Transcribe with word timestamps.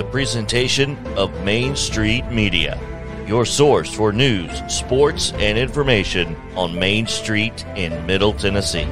a 0.00 0.04
presentation 0.04 0.96
of 1.18 1.44
Main 1.44 1.76
Street 1.76 2.24
Media, 2.30 2.80
your 3.26 3.44
source 3.44 3.92
for 3.94 4.12
news, 4.12 4.50
sports, 4.66 5.32
and 5.34 5.58
information 5.58 6.34
on 6.56 6.74
Main 6.78 7.06
Street 7.06 7.66
in 7.76 8.06
Middle 8.06 8.32
Tennessee. 8.32 8.88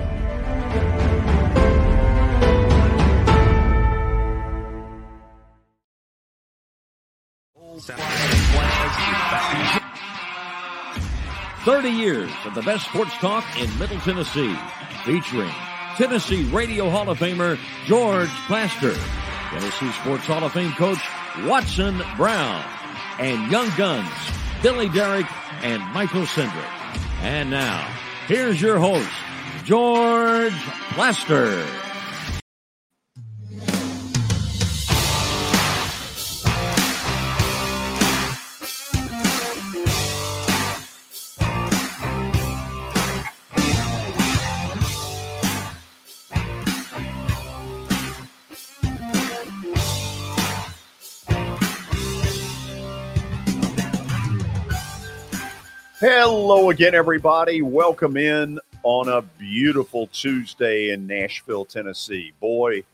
Thirty 11.64 11.91
years 11.91 12.30
of 12.44 12.54
the 12.54 12.62
best 12.62 12.84
sports 12.84 13.12
talk 13.14 13.44
in 13.58 13.78
Middle 13.78 13.98
Tennessee, 14.00 14.54
featuring 15.06 15.50
Tennessee 15.97 16.44
Radio 16.50 16.91
Hall 16.91 17.08
of 17.08 17.19
Famer 17.19 17.58
George 17.86 18.28
Plaster, 18.47 18.94
Tennessee 19.50 19.91
Sports 19.92 20.27
Hall 20.27 20.44
of 20.44 20.52
Fame 20.52 20.72
coach 20.72 20.98
Watson 21.44 22.02
Brown, 22.16 22.62
and 23.18 23.50
Young 23.50 23.70
Guns 23.77 24.10
Billy 24.62 24.88
Derrick 24.88 25.27
and 25.62 25.82
Michael 25.92 26.22
Sindrick. 26.22 27.00
And 27.22 27.50
now, 27.50 27.88
here's 28.26 28.60
your 28.60 28.78
host, 28.78 29.08
George 29.64 30.54
Plaster. 30.92 31.88
Hello 56.00 56.70
again, 56.70 56.94
everybody. 56.94 57.60
Welcome 57.60 58.16
in 58.16 58.60
on 58.84 59.09
a 59.09 59.20
beautiful 59.20 60.06
Tuesday 60.12 60.91
in 60.91 61.09
Nashville, 61.09 61.64
Tennessee. 61.64 62.32
Boy, 62.38 62.84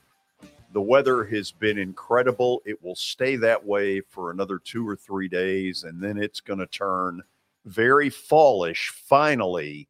the 0.72 0.80
weather 0.80 1.22
has 1.24 1.50
been 1.50 1.76
incredible. 1.76 2.62
It 2.64 2.82
will 2.82 2.94
stay 2.94 3.36
that 3.36 3.62
way 3.62 4.00
for 4.00 4.30
another 4.30 4.58
two 4.58 4.88
or 4.88 4.96
three 4.96 5.28
days, 5.28 5.84
and 5.84 6.02
then 6.02 6.16
it's 6.16 6.40
going 6.40 6.60
to 6.60 6.66
turn 6.66 7.20
very 7.66 8.08
fallish 8.08 8.88
finally 8.88 9.86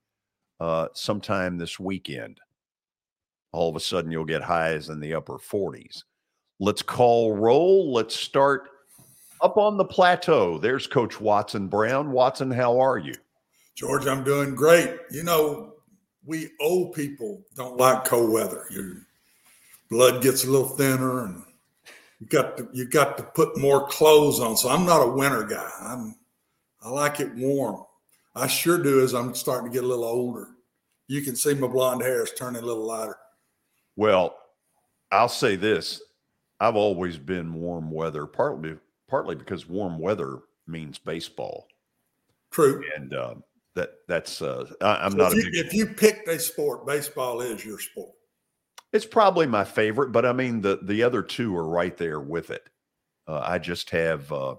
uh, 0.58 0.88
sometime 0.92 1.56
this 1.56 1.78
weekend. 1.78 2.40
All 3.52 3.70
of 3.70 3.76
a 3.76 3.80
sudden, 3.80 4.10
you'll 4.10 4.24
get 4.24 4.42
highs 4.42 4.88
in 4.88 4.98
the 4.98 5.14
upper 5.14 5.38
40s. 5.38 6.02
Let's 6.58 6.82
call 6.82 7.36
roll. 7.36 7.92
Let's 7.92 8.16
start 8.16 8.70
up 9.40 9.56
on 9.56 9.76
the 9.76 9.84
plateau. 9.84 10.58
There's 10.58 10.86
Coach 10.86 11.20
Watson 11.20 11.68
Brown. 11.68 12.12
Watson, 12.12 12.50
how 12.50 12.78
are 12.80 12.98
you? 12.98 13.14
George, 13.74 14.06
I'm 14.06 14.24
doing 14.24 14.54
great. 14.54 14.90
You 15.10 15.24
know, 15.24 15.74
we 16.24 16.50
old 16.60 16.94
people 16.94 17.42
don't 17.56 17.76
like 17.76 18.04
cold 18.04 18.32
weather. 18.32 18.64
Your 18.70 19.06
blood 19.90 20.22
gets 20.22 20.44
a 20.44 20.50
little 20.50 20.68
thinner, 20.68 21.24
and 21.24 21.42
you 22.20 22.26
got 22.26 22.56
to 22.56 22.68
you 22.72 22.86
got 22.86 23.16
to 23.18 23.22
put 23.22 23.58
more 23.58 23.86
clothes 23.88 24.40
on. 24.40 24.56
So 24.56 24.68
I'm 24.68 24.86
not 24.86 25.06
a 25.06 25.10
winter 25.10 25.44
guy. 25.44 25.70
I'm 25.80 26.16
I 26.82 26.88
like 26.88 27.20
it 27.20 27.34
warm. 27.34 27.84
I 28.34 28.46
sure 28.46 28.82
do 28.82 29.02
as 29.02 29.14
I'm 29.14 29.34
starting 29.34 29.70
to 29.70 29.74
get 29.74 29.84
a 29.84 29.86
little 29.86 30.04
older. 30.04 30.48
You 31.06 31.22
can 31.22 31.36
see 31.36 31.54
my 31.54 31.66
blonde 31.66 32.02
hair 32.02 32.22
is 32.22 32.32
turning 32.32 32.62
a 32.62 32.66
little 32.66 32.86
lighter. 32.86 33.16
Well, 33.96 34.36
I'll 35.12 35.28
say 35.28 35.56
this: 35.56 36.00
I've 36.60 36.76
always 36.76 37.18
been 37.18 37.54
warm 37.54 37.90
weather, 37.90 38.26
partly 38.26 38.76
partly 39.08 39.34
because 39.34 39.68
warm 39.68 39.98
weather 39.98 40.38
means 40.66 40.98
baseball. 40.98 41.68
True. 42.50 42.82
And 42.96 43.14
uh, 43.14 43.34
that 43.74 43.90
that's 44.08 44.40
uh, 44.40 44.66
I, 44.80 45.06
am 45.06 45.12
so 45.12 45.16
not. 45.18 45.32
If 45.32 45.38
you, 45.38 45.50
big, 45.50 45.66
if 45.66 45.74
you 45.74 45.86
picked 45.86 46.28
a 46.28 46.38
sport, 46.38 46.86
baseball 46.86 47.40
is 47.40 47.64
your 47.64 47.78
sport. 47.78 48.12
It's 48.92 49.06
probably 49.06 49.46
my 49.46 49.64
favorite, 49.64 50.12
but 50.12 50.24
I 50.24 50.32
mean 50.32 50.60
the 50.60 50.78
the 50.82 51.02
other 51.02 51.22
two 51.22 51.56
are 51.56 51.68
right 51.68 51.96
there 51.96 52.20
with 52.20 52.50
it. 52.50 52.62
Uh, 53.26 53.40
I 53.42 53.58
just 53.58 53.90
have, 53.90 54.30
uh, 54.30 54.54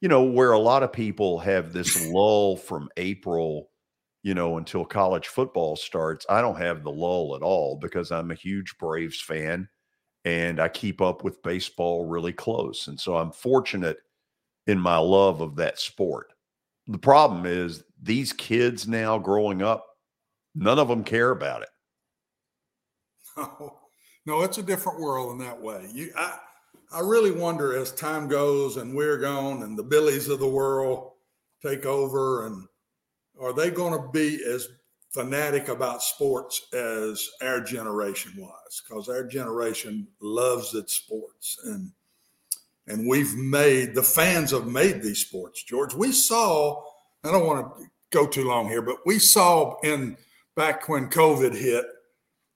you 0.00 0.08
know, 0.08 0.24
where 0.24 0.52
a 0.52 0.58
lot 0.58 0.82
of 0.82 0.92
people 0.92 1.38
have 1.40 1.72
this 1.72 2.06
lull 2.10 2.56
from 2.56 2.88
April, 2.96 3.70
you 4.22 4.34
know, 4.34 4.58
until 4.58 4.84
college 4.84 5.26
football 5.26 5.74
starts. 5.74 6.26
I 6.28 6.40
don't 6.40 6.58
have 6.58 6.84
the 6.84 6.92
lull 6.92 7.34
at 7.34 7.42
all 7.42 7.76
because 7.76 8.12
I'm 8.12 8.30
a 8.30 8.36
huge 8.36 8.76
Braves 8.78 9.20
fan 9.20 9.68
and 10.24 10.60
I 10.60 10.68
keep 10.68 11.00
up 11.00 11.22
with 11.22 11.42
baseball 11.42 12.06
really 12.06 12.32
close. 12.32 12.88
And 12.88 12.98
so 12.98 13.16
I'm 13.16 13.30
fortunate 13.30 13.98
in 14.66 14.78
my 14.78 14.96
love 14.96 15.40
of 15.40 15.56
that 15.56 15.78
sport. 15.78 16.32
The 16.86 16.98
problem 16.98 17.46
is 17.46 17.84
these 18.02 18.32
kids 18.32 18.88
now 18.88 19.18
growing 19.18 19.62
up, 19.62 19.86
none 20.54 20.78
of 20.78 20.88
them 20.88 21.04
care 21.04 21.30
about 21.30 21.62
it. 21.62 21.68
No, 23.36 23.78
no, 24.26 24.42
it's 24.42 24.58
a 24.58 24.62
different 24.62 25.00
world 25.00 25.32
in 25.32 25.38
that 25.38 25.60
way. 25.60 25.88
You, 25.92 26.12
I, 26.16 26.38
I 26.92 27.00
really 27.00 27.32
wonder 27.32 27.76
as 27.76 27.92
time 27.92 28.28
goes 28.28 28.76
and 28.76 28.94
we're 28.94 29.18
gone 29.18 29.62
and 29.62 29.78
the 29.78 29.82
Billies 29.82 30.28
of 30.28 30.38
the 30.38 30.48
world 30.48 31.12
take 31.62 31.86
over, 31.86 32.46
and 32.46 32.66
are 33.40 33.52
they 33.52 33.70
going 33.70 34.00
to 34.00 34.08
be 34.10 34.42
as 34.44 34.68
fanatic 35.14 35.68
about 35.68 36.02
sports 36.02 36.66
as 36.72 37.30
our 37.40 37.60
generation 37.60 38.32
was 38.36 38.82
because 38.82 39.08
our 39.08 39.22
generation 39.22 40.08
loves 40.20 40.74
its 40.74 40.96
sports 40.96 41.56
and 41.66 41.92
and 42.88 43.08
we've 43.08 43.34
made 43.36 43.94
the 43.94 44.02
fans 44.02 44.50
have 44.50 44.66
made 44.66 45.00
these 45.00 45.20
sports 45.20 45.62
george 45.62 45.94
we 45.94 46.10
saw 46.10 46.82
i 47.22 47.30
don't 47.30 47.46
want 47.46 47.64
to 47.76 47.84
go 48.10 48.26
too 48.26 48.42
long 48.42 48.68
here 48.68 48.82
but 48.82 48.96
we 49.06 49.16
saw 49.20 49.78
in 49.84 50.16
back 50.56 50.88
when 50.88 51.08
covid 51.08 51.54
hit 51.54 51.84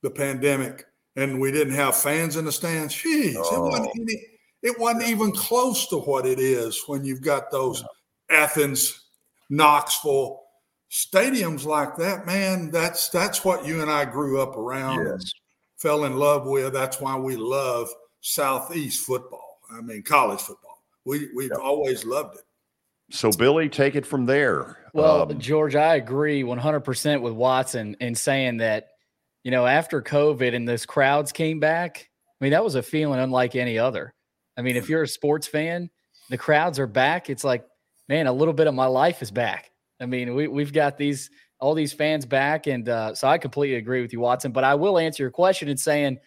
the 0.02 0.10
pandemic 0.10 0.84
and 1.14 1.40
we 1.40 1.52
didn't 1.52 1.74
have 1.74 1.94
fans 1.94 2.36
in 2.36 2.44
the 2.44 2.52
stands 2.52 2.92
Jeez, 2.92 3.36
oh. 3.36 3.66
it, 3.66 3.70
wasn't 3.70 3.86
oh. 3.86 4.02
any, 4.02 4.22
it 4.64 4.80
wasn't 4.80 5.04
even 5.04 5.30
close 5.30 5.86
to 5.88 5.98
what 5.98 6.26
it 6.26 6.40
is 6.40 6.82
when 6.88 7.04
you've 7.04 7.22
got 7.22 7.52
those 7.52 7.84
athens 8.30 9.04
knoxville 9.48 10.47
stadiums 10.90 11.64
like 11.64 11.96
that, 11.96 12.26
man, 12.26 12.70
that's 12.70 13.08
that's 13.08 13.44
what 13.44 13.66
you 13.66 13.82
and 13.82 13.90
I 13.90 14.04
grew 14.04 14.40
up 14.40 14.56
around 14.56 15.06
yes. 15.06 15.32
fell 15.76 16.04
in 16.04 16.16
love 16.16 16.46
with. 16.46 16.72
That's 16.72 17.00
why 17.00 17.16
we 17.16 17.36
love 17.36 17.88
Southeast 18.20 19.04
football. 19.04 19.60
I 19.70 19.80
mean, 19.80 20.02
college 20.02 20.40
football. 20.40 20.82
We 21.04 21.28
we've 21.34 21.50
yep. 21.50 21.60
always 21.60 22.04
loved 22.04 22.36
it. 22.36 22.44
So, 23.10 23.30
Billy, 23.30 23.68
take 23.68 23.96
it 23.96 24.04
from 24.04 24.26
there. 24.26 24.76
Well, 24.92 25.30
um, 25.30 25.38
George, 25.38 25.74
I 25.74 25.94
agree 25.94 26.42
100% 26.42 27.22
with 27.22 27.32
Watson 27.32 27.96
in 28.00 28.14
saying 28.14 28.58
that, 28.58 28.88
you 29.44 29.50
know, 29.50 29.66
after 29.66 30.02
COVID 30.02 30.54
and 30.54 30.68
those 30.68 30.84
crowds 30.84 31.32
came 31.32 31.58
back, 31.58 32.10
I 32.38 32.44
mean, 32.44 32.52
that 32.52 32.62
was 32.62 32.74
a 32.74 32.82
feeling 32.82 33.18
unlike 33.18 33.56
any 33.56 33.78
other. 33.78 34.12
I 34.58 34.62
mean, 34.62 34.76
if 34.76 34.90
you're 34.90 35.04
a 35.04 35.08
sports 35.08 35.46
fan, 35.46 35.88
the 36.28 36.36
crowds 36.36 36.78
are 36.78 36.86
back. 36.86 37.30
It's 37.30 37.44
like, 37.44 37.64
man, 38.08 38.26
a 38.26 38.32
little 38.32 38.52
bit 38.52 38.66
of 38.66 38.74
my 38.74 38.86
life 38.86 39.22
is 39.22 39.30
back. 39.30 39.70
I 40.00 40.06
mean, 40.06 40.34
we 40.34 40.48
we've 40.48 40.72
got 40.72 40.96
these 40.96 41.30
all 41.60 41.74
these 41.74 41.92
fans 41.92 42.24
back, 42.24 42.66
and 42.66 42.88
uh, 42.88 43.14
so 43.14 43.28
I 43.28 43.38
completely 43.38 43.76
agree 43.76 44.00
with 44.00 44.12
you, 44.12 44.20
Watson. 44.20 44.52
But 44.52 44.64
I 44.64 44.74
will 44.74 44.98
answer 44.98 45.22
your 45.22 45.30
question 45.30 45.68
in 45.68 45.76
saying 45.76 46.18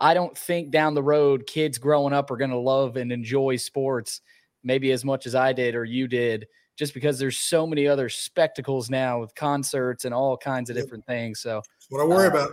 I 0.00 0.14
don't 0.14 0.36
think 0.36 0.70
down 0.70 0.94
the 0.94 1.02
road 1.02 1.46
kids 1.46 1.78
growing 1.78 2.12
up 2.12 2.30
are 2.30 2.36
going 2.36 2.50
to 2.50 2.58
love 2.58 2.96
and 2.96 3.12
enjoy 3.12 3.56
sports 3.56 4.22
maybe 4.62 4.92
as 4.92 5.04
much 5.04 5.26
as 5.26 5.34
I 5.34 5.52
did 5.52 5.74
or 5.74 5.84
you 5.84 6.08
did, 6.08 6.46
just 6.76 6.94
because 6.94 7.18
there's 7.18 7.38
so 7.38 7.66
many 7.66 7.86
other 7.86 8.08
spectacles 8.08 8.90
now 8.90 9.20
with 9.20 9.34
concerts 9.34 10.04
and 10.04 10.14
all 10.14 10.36
kinds 10.36 10.70
of 10.70 10.76
different 10.76 11.06
things. 11.06 11.40
So 11.40 11.62
what 11.88 12.00
I 12.00 12.04
worry 12.04 12.26
uh, 12.26 12.30
about. 12.30 12.50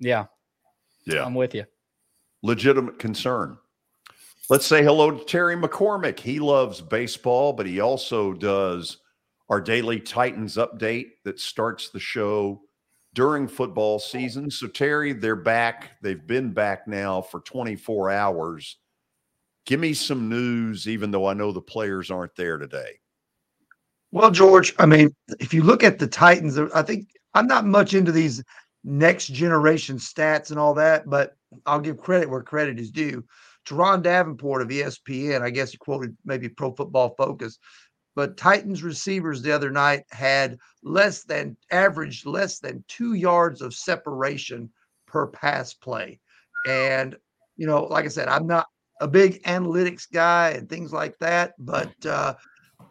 Yeah. 0.00 0.26
Yeah. 1.06 1.24
I'm 1.24 1.34
with 1.34 1.54
you. 1.54 1.64
Legitimate 2.42 2.98
concern. 2.98 3.58
Let's 4.48 4.66
say 4.66 4.82
hello 4.82 5.10
to 5.10 5.24
Terry 5.24 5.56
McCormick. 5.56 6.20
He 6.20 6.38
loves 6.38 6.80
baseball, 6.80 7.52
but 7.52 7.66
he 7.66 7.80
also 7.80 8.32
does 8.32 8.98
our 9.48 9.60
daily 9.60 10.00
Titans 10.00 10.56
update 10.56 11.10
that 11.24 11.40
starts 11.40 11.90
the 11.90 12.00
show 12.00 12.62
during 13.14 13.48
football 13.48 13.98
season. 13.98 14.50
So, 14.50 14.66
Terry, 14.66 15.12
they're 15.12 15.36
back. 15.36 15.92
They've 16.02 16.26
been 16.26 16.52
back 16.52 16.86
now 16.86 17.22
for 17.22 17.40
24 17.40 18.10
hours. 18.10 18.76
Give 19.64 19.80
me 19.80 19.94
some 19.94 20.28
news, 20.28 20.86
even 20.86 21.10
though 21.10 21.26
I 21.26 21.34
know 21.34 21.50
the 21.50 21.60
players 21.60 22.10
aren't 22.10 22.36
there 22.36 22.58
today. 22.58 22.98
Well, 24.12 24.30
George, 24.30 24.74
I 24.78 24.86
mean, 24.86 25.14
if 25.40 25.52
you 25.52 25.62
look 25.62 25.82
at 25.82 25.98
the 25.98 26.06
Titans, 26.06 26.58
I 26.58 26.82
think 26.82 27.08
I'm 27.34 27.46
not 27.46 27.66
much 27.66 27.94
into 27.94 28.12
these 28.12 28.42
next 28.84 29.26
generation 29.26 29.96
stats 29.96 30.50
and 30.50 30.58
all 30.58 30.74
that, 30.74 31.08
but 31.10 31.36
I'll 31.66 31.80
give 31.80 31.98
credit 31.98 32.30
where 32.30 32.42
credit 32.42 32.78
is 32.78 32.90
due. 32.90 33.24
Turron 33.66 34.02
Davenport 34.02 34.62
of 34.62 34.68
ESPN, 34.68 35.42
I 35.42 35.50
guess 35.50 35.72
he 35.72 35.78
quoted 35.78 36.16
maybe 36.24 36.48
Pro 36.48 36.72
Football 36.72 37.14
Focus, 37.18 37.58
but 38.16 38.38
Titans 38.38 38.82
receivers 38.82 39.42
the 39.42 39.52
other 39.52 39.70
night 39.70 40.04
had 40.10 40.58
less 40.82 41.22
than 41.22 41.56
average, 41.70 42.24
less 42.24 42.58
than 42.58 42.82
two 42.88 43.12
yards 43.12 43.60
of 43.60 43.74
separation 43.74 44.70
per 45.06 45.26
pass 45.26 45.74
play. 45.74 46.18
And, 46.66 47.14
you 47.56 47.66
know, 47.66 47.84
like 47.84 48.06
I 48.06 48.08
said, 48.08 48.28
I'm 48.28 48.46
not 48.46 48.66
a 49.02 49.06
big 49.06 49.42
analytics 49.44 50.10
guy 50.10 50.50
and 50.50 50.68
things 50.68 50.94
like 50.94 51.18
that, 51.18 51.52
but 51.58 51.92
uh, 52.06 52.34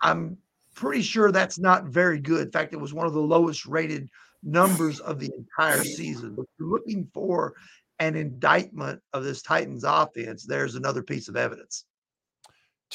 I'm 0.02 0.38
pretty 0.76 1.02
sure 1.02 1.32
that's 1.32 1.58
not 1.58 1.86
very 1.86 2.20
good. 2.20 2.46
In 2.46 2.52
fact, 2.52 2.74
it 2.74 2.80
was 2.80 2.94
one 2.94 3.08
of 3.08 3.14
the 3.14 3.20
lowest 3.20 3.66
rated 3.66 4.10
numbers 4.44 5.00
of 5.00 5.20
the 5.20 5.32
entire 5.36 5.84
season. 5.84 6.36
But 6.36 6.46
you're 6.60 6.70
looking 6.70 7.10
for 7.16 7.56
an 8.00 8.16
indictment 8.16 9.02
of 9.14 9.24
this 9.24 9.42
Titans 9.42 9.86
offense, 9.86 10.46
there's 10.46 10.76
another 10.76 11.02
piece 11.02 11.30
of 11.30 11.36
evidence. 11.36 11.86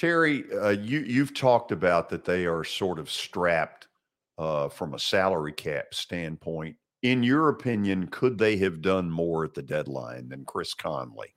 Terry, 0.01 0.51
uh, 0.55 0.71
you 0.71 1.01
you've 1.01 1.35
talked 1.35 1.73
about 1.73 2.09
that 2.09 2.25
they 2.25 2.47
are 2.47 2.65
sort 2.65 2.99
of 2.99 3.11
strapped 3.11 3.87
uh, 4.39 4.71
from 4.71 4.95
a 4.95 4.99
salary 4.99 5.53
cap 5.53 5.93
standpoint. 5.93 6.75
In 7.03 7.23
your 7.23 7.51
opinion, 7.51 8.07
could 8.07 8.39
they 8.39 8.57
have 8.57 8.81
done 8.81 9.11
more 9.11 9.45
at 9.45 9.53
the 9.53 9.61
deadline 9.61 10.31
than 10.31 10.47
Chris 10.47 10.73
Conley? 10.73 11.35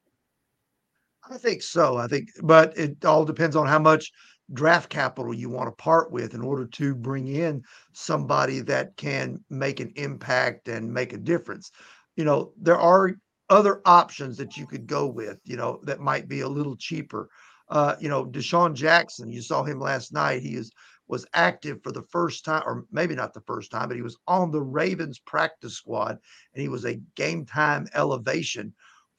I 1.30 1.38
think 1.38 1.62
so. 1.62 1.98
I 1.98 2.08
think, 2.08 2.30
but 2.42 2.78
it 2.78 3.04
all 3.04 3.26
depends 3.26 3.58
on 3.58 3.68
how 3.68 3.80
much 3.80 4.14
draft 4.54 4.90
capital 4.90 5.34
you 5.34 5.50
want 5.50 5.68
to 5.68 5.84
part 5.84 6.10
with 6.10 6.34
in 6.34 6.42
order 6.42 6.66
to 6.66 6.96
bring 6.96 7.28
in 7.28 7.64
somebody 7.92 8.62
that 8.62 8.96
can 8.96 9.44
make 9.50 9.82
an 9.82 9.92
impact 9.98 10.70
and 10.70 10.94
make 10.94 11.12
a 11.12 11.18
difference. 11.18 11.70
You 12.16 12.24
know, 12.24 12.54
there 12.56 12.80
are 12.80 13.16
other 13.50 13.82
options 13.84 14.38
that 14.38 14.56
you 14.56 14.66
could 14.66 14.88
go 14.88 15.06
with, 15.06 15.38
you 15.44 15.58
know, 15.58 15.82
that 15.84 16.00
might 16.00 16.30
be 16.30 16.42
a 16.42 16.48
little 16.48 16.78
cheaper. 16.78 17.28
Uh, 17.70 17.96
you 18.00 18.10
know, 18.10 18.26
DeSean 18.26 18.74
Jackson, 18.74 19.32
you 19.32 19.42
saw 19.42 19.64
him 19.64 19.80
last 19.80 20.14
night. 20.14 20.42
He 20.42 20.56
is 20.56 20.72
was 21.08 21.26
active 21.34 21.80
for 21.84 21.92
the 21.92 22.02
first 22.04 22.46
time, 22.46 22.64
or 22.66 22.86
maybe 22.92 23.16
not 23.16 23.34
the 23.34 23.42
first 23.42 23.72
time, 23.72 23.88
but 23.90 23.98
he 23.98 24.02
was 24.02 24.18
on 24.28 24.52
the 24.52 24.62
Ravens 24.62 25.20
practice 25.20 25.74
squad 25.76 26.18
and 26.54 26.62
he 26.62 26.70
was 26.70 26.86
a 26.86 27.00
game 27.16 27.46
time 27.46 27.88
elevation 27.94 28.74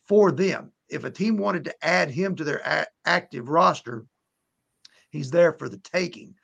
for 0.08 0.32
them. 0.32 0.72
If 0.88 1.04
a 1.04 1.10
team 1.10 1.36
wanted 1.36 1.64
to 1.64 1.86
add 1.86 2.10
him 2.10 2.36
to 2.36 2.44
their 2.44 2.62
a- 2.64 2.86
active 3.04 3.48
roster, 3.48 4.06
he's 5.10 5.30
there 5.30 5.52
for 5.52 5.68
the 5.68 5.78
taking. 5.78 6.34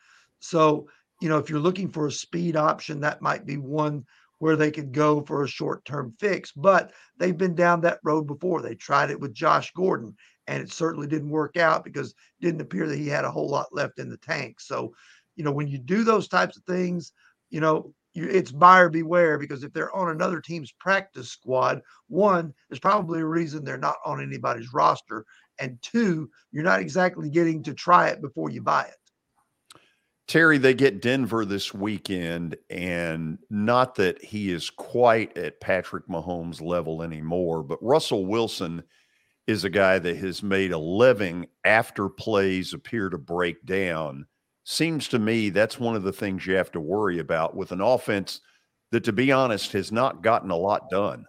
So, 0.41 0.89
you 1.21 1.29
know, 1.29 1.39
if 1.39 1.51
you're 1.51 1.59
looking 1.59 1.91
for 1.91 2.07
a 2.07 2.13
speed 2.13 2.57
option, 2.57 3.01
that 3.01 3.23
might 3.23 3.47
be 3.47 3.57
one 3.57 4.05
where 4.39 4.57
they 4.57 4.71
could 4.71 4.93
go 4.93 5.21
for 5.21 5.43
a 5.43 5.49
short 5.49 5.85
term 5.85 6.15
fix. 6.19 6.53
But 6.53 6.93
they've 7.19 7.37
been 7.37 7.55
down 7.55 7.83
that 7.83 8.01
road 8.05 8.27
before. 8.27 8.63
They 8.63 8.75
tried 8.75 9.11
it 9.11 9.21
with 9.21 9.35
Josh 9.35 9.73
Gordon, 9.73 10.17
and 10.51 10.61
it 10.61 10.73
certainly 10.73 11.07
didn't 11.07 11.31
work 11.31 11.57
out 11.57 11.85
because 11.85 12.11
it 12.11 12.45
didn't 12.45 12.61
appear 12.61 12.89
that 12.89 12.99
he 12.99 13.07
had 13.07 13.25
a 13.25 13.31
whole 13.31 13.49
lot 13.49 13.69
left 13.73 14.01
in 14.01 14.11
the 14.11 14.17
tank. 14.17 14.61
So, 14.61 14.93
you 15.37 15.45
know, 15.45 15.53
when 15.53 15.69
you 15.69 15.79
do 15.79 16.03
those 16.03 16.27
types 16.27 16.57
of 16.57 16.65
things, 16.65 17.13
you 17.51 17.61
know, 17.61 17.95
you, 18.15 18.27
it's 18.29 18.51
buyer 18.51 18.89
beware 18.89 19.39
because 19.39 19.63
if 19.63 19.73
they're 19.73 19.95
on 19.95 20.11
another 20.11 20.41
team's 20.41 20.73
practice 20.73 21.31
squad, 21.31 21.81
one, 22.09 22.53
there's 22.69 22.81
probably 22.81 23.21
a 23.21 23.25
reason 23.25 23.65
they're 23.65 23.79
not 23.79 23.99
on 24.05 24.21
anybody's 24.21 24.73
roster. 24.73 25.25
And 25.61 25.81
two, 25.83 26.29
you're 26.51 26.65
not 26.65 26.81
exactly 26.81 27.31
getting 27.31 27.63
to 27.63 27.73
try 27.73 28.09
it 28.09 28.21
before 28.21 28.51
you 28.51 28.61
buy 28.61 28.87
it. 28.87 28.97
Terry, 30.27 30.59
they 30.59 30.75
get 30.75 31.01
Denver 31.01 31.45
this 31.45 31.73
weekend, 31.73 32.57
and 32.71 33.39
not 33.51 33.97
that 33.97 34.23
he 34.25 34.51
is 34.51 34.69
quite 34.71 35.37
at 35.37 35.61
Patrick 35.61 36.09
Mahomes' 36.09 36.61
level 36.61 37.03
anymore, 37.03 37.63
but 37.63 37.83
Russell 37.83 38.27
Wilson 38.27 38.83
is 39.47 39.65
a 39.65 39.71
guy 39.71 39.99
that 39.99 40.17
has 40.17 40.43
made 40.43 40.73
a 40.73 40.79
living 40.79 41.47
after 41.65 42.09
plays 42.09 42.73
appear 42.73 43.09
to 43.09 43.19
break 43.19 43.65
down. 43.65 44.27
Seems 44.65 45.09
to 45.09 45.19
me 45.19 45.51
that's 45.51 45.81
one 45.81 45.97
of 45.97 46.03
the 46.03 46.13
things 46.13 46.47
you 46.47 46.55
have 46.55 46.71
to 46.73 46.81
worry 46.81 47.19
about 47.19 47.57
with 47.57 47.73
an 47.73 47.81
offense 47.81 48.41
that, 48.93 49.05
to 49.05 49.13
be 49.13 49.33
honest, 49.33 49.73
has 49.73 49.91
not 49.91 50.23
gotten 50.23 50.51
a 50.51 50.57
lot 50.57 50.91
done. 50.91 51.25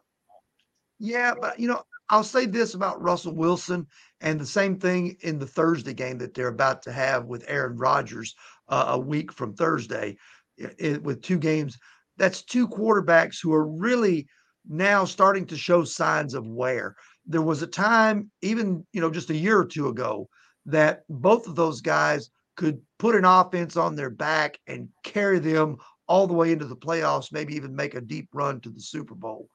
Yeah, 1.00 1.34
but 1.40 1.60
you 1.60 1.68
know, 1.68 1.84
I'll 2.10 2.24
say 2.24 2.46
this 2.46 2.74
about 2.74 3.02
Russell 3.02 3.34
Wilson, 3.34 3.88
and 4.20 4.40
the 4.40 4.46
same 4.46 4.78
thing 4.78 5.18
in 5.22 5.40
the 5.40 5.48
Thursday 5.48 5.94
game 5.94 6.18
that 6.20 6.34
they're 6.34 6.50
about 6.50 6.82
to 6.84 6.92
have 6.92 7.26
with 7.26 7.46
Aaron 7.48 7.78
Rodgers 7.78 8.36
uh, 8.68 8.86
a 8.90 9.00
week 9.00 9.32
from 9.32 9.56
Thursday 9.56 10.18
it, 10.58 11.02
with 11.02 11.22
two 11.22 11.40
games. 11.40 11.78
That's 12.18 12.44
two 12.44 12.68
quarterbacks 12.68 13.38
who 13.42 13.54
are 13.54 13.66
really 13.66 14.28
now 14.68 15.06
starting 15.06 15.46
to 15.48 15.58
show 15.58 15.84
signs 15.84 16.34
of 16.34 16.46
wear. 16.46 16.96
There 17.26 17.42
was 17.42 17.62
a 17.62 17.68
time, 17.68 18.32
even 18.42 18.86
you 18.94 19.02
know, 19.02 19.12
just 19.12 19.30
a 19.30 19.36
year 19.36 19.58
or 19.58 19.66
two 19.66 19.88
ago, 19.88 20.30
that 20.66 21.04
both 21.10 21.48
of 21.48 21.56
those 21.56 21.82
guys 21.82 22.30
could 22.56 22.82
put 23.00 23.16
an 23.16 23.26
offense 23.26 23.78
on 23.78 23.96
their 23.96 24.10
back 24.10 24.60
and 24.68 24.90
carry 25.04 25.40
them 25.40 25.78
all 26.08 26.28
the 26.28 26.34
way 26.34 26.52
into 26.52 26.66
the 26.66 26.76
playoffs, 26.76 27.32
maybe 27.32 27.56
even 27.56 27.76
make 27.76 27.96
a 27.96 28.02
deep 28.02 28.30
run 28.34 28.60
to 28.62 28.70
the 28.70 28.82
Super 28.82 29.16
Bowl. 29.16 29.48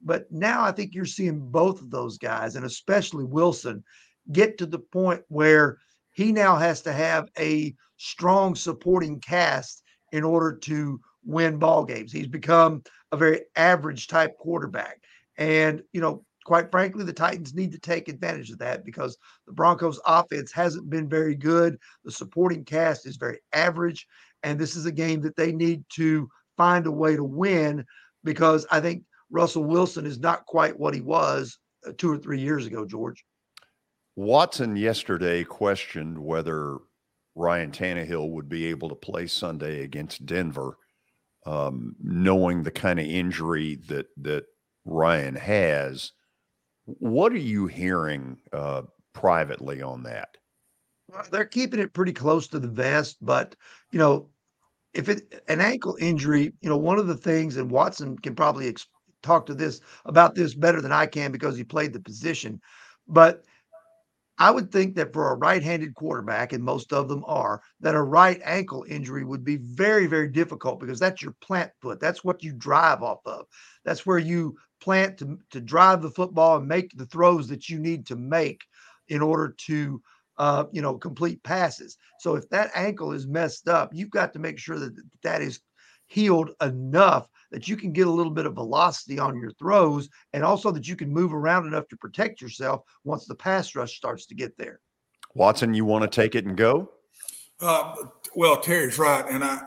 But 0.00 0.30
now 0.30 0.62
I 0.62 0.70
think 0.70 0.94
you're 0.94 1.06
seeing 1.06 1.40
both 1.40 1.80
of 1.80 1.90
those 1.90 2.18
guys, 2.18 2.56
and 2.56 2.64
especially 2.64 3.24
Wilson, 3.24 3.82
get 4.32 4.58
to 4.58 4.66
the 4.66 4.78
point 4.78 5.22
where 5.28 5.78
he 6.12 6.30
now 6.30 6.56
has 6.56 6.82
to 6.82 6.92
have 6.92 7.28
a 7.38 7.74
strong 7.96 8.54
supporting 8.54 9.18
cast 9.20 9.82
in 10.12 10.22
order 10.24 10.56
to 10.56 11.00
win 11.24 11.58
ball 11.58 11.84
games. 11.84 12.12
He's 12.12 12.28
become 12.28 12.82
a 13.12 13.16
very 13.16 13.42
average 13.56 14.06
type 14.06 14.36
quarterback. 14.38 15.00
And, 15.36 15.82
you 15.92 16.00
know, 16.00 16.24
quite 16.44 16.70
frankly, 16.70 17.04
the 17.04 17.12
Titans 17.12 17.54
need 17.54 17.72
to 17.72 17.78
take 17.78 18.08
advantage 18.08 18.50
of 18.50 18.58
that 18.58 18.84
because 18.84 19.16
the 19.46 19.52
Broncos 19.52 20.00
offense 20.06 20.52
hasn't 20.52 20.90
been 20.90 21.08
very 21.08 21.34
good. 21.34 21.78
The 22.04 22.12
supporting 22.12 22.64
cast 22.64 23.06
is 23.06 23.16
very 23.16 23.40
average. 23.52 24.06
And 24.42 24.58
this 24.58 24.76
is 24.76 24.86
a 24.86 24.92
game 24.92 25.22
that 25.22 25.36
they 25.36 25.52
need 25.52 25.84
to 25.94 26.28
find 26.56 26.86
a 26.86 26.92
way 26.92 27.16
to 27.16 27.24
win 27.24 27.84
because 28.22 28.66
I 28.70 28.80
think 28.80 29.04
Russell 29.30 29.64
Wilson 29.64 30.06
is 30.06 30.18
not 30.18 30.46
quite 30.46 30.78
what 30.78 30.94
he 30.94 31.00
was 31.00 31.58
uh, 31.86 31.92
two 31.96 32.12
or 32.12 32.18
three 32.18 32.40
years 32.40 32.66
ago, 32.66 32.84
George. 32.84 33.24
Watson 34.16 34.76
yesterday 34.76 35.42
questioned 35.44 36.18
whether 36.18 36.78
Ryan 37.34 37.72
Tannehill 37.72 38.30
would 38.30 38.48
be 38.48 38.66
able 38.66 38.88
to 38.90 38.94
play 38.94 39.26
Sunday 39.26 39.82
against 39.82 40.24
Denver, 40.24 40.76
um, 41.46 41.96
knowing 42.00 42.62
the 42.62 42.70
kind 42.70 43.00
of 43.00 43.06
injury 43.06 43.76
that 43.88 44.06
that 44.18 44.44
Ryan 44.84 45.34
has. 45.34 46.12
What 46.86 47.32
are 47.32 47.36
you 47.36 47.66
hearing 47.66 48.38
uh, 48.52 48.82
privately 49.12 49.82
on 49.82 50.02
that? 50.04 50.36
Well, 51.08 51.24
they're 51.30 51.44
keeping 51.44 51.80
it 51.80 51.92
pretty 51.92 52.12
close 52.12 52.48
to 52.48 52.58
the 52.58 52.68
vest, 52.68 53.18
but 53.20 53.54
you 53.92 53.98
know, 53.98 54.28
if 54.92 55.08
it 55.08 55.42
an 55.48 55.60
ankle 55.60 55.96
injury, 56.00 56.52
you 56.60 56.68
know, 56.68 56.76
one 56.76 56.98
of 56.98 57.06
the 57.06 57.16
things, 57.16 57.56
and 57.56 57.70
Watson 57.70 58.18
can 58.18 58.34
probably 58.34 58.68
ex- 58.68 58.86
talk 59.22 59.46
to 59.46 59.54
this 59.54 59.80
about 60.04 60.34
this 60.34 60.54
better 60.54 60.80
than 60.80 60.92
I 60.92 61.06
can 61.06 61.32
because 61.32 61.56
he 61.56 61.64
played 61.64 61.92
the 61.92 62.00
position. 62.00 62.60
But 63.08 63.44
I 64.38 64.50
would 64.50 64.72
think 64.72 64.96
that 64.96 65.12
for 65.12 65.30
a 65.30 65.36
right-handed 65.36 65.94
quarterback, 65.94 66.52
and 66.52 66.64
most 66.64 66.92
of 66.92 67.08
them 67.08 67.24
are, 67.26 67.62
that 67.80 67.94
a 67.94 68.02
right 68.02 68.40
ankle 68.44 68.84
injury 68.88 69.24
would 69.24 69.44
be 69.44 69.56
very, 69.56 70.06
very 70.06 70.28
difficult 70.28 70.80
because 70.80 70.98
that's 70.98 71.22
your 71.22 71.34
plant 71.40 71.70
foot. 71.80 72.00
That's 72.00 72.24
what 72.24 72.42
you 72.42 72.52
drive 72.52 73.02
off 73.02 73.20
of. 73.26 73.46
That's 73.84 74.04
where 74.04 74.18
you 74.18 74.56
plant 74.84 75.16
to, 75.18 75.38
to 75.50 75.60
drive 75.62 76.02
the 76.02 76.10
football 76.10 76.58
and 76.58 76.68
make 76.68 76.90
the 76.94 77.06
throws 77.06 77.48
that 77.48 77.70
you 77.70 77.78
need 77.78 78.06
to 78.06 78.16
make 78.16 78.62
in 79.08 79.22
order 79.22 79.54
to 79.66 80.02
uh, 80.36 80.64
you 80.72 80.82
know, 80.82 80.98
complete 80.98 81.42
passes. 81.42 81.96
So 82.18 82.34
if 82.34 82.48
that 82.50 82.70
ankle 82.74 83.12
is 83.12 83.26
messed 83.26 83.68
up, 83.68 83.94
you've 83.94 84.10
got 84.10 84.32
to 84.34 84.38
make 84.38 84.58
sure 84.58 84.78
that 84.78 84.92
that 85.22 85.40
is 85.40 85.60
healed 86.06 86.50
enough 86.60 87.28
that 87.50 87.66
you 87.66 87.76
can 87.76 87.92
get 87.92 88.08
a 88.08 88.10
little 88.10 88.32
bit 88.32 88.46
of 88.46 88.54
velocity 88.54 89.18
on 89.18 89.40
your 89.40 89.52
throws 89.52 90.08
and 90.32 90.44
also 90.44 90.70
that 90.72 90.86
you 90.86 90.96
can 90.96 91.08
move 91.08 91.32
around 91.32 91.66
enough 91.66 91.88
to 91.88 91.96
protect 91.96 92.42
yourself 92.42 92.82
once 93.04 93.26
the 93.26 93.34
pass 93.34 93.74
rush 93.74 93.96
starts 93.96 94.26
to 94.26 94.34
get 94.34 94.56
there. 94.58 94.80
Watson, 95.34 95.72
you 95.72 95.84
want 95.84 96.02
to 96.02 96.08
take 96.08 96.34
it 96.34 96.44
and 96.44 96.56
go? 96.56 96.90
Uh, 97.60 97.94
well, 98.34 98.60
Terry's 98.60 98.98
right, 98.98 99.24
and 99.28 99.44
I 99.44 99.66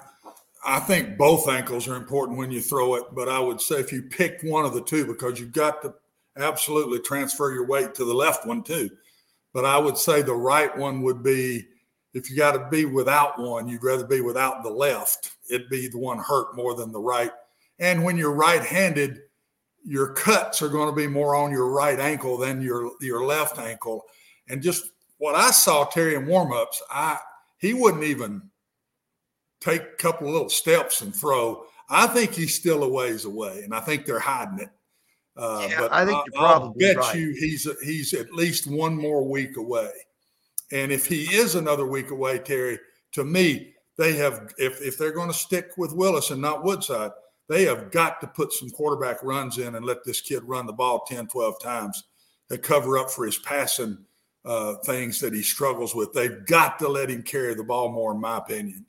I 0.68 0.80
think 0.80 1.18
both 1.18 1.48
ankles 1.48 1.88
are 1.88 1.96
important 1.96 2.38
when 2.38 2.52
you 2.52 2.62
throw 2.62 2.96
it. 2.96 3.06
But 3.14 3.30
I 3.30 3.40
would 3.40 3.62
say 3.62 3.78
if 3.78 3.92
you 3.92 4.04
pick 4.04 4.42
one 4.44 4.66
of 4.66 4.74
the 4.74 4.84
two, 4.84 5.06
because 5.06 5.40
you've 5.40 5.54
got 5.54 5.82
to 5.82 5.94
absolutely 6.36 7.00
transfer 7.00 7.52
your 7.52 7.66
weight 7.66 7.96
to 7.96 8.06
the 8.06 8.14
left 8.14 8.46
one 8.46 8.62
too. 8.62 8.90
But 9.54 9.66
I 9.66 9.78
would 9.78 9.98
say 9.98 10.22
the 10.22 10.36
right 10.36 10.76
one 10.78 11.02
would 11.02 11.24
be 11.24 11.66
if 12.14 12.30
you 12.30 12.38
got 12.38 12.52
to 12.52 12.68
be 12.70 12.86
without 12.86 13.40
one, 13.40 13.68
you'd 13.68 13.84
rather 13.84 14.06
be 14.06 14.22
without 14.22 14.64
the 14.64 14.70
left. 14.70 15.32
It'd 15.50 15.70
be 15.70 15.88
the 15.88 15.98
one 15.98 16.20
hurt 16.20 16.56
more 16.56 16.76
than 16.76 16.92
the 16.92 17.00
right 17.00 17.32
and 17.80 18.04
when 18.04 18.18
you're 18.18 18.34
right-handed, 18.34 19.22
your 19.86 20.14
cuts 20.14 20.62
are 20.62 20.70
going 20.70 20.90
to 20.90 20.96
be 20.96 21.08
more 21.08 21.36
on 21.36 21.52
your 21.52 21.70
right 21.70 22.00
ankle 22.00 22.38
than 22.38 22.62
your 22.62 22.92
your 23.00 23.26
left 23.26 23.58
ankle. 23.58 24.06
And 24.50 24.62
just 24.62 24.92
what 25.18 25.36
I 25.36 25.52
saw 25.52 25.86
Terry 25.86 26.16
in 26.16 26.26
warmups, 26.26 26.82
I 26.90 27.18
he 27.58 27.74
wouldn't 27.74 28.04
even 28.04 28.42
take 29.60 29.82
a 29.82 29.96
couple 29.98 30.28
of 30.28 30.34
little 30.34 30.50
steps 30.50 31.02
and 31.02 31.16
throw. 31.16 31.64
I 31.90 32.08
think 32.08 32.34
he's 32.34 32.56
still 32.56 32.84
a 32.84 32.90
ways 32.90 33.26
away, 33.26 33.62
and 33.64 33.74
I 33.74 33.80
think 33.80 34.06
they're 34.06 34.20
hiding 34.20 34.60
it. 34.60 34.70
Uh, 35.36 35.68
yeah, 35.70 35.80
but 35.82 35.94
I 35.94 36.06
think 36.06 36.24
you're 36.26 36.42
probably 36.42 36.86
I 36.86 36.94
bet 36.94 36.98
right. 36.98 37.16
you 37.16 37.30
he's 37.32 37.68
he's 37.84 38.14
at 38.14 38.34
least 38.34 38.68
one 38.68 38.96
more 38.96 39.24
week 39.24 39.58
away. 39.58 39.92
And 40.72 40.92
if 40.92 41.06
he 41.06 41.24
is 41.26 41.56
another 41.56 41.86
week 41.86 42.10
away, 42.10 42.40
Terry, 42.40 42.80
to 43.14 43.24
me, 43.24 43.74
they 43.98 44.14
have 44.14 44.54
if 44.58 44.82
if 44.82 44.98
they're 44.98 45.12
going 45.12 45.30
to 45.30 45.34
stick 45.34 45.72
with 45.78 45.94
Willis 45.94 46.32
and 46.32 46.42
not 46.42 46.64
Woodside, 46.64 47.12
they 47.48 47.66
have 47.66 47.92
got 47.92 48.20
to 48.22 48.28
put 48.28 48.52
some 48.52 48.70
quarterback 48.70 49.24
runs 49.24 49.58
in 49.58 49.76
and 49.76 49.86
let 49.86 50.04
this 50.04 50.22
kid 50.22 50.44
run 50.44 50.66
the 50.66 50.74
ball 50.74 51.06
10, 51.08 51.28
12 51.28 51.62
times 51.62 52.04
to 52.50 52.58
cover 52.58 52.98
up 52.98 53.10
for 53.10 53.26
his 53.26 53.38
passing 53.38 53.98
uh, 54.44 54.76
things 54.86 55.20
that 55.20 55.34
he 55.34 55.42
struggles 55.42 55.96
with. 55.96 56.14
They've 56.14 56.46
got 56.46 56.80
to 56.80 56.88
let 56.88 57.10
him 57.10 57.24
carry 57.24 57.54
the 57.54 57.64
ball 57.64 57.92
more, 57.92 58.12
in 58.14 58.20
my 58.20 58.38
opinion. 58.38 58.86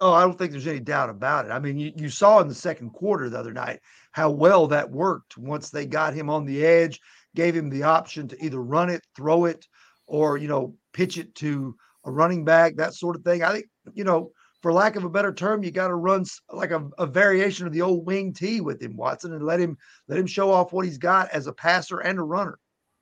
Oh, 0.00 0.12
I 0.12 0.22
don't 0.22 0.38
think 0.38 0.52
there's 0.52 0.66
any 0.66 0.80
doubt 0.80 1.10
about 1.10 1.46
it. 1.46 1.50
I 1.50 1.58
mean, 1.58 1.78
you, 1.78 1.92
you 1.96 2.08
saw 2.08 2.40
in 2.40 2.48
the 2.48 2.54
second 2.54 2.90
quarter 2.90 3.28
the 3.28 3.38
other 3.38 3.52
night 3.52 3.80
how 4.12 4.30
well 4.30 4.68
that 4.68 4.90
worked 4.90 5.36
once 5.36 5.70
they 5.70 5.86
got 5.86 6.14
him 6.14 6.30
on 6.30 6.44
the 6.44 6.64
edge, 6.64 7.00
gave 7.34 7.54
him 7.54 7.68
the 7.68 7.82
option 7.82 8.28
to 8.28 8.44
either 8.44 8.62
run 8.62 8.90
it, 8.90 9.02
throw 9.16 9.46
it, 9.46 9.66
or, 10.06 10.38
you 10.38 10.48
know, 10.48 10.74
pitch 10.92 11.18
it 11.18 11.34
to 11.36 11.76
a 12.04 12.10
running 12.10 12.44
back, 12.44 12.76
that 12.76 12.94
sort 12.94 13.16
of 13.16 13.22
thing. 13.22 13.42
I 13.42 13.52
think, 13.52 13.66
you 13.92 14.04
know, 14.04 14.30
for 14.62 14.72
lack 14.72 14.96
of 14.96 15.04
a 15.04 15.10
better 15.10 15.32
term, 15.32 15.62
you 15.62 15.70
got 15.70 15.88
to 15.88 15.94
run 15.94 16.24
like 16.52 16.70
a, 16.70 16.88
a, 16.98 17.06
variation 17.06 17.66
of 17.66 17.72
the 17.72 17.82
old 17.82 18.06
wing 18.06 18.32
T 18.32 18.60
with 18.60 18.82
him, 18.82 18.96
Watson, 18.96 19.32
and 19.32 19.44
let 19.44 19.60
him 19.60 19.76
let 20.08 20.18
him 20.18 20.26
show 20.26 20.50
off 20.50 20.72
what 20.72 20.84
he's 20.84 20.98
got 20.98 21.30
as 21.30 21.46
a 21.46 21.52
passer 21.52 21.98
and 22.00 22.18
a 22.18 22.22
runner. 22.22 22.58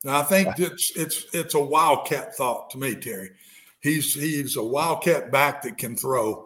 I 0.07 0.23
think 0.23 0.59
it's 0.59 0.95
it's 0.97 1.26
it's 1.33 1.55
a 1.55 1.61
wildcat 1.61 2.35
thought 2.35 2.71
to 2.71 2.79
me, 2.79 2.95
Terry. 2.95 3.31
He's 3.81 4.15
he's 4.15 4.57
a 4.57 4.62
wildcat 4.62 5.33
back 5.33 5.62
that 5.62 5.79
can 5.79 5.97
throw, 5.97 6.46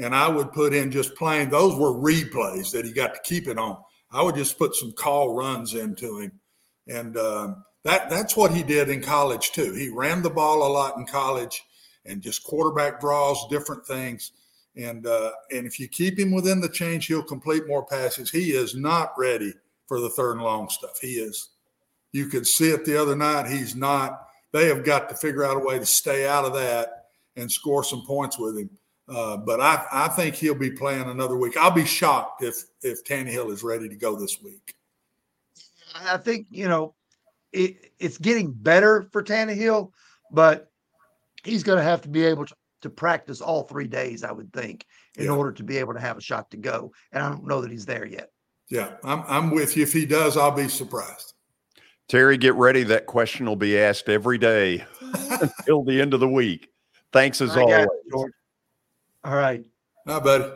and 0.00 0.14
I 0.14 0.28
would 0.28 0.52
put 0.52 0.72
in 0.72 0.90
just 0.90 1.14
plain 1.14 1.50
those 1.50 1.76
were 1.76 1.92
replays 1.92 2.72
that 2.72 2.84
he 2.84 2.92
got 2.92 3.14
to 3.14 3.20
keep 3.22 3.46
it 3.46 3.58
on. 3.58 3.76
I 4.10 4.22
would 4.22 4.34
just 4.34 4.58
put 4.58 4.74
some 4.74 4.92
call 4.92 5.34
runs 5.34 5.74
into 5.74 6.18
him, 6.18 6.32
and 6.88 7.16
um, 7.16 7.64
that 7.84 8.10
that's 8.10 8.36
what 8.36 8.52
he 8.52 8.62
did 8.62 8.88
in 8.88 9.02
college 9.02 9.52
too. 9.52 9.72
He 9.74 9.88
ran 9.90 10.22
the 10.22 10.30
ball 10.30 10.66
a 10.66 10.72
lot 10.72 10.96
in 10.96 11.06
college, 11.06 11.62
and 12.06 12.22
just 12.22 12.44
quarterback 12.44 13.00
draws, 13.00 13.46
different 13.48 13.86
things. 13.86 14.32
And 14.76 15.06
uh, 15.06 15.32
and 15.50 15.66
if 15.66 15.78
you 15.78 15.86
keep 15.86 16.18
him 16.18 16.32
within 16.32 16.60
the 16.60 16.68
change, 16.68 17.06
he'll 17.06 17.22
complete 17.22 17.66
more 17.68 17.84
passes. 17.84 18.30
He 18.30 18.50
is 18.50 18.74
not 18.74 19.12
ready 19.18 19.52
for 19.86 20.00
the 20.00 20.10
third 20.10 20.32
and 20.32 20.42
long 20.42 20.68
stuff. 20.70 20.98
He 21.00 21.14
is. 21.14 21.50
You 22.12 22.26
could 22.26 22.46
see 22.46 22.70
it 22.70 22.84
the 22.84 23.00
other 23.00 23.14
night. 23.14 23.48
He's 23.50 23.76
not. 23.76 24.26
They 24.52 24.66
have 24.66 24.84
got 24.84 25.08
to 25.10 25.14
figure 25.14 25.44
out 25.44 25.56
a 25.56 25.60
way 25.60 25.78
to 25.78 25.86
stay 25.86 26.26
out 26.26 26.44
of 26.44 26.54
that 26.54 27.06
and 27.36 27.50
score 27.50 27.84
some 27.84 28.04
points 28.04 28.38
with 28.38 28.58
him. 28.58 28.70
Uh, 29.10 29.36
but 29.36 29.60
I, 29.60 29.84
I 29.90 30.08
think 30.08 30.36
he'll 30.36 30.54
be 30.54 30.70
playing 30.70 31.08
another 31.08 31.36
week. 31.36 31.56
I'll 31.56 31.70
be 31.70 31.84
shocked 31.84 32.42
if 32.44 32.62
if 32.82 33.04
Tannehill 33.04 33.50
is 33.50 33.62
ready 33.62 33.88
to 33.88 33.96
go 33.96 34.14
this 34.14 34.40
week. 34.40 34.74
I 35.96 36.16
think 36.16 36.46
you 36.50 36.68
know 36.68 36.94
it, 37.52 37.92
it's 37.98 38.18
getting 38.18 38.52
better 38.52 39.08
for 39.10 39.22
Tannehill, 39.22 39.90
but 40.30 40.70
he's 41.42 41.64
going 41.64 41.78
to 41.78 41.84
have 41.84 42.02
to 42.02 42.08
be 42.08 42.24
able 42.24 42.46
to, 42.46 42.54
to 42.82 42.90
practice 42.90 43.40
all 43.40 43.64
three 43.64 43.88
days, 43.88 44.22
I 44.22 44.30
would 44.30 44.52
think, 44.52 44.86
in 45.16 45.24
yeah. 45.24 45.32
order 45.32 45.52
to 45.52 45.64
be 45.64 45.78
able 45.78 45.94
to 45.94 46.00
have 46.00 46.16
a 46.16 46.22
shot 46.22 46.50
to 46.52 46.56
go. 46.56 46.92
And 47.12 47.22
I 47.22 47.28
don't 47.28 47.46
know 47.46 47.60
that 47.62 47.70
he's 47.70 47.86
there 47.86 48.06
yet. 48.06 48.30
Yeah, 48.68 48.92
I'm 49.02 49.24
I'm 49.26 49.50
with 49.50 49.76
you. 49.76 49.82
If 49.82 49.92
he 49.92 50.06
does, 50.06 50.36
I'll 50.36 50.52
be 50.52 50.68
surprised. 50.68 51.34
Terry, 52.08 52.36
get 52.36 52.54
ready. 52.54 52.84
That 52.84 53.06
question 53.06 53.46
will 53.46 53.56
be 53.56 53.78
asked 53.78 54.08
every 54.08 54.38
day 54.38 54.84
until 55.40 55.82
the 55.82 56.00
end 56.00 56.14
of 56.14 56.20
the 56.20 56.28
week. 56.28 56.68
Thanks 57.12 57.40
as 57.40 57.56
I 57.56 57.62
always. 57.62 57.88
George. 59.24 59.32
All 59.32 59.38
right. 59.38 59.64
Hi, 60.06 60.18
buddy. 60.20 60.50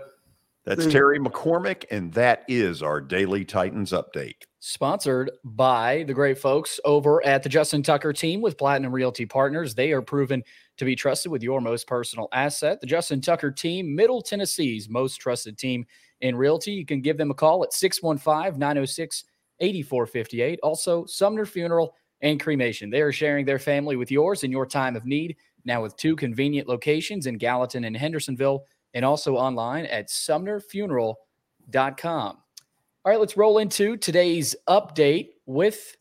That's 0.64 0.86
Terry 0.86 1.18
McCormick, 1.18 1.84
and 1.90 2.10
that 2.14 2.44
is 2.48 2.82
our 2.82 2.98
daily 2.98 3.44
Titans 3.44 3.92
update. 3.92 4.36
Sponsored 4.60 5.30
by 5.44 6.04
the 6.06 6.14
great 6.14 6.38
folks 6.38 6.80
over 6.86 7.24
at 7.26 7.42
the 7.42 7.50
Justin 7.50 7.82
Tucker 7.82 8.14
team 8.14 8.40
with 8.40 8.56
Platinum 8.56 8.90
Realty 8.90 9.26
Partners. 9.26 9.74
They 9.74 9.92
are 9.92 10.00
proven 10.00 10.42
to 10.78 10.86
be 10.86 10.96
trusted 10.96 11.30
with 11.30 11.42
your 11.42 11.60
most 11.60 11.86
personal 11.86 12.28
asset. 12.32 12.80
The 12.80 12.86
Justin 12.86 13.20
Tucker 13.20 13.50
team, 13.50 13.94
Middle 13.94 14.22
Tennessee's 14.22 14.88
most 14.88 15.16
trusted 15.16 15.58
team 15.58 15.84
in 16.22 16.34
realty. 16.34 16.72
You 16.72 16.86
can 16.86 17.02
give 17.02 17.18
them 17.18 17.30
a 17.30 17.34
call 17.34 17.62
at 17.62 17.74
615 17.74 18.58
906 18.58 19.24
8458. 19.60 20.60
Also, 20.62 21.04
Sumner 21.04 21.44
Funeral 21.44 21.94
and 22.22 22.40
Cremation. 22.40 22.88
They 22.88 23.02
are 23.02 23.12
sharing 23.12 23.44
their 23.44 23.58
family 23.58 23.96
with 23.96 24.10
yours 24.10 24.44
in 24.44 24.50
your 24.50 24.64
time 24.64 24.96
of 24.96 25.04
need. 25.04 25.36
Now, 25.64 25.82
with 25.82 25.96
two 25.96 26.14
convenient 26.16 26.68
locations 26.68 27.26
in 27.26 27.38
Gallatin 27.38 27.84
and 27.84 27.96
Hendersonville, 27.96 28.64
and 28.94 29.04
also 29.04 29.36
online 29.36 29.86
at 29.86 30.08
sumnerfuneral.com. 30.08 31.16
All 33.06 33.10
right, 33.10 33.20
let's 33.20 33.36
roll 33.36 33.58
into 33.58 33.96
today's 33.96 34.56
update 34.68 35.30
with 35.46 35.96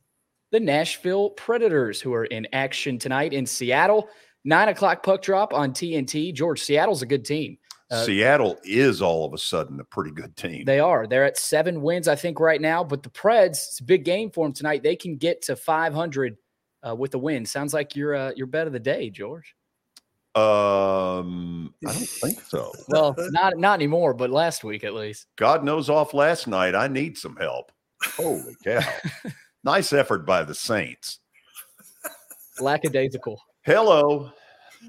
the 0.52 0.60
Nashville 0.60 1.32
Predators, 1.32 2.00
who 2.00 2.14
are 2.14 2.26
in 2.26 2.48
action 2.54 2.98
tonight 3.00 3.34
in 3.34 3.46
Seattle. 3.46 4.08
Nine 4.46 4.70
o'clock 4.70 5.04
puck 5.04 5.22
drop 5.22 5.54
on 5.54 5.72
TNT. 5.72 6.34
George, 6.34 6.62
Seattle's 6.62 7.02
a 7.02 7.06
good 7.06 7.26
team. 7.26 7.58
Uh, 7.92 8.06
Seattle 8.06 8.58
is 8.64 9.02
all 9.02 9.26
of 9.26 9.34
a 9.34 9.38
sudden 9.38 9.80
a 9.80 9.84
pretty 9.84 10.12
good 10.12 10.36
team. 10.36 10.66
They 10.66 10.80
are. 10.80 11.08
They're 11.08 11.26
at 11.26 11.38
seven 11.38 11.82
wins, 11.82 12.08
I 12.08 12.16
think, 12.16 12.40
right 12.40 12.62
now. 12.62 12.84
But 12.84 13.04
the 13.04 13.10
Preds, 13.10 13.50
it's 13.50 13.80
a 13.80 13.84
big 13.84 14.06
game 14.06 14.32
for 14.32 14.46
them 14.46 14.54
tonight. 14.54 14.84
They 14.84 14.96
can 14.96 15.18
get 15.18 15.42
to 15.44 15.56
500 15.56 16.38
uh, 16.88 16.96
with 16.96 17.12
the 17.12 17.20
win. 17.20 17.46
Sounds 17.46 17.74
like 17.74 17.96
your 17.96 18.16
uh, 18.16 18.32
your 18.36 18.48
bet 18.48 18.68
of 18.68 18.74
the 18.74 18.80
day, 18.80 19.10
George. 19.10 19.56
Um, 20.36 21.76
I 21.88 21.94
don't 21.94 22.08
think 22.08 22.42
so. 22.42 22.72
well, 22.90 23.16
not 23.18 23.58
not 23.58 23.76
anymore, 23.76 24.14
but 24.14 24.30
last 24.30 24.64
week 24.64 24.84
at 24.84 24.94
least. 24.94 25.28
God 25.36 25.64
knows 25.64 25.90
off 25.90 26.14
last 26.14 26.48
night. 26.48 26.76
I 26.76 26.88
need 26.88 27.18
some 27.18 27.36
help. 27.36 27.72
Holy 28.18 28.56
cow! 28.64 28.82
nice 29.64 29.94
effort 29.94 30.26
by 30.26 30.44
the 30.44 30.56
Saints. 30.56 31.20
Lackadaisical. 32.60 33.40
Hello. 33.64 34.32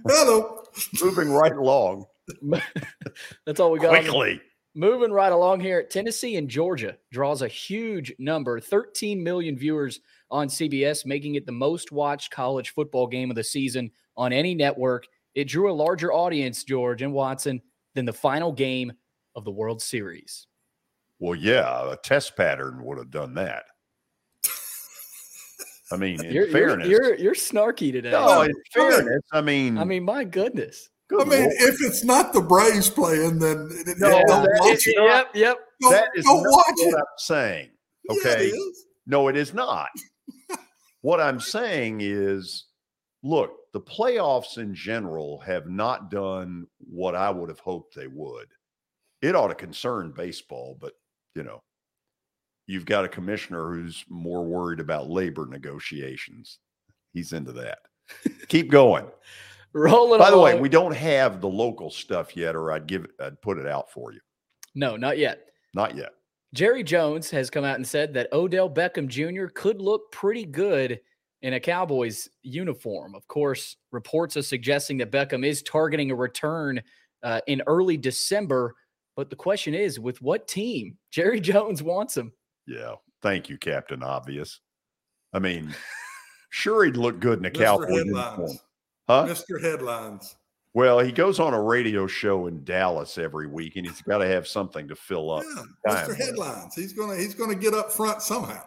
Hello. 0.07 0.65
Moving 1.03 1.31
right 1.31 1.53
along. 1.53 2.07
That's 3.47 3.61
all 3.61 3.71
we 3.71 3.79
got. 3.79 3.91
Quickly. 3.91 4.41
Moving 4.77 5.13
right 5.13 5.31
along 5.31 5.61
here, 5.61 5.85
Tennessee 5.85 6.35
and 6.35 6.49
Georgia 6.49 6.97
draws 7.13 7.43
a 7.43 7.49
huge 7.49 8.13
number 8.19 8.59
13 8.59 9.23
million 9.23 9.57
viewers 9.57 10.01
on 10.33 10.49
CBS, 10.49 11.07
making 11.07 11.37
it 11.37 11.47
the 11.47 11.53
most 11.53 11.93
watched 11.93 12.33
college 12.33 12.71
football 12.71 13.07
game 13.07 13.31
of 13.31 13.37
the 13.37 13.45
season 13.45 13.91
on 14.17 14.33
any 14.33 14.53
network. 14.53 15.07
It 15.37 15.45
drew 15.45 15.71
a 15.71 15.73
larger 15.73 16.13
audience, 16.13 16.65
George 16.65 17.03
and 17.03 17.13
Watson, 17.13 17.63
than 17.95 18.05
the 18.05 18.13
final 18.13 18.53
game 18.53 18.93
of 19.37 19.45
the 19.45 19.53
World 19.53 19.81
Series. 19.81 20.49
Well, 21.21 21.37
yeah, 21.37 21.93
a 21.93 21.97
test 21.97 22.37
pattern 22.37 22.85
would 22.85 22.99
have 22.99 23.13
done 23.13 23.35
that. 23.35 23.65
I 25.93 25.97
mean, 25.97 26.25
in 26.25 26.33
you're, 26.33 26.49
fairness, 26.49 26.89
you're, 26.89 27.05
you're, 27.05 27.15
you're 27.17 27.35
snarky 27.35 27.93
today. 27.93 28.11
No, 28.11 28.43
in 28.43 28.53
fairness, 28.73 29.23
I 29.33 29.41
mean, 29.41 29.79
I 29.79 29.85
mean, 29.85 30.03
my 30.05 30.25
goodness. 30.25 30.91
Good 31.17 31.27
I 31.27 31.31
mean, 31.31 31.41
Lord. 31.43 31.53
if 31.59 31.77
it's 31.81 32.05
not 32.05 32.33
the 32.33 32.41
Braves 32.41 32.91
playing, 32.91 33.39
then 33.39 33.69
no, 33.99 34.23
don't 34.27 34.49
watch 34.59 34.87
it. 34.87 34.97
Yep, 34.97 35.31
yep. 35.35 35.57
Don't, 35.81 35.93
that 35.93 36.09
is 36.15 36.25
don't 36.25 36.43
watch 36.43 36.75
what 36.77 36.89
it. 36.89 36.95
I'm 36.97 37.05
saying. 37.19 37.71
Okay, 38.11 38.47
yeah, 38.53 38.73
no, 39.07 39.29
it 39.29 39.37
is 39.37 39.55
not. 39.55 39.89
what 41.03 41.21
I'm 41.21 41.41
saying 41.41 42.01
is, 42.01 42.65
look, 43.23 43.53
the 43.73 43.81
playoffs 43.81 44.59
in 44.59 44.75
general 44.75 45.39
have 45.41 45.69
not 45.69 46.11
done 46.11 46.67
what 46.79 47.15
I 47.15 47.31
would 47.31 47.49
have 47.49 47.61
hoped 47.61 47.95
they 47.95 48.09
would. 48.09 48.49
It 49.23 49.35
ought 49.35 49.49
to 49.49 49.55
concern 49.55 50.13
baseball, 50.15 50.77
but 50.81 50.93
you 51.35 51.45
know, 51.45 51.63
you've 52.67 52.87
got 52.87 53.05
a 53.05 53.09
commissioner 53.09 53.73
who's 53.73 54.05
more 54.09 54.45
worried 54.45 54.81
about 54.81 55.11
labor 55.11 55.47
negotiations. 55.47 56.59
He's 57.13 57.33
into 57.33 57.53
that. 57.53 57.79
Keep 58.49 58.71
going. 58.71 59.07
Rolling. 59.75 60.21
By 60.21 60.31
the 60.31 60.39
way, 60.39 60.59
we 60.59 60.69
don't 60.69 60.95
have 60.95 61.41
the 61.41 61.49
local 61.49 61.91
stuff 61.91 62.37
yet, 62.37 62.55
or 62.55 62.73
I'd 62.73 62.87
give 62.87 63.05
it, 63.05 63.11
I'd 63.21 63.41
put 63.43 63.59
it 63.59 63.67
out 63.67 63.91
for 63.91 64.13
you. 64.13 64.21
No, 64.75 64.97
not 64.97 65.19
yet. 65.19 65.47
Not 65.75 65.97
yet. 65.97 66.13
Jerry 66.55 66.85
Jones 66.85 67.29
has 67.31 67.51
come 67.51 67.65
out 67.65 67.77
and 67.77 67.87
said 67.87 68.15
that 68.15 68.33
Odell 68.33 68.71
Beckham 68.71 69.09
Jr. 69.09 69.47
could 69.53 69.81
look 69.81 70.13
pretty 70.13 70.45
good 70.45 71.01
in 71.43 71.55
a 71.55 71.61
Cowboys 71.61 72.29
uniform. 72.43 73.17
Of 73.17 73.27
course, 73.27 73.77
reports 73.91 74.37
are 74.37 74.43
suggesting 74.43 74.97
that 74.99 75.11
Beckham 75.11 75.45
is 75.45 75.63
targeting 75.63 76.13
a 76.13 76.15
return 76.15 76.81
uh, 77.25 77.41
in 77.49 77.61
early 77.67 77.97
December. 77.97 78.75
But 79.17 79.31
the 79.31 79.37
question 79.37 79.75
is, 79.75 79.99
with 79.99 80.23
what 80.23 80.47
team? 80.47 80.97
Jerry 81.11 81.41
Jones 81.41 81.83
wants 81.83 82.17
him. 82.17 82.33
Yeah. 82.67 82.95
Thank 83.23 83.49
you, 83.49 83.59
Captain 83.59 84.03
Obvious. 84.03 84.61
I 85.33 85.41
mean, 85.41 85.75
sure, 86.51 86.85
he'd 86.85 86.97
look 86.97 87.19
good 87.19 87.41
in 87.41 87.45
a 87.47 87.51
Cowboy 87.51 88.05
uniform. 88.05 88.59
Huh? 89.09 89.27
Mr. 89.29 89.61
Headlines. 89.61 90.37
Well, 90.75 90.99
he 90.99 91.13
goes 91.13 91.39
on 91.39 91.55
a 91.55 91.63
radio 91.63 92.09
show 92.09 92.49
in 92.49 92.65
Dallas 92.65 93.17
every 93.17 93.47
week, 93.47 93.77
and 93.77 93.87
he's 93.87 94.03
got 94.03 94.19
to 94.19 94.27
have 94.27 94.49
something 94.49 94.89
to 94.89 94.97
fill 94.97 95.31
up. 95.31 95.45
Yeah, 95.87 95.93
Mr. 95.93 96.17
Headlines. 96.17 96.75
He's 96.75 96.93
gonna 96.93 97.17
he's 97.17 97.35
gonna 97.35 97.55
get 97.55 97.75
up 97.75 97.93
front 97.93 98.23
somehow. 98.23 98.63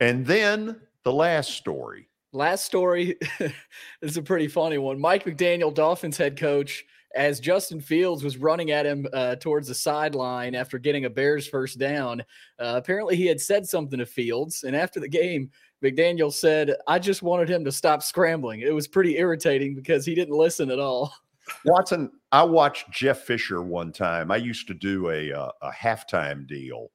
And 0.00 0.26
then 0.26 0.80
the 1.02 1.12
last 1.12 1.52
story. 1.52 2.08
Last 2.32 2.66
story 2.66 3.18
is 4.02 4.16
a 4.16 4.22
pretty 4.22 4.48
funny 4.48 4.78
one. 4.78 5.00
Mike 5.00 5.24
McDaniel, 5.24 5.74
Dolphins 5.74 6.16
head 6.16 6.38
coach, 6.38 6.84
as 7.16 7.40
Justin 7.40 7.80
Fields 7.80 8.22
was 8.22 8.36
running 8.36 8.70
at 8.70 8.86
him 8.86 9.06
uh, 9.12 9.36
towards 9.36 9.68
the 9.68 9.74
sideline 9.74 10.54
after 10.54 10.78
getting 10.78 11.06
a 11.06 11.10
Bears 11.10 11.48
first 11.48 11.78
down. 11.78 12.20
Uh, 12.58 12.74
apparently, 12.76 13.16
he 13.16 13.26
had 13.26 13.40
said 13.40 13.66
something 13.66 13.98
to 13.98 14.06
Fields, 14.06 14.64
and 14.64 14.76
after 14.76 15.00
the 15.00 15.08
game, 15.08 15.50
McDaniel 15.82 16.32
said, 16.32 16.74
I 16.86 16.98
just 16.98 17.22
wanted 17.22 17.48
him 17.48 17.64
to 17.64 17.72
stop 17.72 18.02
scrambling. 18.02 18.60
It 18.60 18.74
was 18.74 18.86
pretty 18.86 19.18
irritating 19.18 19.74
because 19.74 20.04
he 20.04 20.14
didn't 20.14 20.36
listen 20.36 20.70
at 20.70 20.78
all. 20.78 21.14
Watson, 21.64 22.10
I 22.32 22.42
watched 22.42 22.90
Jeff 22.90 23.20
Fisher 23.20 23.62
one 23.62 23.92
time. 23.92 24.30
I 24.30 24.36
used 24.36 24.68
to 24.68 24.74
do 24.74 25.10
a, 25.10 25.32
uh, 25.32 25.50
a 25.62 25.70
halftime 25.70 26.46
deal 26.46 26.88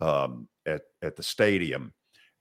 um, 0.00 0.48
at, 0.66 0.82
at 1.02 1.16
the 1.16 1.22
stadium. 1.22 1.92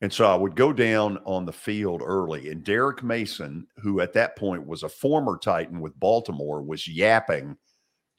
And 0.02 0.12
so 0.12 0.26
I 0.26 0.36
would 0.36 0.56
go 0.56 0.72
down 0.72 1.18
on 1.26 1.46
the 1.46 1.52
field 1.52 2.02
early, 2.04 2.50
and 2.50 2.64
Derrick 2.64 3.04
Mason, 3.04 3.68
who 3.80 4.00
at 4.00 4.14
that 4.14 4.38
point 4.38 4.66
was 4.66 4.84
a 4.84 4.90
former 4.90 5.38
Titan 5.38 5.82
with 5.82 6.00
Baltimore, 6.00 6.62
was 6.62 6.88
yapping 6.88 7.58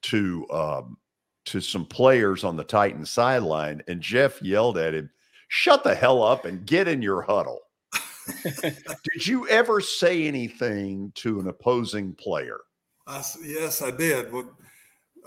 to 0.03 0.47
um, 0.51 0.99
to 1.47 1.61
some 1.61 1.87
players 1.87 2.45
on 2.45 2.57
the 2.57 2.65
Titan 2.65 3.07
sideline, 3.07 3.83
and 3.89 4.03
Jeff 4.03 4.43
yelled 4.43 4.77
at 4.77 4.95
him, 4.95 5.11
"Shut 5.53 5.85
the 5.85 5.95
hell 5.95 6.23
up 6.23 6.45
and 6.45 6.65
get 6.65 6.89
in 6.89 7.03
your 7.03 7.23
huddle." 7.23 7.61
did 8.63 9.27
you 9.27 9.49
ever 9.49 9.81
say 9.81 10.27
anything 10.27 11.13
to 11.17 11.41
an 11.41 11.49
opposing 11.49 12.15
player? 12.15 12.61
I, 13.07 13.23
yes, 13.43 13.83
I 13.83 13.91
did. 13.91 14.33
Well, 14.33 14.57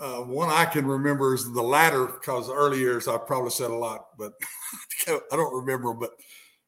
uh, 0.00 0.22
one 0.22 0.48
I 0.48 0.64
can 0.64 0.86
remember 0.86 1.34
is 1.34 1.52
the 1.52 1.62
latter 1.62 2.06
because 2.06 2.50
early 2.50 2.78
years 2.78 3.06
I 3.06 3.18
probably 3.18 3.50
said 3.50 3.70
a 3.70 3.74
lot, 3.74 4.06
but 4.18 4.32
I 5.06 5.20
don't 5.32 5.54
remember. 5.54 5.92
But 5.92 6.10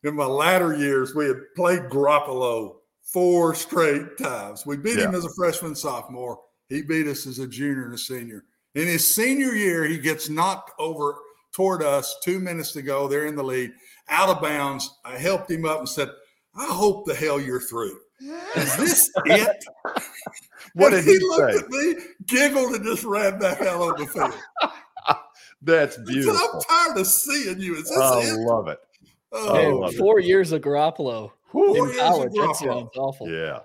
in 0.05 0.15
my 0.15 0.27
latter 0.27 0.77
years, 0.77 1.15
we 1.15 1.27
had 1.27 1.39
played 1.57 1.85
Garoppolo 1.85 2.77
four 3.03 3.55
straight 3.55 4.19
times. 4.19 4.67
We 4.67 4.77
beat 4.77 4.99
yeah. 4.99 5.07
him 5.07 5.15
as 5.15 5.25
a 5.25 5.35
freshman, 5.35 5.75
sophomore. 5.75 6.39
He 6.69 6.83
beat 6.83 7.07
us 7.07 7.27
as 7.27 7.39
a 7.39 7.47
junior 7.47 7.85
and 7.87 7.95
a 7.95 7.99
senior. 7.99 8.45
In 8.75 8.87
his 8.87 9.07
senior 9.07 9.55
year, 9.55 9.85
he 9.85 9.99
gets 9.99 10.29
knocked 10.29 10.73
over 10.79 11.17
toward 11.57 11.83
us 11.83 12.19
two 12.23 12.39
minutes 12.39 12.73
to 12.73 12.83
go. 12.83 13.09
They're 13.09 13.25
in 13.25 13.35
the 13.35 13.43
lead, 13.43 13.73
out 14.11 14.29
of 14.29 14.43
bounds. 14.43 14.99
I 15.07 15.17
helped 15.17 15.51
him 15.51 15.65
up 15.65 15.79
and 15.79 15.89
said, 15.89 16.11
I 16.55 16.67
hope 16.67 17.07
the 17.07 17.15
hell 17.15 17.41
you're 17.41 17.63
through. 17.63 17.99
Is 18.55 18.77
this 18.77 19.11
it? 19.25 19.65
what 20.75 20.91
did 20.91 21.05
he, 21.05 21.13
he 21.13 21.19
looked 21.19 21.55
say? 21.55 21.59
at 21.61 21.71
me, 21.71 21.95
giggled, 22.27 22.75
and 22.75 22.85
just 22.85 23.05
ran 23.05 23.39
back 23.39 23.63
out 23.63 23.81
on 23.81 23.99
the 23.99 24.07
field. 24.07 24.35
That's 25.63 25.97
beautiful. 25.97 26.37
I'm 26.37 26.61
tired 26.61 26.99
of 26.99 27.07
seeing 27.07 27.59
you. 27.59 27.77
Is 27.77 27.89
this 27.89 27.99
I 27.99 28.21
it? 28.21 28.39
love 28.41 28.69
it. 28.69 28.79
Oh, 29.33 29.55
hey, 29.55 29.73
love 29.73 29.95
four 29.95 30.21
it. 30.21 30.27
years 30.27 30.53
of 30.53 30.61
Garoppolo. 30.61 31.33
Four 31.51 31.89
years 31.89 31.97
college. 31.97 32.29
of 32.29 32.35
Garoppolo. 32.35 32.91
awful. 32.97 33.31
Yeah. 33.31 33.61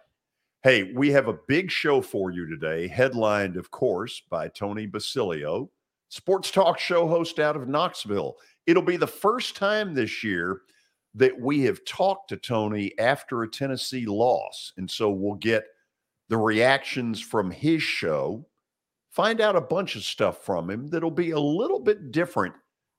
Hey, 0.63 0.93
we 0.93 1.11
have 1.11 1.27
a 1.27 1.33
big 1.33 1.69
show 1.69 2.01
for 2.01 2.31
you 2.31 2.47
today, 2.47 2.87
headlined, 2.87 3.57
of 3.57 3.69
course, 3.69 4.21
by 4.29 4.47
Tony 4.47 4.85
Basilio, 4.85 5.69
sports 6.11 6.51
talk 6.51 6.77
show 6.77 7.07
host 7.07 7.39
out 7.39 7.55
of 7.55 7.69
Knoxville. 7.69 8.35
It'll 8.67 8.83
be 8.83 8.97
the 8.97 9.07
first 9.07 9.55
time 9.55 9.93
this 9.93 10.23
year 10.25 10.61
that 11.15 11.39
we 11.39 11.61
have 11.61 11.85
talked 11.85 12.29
to 12.29 12.37
Tony 12.37 12.91
after 12.99 13.41
a 13.41 13.49
Tennessee 13.49 14.05
loss. 14.05 14.73
And 14.75 14.91
so 14.91 15.09
we'll 15.09 15.35
get 15.35 15.63
the 16.27 16.37
reactions 16.37 17.21
from 17.21 17.49
his 17.49 17.81
show, 17.81 18.45
find 19.09 19.39
out 19.39 19.55
a 19.55 19.61
bunch 19.61 19.95
of 19.95 20.03
stuff 20.03 20.43
from 20.43 20.69
him 20.69 20.87
that'll 20.87 21.11
be 21.11 21.31
a 21.31 21.39
little 21.39 21.79
bit 21.79 22.11
different 22.11 22.55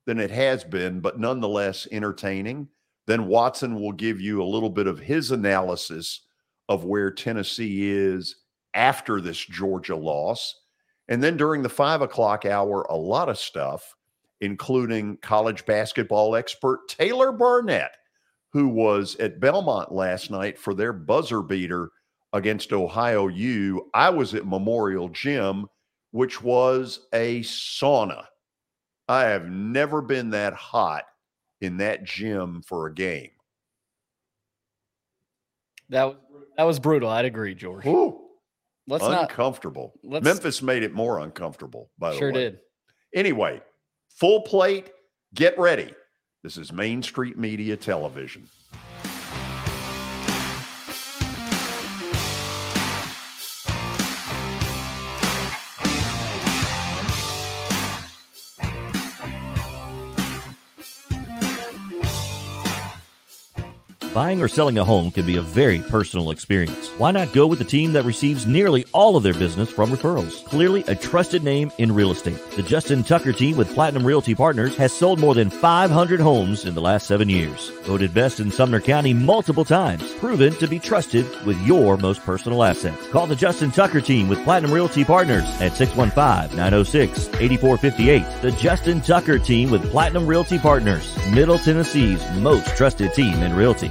than 0.07 0.19
it 0.19 0.31
has 0.31 0.65
been, 0.65 1.01
but 1.01 1.21
nonetheless 1.21 1.87
entertaining. 1.93 2.67
Then 3.07 3.27
Watson 3.27 3.75
will 3.75 3.93
give 3.93 4.23
you 4.23 4.43
a 4.43 4.45
little 4.45 4.71
bit 4.71 4.87
of 4.87 4.99
his 4.99 5.33
analysis 5.33 6.23
of 6.71 6.85
where 6.85 7.11
Tennessee 7.11 7.91
is 7.91 8.37
after 8.73 9.21
this 9.21 9.39
Georgia 9.39 9.97
loss. 9.97 10.62
And 11.09 11.23
then 11.23 11.37
during 11.37 11.63
the 11.63 11.69
five 11.69 12.01
o'clock 12.01 12.47
hour, 12.47 12.83
a 12.83 12.97
lot 12.97 13.29
of 13.29 13.39
stuff, 13.39 13.95
including 14.41 15.19
college 15.19 15.67
basketball 15.67 16.35
expert 16.37 16.89
Taylor 16.89 17.33
Barnette, 17.33 17.97
who 18.53 18.69
was 18.69 19.17
at 19.17 19.41
Belmont 19.41 19.93
last 19.93 20.31
night 20.31 20.59
for 20.59 20.75
their 20.75 20.93
buzzer 20.93 21.43
beater 21.43 21.91
against 22.33 22.73
Ohio 22.73 23.29
U. 23.29 23.91
I 23.95 24.11
was 24.11 24.35
at 24.35 24.47
Memorial 24.47 25.09
Gym, 25.09 25.67
which 26.13 26.43
was 26.43 27.07
a 27.13 27.41
sauna. 27.41 28.25
I 29.09 29.25
have 29.25 29.47
never 29.47 30.01
been 30.01 30.31
that 30.31 30.55
hot 30.55 31.05
in 31.61 31.77
that 31.79 32.05
gym 32.05 32.63
for 32.63 32.87
a 32.87 32.95
game. 32.95 33.31
That 35.89 36.17
that 36.57 36.65
was 36.65 36.79
brutal. 36.79 37.09
I'd 37.09 37.25
agree, 37.25 37.55
George. 37.55 37.87
Ooh, 37.87 38.22
let's 38.87 39.05
uncomfortable. 39.05 39.95
Not, 40.03 40.23
Memphis 40.23 40.63
made 40.63 40.83
it 40.83 40.93
more 40.93 41.21
uncomfortable. 41.21 41.91
By 41.99 42.13
the 42.13 42.19
sure 42.19 42.33
way, 42.33 42.35
sure 42.35 42.51
did. 42.51 42.59
Anyway, 43.15 43.61
full 44.11 44.43
plate. 44.43 44.91
Get 45.35 45.59
ready. 45.59 45.95
This 46.43 46.57
is 46.57 46.73
Main 46.73 47.03
Street 47.03 47.39
Media 47.39 47.77
Television. 47.77 48.49
Buying 64.15 64.41
or 64.43 64.49
selling 64.49 64.77
a 64.77 64.85
home 64.85 65.11
can 65.11 65.25
be 65.25 65.37
a 65.37 65.43
very 65.43 65.79
personal 65.79 66.33
experience. 66.33 66.91
Why 66.99 67.13
not 67.13 67.33
go 67.33 67.47
with 67.47 67.59
the 67.59 67.65
team 67.65 67.95
that 67.95 68.05
receives 68.05 68.47
nearly 68.47 68.85
all 68.93 69.17
of 69.17 69.23
their 69.23 69.33
business 69.33 69.71
from 69.71 69.91
referrals? 69.91 70.45
Clearly 70.45 70.85
a 70.87 70.95
trusted 70.95 71.43
name 71.43 71.73
in 71.79 71.95
real 71.95 72.11
estate. 72.11 72.37
The 72.55 72.63
Justin 72.63 73.05
Tucker 73.05 73.33
team 73.33 73.57
with 73.57 73.73
Platinum 73.73 74.07
Realty 74.07 74.35
Partners 74.35 74.77
has 74.77 74.93
sold 74.93 75.19
more 75.19 75.35
than 75.35 75.49
500 75.49 76.21
homes 76.21 76.67
in 76.67 76.75
the 76.75 76.83
last 76.83 77.07
seven 77.07 77.31
years. 77.31 77.71
Voted 77.85 78.13
best 78.13 78.39
in 78.39 78.51
Sumner 78.51 78.83
County 78.83 79.15
multiple 79.15 79.65
times. 79.65 80.13
Proven 80.17 80.53
to 80.57 80.67
be 80.67 80.79
trusted 80.79 81.25
with 81.47 81.59
your 81.67 81.97
most 81.97 82.21
personal 82.21 82.65
assets. 82.65 83.09
Call 83.09 83.27
the 83.27 83.35
Justin 83.35 83.71
Tucker 83.71 84.03
team 84.03 84.29
with 84.29 84.45
Platinum 84.45 84.73
Realty 84.73 85.07
Partners 85.07 85.49
at 85.63 85.73
615-906-8458. 85.73 88.43
The 88.43 88.53
Justin 88.53 89.01
Tucker 89.01 89.39
team 89.39 89.71
with 89.71 89.91
Platinum 89.91 90.27
Realty 90.27 90.59
Partners. 90.59 91.17
Middle 91.31 91.59
Tennessee's 91.59 92.23
most 92.33 92.77
trusted 92.77 93.15
team 93.15 93.43
in 93.43 93.57
realty. 93.57 93.91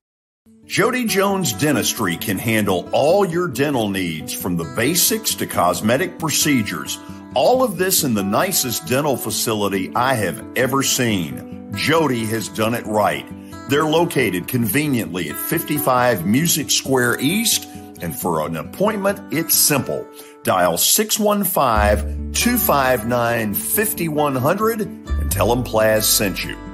Jody 0.71 1.03
Jones 1.03 1.51
Dentistry 1.51 2.15
can 2.15 2.37
handle 2.37 2.87
all 2.93 3.25
your 3.25 3.49
dental 3.49 3.89
needs 3.89 4.31
from 4.31 4.55
the 4.55 4.63
basics 4.63 5.35
to 5.35 5.45
cosmetic 5.45 6.17
procedures. 6.17 6.97
All 7.35 7.61
of 7.61 7.77
this 7.77 8.05
in 8.05 8.13
the 8.13 8.23
nicest 8.23 8.87
dental 8.87 9.17
facility 9.17 9.91
I 9.93 10.13
have 10.13 10.41
ever 10.55 10.81
seen. 10.81 11.73
Jody 11.75 12.25
has 12.27 12.47
done 12.47 12.73
it 12.73 12.85
right. 12.85 13.27
They're 13.67 13.83
located 13.83 14.47
conveniently 14.47 15.29
at 15.29 15.35
55 15.35 16.25
Music 16.25 16.71
Square 16.71 17.19
East, 17.19 17.67
and 18.01 18.17
for 18.17 18.47
an 18.47 18.55
appointment, 18.55 19.33
it's 19.33 19.53
simple. 19.53 20.07
Dial 20.43 20.77
615 20.77 22.31
259 22.31 23.53
5100 23.55 24.79
and 24.79 25.29
tell 25.29 25.53
them 25.53 25.65
Plaz 25.65 26.03
sent 26.03 26.45
you. 26.45 26.70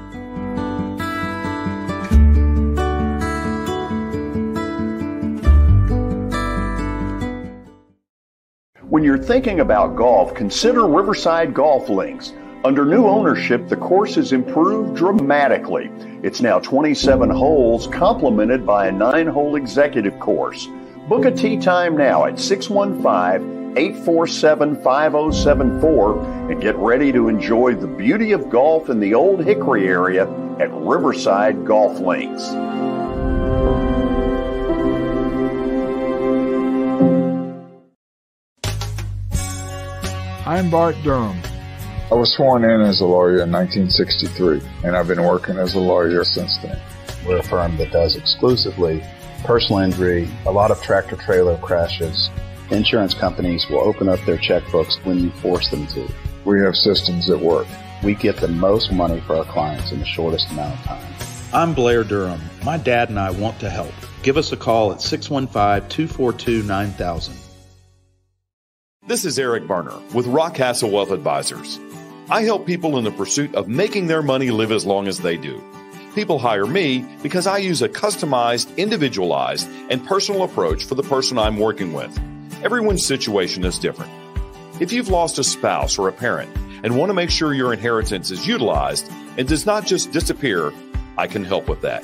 When 8.97 9.03
you're 9.03 9.19
thinking 9.19 9.59
about 9.59 9.95
golf, 9.95 10.33
consider 10.33 10.87
Riverside 10.87 11.53
Golf 11.53 11.87
Links. 11.87 12.33
Under 12.65 12.83
new 12.83 13.05
ownership, 13.05 13.67
the 13.67 13.75
course 13.75 14.15
has 14.15 14.31
improved 14.31 14.95
dramatically. 14.95 15.91
It's 16.23 16.41
now 16.41 16.57
27 16.57 17.29
holes, 17.29 17.85
complemented 17.85 18.65
by 18.65 18.87
a 18.87 18.91
nine 18.91 19.27
hole 19.27 19.55
executive 19.55 20.19
course. 20.19 20.67
Book 21.07 21.25
a 21.25 21.31
tee 21.31 21.57
time 21.57 21.95
now 21.95 22.25
at 22.25 22.39
615 22.39 23.77
847 23.77 24.81
5074 24.81 26.49
and 26.49 26.59
get 26.59 26.75
ready 26.77 27.11
to 27.11 27.27
enjoy 27.27 27.75
the 27.75 27.85
beauty 27.85 28.31
of 28.31 28.49
golf 28.49 28.89
in 28.89 28.99
the 28.99 29.13
Old 29.13 29.45
Hickory 29.45 29.87
area 29.87 30.23
at 30.59 30.73
Riverside 30.73 31.67
Golf 31.67 31.99
Links. 31.99 32.49
I'm 40.47 40.69
Bart 40.69 40.95
Durham. 41.03 41.41
I 42.09 42.13
was 42.13 42.31
sworn 42.31 42.63
in 42.63 42.79
as 42.79 43.01
a 43.01 43.05
lawyer 43.05 43.41
in 43.41 43.51
1963, 43.51 44.61
and 44.85 44.95
I've 44.95 45.09
been 45.09 45.21
working 45.21 45.57
as 45.57 45.75
a 45.75 45.79
lawyer 45.81 46.23
since 46.23 46.57
then. 46.59 46.79
We're 47.25 47.39
a 47.39 47.43
firm 47.43 47.75
that 47.75 47.91
does 47.91 48.15
exclusively 48.15 49.03
personal 49.43 49.81
injury, 49.81 50.29
a 50.45 50.51
lot 50.53 50.71
of 50.71 50.81
tractor 50.81 51.17
trailer 51.17 51.57
crashes. 51.57 52.29
Insurance 52.71 53.13
companies 53.13 53.67
will 53.69 53.81
open 53.81 54.07
up 54.07 54.21
their 54.21 54.37
checkbooks 54.37 55.05
when 55.05 55.19
you 55.19 55.31
force 55.31 55.69
them 55.69 55.85
to. 55.87 56.09
We 56.45 56.61
have 56.61 56.77
systems 56.77 57.27
that 57.27 57.39
work. 57.39 57.67
We 58.01 58.15
get 58.15 58.37
the 58.37 58.47
most 58.47 58.89
money 58.93 59.19
for 59.19 59.35
our 59.35 59.43
clients 59.43 59.91
in 59.91 59.99
the 59.99 60.05
shortest 60.05 60.49
amount 60.51 60.79
of 60.79 60.85
time. 60.85 61.13
I'm 61.51 61.73
Blair 61.73 62.05
Durham. 62.05 62.39
My 62.63 62.77
dad 62.77 63.09
and 63.09 63.19
I 63.19 63.31
want 63.31 63.59
to 63.59 63.69
help. 63.69 63.91
Give 64.23 64.37
us 64.37 64.53
a 64.53 64.57
call 64.57 64.93
at 64.93 65.01
615 65.01 65.89
242 65.89 66.63
9000. 66.63 67.46
This 69.07 69.23
is 69.23 69.39
Eric 69.39 69.67
Berner 69.67 69.97
with 70.13 70.27
Rock 70.27 70.55
Castle 70.55 70.91
Wealth 70.91 71.11
Advisors. 71.11 71.79
I 72.29 72.41
help 72.41 72.65
people 72.65 72.97
in 72.97 73.05
the 73.05 73.11
pursuit 73.11 73.55
of 73.55 73.69
making 73.69 74.07
their 74.07 74.21
money 74.21 74.51
live 74.51 74.69
as 74.69 74.85
long 74.85 75.07
as 75.07 75.19
they 75.19 75.37
do. 75.37 75.63
People 76.13 76.39
hire 76.39 76.65
me 76.65 77.05
because 77.23 77.47
I 77.47 77.59
use 77.59 77.81
a 77.81 77.87
customized, 77.87 78.75
individualized, 78.75 79.69
and 79.89 80.05
personal 80.05 80.43
approach 80.43 80.83
for 80.83 80.95
the 80.95 81.03
person 81.03 81.39
I'm 81.39 81.57
working 81.57 81.93
with. 81.93 82.19
Everyone's 82.65 83.05
situation 83.05 83.63
is 83.63 83.79
different. 83.79 84.11
If 84.81 84.91
you've 84.91 85.07
lost 85.07 85.39
a 85.39 85.43
spouse 85.45 85.97
or 85.97 86.09
a 86.09 86.11
parent 86.11 86.53
and 86.83 86.97
want 86.97 87.09
to 87.09 87.13
make 87.13 87.29
sure 87.29 87.53
your 87.53 87.71
inheritance 87.71 88.29
is 88.29 88.45
utilized 88.45 89.09
and 89.37 89.47
does 89.47 89.65
not 89.65 89.85
just 89.85 90.11
disappear, 90.11 90.73
I 91.17 91.27
can 91.27 91.45
help 91.45 91.69
with 91.69 91.79
that. 91.79 92.03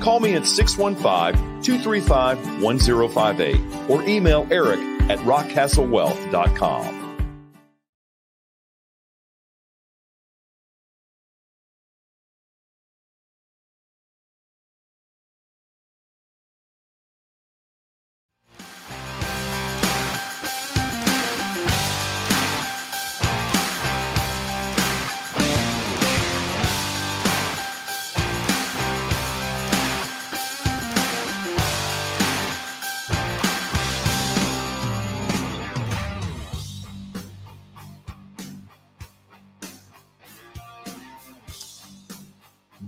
Call 0.00 0.20
me 0.20 0.36
at 0.36 0.46
615 0.46 1.62
235 1.64 2.62
1058 2.62 3.90
or 3.90 4.04
email 4.04 4.46
Eric 4.52 4.93
at 5.10 5.18
rockcastlewealth.com. 5.20 7.03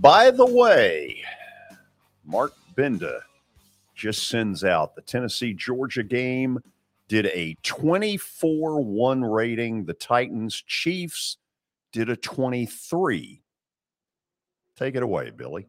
By 0.07 0.31
the 0.31 0.45
way, 0.45 1.21
Mark 2.23 2.53
Benda 2.77 3.23
just 3.93 4.29
sends 4.29 4.63
out 4.63 4.95
the 4.95 5.01
Tennessee 5.01 5.53
Georgia 5.53 6.01
game 6.01 6.59
did 7.09 7.25
a 7.25 7.57
24 7.63 8.79
1 8.79 9.21
rating. 9.25 9.83
The 9.83 9.93
Titans 9.93 10.63
Chiefs 10.65 11.35
did 11.91 12.09
a 12.09 12.15
23. 12.15 13.41
Take 14.77 14.95
it 14.95 15.03
away, 15.03 15.29
Billy. 15.31 15.67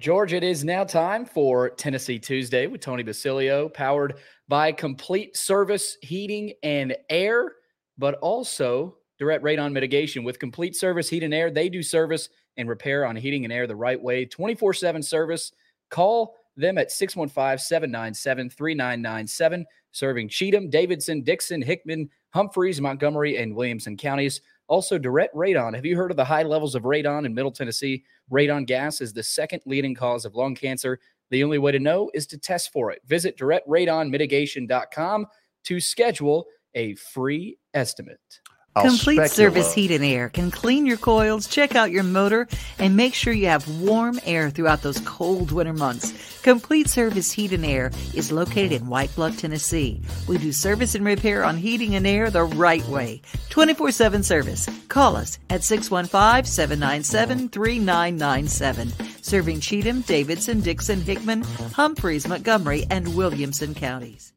George, 0.00 0.32
it 0.32 0.42
is 0.42 0.64
now 0.64 0.84
time 0.84 1.26
for 1.26 1.68
Tennessee 1.68 2.18
Tuesday 2.18 2.68
with 2.68 2.80
Tony 2.80 3.02
Basilio, 3.02 3.68
powered 3.68 4.14
by 4.48 4.72
Complete 4.72 5.36
Service 5.36 5.98
Heating 6.00 6.54
and 6.62 6.96
Air, 7.10 7.52
but 7.98 8.14
also 8.14 8.96
Direct 9.18 9.44
Radon 9.44 9.72
Mitigation. 9.72 10.24
With 10.24 10.38
Complete 10.38 10.74
Service 10.74 11.10
Heat 11.10 11.22
and 11.22 11.34
Air, 11.34 11.50
they 11.50 11.68
do 11.68 11.82
service 11.82 12.30
and 12.58 12.68
repair 12.68 13.06
on 13.06 13.16
heating 13.16 13.44
and 13.44 13.52
air 13.52 13.66
the 13.66 13.74
right 13.74 14.00
way. 14.00 14.26
24 14.26 14.74
7 14.74 15.02
service. 15.02 15.52
Call 15.88 16.34
them 16.56 16.76
at 16.76 16.90
615 16.90 17.58
797 17.58 18.50
3997, 18.50 19.64
serving 19.92 20.28
Cheatham, 20.28 20.68
Davidson, 20.68 21.22
Dickson, 21.22 21.62
Hickman, 21.62 22.10
Humphreys, 22.34 22.80
Montgomery, 22.80 23.38
and 23.38 23.54
Williamson 23.54 23.96
counties. 23.96 24.42
Also, 24.66 24.98
direct 24.98 25.34
radon. 25.34 25.74
Have 25.74 25.86
you 25.86 25.96
heard 25.96 26.10
of 26.10 26.18
the 26.18 26.24
high 26.24 26.42
levels 26.42 26.74
of 26.74 26.82
radon 26.82 27.24
in 27.24 27.32
Middle 27.32 27.52
Tennessee? 27.52 28.04
Radon 28.30 28.66
gas 28.66 29.00
is 29.00 29.14
the 29.14 29.22
second 29.22 29.62
leading 29.64 29.94
cause 29.94 30.26
of 30.26 30.34
lung 30.34 30.54
cancer. 30.54 31.00
The 31.30 31.42
only 31.42 31.58
way 31.58 31.72
to 31.72 31.78
know 31.78 32.10
is 32.12 32.26
to 32.28 32.38
test 32.38 32.70
for 32.72 32.90
it. 32.90 33.00
Visit 33.06 33.38
directradonmitigation.com 33.38 35.26
to 35.64 35.80
schedule 35.80 36.46
a 36.74 36.94
free 36.96 37.58
estimate. 37.72 38.40
I'll 38.78 38.84
Complete 38.84 39.30
Service. 39.30 39.72
Heat 39.72 39.90
and 39.90 40.04
Air 40.04 40.28
can 40.28 40.50
clean 40.50 40.86
your 40.86 40.96
coils, 40.96 41.46
check 41.46 41.74
out 41.74 41.90
your 41.90 42.04
motor, 42.04 42.46
and 42.78 42.96
make 42.96 43.14
sure 43.14 43.32
you 43.32 43.46
have 43.46 43.68
warm 43.80 44.20
air 44.24 44.50
throughout 44.50 44.82
those 44.82 45.00
cold 45.00 45.50
winter 45.50 45.72
months. 45.72 46.12
Complete 46.42 46.88
Service 46.88 47.32
Heat 47.32 47.52
and 47.52 47.66
Air 47.66 47.90
is 48.14 48.30
located 48.30 48.72
in 48.72 48.88
White 48.88 49.14
Bluff, 49.14 49.38
Tennessee. 49.38 50.00
We 50.28 50.38
do 50.38 50.52
service 50.52 50.94
and 50.94 51.04
repair 51.04 51.44
on 51.44 51.56
heating 51.56 51.94
and 51.96 52.06
air 52.06 52.30
the 52.30 52.44
right 52.44 52.84
way. 52.86 53.20
24 53.50 53.90
7 53.90 54.22
service. 54.22 54.68
Call 54.88 55.16
us 55.16 55.38
at 55.50 55.64
615 55.64 56.44
797 56.44 57.48
3997. 57.48 58.92
Serving 59.22 59.60
Cheatham, 59.60 60.02
Davidson, 60.02 60.60
Dickson, 60.60 61.00
Hickman, 61.00 61.42
Humphreys, 61.74 62.28
Montgomery, 62.28 62.86
and 62.90 63.16
Williamson 63.16 63.74
counties. 63.74 64.32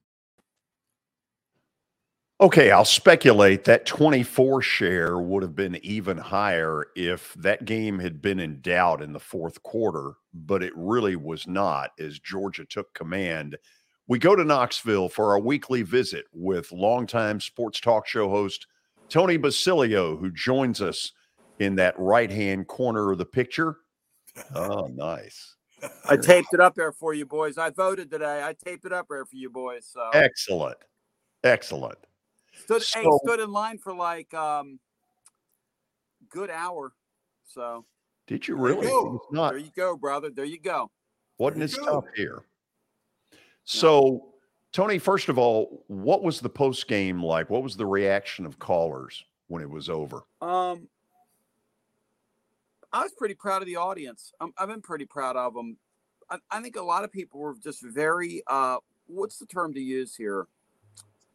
Okay, 2.41 2.71
I'll 2.71 2.85
speculate 2.85 3.65
that 3.65 3.85
24 3.85 4.63
share 4.63 5.19
would 5.19 5.43
have 5.43 5.55
been 5.55 5.77
even 5.85 6.17
higher 6.17 6.87
if 6.95 7.35
that 7.35 7.65
game 7.65 7.99
had 7.99 8.19
been 8.19 8.39
in 8.39 8.61
doubt 8.61 9.03
in 9.03 9.13
the 9.13 9.19
fourth 9.19 9.61
quarter, 9.61 10.13
but 10.33 10.63
it 10.63 10.73
really 10.75 11.15
was 11.15 11.45
not 11.45 11.91
as 11.99 12.17
Georgia 12.17 12.65
took 12.65 12.91
command. 12.95 13.57
We 14.07 14.17
go 14.17 14.35
to 14.35 14.43
Knoxville 14.43 15.09
for 15.09 15.29
our 15.29 15.39
weekly 15.39 15.83
visit 15.83 16.25
with 16.33 16.71
longtime 16.71 17.41
sports 17.41 17.79
talk 17.79 18.07
show 18.07 18.27
host 18.27 18.65
Tony 19.07 19.37
Basilio, 19.37 20.17
who 20.17 20.31
joins 20.31 20.81
us 20.81 21.11
in 21.59 21.75
that 21.75 21.93
right 21.99 22.31
hand 22.31 22.67
corner 22.67 23.11
of 23.11 23.19
the 23.19 23.25
picture. 23.25 23.77
Oh, 24.55 24.87
nice. 24.87 25.57
I 26.07 26.15
taped 26.15 26.53
it 26.53 26.61
up 26.61 26.73
there 26.73 26.93
for 26.93 27.13
you 27.13 27.25
boys. 27.25 27.57
I 27.57 27.69
voted 27.69 28.09
today. 28.09 28.41
I 28.41 28.53
taped 28.53 28.85
it 28.85 28.93
up 28.93 29.07
there 29.09 29.25
for 29.25 29.35
you 29.35 29.49
boys. 29.49 29.89
So 29.91 30.09
Excellent. 30.13 30.77
Excellent. 31.43 31.97
Stood, 32.63 32.83
hey, 32.93 33.07
stood 33.25 33.39
in 33.39 33.51
line 33.51 33.77
for 33.77 33.93
like 33.93 34.33
um 34.33 34.79
good 36.29 36.49
hour. 36.49 36.93
So 37.45 37.85
Did 38.27 38.47
you 38.47 38.55
there 38.55 38.69
you 38.69 38.75
really? 38.75 38.87
go. 38.87 39.21
Not 39.31 39.49
There 39.51 39.59
you 39.59 39.71
go, 39.75 39.95
brother. 39.97 40.29
There 40.29 40.45
you 40.45 40.59
go. 40.59 40.89
wasn't 41.37 41.63
as 41.63 41.77
tough 41.77 42.05
here. 42.15 42.43
So, 43.63 44.33
Tony, 44.71 44.97
first 44.97 45.29
of 45.29 45.37
all, 45.37 45.83
what 45.87 46.23
was 46.23 46.39
the 46.39 46.49
post 46.49 46.87
game 46.87 47.23
like? 47.23 47.49
What 47.49 47.63
was 47.63 47.75
the 47.77 47.85
reaction 47.85 48.45
of 48.45 48.59
callers 48.59 49.23
when 49.47 49.61
it 49.61 49.69
was 49.69 49.89
over? 49.89 50.23
Um, 50.41 50.87
I 52.91 53.03
was 53.03 53.11
pretty 53.13 53.35
proud 53.35 53.61
of 53.61 53.67
the 53.67 53.77
audience. 53.77 54.33
Um, 54.41 54.53
I've 54.57 54.67
been 54.67 54.81
pretty 54.81 55.05
proud 55.05 55.35
of 55.35 55.53
them. 55.53 55.77
I, 56.29 56.37
I 56.49 56.61
think 56.61 56.75
a 56.75 56.81
lot 56.81 57.03
of 57.03 57.11
people 57.11 57.39
were 57.39 57.55
just 57.61 57.81
very 57.83 58.41
uh, 58.47 58.77
what's 59.07 59.37
the 59.37 59.45
term 59.45 59.73
to 59.73 59.81
use 59.81 60.15
here? 60.15 60.47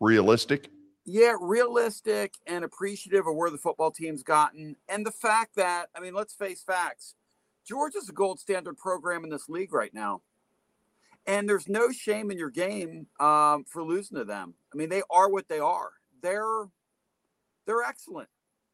Realistic? 0.00 0.70
Yeah, 1.09 1.37
realistic 1.40 2.35
and 2.49 2.64
appreciative 2.64 3.29
of 3.29 3.37
where 3.37 3.49
the 3.49 3.59
football 3.59 3.92
team's 3.92 4.25
gotten, 4.25 4.75
and 4.88 5.07
the 5.07 5.12
fact 5.12 5.55
that 5.55 5.87
I 5.95 6.01
mean, 6.01 6.14
let's 6.14 6.35
face 6.35 6.64
facts. 6.64 7.14
Georgia's 7.64 8.09
a 8.09 8.12
gold 8.12 8.38
standard 8.40 8.77
program 8.77 9.25
in 9.25 9.31
this 9.31 9.49
league 9.49 9.73
right 9.73 9.95
now, 9.95 10.23
and 11.25 11.49
there's 11.49 11.69
no 11.69 11.92
shame 11.92 12.31
in 12.33 12.38
your 12.38 12.51
game 12.51 13.07
um, 13.21 13.64
for 13.64 13.85
losing 13.85 14.19
to 14.19 14.25
them. 14.25 14.55
I 14.73 14.77
mean, 14.77 14.88
they 14.88 15.03
are 15.09 15.29
what 15.29 15.49
they 15.49 15.61
are. 15.61 15.92
They're 16.23 16.64
they're 17.66 17.83
excellent. 17.83 18.29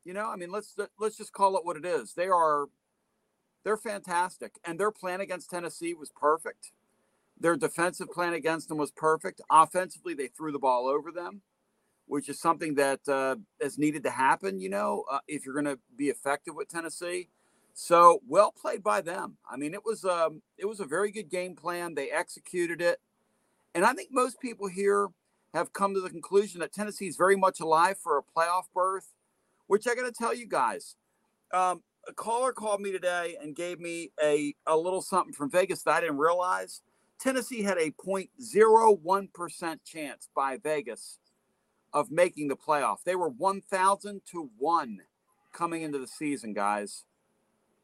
You 0.05 0.14
know, 0.14 0.27
I 0.31 0.37
mean, 0.37 0.51
let's 0.51 0.75
let's 0.99 1.18
just 1.18 1.35
call 1.35 1.57
it 1.59 1.66
what 1.66 1.77
it 1.77 1.85
is. 1.85 2.14
They 2.14 2.29
are 2.29 2.66
they're 3.62 3.77
fantastic, 3.77 4.59
and 4.64 4.81
their 4.81 4.90
plan 4.90 5.21
against 5.21 5.51
Tennessee 5.51 5.92
was 5.92 6.11
perfect. 6.11 6.73
Their 7.38 7.57
defensive 7.57 8.11
plan 8.11 8.33
against 8.33 8.68
them 8.68 8.79
was 8.79 8.90
perfect. 8.90 9.42
Offensively, 9.51 10.14
they 10.14 10.29
threw 10.29 10.51
the 10.51 10.59
ball 10.59 10.87
over 10.87 11.11
them, 11.11 11.42
which 12.12 12.29
is 12.29 12.38
something 12.38 12.75
that 12.75 13.01
uh, 13.09 13.37
is 13.59 13.79
needed 13.79 14.03
to 14.03 14.11
happen. 14.11 14.61
You 14.61 14.68
know, 14.68 15.05
uh, 15.11 15.20
if 15.27 15.46
you're 15.46 15.55
going 15.55 15.64
to 15.64 15.79
be 15.96 16.11
effective 16.11 16.55
with 16.55 16.68
Tennessee. 16.68 17.29
So 17.72 18.20
well 18.29 18.53
played 18.53 18.83
by 18.83 19.01
them. 19.01 19.38
I 19.51 19.57
mean, 19.57 19.72
it 19.72 19.83
was 19.83 20.05
um, 20.05 20.42
it 20.59 20.66
was 20.66 20.79
a 20.79 20.85
very 20.85 21.11
good 21.11 21.31
game 21.31 21.57
plan. 21.57 21.94
They 21.94 22.11
executed 22.11 22.83
it, 22.83 23.01
and 23.75 23.83
I 23.87 23.94
think 23.94 24.11
most 24.12 24.38
people 24.40 24.68
here 24.68 25.09
have 25.55 25.72
come 25.72 25.94
to 25.94 26.01
the 26.03 26.11
conclusion 26.11 26.61
that 26.61 26.75
Tennessee 26.75 27.09
is 27.09 27.16
very 27.16 27.35
much 27.35 27.61
alive 27.61 27.96
for 27.96 28.18
a 28.18 28.22
playoff 28.22 28.64
berth. 28.75 29.14
Which 29.68 29.87
I 29.88 29.94
got 29.94 30.05
to 30.05 30.12
tell 30.12 30.35
you 30.35 30.46
guys, 30.46 30.96
um, 31.55 31.83
a 32.07 32.12
caller 32.12 32.53
called 32.53 32.83
me 32.83 32.92
today 32.92 33.38
and 33.40 33.57
gave 33.57 33.81
me 33.81 34.11
a 34.22 34.55
a 34.66 34.77
little 34.77 35.01
something 35.01 35.33
from 35.33 35.51
Vegas 35.51 35.83
that 35.85 35.92
I 35.92 36.01
didn't 36.03 36.18
realize. 36.18 36.83
Tennessee 37.18 37.62
had 37.62 37.79
a 37.79 37.92
0.01% 37.92 39.79
chance 39.85 40.29
by 40.35 40.57
Vegas 40.57 41.20
of 41.92 42.11
making 42.11 42.48
the 42.48 42.57
playoff. 42.57 42.98
They 43.05 43.16
were 43.16 43.28
1,000 43.28 44.22
to 44.33 44.50
1 44.59 45.00
coming 45.52 45.83
into 45.83 45.98
the 45.98 46.07
season, 46.07 46.52
guys. 46.52 47.05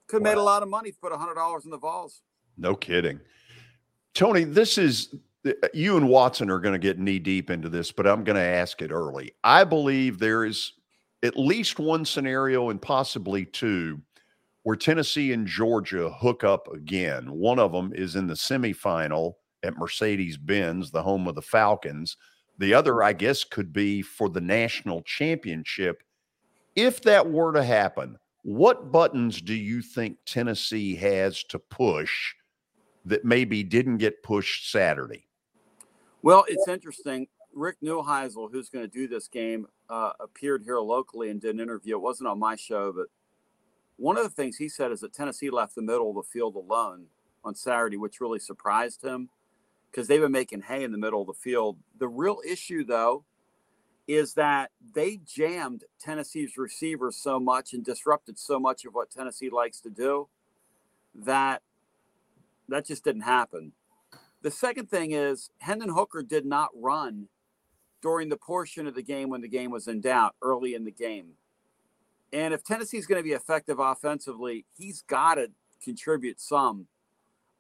Could 0.07 0.17
have 0.17 0.23
made 0.23 0.41
a 0.41 0.43
lot 0.43 0.63
of 0.63 0.69
money 0.69 0.89
if 0.89 0.97
you 1.03 1.09
put 1.09 1.19
$100 1.19 1.65
in 1.65 1.71
the 1.71 1.79
Vols. 1.79 2.23
No 2.57 2.75
kidding. 2.75 3.21
Tony, 4.15 4.45
this 4.45 4.79
is 4.79 5.15
uh, 5.47 5.53
you 5.75 5.97
and 5.97 6.09
Watson 6.09 6.51
are 6.51 6.59
going 6.59 6.73
to 6.73 6.79
get 6.79 6.99
knee 6.99 7.19
deep 7.19 7.51
into 7.51 7.69
this, 7.69 7.93
but 7.93 8.07
I'm 8.07 8.25
going 8.25 8.37
to 8.37 8.43
ask 8.43 8.83
it 8.83 8.91
early. 8.91 9.33
I 9.45 9.65
believe 9.65 10.19
there 10.19 10.45
is 10.45 10.73
at 11.23 11.39
least 11.39 11.79
one 11.79 12.05
scenario 12.05 12.71
and 12.71 12.81
possibly 12.81 13.45
two 13.45 14.01
where 14.63 14.77
Tennessee 14.77 15.33
and 15.33 15.47
Georgia 15.47 16.11
hook 16.11 16.45
up 16.45 16.69
again. 16.73 17.31
One 17.31 17.59
of 17.59 17.73
them 17.73 17.93
is 17.95 18.17
in 18.17 18.27
the 18.27 18.35
semifinal 18.35 19.35
at 19.63 19.77
Mercedes 19.77 20.37
Benz, 20.37 20.91
the 20.91 21.03
home 21.03 21.27
of 21.27 21.35
the 21.35 21.43
Falcons. 21.43 22.17
The 22.59 22.75
other, 22.75 23.03
I 23.03 23.13
guess, 23.13 23.45
could 23.45 23.73
be 23.73 24.03
for 24.03 24.29
the 24.29 24.41
national 24.41 25.03
championship. 25.03 26.03
If 26.75 27.01
that 27.03 27.31
were 27.31 27.53
to 27.53 27.63
happen, 27.63 28.19
what 28.43 28.91
buttons 28.91 29.41
do 29.41 29.55
you 29.55 29.81
think 29.81 30.17
Tennessee 30.27 30.97
has 30.97 31.43
to 31.45 31.59
push 31.59 32.35
that 33.05 33.25
maybe 33.25 33.63
didn't 33.63 33.99
get 33.99 34.23
pushed 34.23 34.71
Saturday? 34.71 35.27
Well, 36.23 36.45
it's 36.49 36.69
interesting. 36.69 37.29
Rick 37.55 37.77
Neuheisel, 37.83 38.51
who's 38.51 38.69
going 38.69 38.85
to 38.85 38.91
do 38.91 39.09
this 39.09 39.29
game, 39.29 39.67
uh, 39.89 40.13
appeared 40.21 40.63
here 40.63 40.79
locally 40.79 41.31
and 41.31 41.41
did 41.41 41.55
an 41.55 41.61
interview. 41.61 41.97
It 41.97 42.01
wasn't 42.01 42.29
on 42.29 42.39
my 42.39 42.57
show, 42.57 42.93
but 42.93 43.07
one 43.97 44.17
of 44.17 44.25
the 44.25 44.31
things 44.31 44.57
he 44.57 44.69
said 44.69 44.93
is 44.93 45.01
that 45.01 45.13
Tennessee 45.13 45.51
left 45.51 45.75
the 45.75 45.83
middle 45.83 46.11
of 46.11 46.17
the 46.17 46.23
field 46.23 46.57
alone 46.57 47.07
on 47.45 47.55
Saturday, 47.55 47.97
which 47.97 48.21
really 48.21 48.39
surprised 48.39 49.03
him 49.03 49.29
because 49.91 50.09
they've 50.09 50.21
been 50.21 50.33
making 50.33 50.63
hay 50.63 50.85
in 50.85 50.93
the 50.93 50.99
middle 50.99 51.21
of 51.21 51.27
the 51.27 51.35
field. 51.35 51.79
The 51.99 52.09
real 52.09 52.41
issue, 52.47 52.85
though, 52.85 53.25
is 54.07 54.35
that 54.35 54.71
they 54.95 55.19
jammed 55.25 55.85
Tennessee's 56.01 56.57
receivers 56.57 57.17
so 57.17 57.39
much 57.39 57.75
and 57.75 57.85
disrupted 57.85 58.39
so 58.39 58.59
much 58.59 58.85
of 58.85 58.95
what 58.95 59.11
Tennessee 59.11 59.51
likes 59.51 59.81
to 59.81 59.91
do 59.91 60.29
that 61.15 61.63
that 62.69 62.87
just 62.87 63.05
didn't 63.05 63.23
happen. 63.23 63.73
The 64.43 64.51
second 64.51 64.89
thing 64.91 65.13
is 65.13 65.51
Hendon 65.59 65.91
Hooker 65.91 66.23
did 66.23 66.47
not 66.47 66.71
run 66.75 67.29
during 68.01 68.29
the 68.29 68.37
portion 68.37 68.87
of 68.87 68.95
the 68.95 69.03
game 69.03 69.29
when 69.29 69.41
the 69.41 69.49
game 69.49 69.71
was 69.71 69.89
in 69.89 70.01
doubt 70.01 70.37
early 70.43 70.75
in 70.75 70.85
the 70.85 70.91
game. 70.91 71.33
And 72.33 72.55
if 72.55 72.63
Tennessee's 72.63 73.07
going 73.07 73.19
to 73.19 73.29
be 73.29 73.33
effective 73.33 73.79
offensively, 73.79 74.65
he's 74.77 75.03
got 75.03 75.35
to 75.35 75.51
contribute 75.83 76.41
some 76.41 76.87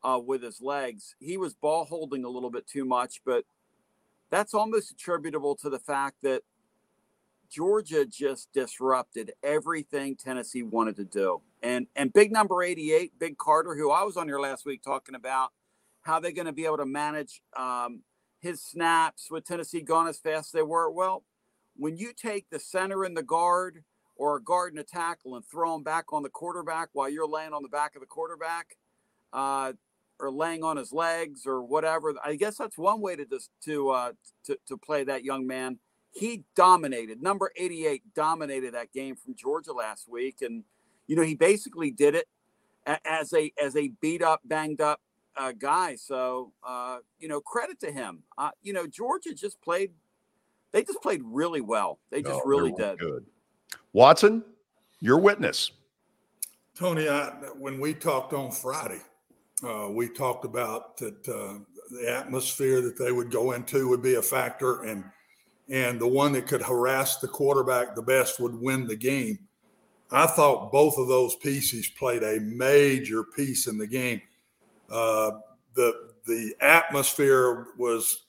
uh, 0.02 0.20
with 0.24 0.42
his 0.42 0.61
legs. 0.61 1.14
He 1.18 1.37
was 1.37 1.54
ball 1.54 1.84
holding 1.84 2.24
a 2.24 2.28
little 2.28 2.50
bit 2.50 2.66
too 2.66 2.84
much, 2.84 3.20
but 3.24 3.44
that's 4.30 4.54
almost 4.54 4.90
attributable 4.90 5.56
to 5.56 5.70
the 5.70 5.78
fact 5.78 6.16
that 6.22 6.42
Georgia 7.50 8.04
just 8.04 8.52
disrupted 8.52 9.32
everything 9.42 10.16
Tennessee 10.16 10.62
wanted 10.62 10.96
to 10.96 11.04
do. 11.04 11.40
And 11.62 11.87
and 11.96 12.12
big 12.12 12.30
number 12.30 12.62
88, 12.62 13.18
Big 13.18 13.38
Carter, 13.38 13.74
who 13.74 13.90
I 13.90 14.02
was 14.02 14.16
on 14.16 14.28
here 14.28 14.38
last 14.38 14.66
week 14.66 14.82
talking 14.82 15.14
about 15.14 15.50
how 16.02 16.20
they're 16.20 16.32
going 16.32 16.46
to 16.46 16.52
be 16.52 16.66
able 16.66 16.76
to 16.76 16.87
manage 16.87 17.42
um, 17.56 18.02
his 18.40 18.62
snaps 18.62 19.30
with 19.30 19.44
Tennessee 19.44 19.80
gone 19.80 20.06
as 20.06 20.18
fast 20.18 20.48
as 20.48 20.52
they 20.52 20.62
were. 20.62 20.90
Well, 20.90 21.24
when 21.76 21.96
you 21.96 22.12
take 22.12 22.46
the 22.50 22.58
center 22.58 23.04
and 23.04 23.16
the 23.16 23.22
guard 23.22 23.82
or 24.16 24.37
a 24.37 24.42
guard 24.42 24.72
and 24.72 24.80
a 24.80 24.84
tackle 24.84 25.37
and 25.37 25.44
throw 25.44 25.72
them 25.72 25.82
back 25.82 26.12
on 26.12 26.22
the 26.22 26.28
quarterback 26.28 26.88
while 26.92 27.08
you're 27.08 27.28
laying 27.28 27.52
on 27.52 27.62
the 27.62 27.68
back 27.68 27.94
of 27.94 28.00
the 28.00 28.06
quarterback, 28.06 28.76
uh, 29.32 29.72
or 30.20 30.31
laying 30.31 30.62
on 30.62 30.76
his 30.76 30.92
legs 30.92 31.46
or 31.46 31.62
whatever. 31.62 32.14
I 32.24 32.37
guess 32.37 32.57
that's 32.57 32.78
one 32.78 33.00
way 33.00 33.16
to 33.16 33.24
just 33.24 33.50
to 33.64 33.90
uh, 33.90 34.12
to 34.44 34.59
to 34.66 34.76
play 34.76 35.04
that 35.04 35.24
young 35.24 35.46
man. 35.46 35.78
He 36.12 36.44
dominated. 36.57 37.22
Number 37.22 37.52
88 37.57 38.02
dominated 38.14 38.74
that 38.74 38.92
game 38.92 39.14
from 39.14 39.35
Georgia 39.35 39.72
last 39.72 40.09
week, 40.09 40.38
and 40.42 40.64
you 41.07 41.16
know 41.16 41.22
he 41.22 41.35
basically 41.35 41.90
did 41.90 42.14
it 42.14 42.26
as 43.04 43.33
a 43.33 43.52
as 43.62 43.76
a 43.76 43.88
beat 44.00 44.22
up, 44.22 44.40
banged 44.44 44.81
up 44.81 45.00
uh, 45.37 45.52
guy. 45.52 45.96
So 45.96 46.52
uh, 46.66 46.98
you 47.18 47.28
know 47.28 47.40
credit 47.40 47.81
to 47.81 47.92
him. 47.92 48.22
Uh, 48.37 48.50
you 48.62 48.72
know 48.72 48.87
Georgia 48.87 49.35
just 49.35 49.61
played. 49.62 49.92
They 50.72 50.83
just 50.83 51.00
played 51.00 51.22
really 51.24 51.62
well. 51.62 51.98
They 52.11 52.20
just 52.20 52.35
No, 52.35 52.42
really 52.44 52.72
did. 52.72 52.98
Good. 52.98 53.24
Watson, 53.94 54.44
your 55.00 55.18
witness. 55.18 55.70
Tony, 56.78 57.09
I, 57.09 57.31
when 57.59 57.81
we 57.81 57.94
talked 57.94 58.33
on 58.35 58.52
Friday, 58.52 59.00
uh, 59.64 59.88
we 59.90 60.08
talked 60.08 60.44
about 60.44 60.96
that 60.98 61.28
uh, 61.28 61.58
the 61.90 62.10
atmosphere 62.10 62.80
that 62.82 62.98
they 62.98 63.12
would 63.12 63.30
go 63.30 63.52
into 63.52 63.88
would 63.88 64.02
be 64.02 64.14
a 64.14 64.22
factor, 64.22 64.82
and 64.82 65.04
and 65.68 66.00
the 66.00 66.06
one 66.06 66.32
that 66.32 66.46
could 66.46 66.62
harass 66.62 67.18
the 67.18 67.28
quarterback 67.28 67.94
the 67.94 68.02
best 68.02 68.40
would 68.40 68.54
win 68.54 68.86
the 68.86 68.96
game. 68.96 69.38
I 70.10 70.26
thought 70.26 70.72
both 70.72 70.96
of 70.96 71.08
those 71.08 71.36
pieces 71.36 71.88
played 71.88 72.22
a 72.22 72.40
major 72.40 73.24
piece 73.24 73.66
in 73.66 73.76
the 73.76 73.86
game. 73.86 74.22
Uh, 74.90 75.32
the 75.74 76.10
the 76.26 76.54
atmosphere 76.60 77.68
was 77.78 78.22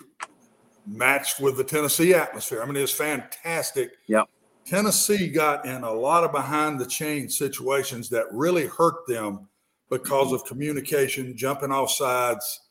matched 0.87 1.39
with 1.39 1.57
the 1.57 1.63
Tennessee 1.63 2.13
atmosphere. 2.13 2.61
I 2.61 2.65
mean, 2.65 2.77
it 2.77 2.81
was 2.81 2.93
fantastic. 2.93 3.91
Yep. 4.07 4.27
Tennessee 4.65 5.27
got 5.27 5.65
in 5.65 5.83
a 5.83 5.91
lot 5.91 6.23
of 6.23 6.31
behind 6.31 6.79
the 6.79 6.85
chain 6.85 7.29
situations 7.29 8.09
that 8.09 8.25
really 8.31 8.67
hurt 8.67 9.05
them 9.07 9.48
because 9.89 10.31
of 10.31 10.45
communication, 10.45 11.35
jumping 11.35 11.71
off 11.71 11.91
sides. 11.91 12.61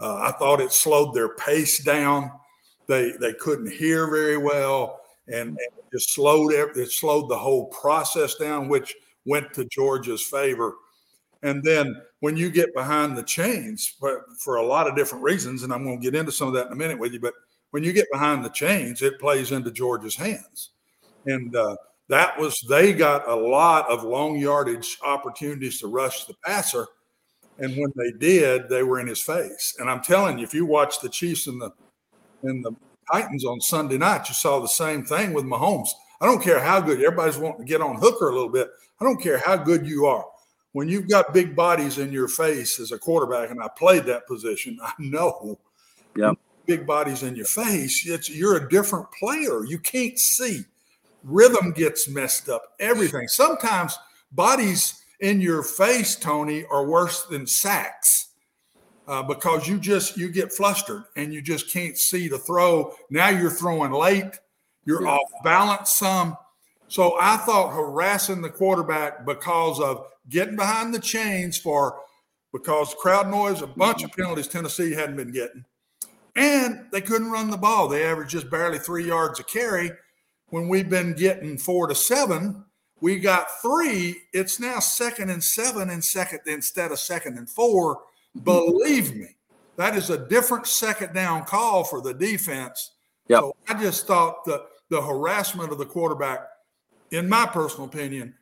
Uh, 0.00 0.16
I 0.16 0.32
thought 0.38 0.60
it 0.60 0.72
slowed 0.72 1.14
their 1.14 1.34
pace 1.36 1.82
down. 1.82 2.30
They 2.86 3.12
they 3.20 3.34
couldn't 3.34 3.70
hear 3.70 4.10
very 4.10 4.38
well, 4.38 5.00
and, 5.28 5.48
and 5.48 5.58
it 5.58 5.84
just 5.92 6.14
slowed 6.14 6.52
it. 6.52 6.90
Slowed 6.90 7.28
the 7.28 7.38
whole 7.38 7.66
process 7.66 8.34
down, 8.36 8.68
which 8.68 8.94
went 9.24 9.52
to 9.54 9.64
Georgia's 9.66 10.22
favor. 10.22 10.76
And 11.42 11.62
then 11.64 12.00
when 12.20 12.36
you 12.36 12.50
get 12.50 12.74
behind 12.74 13.16
the 13.16 13.22
chains, 13.22 13.86
for, 13.86 14.26
for 14.38 14.56
a 14.56 14.66
lot 14.66 14.86
of 14.86 14.96
different 14.96 15.24
reasons, 15.24 15.62
and 15.62 15.72
I'm 15.72 15.84
going 15.84 15.98
to 15.98 16.02
get 16.02 16.18
into 16.18 16.32
some 16.32 16.48
of 16.48 16.54
that 16.54 16.66
in 16.66 16.72
a 16.72 16.76
minute 16.76 16.98
with 16.98 17.12
you, 17.12 17.20
but 17.20 17.34
when 17.70 17.82
you 17.82 17.92
get 17.92 18.10
behind 18.12 18.44
the 18.44 18.50
chains, 18.50 19.00
it 19.00 19.18
plays 19.18 19.52
into 19.52 19.70
Georgia's 19.70 20.16
hands. 20.16 20.70
And 21.26 21.54
uh, 21.54 21.76
that 22.10 22.38
was, 22.38 22.60
they 22.68 22.92
got 22.92 23.28
a 23.28 23.34
lot 23.34 23.88
of 23.88 24.02
long 24.02 24.36
yardage 24.36 24.98
opportunities 25.02 25.80
to 25.80 25.86
rush 25.86 26.24
the 26.24 26.34
passer. 26.44 26.86
And 27.58 27.76
when 27.76 27.92
they 27.94 28.10
did, 28.18 28.68
they 28.68 28.82
were 28.82 29.00
in 29.00 29.06
his 29.06 29.20
face. 29.20 29.76
And 29.78 29.88
I'm 29.88 30.02
telling 30.02 30.38
you, 30.38 30.44
if 30.44 30.52
you 30.52 30.66
watch 30.66 31.00
the 31.00 31.08
Chiefs 31.08 31.46
and 31.46 31.60
the 31.60 31.70
and 32.42 32.64
the 32.64 32.72
Titans 33.12 33.44
on 33.44 33.60
Sunday 33.60 33.98
night, 33.98 34.28
you 34.28 34.34
saw 34.34 34.60
the 34.60 34.68
same 34.68 35.04
thing 35.04 35.32
with 35.32 35.44
Mahomes. 35.44 35.90
I 36.20 36.26
don't 36.26 36.42
care 36.42 36.58
how 36.60 36.80
good 36.80 37.00
everybody's 37.00 37.38
wanting 37.38 37.66
to 37.66 37.70
get 37.70 37.80
on 37.80 37.96
Hooker 37.96 38.28
a 38.28 38.34
little 38.34 38.48
bit. 38.48 38.70
I 39.00 39.04
don't 39.04 39.22
care 39.22 39.38
how 39.38 39.56
good 39.56 39.86
you 39.86 40.06
are. 40.06 40.26
When 40.72 40.88
you've 40.88 41.08
got 41.08 41.34
big 41.34 41.54
bodies 41.54 41.98
in 41.98 42.12
your 42.12 42.28
face 42.28 42.80
as 42.80 42.92
a 42.92 42.98
quarterback, 42.98 43.50
and 43.50 43.62
I 43.62 43.68
played 43.68 44.04
that 44.04 44.26
position, 44.26 44.78
I 44.82 44.92
know. 44.98 45.58
Yeah. 46.16 46.32
Big 46.66 46.86
bodies 46.86 47.22
in 47.22 47.34
your 47.34 47.46
face, 47.46 48.06
it's 48.06 48.30
you're 48.30 48.56
a 48.56 48.68
different 48.68 49.06
player. 49.12 49.64
You 49.64 49.78
can't 49.78 50.18
see. 50.18 50.64
Rhythm 51.22 51.72
gets 51.72 52.08
messed 52.08 52.48
up. 52.48 52.62
Everything. 52.78 53.28
Sometimes 53.28 53.98
bodies 54.32 55.02
in 55.20 55.40
your 55.40 55.62
face, 55.62 56.16
Tony, 56.16 56.64
are 56.70 56.86
worse 56.86 57.24
than 57.26 57.46
sacks 57.46 58.30
uh, 59.06 59.22
because 59.22 59.68
you 59.68 59.78
just 59.78 60.16
you 60.16 60.30
get 60.30 60.52
flustered 60.52 61.02
and 61.16 61.34
you 61.34 61.42
just 61.42 61.70
can't 61.70 61.98
see 61.98 62.28
the 62.28 62.38
throw. 62.38 62.94
Now 63.10 63.28
you're 63.28 63.50
throwing 63.50 63.92
late. 63.92 64.38
You're 64.84 65.06
off 65.06 65.28
balance 65.44 65.94
some. 65.94 66.36
So 66.88 67.16
I 67.20 67.36
thought 67.38 67.74
harassing 67.74 68.40
the 68.40 68.50
quarterback 68.50 69.26
because 69.26 69.80
of 69.80 70.06
getting 70.28 70.56
behind 70.56 70.94
the 70.94 70.98
chains 70.98 71.58
for 71.58 72.00
because 72.52 72.94
crowd 72.98 73.28
noise, 73.30 73.62
a 73.62 73.66
bunch 73.66 74.02
of 74.02 74.12
penalties 74.12 74.48
Tennessee 74.48 74.92
hadn't 74.92 75.16
been 75.16 75.32
getting, 75.32 75.64
and 76.34 76.86
they 76.92 77.00
couldn't 77.00 77.30
run 77.30 77.50
the 77.50 77.56
ball. 77.56 77.88
They 77.88 78.04
averaged 78.04 78.30
just 78.30 78.50
barely 78.50 78.78
three 78.78 79.06
yards 79.06 79.38
a 79.38 79.44
carry. 79.44 79.90
When 80.50 80.68
we've 80.68 80.90
been 80.90 81.14
getting 81.14 81.56
four 81.56 81.86
to 81.86 81.94
seven, 81.94 82.64
we 83.00 83.18
got 83.18 83.46
three. 83.62 84.22
It's 84.32 84.60
now 84.60 84.78
second 84.80 85.30
and 85.30 85.42
seven 85.42 85.90
and 85.90 86.04
second 86.04 86.40
instead 86.46 86.92
of 86.92 86.98
second 86.98 87.38
and 87.38 87.48
four. 87.48 88.02
Believe 88.42 89.14
me, 89.14 89.36
that 89.76 89.96
is 89.96 90.10
a 90.10 90.28
different 90.28 90.66
second 90.66 91.14
down 91.14 91.44
call 91.44 91.84
for 91.84 92.00
the 92.00 92.12
defense. 92.12 92.92
Yep. 93.28 93.40
So 93.40 93.56
I 93.68 93.80
just 93.80 94.06
thought 94.06 94.44
the 94.44 94.66
the 94.88 95.00
harassment 95.00 95.70
of 95.72 95.78
the 95.78 95.86
quarterback, 95.86 96.40
in 97.12 97.28
my 97.28 97.46
personal 97.46 97.86
opinion, 97.86 98.34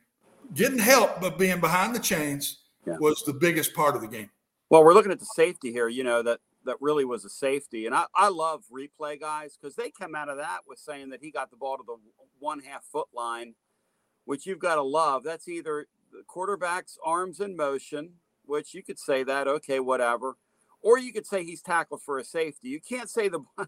getting 0.55 0.79
help 0.79 1.21
but 1.21 1.37
being 1.37 1.59
behind 1.59 1.95
the 1.95 1.99
chains 1.99 2.63
was 2.85 3.21
the 3.23 3.33
biggest 3.33 3.73
part 3.75 3.95
of 3.95 4.01
the 4.01 4.07
game. 4.07 4.29
Well, 4.69 4.83
we're 4.83 4.95
looking 4.95 5.11
at 5.11 5.19
the 5.19 5.27
safety 5.35 5.71
here. 5.71 5.87
You 5.87 6.03
know 6.03 6.23
that 6.23 6.39
that 6.65 6.77
really 6.81 7.05
was 7.05 7.25
a 7.25 7.29
safety, 7.29 7.85
and 7.85 7.95
I, 7.95 8.05
I 8.15 8.29
love 8.29 8.63
replay 8.71 9.19
guys 9.19 9.57
because 9.59 9.75
they 9.75 9.91
come 9.91 10.15
out 10.15 10.29
of 10.29 10.37
that 10.37 10.59
with 10.67 10.79
saying 10.79 11.09
that 11.09 11.21
he 11.21 11.31
got 11.31 11.49
the 11.49 11.57
ball 11.57 11.77
to 11.77 11.83
the 11.85 11.95
one 12.39 12.59
half 12.59 12.83
foot 12.83 13.07
line, 13.13 13.55
which 14.25 14.45
you've 14.45 14.59
got 14.59 14.75
to 14.75 14.83
love. 14.83 15.23
That's 15.23 15.47
either 15.47 15.87
the 16.11 16.23
quarterback's 16.27 16.97
arms 17.05 17.39
in 17.39 17.55
motion, 17.55 18.13
which 18.45 18.73
you 18.73 18.83
could 18.83 18.99
say 18.99 19.23
that 19.23 19.47
okay, 19.47 19.79
whatever, 19.79 20.35
or 20.81 20.97
you 20.97 21.13
could 21.13 21.25
say 21.25 21.43
he's 21.43 21.61
tackled 21.61 22.01
for 22.01 22.17
a 22.17 22.23
safety. 22.23 22.69
You 22.69 22.81
can't 22.81 23.09
say 23.09 23.29
the 23.29 23.41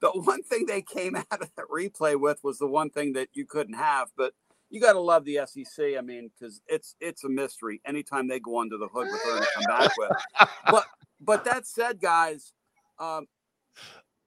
the 0.00 0.10
one 0.10 0.42
thing 0.42 0.66
they 0.66 0.82
came 0.82 1.16
out 1.30 1.42
of 1.42 1.50
that 1.56 1.66
replay 1.72 2.18
with 2.18 2.42
was 2.42 2.58
the 2.58 2.66
one 2.66 2.90
thing 2.90 3.12
that 3.14 3.28
you 3.32 3.46
couldn't 3.46 3.74
have, 3.74 4.10
but 4.16 4.34
you 4.70 4.80
got 4.80 4.94
to 4.94 5.00
love 5.00 5.24
the 5.24 5.40
SEC. 5.46 5.96
I 5.96 6.00
mean, 6.00 6.30
because 6.38 6.60
it's 6.66 6.96
it's 7.00 7.24
a 7.24 7.28
mystery. 7.28 7.80
Anytime 7.86 8.28
they 8.28 8.40
go 8.40 8.60
under 8.60 8.76
the 8.78 8.88
hood 8.88 9.06
with 9.10 9.22
her 9.22 9.36
and 9.36 9.46
come 9.54 9.64
back 9.64 9.90
with. 9.96 10.10
But 10.70 10.84
but 11.20 11.44
that 11.44 11.66
said, 11.66 12.00
guys, 12.00 12.52
um, 12.98 13.26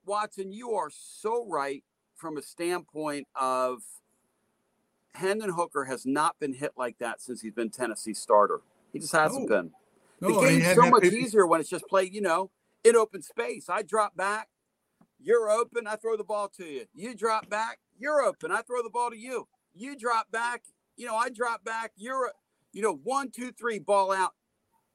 Watson, 0.06 0.52
you 0.52 0.72
are 0.72 0.90
so 0.92 1.46
right 1.48 1.84
from 2.16 2.38
a 2.38 2.42
standpoint 2.42 3.28
of 3.40 3.82
Hendon 5.14 5.52
Hooker 5.52 5.86
has 5.86 6.06
not 6.06 6.36
been 6.40 6.54
hit 6.54 6.72
like 6.78 6.98
that 7.00 7.22
since 7.22 7.42
he's 7.42 7.54
been 7.54 7.70
Tennessee 7.70 8.14
starter. 8.14 8.62
He 8.94 9.00
just 9.00 9.12
hasn't 9.14 9.50
No. 9.50 9.56
been. 9.64 9.72
No, 10.22 10.42
the 10.42 10.48
game's 10.48 10.76
so 10.76 10.90
much 10.90 11.04
people- 11.04 11.18
easier 11.20 11.46
when 11.46 11.60
it's 11.60 11.70
just 11.70 11.86
played, 11.88 12.14
you 12.14 12.22
know, 12.22 12.50
in 12.84 12.96
open 12.96 13.22
space. 13.22 13.70
I 13.70 13.84
drop 13.84 14.16
back, 14.16 14.50
you're 15.20 15.50
open, 15.50 15.86
I 15.86 15.96
throw 15.96 16.18
the 16.18 16.24
ball 16.24 16.50
to 16.58 16.66
you. 16.66 16.86
You 16.96 17.14
drop 17.16 17.50
back, 17.50 17.80
you're 18.00 18.22
open, 18.24 18.52
I 18.52 18.62
throw 18.62 18.82
the 18.82 18.90
ball 18.90 19.12
to 19.12 19.18
you. 19.18 19.48
You 19.78 19.96
drop 19.96 20.32
back, 20.32 20.64
you 20.96 21.06
know, 21.06 21.16
I 21.16 21.30
drop 21.30 21.64
back, 21.64 21.92
you're, 21.96 22.32
you 22.74 22.82
know, 22.82 23.00
one, 23.04 23.30
two, 23.32 23.52
three, 23.52 23.80
ball 23.80 24.12
out. 24.12 24.34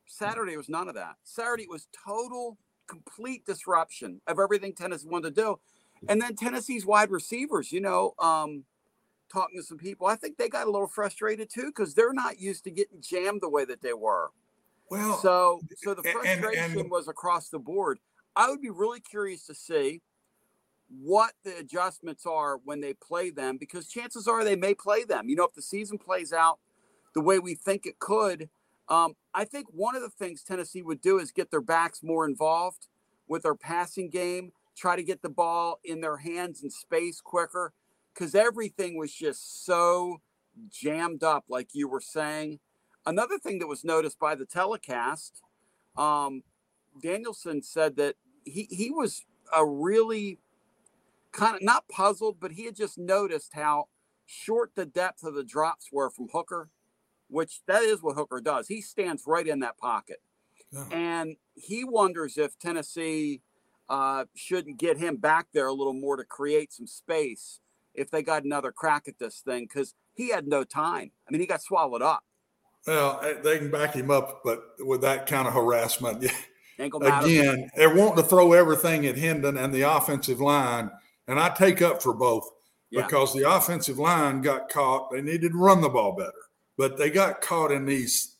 Saturday 0.06 0.56
was 0.56 0.68
none 0.68 0.88
of 0.88 0.94
that. 0.96 1.14
Saturday 1.22 1.66
was 1.68 1.86
total, 2.06 2.58
complete 2.88 3.46
disruption 3.46 4.20
of 4.26 4.38
everything 4.40 4.74
Tennessee 4.74 5.08
wanted 5.08 5.34
to 5.34 5.40
do. 5.40 5.60
And 6.08 6.20
then 6.20 6.34
Tennessee's 6.34 6.84
wide 6.84 7.10
receivers, 7.10 7.70
you 7.70 7.80
know, 7.80 8.14
um, 8.18 8.64
talking 9.32 9.58
to 9.60 9.62
some 9.64 9.78
people, 9.78 10.08
I 10.08 10.16
think 10.16 10.36
they 10.36 10.48
got 10.48 10.66
a 10.66 10.70
little 10.70 10.88
frustrated 10.88 11.48
too 11.48 11.66
because 11.66 11.94
they're 11.94 12.12
not 12.12 12.40
used 12.40 12.64
to 12.64 12.70
getting 12.72 13.00
jammed 13.00 13.40
the 13.40 13.48
way 13.48 13.64
that 13.64 13.80
they 13.82 13.92
were. 13.94 14.30
Well, 14.90 15.16
so 15.18 15.60
so 15.76 15.94
the 15.94 16.02
a- 16.02 16.18
and- 16.18 16.26
and- 16.26 16.40
frustration 16.42 16.90
was 16.90 17.06
across 17.08 17.48
the 17.48 17.60
board. 17.60 18.00
I 18.34 18.50
would 18.50 18.60
be 18.60 18.70
really 18.70 19.00
curious 19.00 19.46
to 19.46 19.54
see 19.54 20.02
what 21.00 21.32
the 21.44 21.56
adjustments 21.56 22.26
are 22.26 22.58
when 22.64 22.80
they 22.80 22.94
play 22.94 23.30
them 23.30 23.56
because 23.56 23.88
chances 23.88 24.28
are 24.28 24.44
they 24.44 24.56
may 24.56 24.74
play 24.74 25.04
them. 25.04 25.28
You 25.28 25.36
know, 25.36 25.44
if 25.44 25.54
the 25.54 25.62
season 25.62 25.98
plays 25.98 26.32
out 26.32 26.58
the 27.14 27.20
way 27.20 27.38
we 27.38 27.54
think 27.54 27.86
it 27.86 27.98
could, 27.98 28.48
um, 28.88 29.14
I 29.34 29.44
think 29.44 29.68
one 29.70 29.96
of 29.96 30.02
the 30.02 30.10
things 30.10 30.42
Tennessee 30.42 30.82
would 30.82 31.00
do 31.00 31.18
is 31.18 31.30
get 31.30 31.50
their 31.50 31.60
backs 31.60 32.02
more 32.02 32.26
involved 32.26 32.88
with 33.26 33.42
their 33.42 33.54
passing 33.54 34.10
game, 34.10 34.52
try 34.76 34.96
to 34.96 35.02
get 35.02 35.22
the 35.22 35.28
ball 35.28 35.80
in 35.84 36.00
their 36.00 36.18
hands 36.18 36.62
in 36.62 36.70
space 36.70 37.20
quicker 37.20 37.72
because 38.12 38.34
everything 38.34 38.98
was 38.98 39.12
just 39.12 39.64
so 39.64 40.20
jammed 40.68 41.22
up, 41.22 41.44
like 41.48 41.70
you 41.72 41.88
were 41.88 42.00
saying. 42.00 42.58
Another 43.06 43.38
thing 43.38 43.58
that 43.58 43.66
was 43.66 43.84
noticed 43.84 44.18
by 44.18 44.34
the 44.34 44.44
telecast, 44.44 45.42
um, 45.96 46.42
Danielson 47.02 47.62
said 47.62 47.96
that 47.96 48.16
he, 48.44 48.68
he 48.70 48.90
was 48.90 49.24
a 49.56 49.64
really 49.64 50.38
kind 51.32 51.56
of 51.56 51.62
not 51.62 51.88
puzzled, 51.88 52.38
but 52.40 52.52
he 52.52 52.64
had 52.64 52.76
just 52.76 52.98
noticed 52.98 53.52
how 53.54 53.88
short 54.26 54.72
the 54.74 54.86
depth 54.86 55.24
of 55.24 55.34
the 55.34 55.44
drops 55.44 55.88
were 55.92 56.10
from 56.10 56.28
Hooker, 56.32 56.70
which 57.28 57.60
that 57.66 57.82
is 57.82 58.02
what 58.02 58.16
Hooker 58.16 58.40
does. 58.40 58.68
He 58.68 58.80
stands 58.80 59.24
right 59.26 59.46
in 59.46 59.60
that 59.60 59.78
pocket. 59.78 60.18
And 60.90 61.36
he 61.54 61.84
wonders 61.84 62.38
if 62.38 62.58
Tennessee 62.58 63.42
uh, 63.88 64.24
shouldn't 64.34 64.78
get 64.78 64.96
him 64.96 65.16
back 65.16 65.48
there 65.52 65.66
a 65.66 65.72
little 65.72 65.92
more 65.92 66.16
to 66.16 66.24
create 66.24 66.72
some 66.72 66.86
space 66.86 67.60
if 67.94 68.10
they 68.10 68.22
got 68.22 68.44
another 68.44 68.72
crack 68.72 69.06
at 69.06 69.18
this 69.18 69.40
thing 69.40 69.64
because 69.64 69.94
he 70.14 70.30
had 70.30 70.46
no 70.46 70.64
time. 70.64 71.10
I 71.28 71.30
mean, 71.30 71.40
he 71.40 71.46
got 71.46 71.62
swallowed 71.62 72.02
up. 72.02 72.24
Well, 72.86 73.20
eh, 73.22 73.34
they 73.42 73.58
can 73.58 73.70
back 73.70 73.94
him 73.94 74.10
up, 74.10 74.40
but 74.44 74.62
with 74.80 75.02
that 75.02 75.26
kind 75.26 75.46
of 75.46 75.54
harassment, 75.54 76.24
again, 76.78 77.70
they're 77.76 77.94
wanting 77.94 78.22
to 78.22 78.28
throw 78.28 78.52
everything 78.52 79.06
at 79.06 79.18
Hendon 79.18 79.56
and 79.56 79.72
the 79.72 79.82
offensive 79.82 80.40
line, 80.40 80.90
and 81.32 81.40
I 81.40 81.48
take 81.48 81.80
up 81.82 82.02
for 82.02 82.12
both 82.12 82.48
Yeah. 82.90 83.02
because 83.02 83.32
the 83.32 83.50
offensive 83.50 83.98
line 83.98 84.42
got 84.42 84.68
caught. 84.68 85.10
They 85.10 85.22
needed 85.22 85.52
to 85.52 85.58
run 85.58 85.80
the 85.80 85.88
ball 85.88 86.12
better, 86.12 86.32
but 86.76 86.98
they 86.98 87.10
got 87.10 87.40
caught 87.40 87.72
in 87.72 87.86
these 87.86 88.36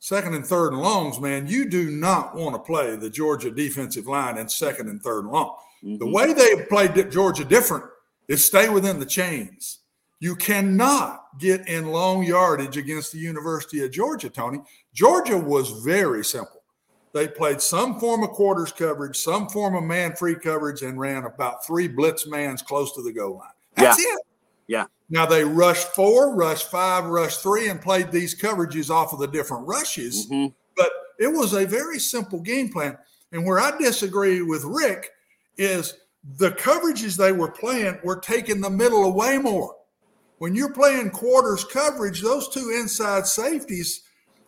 second 0.00 0.34
and 0.34 0.44
third 0.44 0.72
and 0.72 0.82
longs. 0.82 1.20
Man, 1.20 1.46
you 1.46 1.68
do 1.68 1.90
not 1.90 2.34
want 2.34 2.54
to 2.56 2.58
play 2.58 2.96
the 2.96 3.08
Georgia 3.08 3.50
defensive 3.50 4.08
line 4.08 4.38
in 4.38 4.48
second 4.48 4.88
and 4.88 5.00
third 5.00 5.24
and 5.24 5.32
long. 5.32 5.56
The 5.82 5.88
mm-hmm. 5.88 6.12
way 6.12 6.32
they 6.32 6.64
played 6.64 7.12
Georgia 7.12 7.44
different 7.44 7.84
is 8.26 8.44
stay 8.44 8.68
within 8.68 8.98
the 8.98 9.06
chains. 9.06 9.78
You 10.18 10.34
cannot 10.34 11.38
get 11.38 11.68
in 11.68 11.92
long 11.92 12.24
yardage 12.24 12.76
against 12.76 13.12
the 13.12 13.18
University 13.18 13.84
of 13.84 13.92
Georgia, 13.92 14.30
Tony. 14.30 14.58
Georgia 14.94 15.38
was 15.38 15.70
very 15.84 16.24
simple. 16.24 16.55
They 17.16 17.26
played 17.26 17.62
some 17.62 17.98
form 17.98 18.22
of 18.24 18.28
quarters 18.32 18.72
coverage, 18.72 19.16
some 19.16 19.48
form 19.48 19.74
of 19.74 19.84
man 19.84 20.14
free 20.14 20.34
coverage, 20.34 20.82
and 20.82 21.00
ran 21.00 21.24
about 21.24 21.64
three 21.64 21.88
blitz 21.88 22.26
mans 22.26 22.60
close 22.60 22.92
to 22.92 23.00
the 23.00 23.10
goal 23.10 23.38
line. 23.38 23.48
That's 23.74 23.98
Yeah. 23.98 24.12
it. 24.12 24.20
Yeah. 24.66 24.84
Now 25.08 25.24
they 25.24 25.42
rushed 25.42 25.94
four, 25.94 26.34
rushed 26.34 26.70
five, 26.70 27.06
rushed 27.06 27.42
three, 27.42 27.68
and 27.68 27.80
played 27.80 28.12
these 28.12 28.38
coverages 28.38 28.90
off 28.90 29.14
of 29.14 29.18
the 29.18 29.28
different 29.28 29.66
rushes. 29.66 30.26
Mm-hmm. 30.26 30.52
But 30.76 30.90
it 31.18 31.28
was 31.28 31.54
a 31.54 31.64
very 31.64 31.98
simple 31.98 32.38
game 32.40 32.68
plan. 32.70 32.98
And 33.32 33.46
where 33.46 33.60
I 33.60 33.74
disagree 33.78 34.42
with 34.42 34.64
Rick 34.64 35.10
is 35.56 35.94
the 36.36 36.50
coverages 36.50 37.16
they 37.16 37.32
were 37.32 37.50
playing 37.50 37.98
were 38.04 38.20
taking 38.20 38.60
the 38.60 38.68
middle 38.68 39.04
away 39.04 39.38
more. 39.38 39.74
When 40.36 40.54
you're 40.54 40.74
playing 40.74 41.12
quarters 41.12 41.64
coverage, 41.64 42.20
those 42.20 42.50
two 42.50 42.76
inside 42.78 43.26
safeties, 43.26 44.02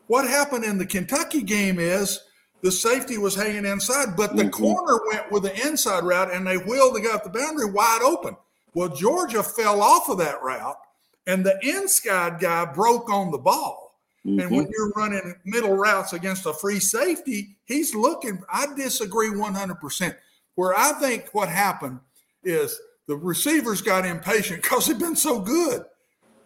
what 0.09 0.29
happened 0.29 0.65
in 0.65 0.77
the 0.77 0.85
Kentucky 0.85 1.41
game 1.41 1.79
is 1.79 2.21
the 2.63 2.73
safety 2.73 3.19
was 3.19 3.35
hanging 3.35 3.65
inside, 3.65 4.17
but 4.17 4.37
the 4.37 4.45
mm-hmm. 4.45 4.63
corner 4.65 5.01
went 5.11 5.31
with 5.31 5.45
the 5.45 5.67
inside 5.67 6.05
route 6.05 6.33
and 6.33 6.47
they 6.47 6.57
wheeled 6.57 6.95
the 6.95 7.01
guy 7.01 7.15
up 7.15 7.25
the 7.25 7.31
boundary 7.31 7.71
wide 7.71 8.03
open. 8.03 8.37
Well, 8.75 8.89
Georgia 8.89 9.43
fell 9.43 9.81
off 9.81 10.09
of 10.09 10.19
that 10.19 10.43
route 10.43 10.79
and 11.27 11.45
the 11.45 11.59
inside 11.63 12.41
guy 12.41 12.65
broke 12.65 13.11
on 13.11 13.31
the 13.31 13.39
ball. 13.39 13.89
And 14.25 14.51
when 14.51 14.65
mm-hmm. 14.65 14.73
you're 14.77 14.91
running 14.91 15.37
middle 15.47 15.75
routes 15.75 16.13
against 16.13 16.45
a 16.45 16.53
free 16.53 16.81
safety, 16.81 17.57
he's 17.65 17.95
looking. 17.95 18.43
I 18.53 18.67
disagree 18.77 19.31
100%. 19.31 20.15
Where 20.55 20.77
I 20.77 20.93
think 20.95 21.29
what 21.33 21.49
happened 21.49 22.01
is 22.43 22.79
the 23.07 23.17
receivers 23.17 23.81
got 23.81 24.05
impatient 24.05 24.63
because 24.63 24.87
they've 24.87 24.99
been 24.99 25.17
so 25.17 25.41
good. 25.41 25.85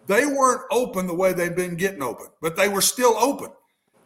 They 0.07 0.27
weren't 0.27 0.63
open 0.71 1.07
the 1.07 1.15
way 1.15 1.33
they've 1.33 1.57
been 1.57 1.77
getting 1.77 2.03
open, 2.03 2.27
but 2.41 2.57
they 2.57 2.69
were 2.69 2.81
still 2.81 3.17
open. 3.17 3.51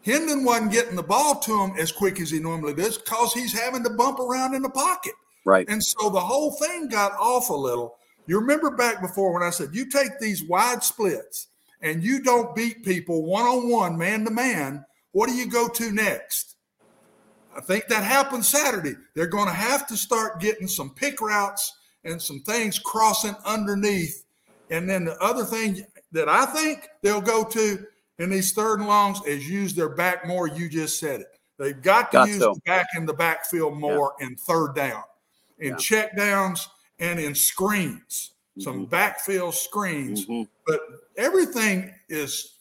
Hendon 0.07 0.45
wasn't 0.45 0.71
getting 0.71 0.95
the 0.95 1.03
ball 1.03 1.41
to 1.41 1.65
him 1.65 1.73
as 1.77 1.91
quick 1.91 2.21
as 2.21 2.31
he 2.31 2.39
normally 2.39 2.75
does 2.75 2.97
because 2.97 3.33
he's 3.33 3.53
having 3.53 3.83
to 3.83 3.91
bump 3.91 4.21
around 4.21 4.55
in 4.55 4.63
the 4.63 4.71
pocket. 4.71 5.15
Right. 5.45 5.69
And 5.69 5.83
so 5.83 6.11
the 6.11 6.21
whole 6.21 6.53
thing 6.53 6.89
got 6.89 7.11
off 7.19 7.51
a 7.51 7.55
little. 7.55 7.97
You 8.29 8.39
remember 8.39 8.71
back 8.71 9.01
before 9.01 9.35
when 9.35 9.43
I 9.43 9.51
said 9.51 9.75
you 9.75 9.91
take 9.91 10.21
these 10.21 10.45
wide 10.45 10.85
splits 10.85 11.49
and 11.83 12.05
you 12.05 12.23
don't 12.23 12.55
beat 12.55 12.85
people 12.85 13.27
one 13.27 13.47
on 13.47 13.69
one, 13.69 13.99
man 13.99 14.25
to 14.25 14.31
man, 14.31 14.85
what 15.11 15.29
do 15.29 15.35
you 15.35 15.51
go 15.51 15.67
to 15.69 15.91
next? 15.91 16.55
I 17.57 17.61
think 17.61 17.89
that 17.89 18.05
happened 18.05 18.45
Saturday. 18.45 18.95
They're 19.15 19.27
going 19.27 19.49
to 19.49 19.53
have 19.53 19.89
to 19.89 19.97
start 19.97 20.41
getting 20.41 20.69
some 20.69 20.91
pick 20.91 21.21
routes 21.21 21.73
and 22.05 22.23
some 22.23 22.41
things 22.43 22.79
crossing 22.79 23.35
underneath. 23.45 24.25
And 24.71 24.89
then 24.89 25.05
the 25.05 25.19
other 25.19 25.45
thing 25.45 25.85
that 26.13 26.29
I 26.29 26.47
think 26.47 26.89
they'll 27.03 27.21
go 27.21 27.43
to 27.43 27.85
in 28.19 28.31
these 28.31 28.53
third 28.53 28.81
and 28.81 28.89
longs 28.89 29.21
is 29.27 29.49
use 29.49 29.75
their 29.75 29.91
back 29.91 30.27
more. 30.27 30.49
You 30.49 30.69
just 30.69 30.99
said 30.99 31.21
it. 31.21 31.39
They've 31.59 31.81
got 31.81 32.11
to 32.13 32.19
Got 32.19 32.29
use 32.29 32.39
to. 32.39 32.53
the 32.55 32.61
back 32.67 32.89
in 32.97 33.07
the 33.07 33.15
backfield 33.15 33.79
more 33.79 34.15
in 34.21 34.37
third 34.37 34.75
down, 34.75 35.03
in 35.59 35.77
check 35.79 36.17
downs, 36.17 36.69
and 36.99 37.19
in 37.19 37.35
screens, 37.35 38.33
some 38.59 38.81
mm-hmm. 38.81 38.85
backfield 38.85 39.55
screens. 39.55 40.27
Mm-hmm. 40.27 40.43
But 40.67 40.81
everything 41.17 41.95
is, 42.09 42.57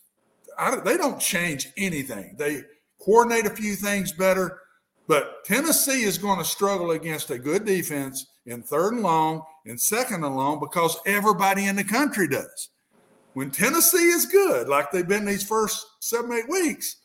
I, 0.58 0.78
they 0.78 0.98
don't 0.98 1.20
change 1.20 1.70
anything. 1.78 2.36
They 2.38 2.64
coordinate 3.00 3.46
a 3.46 3.50
few 3.50 3.76
things 3.76 4.12
better. 4.12 4.62
But 5.08 5.46
Tennessee 5.46 6.04
is 6.04 6.18
going 6.18 6.40
to 6.40 6.46
struggle 6.46 6.92
against 6.92 7.30
a 7.30 7.38
good 7.38 7.66
defense 7.66 8.26
in 8.46 8.64
third 8.64 8.94
and 8.94 9.04
long, 9.04 9.44
and 9.66 9.80
second 9.80 10.24
and 10.24 10.36
long, 10.36 10.60
because 10.60 10.98
everybody 11.06 11.66
in 11.66 11.76
the 11.76 11.84
country 11.84 12.28
does. 12.28 12.70
When 13.36 13.52
Tennessee 13.52 13.98
is 13.98 14.26
good, 14.26 14.70
like 14.70 14.92
they've 14.92 15.06
been 15.06 15.26
these 15.26 15.46
first 15.46 15.86
seven, 16.00 16.32
eight 16.32 16.48
weeks, 16.48 16.96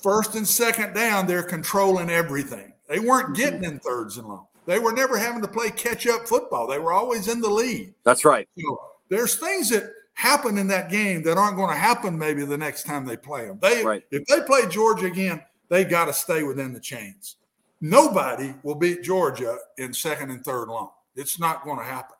first 0.00 0.36
and 0.36 0.46
second 0.46 0.94
down, 0.94 1.26
they're 1.26 1.42
controlling 1.42 2.08
everything. 2.08 2.72
They 2.88 3.00
weren't 3.00 3.30
mm-hmm. 3.30 3.42
getting 3.42 3.64
in 3.64 3.80
thirds 3.80 4.16
and 4.16 4.28
long. 4.28 4.46
They 4.64 4.78
were 4.78 4.92
never 4.92 5.18
having 5.18 5.42
to 5.42 5.48
play 5.48 5.70
catch 5.70 6.06
up 6.06 6.28
football. 6.28 6.68
They 6.68 6.78
were 6.78 6.92
always 6.92 7.26
in 7.26 7.40
the 7.40 7.50
lead. 7.50 7.94
That's 8.04 8.24
right. 8.24 8.48
So 8.56 8.80
there's 9.08 9.34
things 9.34 9.70
that 9.70 9.90
happen 10.14 10.56
in 10.56 10.68
that 10.68 10.88
game 10.88 11.24
that 11.24 11.36
aren't 11.36 11.56
going 11.56 11.70
to 11.70 11.80
happen 11.80 12.16
maybe 12.16 12.44
the 12.44 12.56
next 12.56 12.84
time 12.84 13.04
they 13.04 13.16
play 13.16 13.46
them. 13.46 13.58
They 13.60 13.82
if 14.12 14.24
they 14.26 14.40
play 14.46 14.68
Georgia 14.70 15.06
again, 15.06 15.42
they 15.68 15.82
got 15.82 16.04
to 16.04 16.12
stay 16.12 16.44
within 16.44 16.72
the 16.72 16.80
chains. 16.80 17.36
Nobody 17.80 18.54
will 18.62 18.76
beat 18.76 19.02
Georgia 19.02 19.58
in 19.78 19.92
second 19.92 20.30
and 20.30 20.44
third 20.44 20.68
long. 20.68 20.90
It's 21.16 21.40
not 21.40 21.64
going 21.64 21.78
to 21.78 21.84
happen. 21.84 22.16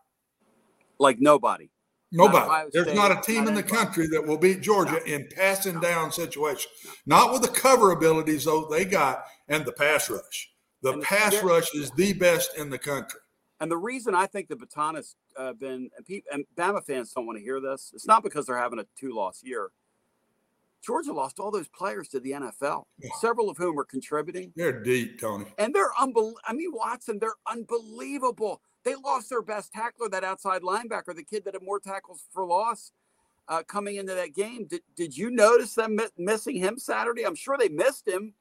Like 0.99 1.21
nobody. 1.21 1.71
Not 2.15 2.27
Nobody. 2.27 2.45
Ohio 2.47 2.71
There's 2.73 2.87
State, 2.87 2.97
not 2.97 3.11
a 3.11 3.21
team 3.21 3.45
not 3.45 3.49
in 3.49 3.55
the 3.55 3.63
country 3.63 4.07
that 4.09 4.25
will 4.25 4.39
beat 4.39 4.61
Georgia 4.61 5.03
in 5.05 5.29
passing 5.35 5.81
down 5.81 6.13
situations. 6.13 6.69
Not 7.07 7.33
with 7.33 7.43
the 7.43 7.49
cover 7.49 7.91
abilities 7.91 8.45
though 8.45 8.67
they 8.67 8.85
got 8.85 9.25
and 9.49 9.65
the 9.65 9.73
pass 9.73 10.09
rush. 10.09 10.51
The 10.83 10.99
pass 10.99 11.43
rush 11.43 11.75
is 11.75 11.91
the 11.93 12.13
best 12.13 12.57
in 12.57 12.71
the 12.71 12.79
country. 12.79 13.21
And 13.61 13.71
the 13.71 13.77
reason 13.77 14.15
I 14.15 14.27
think 14.27 14.49
the 14.49 14.57
baton 14.57 14.97
has 14.97 15.17
uh, 15.37 15.55
been, 15.55 15.91
and, 15.97 16.07
people, 16.07 16.31
and 16.33 16.45
Bama 16.57 16.85
fans 16.85 17.13
don't 17.13 17.27
want 17.27 17.39
to 17.39 17.43
hear 17.43 17.61
this, 17.61 17.93
it's 17.95 18.07
not 18.07 18.23
because 18.23 18.47
they're 18.47 18.59
having 18.59 18.79
a 18.79 18.87
two 18.99 19.13
loss 19.13 19.43
year. 19.43 19.71
Georgia 20.85 21.13
lost 21.13 21.41
all 21.41 21.51
those 21.51 21.69
players 21.69 22.09
to 22.09 22.21
the 22.21 22.33
NFL, 22.33 22.85
several 23.19 23.49
of 23.49 23.57
whom 23.57 23.79
are 23.79 23.85
contributing. 23.85 24.53
They're 24.55 24.83
deep, 24.83 25.19
Tony. 25.19 25.47
And 25.57 25.75
they're 25.75 25.93
unbelievable. 25.99 26.39
I 26.47 26.53
mean, 26.53 26.73
Watson, 26.73 27.19
they're 27.19 27.37
unbelievable. 27.47 28.61
They 28.85 28.95
lost 28.97 29.31
their 29.31 29.43
best 29.43 29.73
tackler, 29.73 30.09
that 30.11 30.25
outside 30.25 30.63
linebacker, 30.63 31.15
the 31.17 31.25
kid 31.25 31.45
that 31.47 31.55
had 31.55 31.63
more 31.63 31.81
tackles 31.81 32.25
for 32.33 32.47
loss. 32.47 32.93
uh, 33.49 33.63
coming 33.65 33.97
into 33.97 34.15
that 34.15 34.35
game. 34.35 34.67
Did, 34.67 34.83
did 34.97 35.17
you 35.17 35.31
notice 35.31 35.75
them 35.75 35.97
mi- 35.97 36.07
missing 36.19 36.57
him 36.57 36.79
Saturday? 36.79 37.25
I'm 37.25 37.35
sure 37.35 37.57
they 37.59 37.69
missed 37.69 38.09
him, 38.09 38.35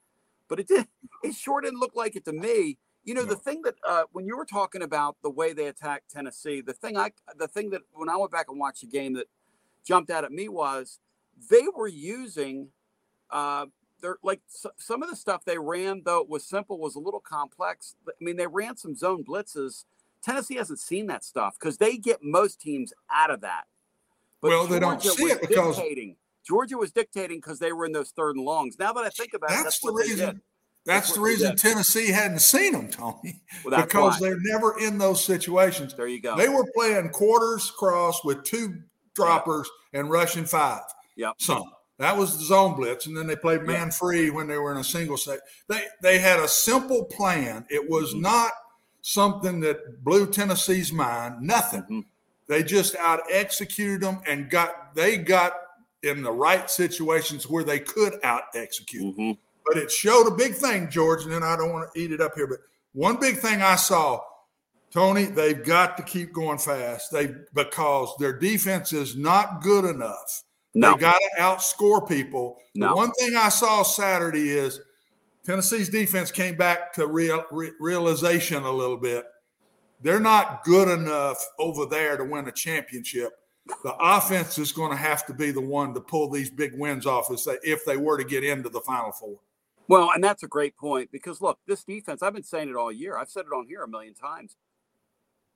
but 0.47 0.59
it 0.59 0.67
did. 0.67 0.87
It 1.23 1.35
sure 1.35 1.61
didn't 1.61 1.79
look 1.79 1.95
like 1.95 2.15
it 2.17 2.25
to 2.25 2.33
me. 2.33 2.77
You 3.05 3.13
know, 3.15 3.23
the 3.23 3.35
thing 3.37 3.61
that 3.63 3.75
uh, 3.87 4.03
when 4.11 4.25
you 4.27 4.37
were 4.37 4.45
talking 4.45 4.81
about 4.83 5.17
the 5.23 5.29
way 5.29 5.53
they 5.53 5.67
attacked 5.67 6.11
Tennessee, 6.11 6.61
the 6.61 6.73
thing 6.73 6.97
I, 6.97 7.13
the 7.37 7.47
thing 7.47 7.69
that 7.71 7.81
when 7.93 8.09
I 8.09 8.17
went 8.17 8.31
back 8.31 8.47
and 8.49 8.59
watched 8.59 8.81
the 8.81 8.87
game 8.87 9.13
that 9.13 9.27
jumped 9.85 10.11
out 10.11 10.25
at 10.25 10.31
me 10.33 10.49
was 10.49 10.99
they 11.49 11.63
were 11.75 11.87
using, 11.87 12.69
uh, 13.31 13.67
their 14.01 14.17
like 14.23 14.41
some 14.77 15.01
of 15.03 15.09
the 15.09 15.15
stuff 15.15 15.45
they 15.45 15.57
ran 15.57 16.03
though 16.05 16.19
it 16.21 16.29
was 16.29 16.45
simple 16.45 16.77
was 16.77 16.95
a 16.95 16.99
little 16.99 17.21
complex. 17.21 17.95
I 18.07 18.11
mean, 18.21 18.35
they 18.37 18.47
ran 18.47 18.77
some 18.77 18.95
zone 18.95 19.23
blitzes. 19.23 19.85
Tennessee 20.24 20.55
hasn't 20.55 20.80
seen 20.80 21.07
that 21.07 21.24
stuff 21.24 21.55
because 21.59 21.78
they 21.78 21.97
get 21.97 22.19
most 22.24 22.61
teams 22.61 22.93
out 23.11 23.30
of 23.30 23.41
that. 23.41 23.63
Well, 24.41 24.67
they 24.67 24.80
don't 24.80 25.01
see 25.01 25.26
it 25.26 25.41
because- 25.41 25.76
dictating. 25.78 26.15
Georgia 26.45 26.78
was 26.78 26.91
dictating 26.91 27.38
because 27.38 27.59
they 27.59 27.71
were 27.71 27.86
in 27.86 27.93
those 27.93 28.11
third 28.11 28.36
and 28.36 28.43
longs. 28.43 28.78
Now 28.78 28.91
that 28.93 29.03
I 29.05 29.09
think 29.09 29.34
about 29.34 29.51
it, 29.51 29.53
That's 29.53 29.63
that's 29.63 29.80
the 29.80 29.93
reason. 29.93 30.41
That's, 30.86 31.07
That's 31.07 31.13
the 31.13 31.21
reason. 31.21 31.55
Tennessee 31.55 32.11
hadn't 32.11 32.39
seen 32.39 32.74
them, 32.74 32.89
Tony, 32.89 33.41
Well, 33.63 33.82
because 33.82 34.19
why. 34.19 34.28
they're 34.28 34.39
never 34.41 34.78
in 34.78 34.97
those 34.97 35.24
situations. 35.24 35.93
There 35.93 36.05
you 36.07 36.19
go. 36.21 36.36
They 36.36 36.49
were 36.49 36.65
playing 36.76 37.11
quarters 37.11 37.71
cross 37.71 38.26
with 38.26 38.43
two 38.43 38.76
droppers 39.15 39.69
and 39.93 40.09
rushing 40.11 40.43
five. 40.43 40.82
Yep. 41.15 41.36
Some 41.38 41.63
that 41.99 42.17
was 42.17 42.38
the 42.38 42.43
zone 42.43 42.76
blitz, 42.76 43.05
and 43.05 43.15
then 43.15 43.28
they 43.28 43.38
played 43.38 43.63
man 43.63 43.91
free 43.91 44.30
when 44.30 44.47
they 44.47 44.57
were 44.57 44.74
in 44.74 44.78
a 44.80 44.84
single 44.84 45.15
set. 45.15 45.39
They 45.69 45.86
they 46.01 46.19
had 46.19 46.41
a 46.41 46.47
simple 46.49 47.05
plan. 47.05 47.65
It 47.69 47.89
was 47.89 48.11
Mm-hmm. 48.11 48.21
not 48.24 48.51
something 49.04 49.60
that 49.60 50.04
blew 50.04 50.26
Tennessee's 50.26 50.91
mind. 50.91 51.41
Nothing. 51.41 51.82
Mm-hmm. 51.82 51.99
They 52.47 52.64
just 52.64 52.95
out 52.95 53.22
executed 53.30 54.01
them 54.01 54.22
and 54.26 54.49
got 54.49 54.95
they 54.95 55.18
got 55.18 55.54
in 56.01 56.24
the 56.24 56.32
right 56.32 56.70
situations 56.70 57.47
where 57.47 57.64
they 57.64 57.80
could 57.80 58.16
out 58.24 58.43
execute. 58.56 59.16
Mm-hmm. 59.16 59.32
But 59.66 59.78
it 59.78 59.91
showed 59.91 60.28
a 60.28 60.36
big 60.36 60.56
thing, 60.56 60.89
George, 60.89 61.24
and 61.24 61.32
then 61.32 61.43
I 61.43 61.56
don't 61.56 61.72
want 61.72 61.93
to 61.93 61.99
eat 61.99 62.12
it 62.12 62.20
up 62.20 62.34
here. 62.36 62.47
But 62.47 62.60
one 62.91 63.18
big 63.18 63.38
thing 63.38 63.62
I 63.62 63.76
saw, 63.76 64.20
Tony, 64.91 65.26
they've 65.26 65.64
got 65.64 65.95
to 65.97 66.04
keep 66.04 66.34
going 66.34 66.58
fast. 66.58 67.12
They 67.12 67.34
because 67.54 68.14
their 68.20 68.38
defense 68.38 68.91
is 68.91 69.16
not 69.16 69.62
good 69.62 69.86
enough. 69.86 70.43
No. 70.74 70.93
They 70.93 70.99
got 70.99 71.16
to 71.16 71.41
outscore 71.41 72.08
people. 72.08 72.58
The 72.76 72.93
one 72.93 73.12
thing 73.12 73.36
I 73.36 73.49
saw 73.49 73.84
Saturday 73.84 74.49
is 74.49 74.82
Tennessee's 75.45 75.89
defense 75.89 76.31
came 76.31 76.55
back 76.55 76.93
to 76.93 77.07
real, 77.07 77.43
re- 77.51 77.71
realization 77.79 78.63
a 78.63 78.71
little 78.71 78.97
bit. 78.97 79.25
They're 80.01 80.19
not 80.19 80.63
good 80.63 80.87
enough 80.87 81.37
over 81.59 81.85
there 81.85 82.17
to 82.17 82.23
win 82.23 82.47
a 82.47 82.51
championship. 82.51 83.31
The 83.83 83.93
offense 83.99 84.57
is 84.57 84.71
going 84.73 84.91
to 84.91 84.97
have 84.97 85.25
to 85.27 85.33
be 85.33 85.51
the 85.51 85.61
one 85.61 85.93
to 85.93 86.01
pull 86.01 86.29
these 86.29 86.49
big 86.49 86.77
wins 86.77 87.05
off 87.05 87.31
if 87.31 87.43
they, 87.45 87.57
if 87.63 87.85
they 87.85 87.95
were 87.95 88.17
to 88.17 88.25
get 88.25 88.43
into 88.43 88.69
the 88.69 88.81
Final 88.81 89.11
Four. 89.13 89.39
Well, 89.87 90.11
and 90.13 90.23
that's 90.23 90.43
a 90.43 90.47
great 90.47 90.75
point 90.77 91.11
because 91.11 91.41
look, 91.41 91.59
this 91.67 91.83
defense, 91.83 92.21
I've 92.21 92.33
been 92.33 92.43
saying 92.43 92.69
it 92.69 92.75
all 92.75 92.91
year. 92.91 93.17
I've 93.17 93.29
said 93.29 93.45
it 93.45 93.55
on 93.55 93.67
here 93.67 93.83
a 93.83 93.87
million 93.87 94.13
times. 94.13 94.55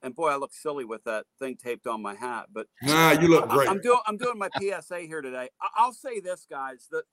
And 0.04 0.16
boy, 0.16 0.28
I 0.30 0.36
look 0.36 0.54
silly 0.54 0.86
with 0.86 1.04
that 1.06 1.26
thing 1.40 1.58
taped 1.58 1.88
on 1.88 2.02
my 2.02 2.14
hat. 2.14 2.48
But 2.54 2.68
Nah, 2.84 3.12
you 3.12 3.28
look 3.30 3.50
great. 3.50 3.70
I'm 3.70 3.82
doing 3.82 4.00
I'm 4.06 4.18
doing 4.18 4.38
my 4.38 4.50
PSA 4.60 5.00
here 5.02 5.22
today. 5.22 5.50
I- 5.62 5.70
I'll 5.78 5.94
say 5.94 6.20
this, 6.20 6.46
guys, 6.50 6.88
that 6.92 7.04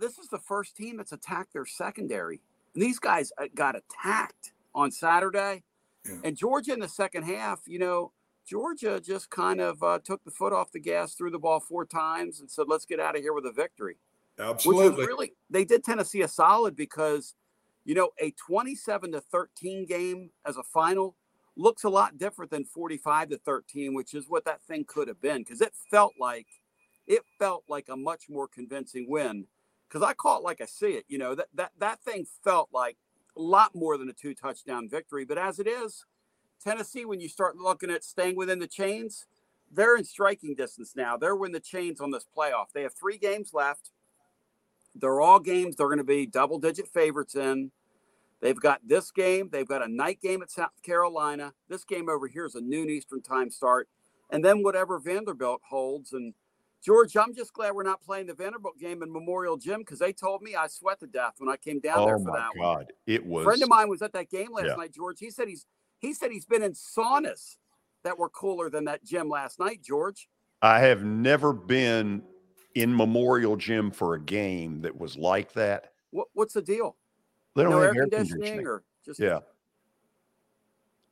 this 0.00 0.18
is 0.18 0.28
the 0.28 0.38
first 0.38 0.76
team 0.76 0.96
that's 0.96 1.12
attacked 1.12 1.52
their 1.52 1.66
secondary. 1.66 2.40
And 2.74 2.82
these 2.82 2.98
guys 2.98 3.32
uh, 3.38 3.46
got 3.54 3.76
attacked 3.76 4.52
on 4.74 4.90
Saturday. 4.90 5.62
And 6.24 6.34
Georgia 6.34 6.72
in 6.72 6.80
the 6.80 6.88
second 6.88 7.24
half, 7.24 7.60
you 7.66 7.78
know, 7.78 8.12
Georgia 8.48 9.00
just 9.00 9.28
kind 9.28 9.60
of 9.60 9.82
uh, 9.82 9.98
took 10.02 10.24
the 10.24 10.30
foot 10.30 10.52
off 10.52 10.72
the 10.72 10.80
gas, 10.80 11.14
threw 11.14 11.30
the 11.30 11.38
ball 11.38 11.60
four 11.60 11.84
times, 11.84 12.40
and 12.40 12.50
said, 12.50 12.64
"Let's 12.68 12.86
get 12.86 12.98
out 12.98 13.16
of 13.16 13.22
here 13.22 13.34
with 13.34 13.44
a 13.44 13.52
victory." 13.52 13.98
Which 14.36 14.48
Absolutely. 14.48 14.96
was 14.96 15.06
really 15.06 15.32
they 15.50 15.66
did 15.66 15.84
Tennessee 15.84 16.22
a 16.22 16.28
solid 16.28 16.74
because 16.74 17.34
you 17.84 17.94
know 17.94 18.10
a 18.18 18.30
27 18.30 19.12
to 19.12 19.20
13 19.20 19.84
game 19.84 20.30
as 20.46 20.56
a 20.56 20.62
final 20.62 21.16
looks 21.54 21.84
a 21.84 21.90
lot 21.90 22.16
different 22.16 22.50
than 22.50 22.64
45 22.64 23.28
to 23.28 23.38
13, 23.38 23.92
which 23.92 24.14
is 24.14 24.24
what 24.26 24.46
that 24.46 24.62
thing 24.62 24.84
could 24.84 25.08
have 25.08 25.20
been 25.20 25.42
because 25.42 25.60
it 25.60 25.74
felt 25.90 26.14
like 26.18 26.46
it 27.06 27.22
felt 27.38 27.64
like 27.68 27.90
a 27.90 27.96
much 27.96 28.24
more 28.30 28.48
convincing 28.48 29.06
win. 29.08 29.46
Because 29.90 30.06
I 30.06 30.14
call 30.14 30.38
it 30.38 30.44
like 30.44 30.60
I 30.60 30.66
see 30.66 30.92
it, 30.92 31.04
you 31.08 31.18
know 31.18 31.34
that 31.34 31.48
that 31.54 31.72
that 31.78 32.00
thing 32.02 32.24
felt 32.44 32.68
like 32.72 32.96
a 33.36 33.42
lot 33.42 33.74
more 33.74 33.98
than 33.98 34.08
a 34.08 34.12
two 34.12 34.34
touchdown 34.34 34.88
victory. 34.88 35.24
But 35.24 35.38
as 35.38 35.58
it 35.58 35.66
is, 35.66 36.06
Tennessee, 36.62 37.04
when 37.04 37.20
you 37.20 37.28
start 37.28 37.56
looking 37.56 37.90
at 37.90 38.04
staying 38.04 38.36
within 38.36 38.60
the 38.60 38.68
chains, 38.68 39.26
they're 39.70 39.96
in 39.96 40.04
striking 40.04 40.54
distance 40.54 40.94
now. 40.94 41.16
They're 41.16 41.34
within 41.34 41.52
the 41.52 41.60
chains 41.60 42.00
on 42.00 42.10
this 42.12 42.26
playoff. 42.36 42.66
They 42.72 42.82
have 42.82 42.94
three 42.94 43.18
games 43.18 43.50
left. 43.52 43.90
They're 44.94 45.20
all 45.20 45.40
games 45.40 45.76
they're 45.76 45.86
going 45.86 45.98
to 45.98 46.04
be 46.04 46.26
double 46.26 46.58
digit 46.58 46.88
favorites 46.88 47.34
in. 47.34 47.70
They've 48.40 48.58
got 48.58 48.80
this 48.86 49.10
game. 49.10 49.50
They've 49.52 49.68
got 49.68 49.84
a 49.84 49.88
night 49.88 50.20
game 50.20 50.42
at 50.42 50.50
South 50.50 50.82
Carolina. 50.82 51.52
This 51.68 51.84
game 51.84 52.08
over 52.08 52.26
here 52.26 52.46
is 52.46 52.54
a 52.54 52.60
noon 52.60 52.88
Eastern 52.88 53.22
time 53.22 53.50
start. 53.50 53.88
And 54.30 54.44
then 54.44 54.62
whatever 54.62 54.98
Vanderbilt 54.98 55.60
holds. 55.68 56.12
And 56.12 56.34
George, 56.82 57.14
I'm 57.16 57.34
just 57.34 57.52
glad 57.52 57.74
we're 57.74 57.82
not 57.82 58.00
playing 58.02 58.26
the 58.26 58.34
Vanderbilt 58.34 58.78
game 58.78 59.02
in 59.02 59.12
Memorial 59.12 59.56
Gym 59.58 59.80
because 59.80 59.98
they 59.98 60.12
told 60.12 60.40
me 60.40 60.54
I 60.56 60.66
sweat 60.66 60.98
to 61.00 61.06
death 61.06 61.34
when 61.38 61.50
I 61.50 61.56
came 61.56 61.78
down 61.78 62.06
there 62.06 62.16
Oh 62.16 62.24
for 62.24 62.32
that 62.32 62.50
one. 62.56 62.66
Oh 62.66 62.72
my 62.72 62.74
god, 62.78 62.92
it 63.06 63.24
was 63.24 63.42
A 63.42 63.44
friend 63.44 63.62
of 63.62 63.68
mine 63.68 63.88
was 63.88 64.00
at 64.02 64.12
that 64.14 64.30
game 64.30 64.52
last 64.52 64.66
Yeah. 64.66 64.74
night, 64.76 64.92
George. 64.92 65.18
He 65.20 65.30
said 65.30 65.48
he's 65.48 65.66
he 65.98 66.14
said 66.14 66.30
he's 66.30 66.46
been 66.46 66.62
in 66.62 66.72
saunas 66.72 67.56
that 68.04 68.18
were 68.18 68.30
cooler 68.30 68.70
than 68.70 68.84
that 68.86 69.04
gym 69.04 69.28
last 69.28 69.58
night, 69.58 69.82
George. 69.82 70.28
I 70.62 70.80
have 70.80 71.04
never 71.04 71.52
been 71.52 72.22
in 72.74 72.96
Memorial 72.96 73.56
Gym 73.56 73.90
for 73.90 74.14
a 74.14 74.20
game 74.20 74.80
that 74.80 74.98
was 74.98 75.16
like 75.18 75.52
that. 75.52 75.92
What, 76.10 76.28
what's 76.32 76.54
the 76.54 76.62
deal? 76.62 76.96
They 77.56 77.62
don't 77.64 77.72
no 77.72 77.80
have 77.82 77.94
air 77.96 78.02
conditioning, 78.02 78.30
conditioning. 78.40 78.66
or 78.66 78.84
just 79.04 79.20
Yeah. 79.20 79.40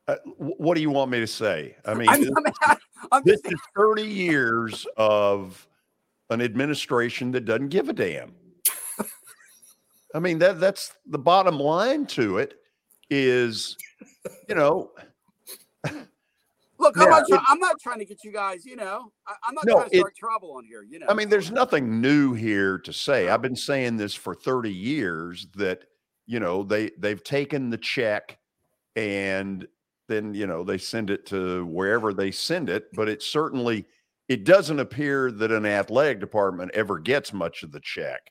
Uh, 0.06 0.16
what 0.38 0.74
do 0.74 0.80
you 0.80 0.88
want 0.90 1.10
me 1.10 1.20
to 1.20 1.26
say? 1.26 1.76
I 1.84 1.92
mean, 1.94 2.08
I'm- 2.08 2.20
this, 2.22 2.30
I'm- 2.62 2.78
I'm 3.12 3.22
this 3.24 3.40
is 3.44 3.58
30 3.76 4.02
years 4.02 4.86
of 4.96 5.66
an 6.30 6.40
administration 6.42 7.30
that 7.32 7.44
doesn't 7.44 7.68
give 7.68 7.88
a 7.88 7.92
damn. 7.92 8.34
I 10.14 10.18
mean, 10.18 10.38
that 10.40 10.60
that's 10.60 10.92
the 11.06 11.18
bottom 11.18 11.58
line 11.58 12.06
to 12.08 12.38
it 12.38 12.54
is, 13.10 13.76
you 14.48 14.54
know, 14.54 14.90
Look, 16.80 16.96
I'm, 16.96 17.10
not 17.10 17.28
it- 17.28 17.40
I'm 17.48 17.58
not 17.58 17.80
trying 17.80 17.98
to 17.98 18.04
get 18.04 18.22
you 18.22 18.32
guys, 18.32 18.64
you 18.64 18.76
know, 18.76 19.12
I, 19.26 19.34
I'm 19.42 19.54
not 19.54 19.66
No, 19.66 19.74
trying 19.74 19.90
to 19.90 19.96
it- 19.96 20.00
start 20.00 20.16
trouble 20.16 20.52
on 20.56 20.64
here, 20.64 20.84
you 20.84 21.00
know. 21.00 21.06
I 21.08 21.14
mean, 21.14 21.28
there's 21.28 21.50
nothing 21.50 22.00
new 22.00 22.34
here 22.34 22.78
to 22.78 22.92
say. 22.92 23.28
I've 23.28 23.42
been 23.42 23.56
saying 23.56 23.96
this 23.96 24.14
for 24.14 24.32
30 24.34 24.72
years 24.72 25.48
that, 25.56 25.82
you 26.26 26.38
know, 26.38 26.62
they 26.62 26.90
they've 26.98 27.22
taken 27.24 27.70
the 27.70 27.78
check 27.78 28.38
and 28.94 29.66
then, 30.08 30.34
you 30.34 30.46
know, 30.46 30.64
they 30.64 30.78
send 30.78 31.10
it 31.10 31.26
to 31.26 31.64
wherever 31.66 32.12
they 32.12 32.30
send 32.30 32.68
it, 32.68 32.92
but 32.94 33.08
it 33.08 33.22
certainly 33.22 33.86
it 34.28 34.44
doesn't 34.44 34.80
appear 34.80 35.30
that 35.32 35.52
an 35.52 35.64
athletic 35.64 36.20
department 36.20 36.70
ever 36.74 36.98
gets 36.98 37.32
much 37.32 37.62
of 37.62 37.72
the 37.72 37.80
check. 37.80 38.30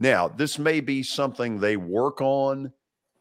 Now, 0.00 0.28
this 0.28 0.58
may 0.58 0.80
be 0.80 1.02
something 1.02 1.58
they 1.58 1.76
work 1.76 2.20
on 2.20 2.72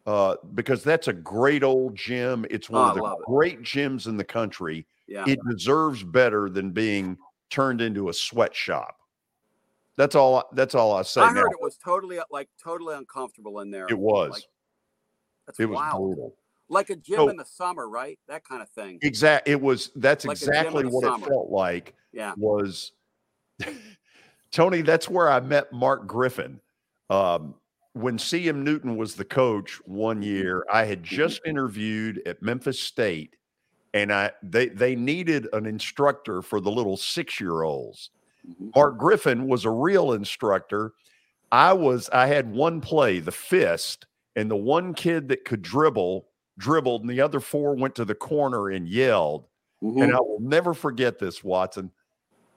uh, 0.06 0.36
because 0.54 0.84
that's 0.84 1.08
a 1.10 1.14
great 1.14 1.64
old 1.64 1.96
gym. 1.96 2.46
It's 2.50 2.70
one 2.70 2.86
Oh, 2.86 2.90
of 2.90 2.96
the 2.96 3.02
love 3.04 3.18
it. 3.20 3.26
great 3.26 3.62
gyms 3.62 4.08
in 4.08 4.16
the 4.16 4.24
country. 4.24 4.86
Yeah. 5.08 5.26
It 5.28 5.40
deserves 5.50 6.04
better 6.04 6.50
than 6.50 6.72
being 6.72 7.18
turned 7.50 7.82
into 7.82 8.10
a 8.10 8.14
sweatshop. 8.14 8.96
That's 9.98 10.16
all. 10.16 10.48
That's 10.54 10.76
all 10.76 10.94
I 10.94 11.02
say. 11.02 11.22
I 11.22 11.30
now. 11.34 11.42
heard 11.42 11.52
it 11.52 11.62
was 11.62 11.78
totally 11.78 12.20
like 12.30 12.50
totally 12.64 12.96
uncomfortable 12.96 13.62
in 13.62 13.72
there. 13.72 13.88
It 13.90 13.98
was. 13.98 14.32
Like, 14.32 14.44
that's 15.48 15.60
it 15.60 15.66
was 15.66 15.76
wild. 15.76 16.16
brutal. 16.16 16.36
Like 16.70 16.90
a 16.90 16.96
gym 16.96 17.18
So- 17.18 17.30
in 17.30 17.38
the 17.38 17.46
summer, 17.46 17.88
right? 17.88 18.20
That 18.28 18.44
kind 18.44 18.62
of 18.62 18.70
thing. 18.70 19.00
Exact. 19.02 19.48
It 19.48 19.62
was. 19.62 19.92
That's 19.96 20.26
Like 20.26 20.38
exactly 20.38 20.86
what 20.86 21.04
it 21.04 21.26
felt 21.26 21.50
like. 21.50 21.94
Yeah. 22.12 22.34
Was 22.38 22.92
Tony? 24.52 24.82
That's 24.82 25.10
where 25.10 25.30
I 25.30 25.40
met 25.40 25.72
Mark 25.72 26.08
Griffin. 26.08 26.60
Um, 27.10 27.56
when 27.94 28.18
CM 28.18 28.64
Newton 28.64 28.96
was 28.96 29.16
the 29.16 29.26
coach 29.26 29.80
one 29.86 30.18
mm-hmm. 30.18 30.24
year, 30.24 30.66
I 30.72 30.86
had 30.86 31.04
mm-hmm. 31.04 31.16
just 31.16 31.42
interviewed 31.46 32.22
at 32.26 32.42
Memphis 32.42 32.80
State, 32.80 33.36
and 33.94 34.12
I 34.12 34.32
they 34.44 34.68
they 34.68 34.96
needed 34.96 35.48
an 35.54 35.66
instructor 35.66 36.42
for 36.42 36.60
the 36.60 36.72
little 36.72 36.98
six 36.98 37.40
year 37.40 37.64
olds. 37.64 38.12
Mm-hmm. 38.48 38.70
Mark 38.76 38.98
Griffin 38.98 39.48
was 39.48 39.66
a 39.66 39.72
real 39.72 40.14
instructor. 40.14 40.94
I 41.52 41.74
was 41.74 42.10
I 42.10 42.28
had 42.28 42.52
one 42.52 42.82
play, 42.82 43.20
the 43.20 43.32
fist, 43.32 44.06
and 44.36 44.52
the 44.52 44.56
one 44.56 44.94
kid 44.94 45.30
that 45.30 45.46
could 45.46 45.62
dribble 45.62 46.28
dribbled, 46.58 47.02
and 47.02 47.10
the 47.10 47.22
other 47.22 47.40
four 47.40 47.76
went 47.76 47.96
to 47.96 48.06
the 48.06 48.16
corner 48.16 48.70
and 48.70 48.88
yelled. 48.88 49.46
And 49.82 49.98
mm-hmm. 49.98 50.16
I 50.16 50.20
will 50.20 50.40
never 50.40 50.74
forget 50.74 51.20
this, 51.20 51.44
Watson. 51.44 51.92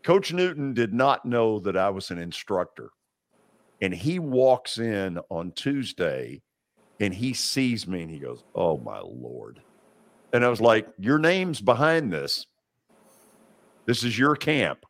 Coach 0.03 0.33
Newton 0.33 0.73
did 0.73 0.95
not 0.95 1.27
know 1.27 1.59
that 1.61 1.77
I 1.77 1.91
was 1.91 2.11
an 2.11 2.19
instructor. 2.19 2.91
And 3.83 3.95
he 3.95 4.19
walks 4.19 4.79
in 4.79 5.19
on 5.31 5.53
Tuesday 5.53 6.43
and 6.99 7.15
he 7.15 7.33
sees 7.33 7.87
me 7.87 8.03
and 8.03 8.11
he 8.11 8.19
goes, 8.19 8.45
Oh 8.55 8.79
my 8.79 9.01
Lord. 9.01 9.61
And 10.33 10.45
I 10.45 10.49
was 10.49 10.61
like, 10.61 10.87
Your 10.99 11.19
name's 11.19 11.61
behind 11.61 12.13
this. 12.13 12.47
This 13.87 14.05
is 14.05 14.19
your 14.19 14.37
camp. 14.37 14.85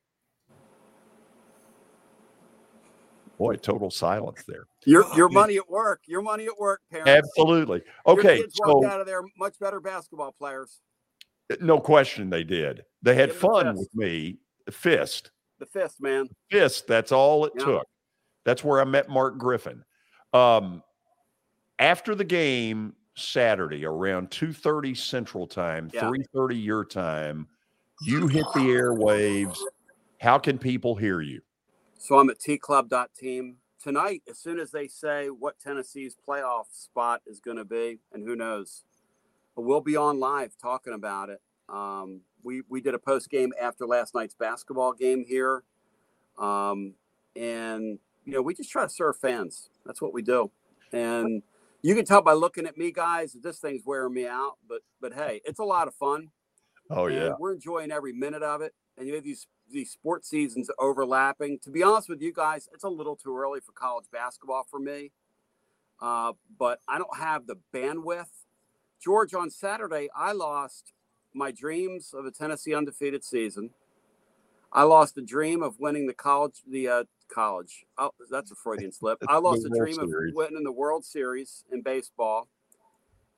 Boy, 3.40 3.56
total 3.56 3.90
silence 3.90 4.44
there. 4.46 4.66
Your 4.84 5.02
your 5.16 5.30
money 5.30 5.56
at 5.56 5.66
work. 5.68 6.02
Your 6.06 6.20
money 6.20 6.44
at 6.44 6.58
work, 6.58 6.82
parents. 6.90 7.10
Absolutely. 7.10 7.82
Okay, 8.06 8.34
Your 8.36 8.42
kids 8.44 8.60
so 8.62 8.74
walked 8.76 8.92
out 8.92 9.00
of 9.00 9.06
there 9.06 9.22
much 9.38 9.58
better 9.58 9.80
basketball 9.80 10.32
players. 10.32 10.80
no 11.62 11.80
question 11.80 12.28
they 12.28 12.44
did. 12.44 12.84
They 13.00 13.14
had 13.14 13.30
Give 13.30 13.42
'em 13.44 13.50
a 13.50 13.52
fun 13.54 13.76
fist. 13.76 13.78
with 13.78 13.94
me. 13.94 14.38
Fist. 14.70 15.30
The 15.58 15.64
fist, 15.64 16.02
man. 16.02 16.28
fist. 16.50 16.86
That's 16.86 17.12
all 17.12 17.46
it 17.46 17.54
Yeah. 17.56 17.64
took. 17.64 17.86
That's 18.44 18.62
where 18.62 18.78
I 18.78 18.84
met 18.84 19.08
Mark 19.08 19.38
Griffin. 19.38 19.84
Um, 20.34 20.82
after 21.78 22.14
the 22.14 22.24
game 22.24 22.94
Saturday 23.16 23.86
around 23.86 24.30
2:30 24.30 24.94
Central 24.94 25.46
Time, 25.46 25.90
Yeah. 25.94 26.08
3:30 26.10 26.56
your 26.58 26.84
time, 26.84 27.48
you 28.02 28.26
hit 28.26 28.44
the 28.52 28.60
airwaves. 28.68 29.58
How 30.20 30.38
can 30.38 30.58
people 30.58 30.94
hear 30.94 31.22
you? 31.22 31.40
So 32.02 32.18
I'm 32.18 32.30
at 32.30 32.38
tclub.team 32.38 33.56
tonight. 33.78 34.22
As 34.26 34.38
soon 34.38 34.58
as 34.58 34.70
they 34.70 34.88
say 34.88 35.26
what 35.26 35.60
Tennessee's 35.60 36.16
playoff 36.26 36.64
spot 36.72 37.20
is 37.26 37.40
going 37.40 37.58
to 37.58 37.64
be, 37.66 37.98
and 38.10 38.26
who 38.26 38.34
knows, 38.34 38.84
but 39.54 39.62
we'll 39.62 39.82
be 39.82 39.96
on 39.96 40.18
live 40.18 40.54
talking 40.56 40.94
about 40.94 41.28
it. 41.28 41.42
Um, 41.68 42.22
we 42.42 42.62
we 42.70 42.80
did 42.80 42.94
a 42.94 42.98
post 42.98 43.28
game 43.28 43.52
after 43.60 43.86
last 43.86 44.14
night's 44.14 44.34
basketball 44.34 44.94
game 44.94 45.26
here, 45.28 45.62
um, 46.38 46.94
and 47.36 47.98
you 48.24 48.32
know 48.32 48.40
we 48.40 48.54
just 48.54 48.70
try 48.70 48.84
to 48.84 48.88
serve 48.88 49.18
fans. 49.18 49.68
That's 49.84 50.00
what 50.00 50.14
we 50.14 50.22
do, 50.22 50.50
and 50.94 51.42
you 51.82 51.94
can 51.94 52.06
tell 52.06 52.22
by 52.22 52.32
looking 52.32 52.64
at 52.64 52.78
me, 52.78 52.92
guys, 52.92 53.34
that 53.34 53.42
this 53.42 53.58
thing's 53.58 53.84
wearing 53.84 54.14
me 54.14 54.26
out. 54.26 54.56
But 54.66 54.80
but 55.02 55.12
hey, 55.12 55.42
it's 55.44 55.60
a 55.60 55.64
lot 55.64 55.86
of 55.86 55.94
fun. 55.94 56.30
Oh 56.88 57.08
and 57.08 57.14
yeah. 57.14 57.32
we're 57.38 57.52
enjoying 57.52 57.92
every 57.92 58.14
minute 58.14 58.42
of 58.42 58.62
it. 58.62 58.72
And 59.00 59.08
you 59.08 59.14
have 59.14 59.24
these 59.24 59.46
these 59.72 59.90
sports 59.90 60.28
seasons 60.28 60.70
overlapping. 60.78 61.58
To 61.60 61.70
be 61.70 61.82
honest 61.82 62.08
with 62.10 62.20
you 62.20 62.32
guys, 62.34 62.68
it's 62.74 62.84
a 62.84 62.88
little 62.88 63.16
too 63.16 63.36
early 63.36 63.60
for 63.60 63.72
college 63.72 64.04
basketball 64.12 64.66
for 64.70 64.78
me. 64.78 65.10
Uh, 66.02 66.34
but 66.58 66.80
I 66.86 66.98
don't 66.98 67.16
have 67.16 67.46
the 67.46 67.56
bandwidth. 67.72 68.26
George, 69.02 69.32
on 69.32 69.48
Saturday, 69.48 70.08
I 70.14 70.32
lost 70.32 70.92
my 71.32 71.50
dreams 71.50 72.12
of 72.12 72.26
a 72.26 72.30
Tennessee 72.30 72.74
undefeated 72.74 73.24
season. 73.24 73.70
I 74.72 74.82
lost 74.82 75.14
the 75.14 75.22
dream 75.22 75.62
of 75.62 75.80
winning 75.80 76.06
the 76.06 76.12
college, 76.14 76.62
the 76.68 76.88
uh, 76.88 77.04
college. 77.32 77.86
Oh, 77.96 78.10
that's 78.30 78.50
a 78.50 78.54
Freudian 78.54 78.92
slip. 78.92 79.18
I 79.28 79.38
lost 79.38 79.62
The 79.62 79.70
the 79.70 79.78
dream 79.78 79.94
Series. 79.94 80.32
of 80.32 80.36
winning 80.36 80.62
the 80.64 80.72
World 80.72 81.04
Series 81.06 81.64
in 81.72 81.80
baseball. 81.80 82.48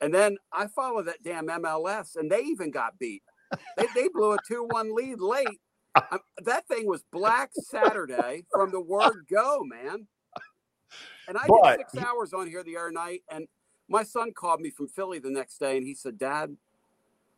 And 0.01 0.13
then 0.13 0.39
I 0.53 0.67
followed 0.67 1.07
that 1.07 1.23
damn 1.23 1.47
MLS, 1.47 2.17
and 2.17 2.29
they 2.31 2.41
even 2.41 2.73
got 2.73 2.99
beat. 2.99 3.23
They, 3.77 3.87
they 3.95 4.09
blew 4.09 4.33
a 4.33 4.39
2 4.47 4.67
1 4.71 4.95
lead 4.95 5.21
late. 5.21 5.61
Um, 5.95 6.21
that 6.45 6.67
thing 6.69 6.87
was 6.87 7.03
Black 7.13 7.51
Saturday 7.53 8.45
from 8.51 8.71
the 8.71 8.81
word 8.81 9.27
go, 9.31 9.63
man. 9.65 10.07
And 11.29 11.37
I 11.37 11.47
But- 11.47 11.79
did 11.79 11.87
six 11.91 12.05
hours 12.07 12.33
on 12.33 12.49
here 12.49 12.63
the 12.63 12.77
other 12.77 12.91
night, 12.91 13.23
and 13.31 13.47
my 13.89 14.03
son 14.03 14.33
called 14.33 14.61
me 14.61 14.71
from 14.71 14.89
Philly 14.89 15.19
the 15.19 15.31
next 15.31 15.59
day, 15.59 15.77
and 15.77 15.87
he 15.87 15.95
said, 15.95 16.19
Dad, 16.19 16.57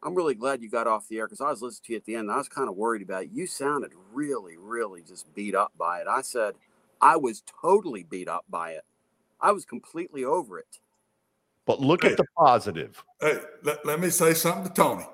I'm 0.02 0.14
really 0.14 0.34
glad 0.34 0.62
you 0.62 0.68
got 0.68 0.86
off 0.86 1.08
the 1.08 1.18
air 1.18 1.26
because 1.26 1.40
I 1.40 1.50
was 1.50 1.62
listening 1.62 1.84
to 1.86 1.92
you 1.92 1.96
at 1.96 2.04
the 2.04 2.14
end. 2.14 2.22
And 2.28 2.32
I 2.32 2.36
was 2.36 2.48
kind 2.48 2.68
of 2.68 2.76
worried 2.76 3.00
about 3.02 3.24
it. 3.24 3.30
You 3.32 3.46
sounded 3.46 3.90
really, 4.12 4.56
really 4.58 5.02
just 5.02 5.32
beat 5.34 5.54
up 5.54 5.72
by 5.78 6.00
it. 6.00 6.06
I 6.06 6.20
said, 6.20 6.54
I 7.00 7.16
was 7.16 7.42
totally 7.60 8.02
beat 8.02 8.28
up 8.28 8.44
by 8.50 8.72
it. 8.72 8.82
I 9.40 9.52
was 9.52 9.64
completely 9.64 10.24
over 10.24 10.58
it. 10.58 10.78
But 11.66 11.80
look 11.80 12.04
at 12.04 12.18
the 12.18 12.24
positive. 12.38 13.02
Hey, 13.20 13.38
let, 13.62 13.84
let 13.86 13.98
me 13.98 14.10
say 14.10 14.34
something 14.34 14.64
to 14.64 14.72
Tony. 14.74 15.06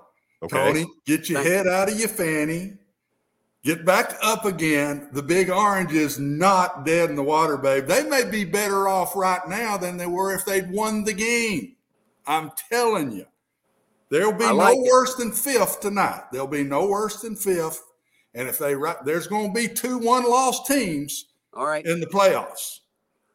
Okay. 0.42 0.56
Tony, 0.56 0.86
get 1.06 1.28
your 1.28 1.42
head 1.42 1.66
out 1.66 1.90
of 1.90 1.98
your 1.98 2.08
fanny. 2.08 2.74
Get 3.62 3.84
back 3.84 4.14
up 4.22 4.46
again. 4.46 5.10
The 5.12 5.22
big 5.22 5.50
orange 5.50 5.92
is 5.92 6.18
not 6.18 6.86
dead 6.86 7.10
in 7.10 7.16
the 7.16 7.22
water, 7.22 7.58
babe. 7.58 7.86
They 7.86 8.02
may 8.04 8.24
be 8.24 8.44
better 8.44 8.88
off 8.88 9.14
right 9.14 9.46
now 9.48 9.76
than 9.76 9.98
they 9.98 10.06
were 10.06 10.34
if 10.34 10.46
they'd 10.46 10.70
won 10.70 11.04
the 11.04 11.12
game. 11.12 11.76
I'm 12.26 12.50
telling 12.70 13.12
you. 13.12 13.26
There'll 14.08 14.32
be 14.32 14.44
I 14.46 14.52
no 14.52 14.66
it. 14.70 14.90
worse 14.90 15.14
than 15.16 15.30
fifth 15.30 15.80
tonight. 15.80 16.22
There'll 16.32 16.46
be 16.46 16.64
no 16.64 16.86
worse 16.88 17.20
than 17.20 17.36
fifth. 17.36 17.82
And 18.34 18.48
if 18.48 18.58
they 18.58 18.74
right, 18.74 18.96
there's 19.04 19.26
going 19.26 19.48
to 19.48 19.60
be 19.60 19.68
two 19.68 19.98
one 19.98 20.28
loss 20.28 20.66
teams 20.66 21.26
All 21.52 21.66
right. 21.66 21.84
in 21.84 22.00
the 22.00 22.06
playoffs. 22.06 22.78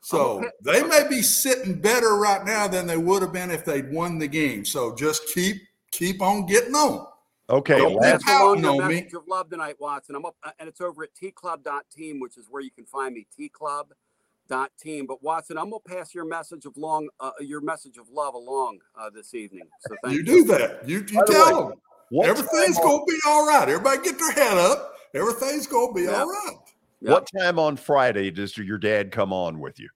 So 0.01 0.39
Okay. 0.39 0.47
they 0.63 0.83
may 0.83 1.07
be 1.07 1.21
sitting 1.21 1.79
better 1.79 2.15
right 2.17 2.43
now 2.45 2.67
than 2.67 2.87
they 2.87 2.97
would 2.97 3.21
have 3.21 3.31
been 3.33 3.51
if 3.51 3.63
they'd 3.63 3.91
won 3.91 4.17
the 4.17 4.27
game. 4.27 4.65
So 4.65 4.95
just 4.95 5.27
keep 5.33 5.57
keep 5.97 6.21
on 6.21 6.45
getting 6.45 6.75
on. 6.75 7.07
Okay. 7.49 7.77
Don't 7.77 7.95
last- 7.95 8.19
be 8.25 8.31
pouting 8.31 8.65
on 8.65 8.87
me. 8.87 8.95
message 8.95 9.13
of 9.13 9.27
love 9.27 9.49
tonight, 9.49 9.75
Watson. 9.79 10.15
I'm 10.15 10.25
up, 10.25 10.35
uh, 10.43 10.51
and 10.59 10.67
it's 10.67 10.81
over 10.81 11.03
at 11.03 11.09
tclub.team, 11.13 12.19
which 12.19 12.37
is 12.37 12.47
where 12.49 12.61
you 12.61 12.71
can 12.71 12.85
find 12.85 13.13
me. 13.13 13.27
tclub.team. 13.37 15.05
But 15.05 15.21
Watson, 15.23 15.57
I'm 15.57 15.69
gonna 15.69 15.79
pass 15.79 16.13
your 16.15 16.25
message 16.25 16.65
of 16.65 16.75
long, 16.77 17.07
uh, 17.19 17.31
your 17.39 17.61
message 17.61 17.97
of 17.97 18.09
love 18.09 18.33
along 18.33 18.79
uh, 18.99 19.09
this 19.09 19.33
evening. 19.35 19.67
So 19.81 19.95
thank 20.03 20.13
You 20.15 20.19
you. 20.21 20.25
do 20.25 20.43
that. 20.53 20.87
You, 20.89 20.97
you 21.07 21.23
tell 21.27 21.65
way, 21.65 21.69
them 21.71 21.81
what 22.09 22.27
everything's 22.27 22.77
going 22.79 22.99
to 22.99 23.05
be 23.11 23.17
all 23.27 23.45
right. 23.47 23.67
Everybody 23.69 24.03
get 24.03 24.17
their 24.19 24.31
head 24.31 24.57
up. 24.57 24.93
Everything's 25.13 25.67
going 25.67 25.89
to 25.89 25.93
be 25.93 26.03
Yeah. 26.03 26.21
all 26.21 26.27
right. 26.27 26.55
Yeah. 27.01 27.11
What 27.11 27.27
time 27.39 27.59
on 27.59 27.77
Friday 27.77 28.31
does 28.31 28.57
your 28.57 28.77
dad 28.77 29.11
come 29.11 29.31
on 29.33 29.59
with 29.59 29.79
you? 29.79 29.89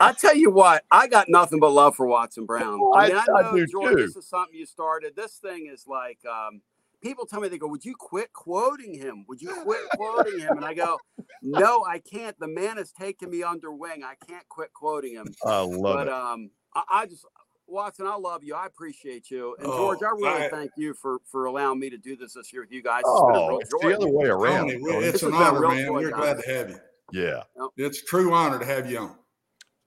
He's. 0.00 0.08
I 0.08 0.12
tell 0.12 0.36
you 0.36 0.50
what, 0.50 0.84
I 0.90 1.06
got 1.06 1.28
nothing 1.28 1.60
but 1.60 1.70
love 1.70 1.96
for 1.96 2.06
Watson 2.06 2.46
Brown. 2.46 2.78
Oh, 2.82 2.94
I 2.94 3.08
mean, 3.08 3.16
I- 3.16 3.26
I 3.34 3.38
I 3.38 3.42
know, 3.42 3.56
do 3.56 3.66
George, 3.66 3.96
too. 3.96 4.06
this 4.06 4.16
is 4.16 4.26
something 4.28 4.54
you 4.56 4.66
started. 4.66 5.14
This 5.16 5.34
thing 5.36 5.68
is 5.72 5.86
like, 5.86 6.18
um, 6.26 6.60
people 7.02 7.26
tell 7.26 7.40
me, 7.40 7.48
they 7.48 7.58
go, 7.58 7.66
Would 7.68 7.84
you 7.84 7.94
quit 7.98 8.32
quoting 8.32 8.94
him? 8.94 9.24
Would 9.28 9.40
you 9.42 9.50
quit 9.64 9.80
quoting 9.96 10.38
him? 10.40 10.56
And 10.56 10.64
I 10.64 10.74
go, 10.74 10.98
No, 11.42 11.84
I 11.84 11.98
can't. 11.98 12.38
The 12.40 12.48
man 12.48 12.76
has 12.76 12.92
taken 12.92 13.30
me 13.30 13.42
under 13.42 13.72
wing. 13.72 14.02
I 14.04 14.14
can't 14.26 14.48
quit 14.48 14.72
quoting 14.72 15.14
him. 15.14 15.26
I 15.44 15.60
love 15.60 15.82
but 15.82 16.06
it. 16.06 16.12
um, 16.12 16.50
I, 16.74 16.82
I 16.90 17.06
just, 17.06 17.24
Watson, 17.66 18.06
I 18.06 18.16
love 18.16 18.42
you. 18.42 18.54
I 18.54 18.66
appreciate 18.66 19.30
you. 19.30 19.54
And 19.60 19.68
Oh, 19.68 19.94
George, 19.94 20.02
I 20.02 20.10
really 20.10 20.44
I- 20.44 20.48
thank 20.48 20.72
you 20.76 20.92
for 20.94 21.20
for 21.30 21.44
allowing 21.46 21.78
me 21.78 21.88
to 21.90 21.98
do 21.98 22.16
this 22.16 22.34
this 22.34 22.52
year 22.52 22.62
with 22.62 22.72
you 22.72 22.82
guys. 22.82 23.02
It's 23.06 23.20
been 23.20 23.34
a 23.34 23.38
Oh, 23.38 23.48
real 23.48 23.58
it's 23.60 23.70
joy. 23.70 23.88
the 23.90 23.96
other 23.96 24.08
way 24.08 24.26
around. 24.28 24.68
Tony, 24.70 24.80
Tony. 24.92 25.06
it's 25.06 25.22
an 25.22 25.32
has 25.32 25.52
been 25.52 25.62
a 25.62 25.66
honor, 25.66 25.68
man. 25.68 25.86
joy, 25.86 25.92
We're 25.92 26.10
glad 26.10 26.40
to 26.42 26.50
have 26.52 26.70
you. 26.70 26.78
Yeah. 27.12 27.42
It's 27.76 28.02
a 28.02 28.04
true 28.06 28.32
honor 28.34 28.58
to 28.58 28.64
have 28.64 28.90
you 28.90 28.98
on. 28.98 29.16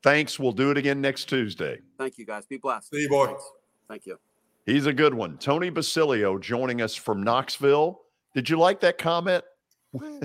Thanks. 0.04 0.38
We'll 0.38 0.52
do 0.52 0.70
it 0.70 0.78
again 0.78 1.02
next 1.02 1.26
Tuesday. 1.26 1.80
Thank 1.98 2.18
you, 2.18 2.26
guys. 2.26 2.46
Be 2.46 2.58
blessed. 2.58 2.92
See 2.92 3.02
you, 3.02 3.10
boy. 3.10 3.28
Thanks. 3.28 3.44
Thank 3.88 4.06
you. 4.06 4.20
He's 4.66 4.86
a 4.86 4.94
good 4.94 5.14
one. 5.14 5.38
Tony 5.38 5.70
Basilio 5.70 6.38
joining 6.38 6.82
us 6.82 6.96
from 6.96 7.24
Knoxville. 7.24 8.02
Did 8.34 8.50
you 8.50 8.58
like 8.58 8.80
that 8.82 8.98
comment? 8.98 9.44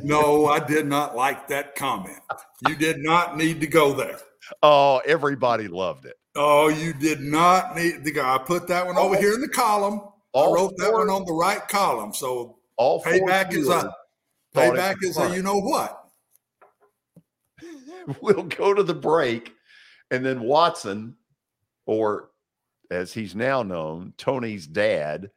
No, 0.03 0.47
I 0.47 0.61
did 0.61 0.87
not 0.87 1.15
like 1.15 1.47
that 1.49 1.75
comment. 1.75 2.21
You 2.67 2.75
did 2.75 3.01
not 3.01 3.37
need 3.37 3.61
to 3.61 3.67
go 3.67 3.93
there. 3.93 4.19
Oh, 4.63 5.03
everybody 5.05 5.69
loved 5.69 6.07
it. 6.07 6.15
Oh, 6.37 6.69
you 6.69 6.95
did 6.95 7.21
not 7.21 7.77
need 7.77 8.03
to 8.05 8.11
go. 8.11 8.25
I 8.25 8.39
put 8.39 8.67
that 8.69 8.87
one 8.87 8.97
over 8.97 9.19
here 9.19 9.35
in 9.35 9.43
the 9.43 9.49
column. 9.49 10.01
I 10.01 10.39
All 10.39 10.55
wrote 10.55 10.73
that 10.79 10.91
one 10.91 11.11
on 11.11 11.27
the 11.27 11.35
right 11.35 11.67
column. 11.69 12.15
So 12.15 12.57
All 12.79 13.03
four 13.03 13.13
payback 13.13 13.53
is 13.53 13.67
viewers 13.67 13.85
a 13.85 13.95
thought 14.55 14.75
payback 14.75 14.95
is 15.03 15.19
a 15.19 15.35
you 15.35 15.43
know 15.43 15.61
what. 15.61 16.05
We'll 18.23 18.45
go 18.45 18.73
to 18.73 18.83
the 18.83 18.95
break, 18.95 19.53
and 20.11 20.25
then 20.25 20.41
Watson, 20.41 21.17
or 21.87 22.31
as 22.91 23.13
he's 23.13 23.35
now 23.35 23.63
known, 23.63 24.15
Tony's 24.17 24.67
dad, 24.67 25.31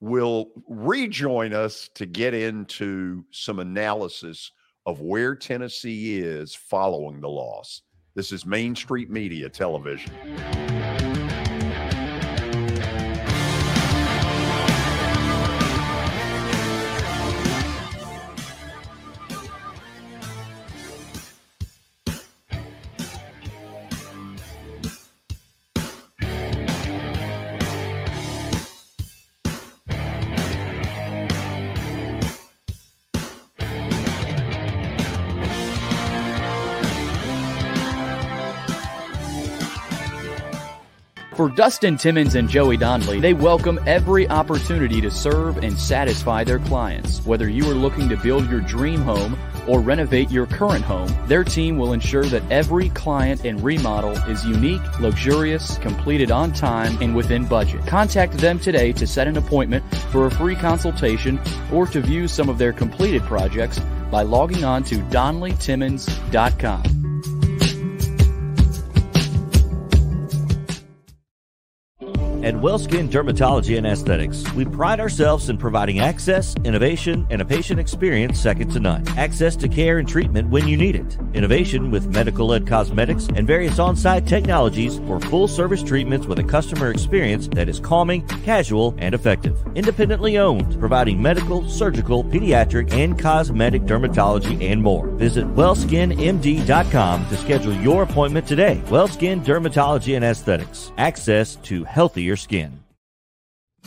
will 0.00 0.50
rejoin 0.68 1.52
us 1.52 1.88
to 1.94 2.06
get 2.06 2.34
into 2.34 3.24
some 3.30 3.58
analysis 3.58 4.52
of 4.86 5.00
where 5.00 5.34
Tennessee 5.34 6.18
is 6.18 6.54
following 6.54 7.20
the 7.20 7.28
loss. 7.28 7.82
This 8.14 8.32
is 8.32 8.46
Main 8.46 8.74
Street 8.74 9.10
Media 9.10 9.48
Television. 9.48 10.12
For 41.38 41.48
Dustin 41.48 41.96
Timmons 41.96 42.34
and 42.34 42.48
Joey 42.48 42.76
Donnelly, 42.76 43.20
they 43.20 43.32
welcome 43.32 43.78
every 43.86 44.28
opportunity 44.28 45.00
to 45.00 45.08
serve 45.08 45.58
and 45.58 45.78
satisfy 45.78 46.42
their 46.42 46.58
clients. 46.58 47.24
Whether 47.24 47.48
you 47.48 47.62
are 47.70 47.74
looking 47.74 48.08
to 48.08 48.16
build 48.16 48.50
your 48.50 48.60
dream 48.60 49.02
home 49.02 49.38
or 49.68 49.78
renovate 49.78 50.32
your 50.32 50.46
current 50.46 50.84
home, 50.84 51.08
their 51.28 51.44
team 51.44 51.78
will 51.78 51.92
ensure 51.92 52.24
that 52.24 52.42
every 52.50 52.88
client 52.88 53.44
and 53.44 53.62
remodel 53.62 54.16
is 54.28 54.44
unique, 54.44 54.82
luxurious, 54.98 55.78
completed 55.78 56.32
on 56.32 56.52
time, 56.52 57.00
and 57.00 57.14
within 57.14 57.46
budget. 57.46 57.86
Contact 57.86 58.32
them 58.32 58.58
today 58.58 58.92
to 58.94 59.06
set 59.06 59.28
an 59.28 59.36
appointment 59.36 59.84
for 60.10 60.26
a 60.26 60.30
free 60.32 60.56
consultation 60.56 61.38
or 61.72 61.86
to 61.86 62.00
view 62.00 62.26
some 62.26 62.48
of 62.48 62.58
their 62.58 62.72
completed 62.72 63.22
projects 63.22 63.78
by 64.10 64.22
logging 64.22 64.64
on 64.64 64.82
to 64.82 64.96
donleytimmons.com. 64.96 67.07
At 72.48 72.54
WellSkin 72.54 73.10
Dermatology 73.10 73.76
and 73.76 73.86
Aesthetics, 73.86 74.50
we 74.54 74.64
pride 74.64 75.00
ourselves 75.00 75.50
in 75.50 75.58
providing 75.58 75.98
access, 75.98 76.54
innovation, 76.64 77.26
and 77.28 77.42
a 77.42 77.44
patient 77.44 77.78
experience 77.78 78.40
second 78.40 78.70
to 78.70 78.80
none. 78.80 79.06
Access 79.18 79.54
to 79.56 79.68
care 79.68 79.98
and 79.98 80.08
treatment 80.08 80.48
when 80.48 80.66
you 80.66 80.78
need 80.78 80.96
it. 80.96 81.18
Innovation 81.34 81.90
with 81.90 82.06
medical-led 82.06 82.66
cosmetics 82.66 83.28
and 83.34 83.46
various 83.46 83.78
on-site 83.78 84.26
technologies 84.26 84.96
for 85.00 85.20
full-service 85.20 85.82
treatments 85.82 86.26
with 86.26 86.38
a 86.38 86.42
customer 86.42 86.90
experience 86.90 87.48
that 87.48 87.68
is 87.68 87.80
calming, 87.80 88.26
casual, 88.44 88.94
and 88.96 89.14
effective. 89.14 89.62
Independently 89.74 90.38
owned, 90.38 90.80
providing 90.80 91.20
medical, 91.20 91.68
surgical, 91.68 92.24
pediatric, 92.24 92.90
and 92.94 93.18
cosmetic 93.18 93.82
dermatology 93.82 94.70
and 94.70 94.82
more. 94.82 95.06
Visit 95.16 95.44
wellskinmd.com 95.54 97.28
to 97.28 97.36
schedule 97.36 97.74
your 97.74 98.04
appointment 98.04 98.46
today. 98.48 98.80
WellSkin 98.86 99.44
Dermatology 99.44 100.16
and 100.16 100.24
Aesthetics. 100.24 100.92
Access 100.96 101.56
to 101.56 101.84
healthier 101.84 102.37
skin. 102.38 102.80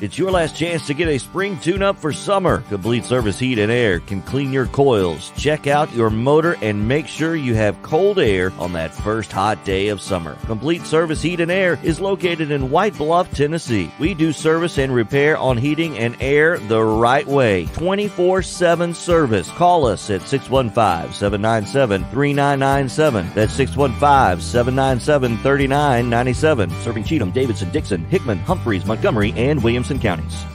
It's 0.02 0.18
your 0.18 0.32
last 0.32 0.56
chance 0.56 0.88
to 0.88 0.96
get 0.96 1.08
a 1.10 1.20
spring 1.20 1.60
tune 1.60 1.84
up 1.84 1.96
for 1.96 2.12
summer. 2.12 2.62
Complete 2.70 3.06
Service 3.06 3.38
Heat 3.38 3.60
and 3.60 3.72
Air 3.72 4.00
can 4.00 4.24
clean 4.24 4.52
your 4.52 4.66
coils, 4.66 5.32
check 5.38 5.68
out 5.68 5.94
your 5.94 6.10
motor, 6.10 6.58
and 6.64 6.88
make 6.88 7.06
sure 7.06 7.36
you 7.36 7.54
have 7.54 7.80
cold 7.84 8.18
air 8.18 8.52
on 8.58 8.74
that 8.74 8.96
first 8.96 9.32
hot 9.32 9.64
day 9.64 9.90
of 9.90 10.02
summer. 10.02 10.40
Complete 10.48 10.88
Service 10.88 11.22
Heat 11.22 11.40
and 11.40 11.52
Air 11.52 11.78
is 11.84 12.00
located 12.02 12.50
in 12.50 12.72
White 12.72 12.98
Bluff, 12.98 13.32
Tennessee. 13.32 13.92
We 14.00 14.16
do 14.16 14.34
service 14.34 14.80
and 14.80 14.92
repair 14.92 15.38
on 15.38 15.56
heating 15.56 15.96
and 16.00 16.18
air 16.20 16.58
the 16.58 16.84
right 16.84 17.28
way. 17.28 17.68
24 17.74 18.42
7 18.42 18.96
service. 18.96 19.52
Call 19.52 19.86
us 19.86 20.10
at 20.10 20.28
615 20.28 21.14
797 21.14 22.06
3997. 22.06 23.32
That's 23.36 23.54
615 23.54 24.42
797 24.42 25.38
3997. 25.38 26.72
Serving 26.82 27.04
Cheatham, 27.04 27.30
Davidson, 27.30 27.70
Dickson, 27.70 28.04
Hickman, 28.06 28.40
Humphreys, 28.40 28.88
Montgomery, 28.88 29.32
and 29.38 29.64
Williamson 29.64 29.91
counties. 30.00 30.46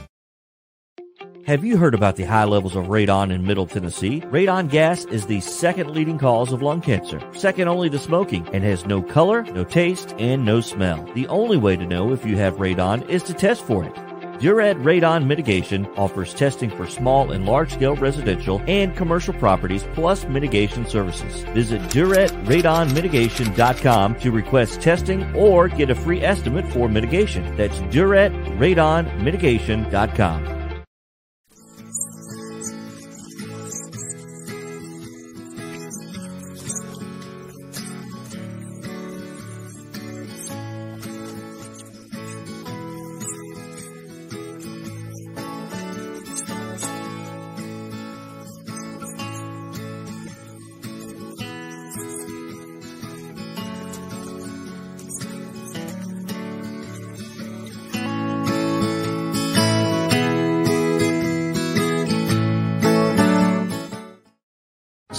Have 1.47 1.63
you 1.63 1.77
heard 1.77 1.93
about 1.93 2.17
the 2.17 2.25
high 2.25 2.43
levels 2.43 2.75
of 2.75 2.87
radon 2.87 3.31
in 3.31 3.45
Middle 3.45 3.67
Tennessee? 3.67 4.19
Radon 4.19 4.69
gas 4.69 5.05
is 5.05 5.27
the 5.27 5.39
second 5.39 5.91
leading 5.91 6.17
cause 6.17 6.51
of 6.51 6.61
lung 6.61 6.81
cancer, 6.81 7.21
second 7.31 7.69
only 7.69 7.89
to 7.89 7.99
smoking, 7.99 8.45
and 8.51 8.65
has 8.65 8.85
no 8.85 9.01
color, 9.01 9.43
no 9.43 9.63
taste, 9.63 10.13
and 10.19 10.43
no 10.43 10.59
smell. 10.59 11.09
The 11.13 11.25
only 11.27 11.55
way 11.55 11.77
to 11.77 11.85
know 11.85 12.11
if 12.11 12.25
you 12.25 12.35
have 12.35 12.57
radon 12.57 13.07
is 13.09 13.23
to 13.23 13.33
test 13.33 13.63
for 13.63 13.85
it. 13.85 14.06
Duret 14.39 14.81
Radon 14.83 15.25
Mitigation 15.25 15.87
offers 15.97 16.33
testing 16.33 16.69
for 16.69 16.85
small 16.85 17.31
and 17.31 17.45
large 17.45 17.73
scale 17.73 17.95
residential 17.95 18.61
and 18.67 18.93
commercial 18.95 19.33
properties 19.33 19.83
plus 19.93 20.25
mitigation 20.25 20.85
services. 20.85 21.41
Visit 21.53 21.81
DuretRadonMitigation.com 21.83 24.15
to 24.15 24.31
request 24.31 24.81
testing 24.81 25.35
or 25.35 25.67
get 25.67 25.89
a 25.89 25.95
free 25.95 26.21
estimate 26.21 26.71
for 26.71 26.87
mitigation. 26.87 27.55
That's 27.55 27.79
DuretRadonMitigation.com. 27.79 30.56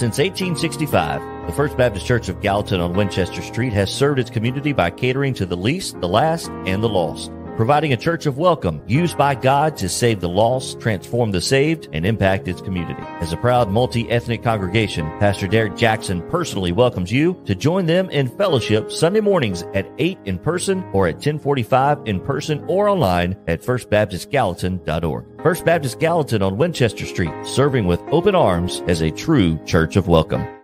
Since 0.09 0.27
1865, 0.39 1.45
the 1.45 1.53
First 1.53 1.77
Baptist 1.77 2.03
Church 2.07 2.29
of 2.29 2.41
Gallatin 2.41 2.81
on 2.81 2.93
Winchester 2.93 3.43
Street 3.43 3.73
has 3.73 3.93
served 3.93 4.17
its 4.17 4.31
community 4.31 4.73
by 4.73 4.89
catering 4.89 5.35
to 5.35 5.45
the 5.45 5.55
least, 5.55 6.01
the 6.01 6.07
last, 6.07 6.49
and 6.65 6.81
the 6.81 6.89
lost, 6.89 7.31
providing 7.59 7.91
a 7.91 7.97
church 7.97 8.25
of 8.25 8.37
welcome 8.37 8.81
used 8.87 9.17
by 9.17 9.35
God 9.35 9.75
to 9.75 9.89
save 9.89 10.21
the 10.21 10.29
lost, 10.29 10.79
transform 10.79 11.31
the 11.31 11.41
saved, 11.41 11.89
and 11.91 12.05
impact 12.05 12.47
its 12.47 12.61
community. 12.61 13.03
As 13.19 13.33
a 13.33 13.37
proud 13.37 13.69
multi-ethnic 13.69 14.41
congregation, 14.41 15.05
Pastor 15.19 15.45
Derek 15.45 15.75
Jackson 15.75 16.21
personally 16.29 16.71
welcomes 16.71 17.11
you 17.11 17.33
to 17.43 17.55
join 17.55 17.85
them 17.85 18.09
in 18.11 18.29
fellowship 18.29 18.93
Sunday 18.93 19.19
mornings 19.19 19.63
at 19.73 19.91
8 19.97 20.19
in 20.23 20.39
person 20.39 20.85
or 20.93 21.09
at 21.09 21.15
1045 21.15 21.99
in 22.05 22.21
person 22.21 22.63
or 22.69 22.87
online 22.87 23.35
at 23.49 23.61
firstbaptistgallatin.org. 23.61 25.43
First 25.43 25.65
Baptist 25.65 25.99
Gallatin 25.99 26.41
on 26.41 26.55
Winchester 26.55 27.05
Street, 27.05 27.33
serving 27.43 27.87
with 27.87 27.99
open 28.13 28.35
arms 28.35 28.81
as 28.87 29.01
a 29.01 29.11
true 29.11 29.59
church 29.65 29.97
of 29.97 30.07
welcome. 30.07 30.58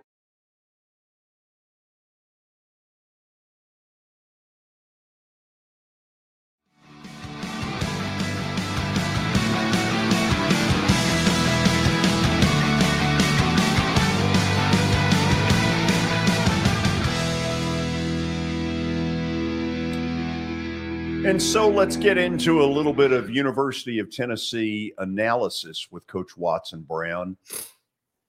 And 21.26 21.42
so 21.42 21.68
let's 21.68 21.96
get 21.96 22.18
into 22.18 22.62
a 22.62 22.64
little 22.64 22.92
bit 22.92 23.10
of 23.10 23.28
University 23.28 23.98
of 23.98 24.12
Tennessee 24.12 24.92
analysis 24.98 25.88
with 25.90 26.06
Coach 26.06 26.36
Watson 26.36 26.82
Brown. 26.82 27.36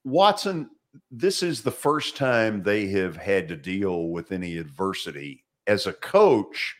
Watson, 0.02 0.68
this 1.08 1.44
is 1.44 1.62
the 1.62 1.70
first 1.70 2.16
time 2.16 2.60
they 2.60 2.88
have 2.88 3.16
had 3.16 3.46
to 3.48 3.56
deal 3.56 4.08
with 4.08 4.32
any 4.32 4.58
adversity. 4.58 5.44
As 5.68 5.86
a 5.86 5.92
coach, 5.92 6.74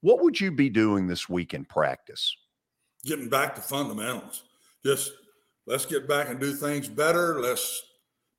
what 0.00 0.20
would 0.20 0.40
you 0.40 0.50
be 0.50 0.68
doing 0.68 1.06
this 1.06 1.28
week 1.28 1.54
in 1.54 1.64
practice? 1.64 2.36
Getting 3.04 3.28
back 3.28 3.54
to 3.54 3.60
fundamentals. 3.60 4.42
Just 4.84 5.12
let's 5.64 5.86
get 5.86 6.08
back 6.08 6.28
and 6.28 6.40
do 6.40 6.54
things 6.54 6.88
better. 6.88 7.40
Let's 7.40 7.84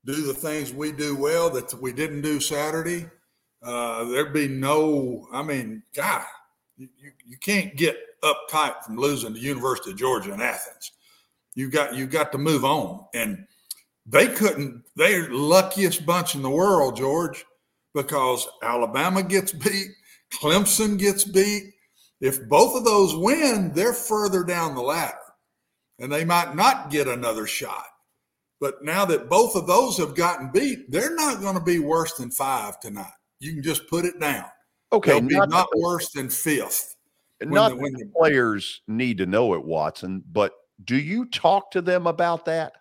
do 0.04 0.28
the 0.28 0.34
things 0.34 0.74
we 0.74 0.92
do 0.92 1.16
well 1.16 1.50
that 1.52 1.74
we 1.82 1.94
didn't 1.94 2.22
do 2.22 2.42
Saturday. 2.42 3.06
Uh, 3.64 4.04
there'd 4.04 4.34
be 4.34 4.50
no, 4.50 5.26
I 5.32 5.42
mean, 5.42 5.84
God, 5.96 6.26
you, 6.78 6.88
you, 7.26 7.38
can't 7.38 7.76
get 7.76 7.98
uptight 8.24 8.84
from 8.84 8.98
losing 8.98 9.34
to 9.34 9.40
University 9.40 9.92
of 9.92 9.98
Georgia 9.98 10.34
in 10.34 10.42
Athens. 10.42 10.92
You 11.56 11.70
got 11.70 11.96
you 11.96 12.06
got 12.06 12.32
to 12.34 12.38
move 12.38 12.64
on. 12.64 13.06
And 13.16 13.48
they 14.06 14.28
couldn't, 14.28 14.84
they're 14.96 15.30
luckiest 15.30 16.06
bunch 16.06 16.36
in 16.36 16.42
the 16.42 16.50
world, 16.50 16.96
George, 16.96 17.46
because 17.94 18.48
Alabama 18.64 19.24
gets 19.24 19.52
beat, 19.52 19.90
Clemson 20.34 20.98
gets 20.98 21.24
beat. 21.24 21.74
If 22.22 22.48
both 22.48 22.76
of 22.76 22.86
those 22.86 23.16
win, 23.16 23.72
they're 23.74 23.94
further 23.94 24.44
down 24.44 24.76
the 24.76 24.82
ladder 24.82 25.18
and 26.00 26.12
they 26.12 26.26
might 26.26 26.56
not 26.56 26.90
get 26.90 27.08
another 27.08 27.48
shot. 27.48 27.86
But 28.60 28.84
now 28.84 29.06
that 29.06 29.30
both 29.30 29.56
of 29.56 29.68
those 29.68 29.98
have 29.98 30.16
gotten 30.16 30.52
beat, 30.52 30.90
they're 30.90 31.16
not 31.16 31.42
going 31.42 31.56
to 31.56 31.64
be 31.64 31.80
worse 31.80 32.14
than 32.14 32.32
five 32.32 32.80
tonight. 32.80 33.12
You 33.40 33.54
can 33.54 33.62
just 33.62 33.88
put 33.88 34.06
it 34.06 34.20
down. 34.20 34.46
Okay, 34.92 35.20
not 35.20 35.50
not, 35.50 35.70
worse 35.76 36.10
than 36.12 36.30
fifth. 36.30 36.96
Not 37.42 37.78
the 37.78 37.92
the- 37.92 38.12
players 38.16 38.82
need 38.88 39.18
to 39.20 39.26
know 39.26 39.54
it, 39.54 39.64
Watson, 39.64 40.24
but 40.32 40.54
do 40.84 40.98
you 40.98 41.26
talk 41.26 41.72
to 41.72 41.82
them 41.82 42.08
about 42.08 42.46
that? 42.46 42.74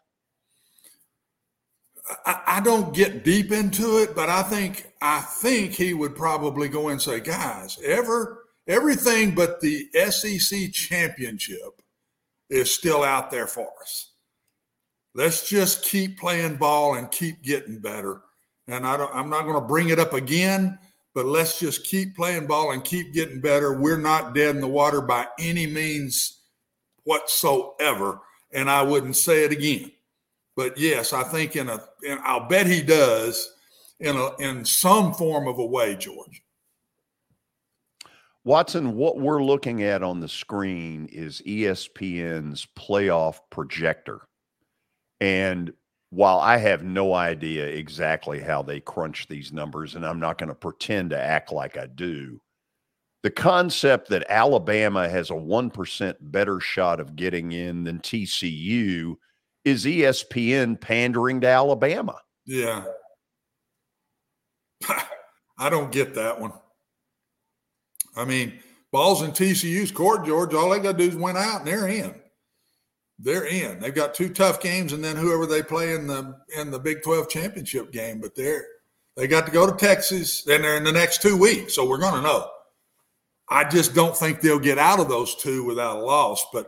I, 2.25 2.41
I 2.47 2.61
don't 2.61 2.95
get 2.95 3.25
deep 3.25 3.51
into 3.51 3.99
it, 3.99 4.15
but 4.15 4.29
I 4.29 4.43
think 4.43 4.93
I 5.03 5.21
think 5.21 5.73
he 5.73 5.95
would 5.95 6.15
probably 6.15 6.69
go 6.69 6.89
and 6.89 7.03
say, 7.03 7.21
guys, 7.21 7.79
ever 7.85 8.45
everything 8.67 9.35
but 9.35 9.61
the 9.61 9.89
SEC 10.11 10.73
championship 10.73 11.83
is 12.51 12.73
still 12.73 13.03
out 13.03 13.31
there 13.31 13.47
for 13.47 13.69
us. 13.81 14.13
Let's 15.15 15.49
just 15.49 15.85
keep 15.85 16.19
playing 16.19 16.57
ball 16.57 16.95
and 16.95 17.11
keep 17.11 17.43
getting 17.43 17.79
better. 17.79 18.23
And 18.69 18.87
I 18.87 18.97
don't, 18.97 19.15
I'm 19.15 19.31
not 19.31 19.43
going 19.43 19.55
to 19.55 19.67
bring 19.67 19.89
it 19.89 19.99
up 19.99 20.13
again, 20.13 20.79
but 21.17 21.25
let's 21.25 21.59
just 21.59 21.85
keep 21.85 22.15
playing 22.15 22.47
ball 22.47 22.73
and 22.73 22.85
keep 22.85 23.15
getting 23.15 23.41
better. 23.41 23.73
We're 23.73 23.97
not 23.97 24.35
dead 24.35 24.55
in 24.55 24.61
the 24.61 24.69
water 24.69 25.01
by 25.01 25.27
any 25.39 25.67
means 25.67 26.43
whatsoever. 27.05 28.21
And 28.53 28.69
I 28.69 28.83
wouldn't 28.83 29.17
say 29.17 29.43
it 29.45 29.51
again. 29.51 29.93
But 30.57 30.77
yes, 30.77 31.15
I 31.15 31.23
think 31.23 31.57
in 31.57 31.71
a, 31.71 31.79
and 32.07 32.21
I'll 32.23 32.47
bet 32.47 32.67
he 32.67 32.83
does 32.83 33.51
in 33.99 34.15
a 34.15 34.37
in 34.37 34.67
some 34.67 35.15
form 35.15 35.49
of 35.49 35.59
a 35.59 35.65
way, 35.65 35.97
George. 35.97 36.43
Watson, 38.45 38.95
what 38.95 39.19
we're 39.19 39.43
looking 39.43 39.83
at 39.83 40.03
on 40.03 40.21
the 40.21 40.29
screen 40.29 41.07
is 41.11 41.41
ESPN's 41.47 42.67
playoff 42.79 43.41
projector. 43.49 44.21
And 45.19 45.73
while 46.11 46.39
I 46.39 46.57
have 46.59 46.83
no 46.83 47.15
idea 47.15 47.67
exactly 47.67 48.41
how 48.41 48.63
they 48.63 48.81
crunch 48.81 49.27
these 49.29 49.53
numbers, 49.53 49.95
and 49.95 50.07
I'm 50.07 50.21
not 50.21 50.39
going 50.39 50.49
to 50.49 50.55
pretend 50.55 51.11
to 51.11 51.19
act 51.19 51.53
like 51.53 51.77
I 51.77 51.87
do, 51.87 52.41
the 53.23 53.31
concept 53.31 54.09
that 54.11 54.27
Alabama 54.29 55.09
has 55.09 55.31
a 55.31 55.35
1% 55.35 56.15
better 56.21 56.61
shot 56.61 57.01
of 57.01 57.17
getting 57.17 57.53
in 57.53 57.85
than 57.85 57.99
TCU 57.99 59.17
is 59.65 59.85
ESPN 59.85 60.81
pandering 60.81 61.41
to 61.41 61.49
Alabama. 61.49 62.21
Yeah. 62.45 62.85
I 65.59 65.71
don't 65.71 65.91
get 65.91 66.15
that 66.15 66.41
one. 66.41 66.53
I 68.15 68.25
mean, 68.25 68.61
balls 68.93 69.23
in 69.23 69.33
TCU's 69.33 69.91
court, 69.91 70.25
George, 70.25 70.55
all 70.55 70.71
they 70.71 70.79
got 70.79 70.93
to 70.93 70.99
do 70.99 71.09
is 71.09 71.17
win 71.17 71.37
out 71.37 71.61
and 71.61 71.67
they're 71.67 71.89
in. 71.89 72.15
They're 73.19 73.47
in. 73.47 73.79
They've 73.79 73.95
got 73.95 74.15
two 74.15 74.29
tough 74.29 74.61
games 74.61 74.93
and 74.93 75.03
then 75.03 75.17
whoever 75.17 75.47
they 75.47 75.63
play 75.63 75.95
in 75.95 76.07
the 76.07 76.37
in 76.57 76.71
the 76.71 76.79
Big 76.79 77.03
12 77.03 77.29
championship 77.29 77.93
game, 77.93 78.21
but 78.21 78.35
they're 78.35 78.65
they 79.17 79.27
got 79.27 79.47
to 79.47 79.53
go 79.53 79.71
to 79.71 79.77
Texas 79.77 80.47
and 80.47 80.63
they're 80.63 80.77
in 80.77 80.85
the 80.85 80.93
next 80.93 81.23
two 81.23 81.37
weeks. 81.37 81.75
So 81.75 81.89
we're 81.89 81.99
gonna 81.99 82.23
know. 82.23 82.51
I 83.49 83.65
just 83.65 83.95
don't 83.95 84.17
think 84.17 84.41
they'll 84.41 84.59
get 84.59 84.79
out 84.79 85.01
of 85.01 85.09
those 85.09 85.35
two 85.37 85.65
without 85.65 85.99
a 85.99 86.01
loss, 86.01 86.45
but 86.53 86.67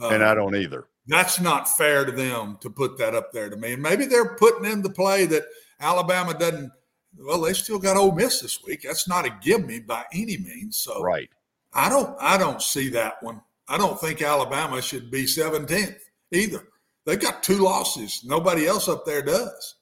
uh, 0.00 0.08
and 0.08 0.24
I 0.24 0.34
don't 0.34 0.56
either. 0.56 0.86
That's 1.06 1.38
not 1.38 1.68
fair 1.68 2.06
to 2.06 2.12
them 2.12 2.56
to 2.62 2.70
put 2.70 2.96
that 2.98 3.14
up 3.14 3.30
there 3.32 3.50
to 3.50 3.56
me. 3.56 3.74
And 3.74 3.82
maybe 3.82 4.06
they're 4.06 4.36
putting 4.36 4.64
in 4.64 4.80
the 4.80 4.88
play 4.88 5.26
that 5.26 5.44
Alabama 5.80 6.32
doesn't 6.32 6.72
well, 7.18 7.40
they 7.40 7.52
still 7.52 7.78
got 7.78 7.96
Ole 7.96 8.12
Miss 8.12 8.40
this 8.40 8.62
week. 8.64 8.82
That's 8.82 9.06
not 9.06 9.26
a 9.26 9.36
give 9.42 9.64
me 9.64 9.80
by 9.80 10.04
any 10.12 10.38
means. 10.38 10.78
So 10.78 11.00
right. 11.02 11.30
I 11.72 11.88
don't 11.88 12.16
I 12.20 12.36
don't 12.38 12.62
see 12.62 12.88
that 12.90 13.22
one. 13.22 13.40
I 13.68 13.78
don't 13.78 14.00
think 14.00 14.22
Alabama 14.22 14.82
should 14.82 15.10
be 15.10 15.24
17th 15.24 15.98
either. 16.32 16.68
They've 17.06 17.20
got 17.20 17.42
two 17.42 17.58
losses. 17.58 18.22
Nobody 18.24 18.66
else 18.66 18.88
up 18.88 19.04
there 19.04 19.22
does. 19.22 19.74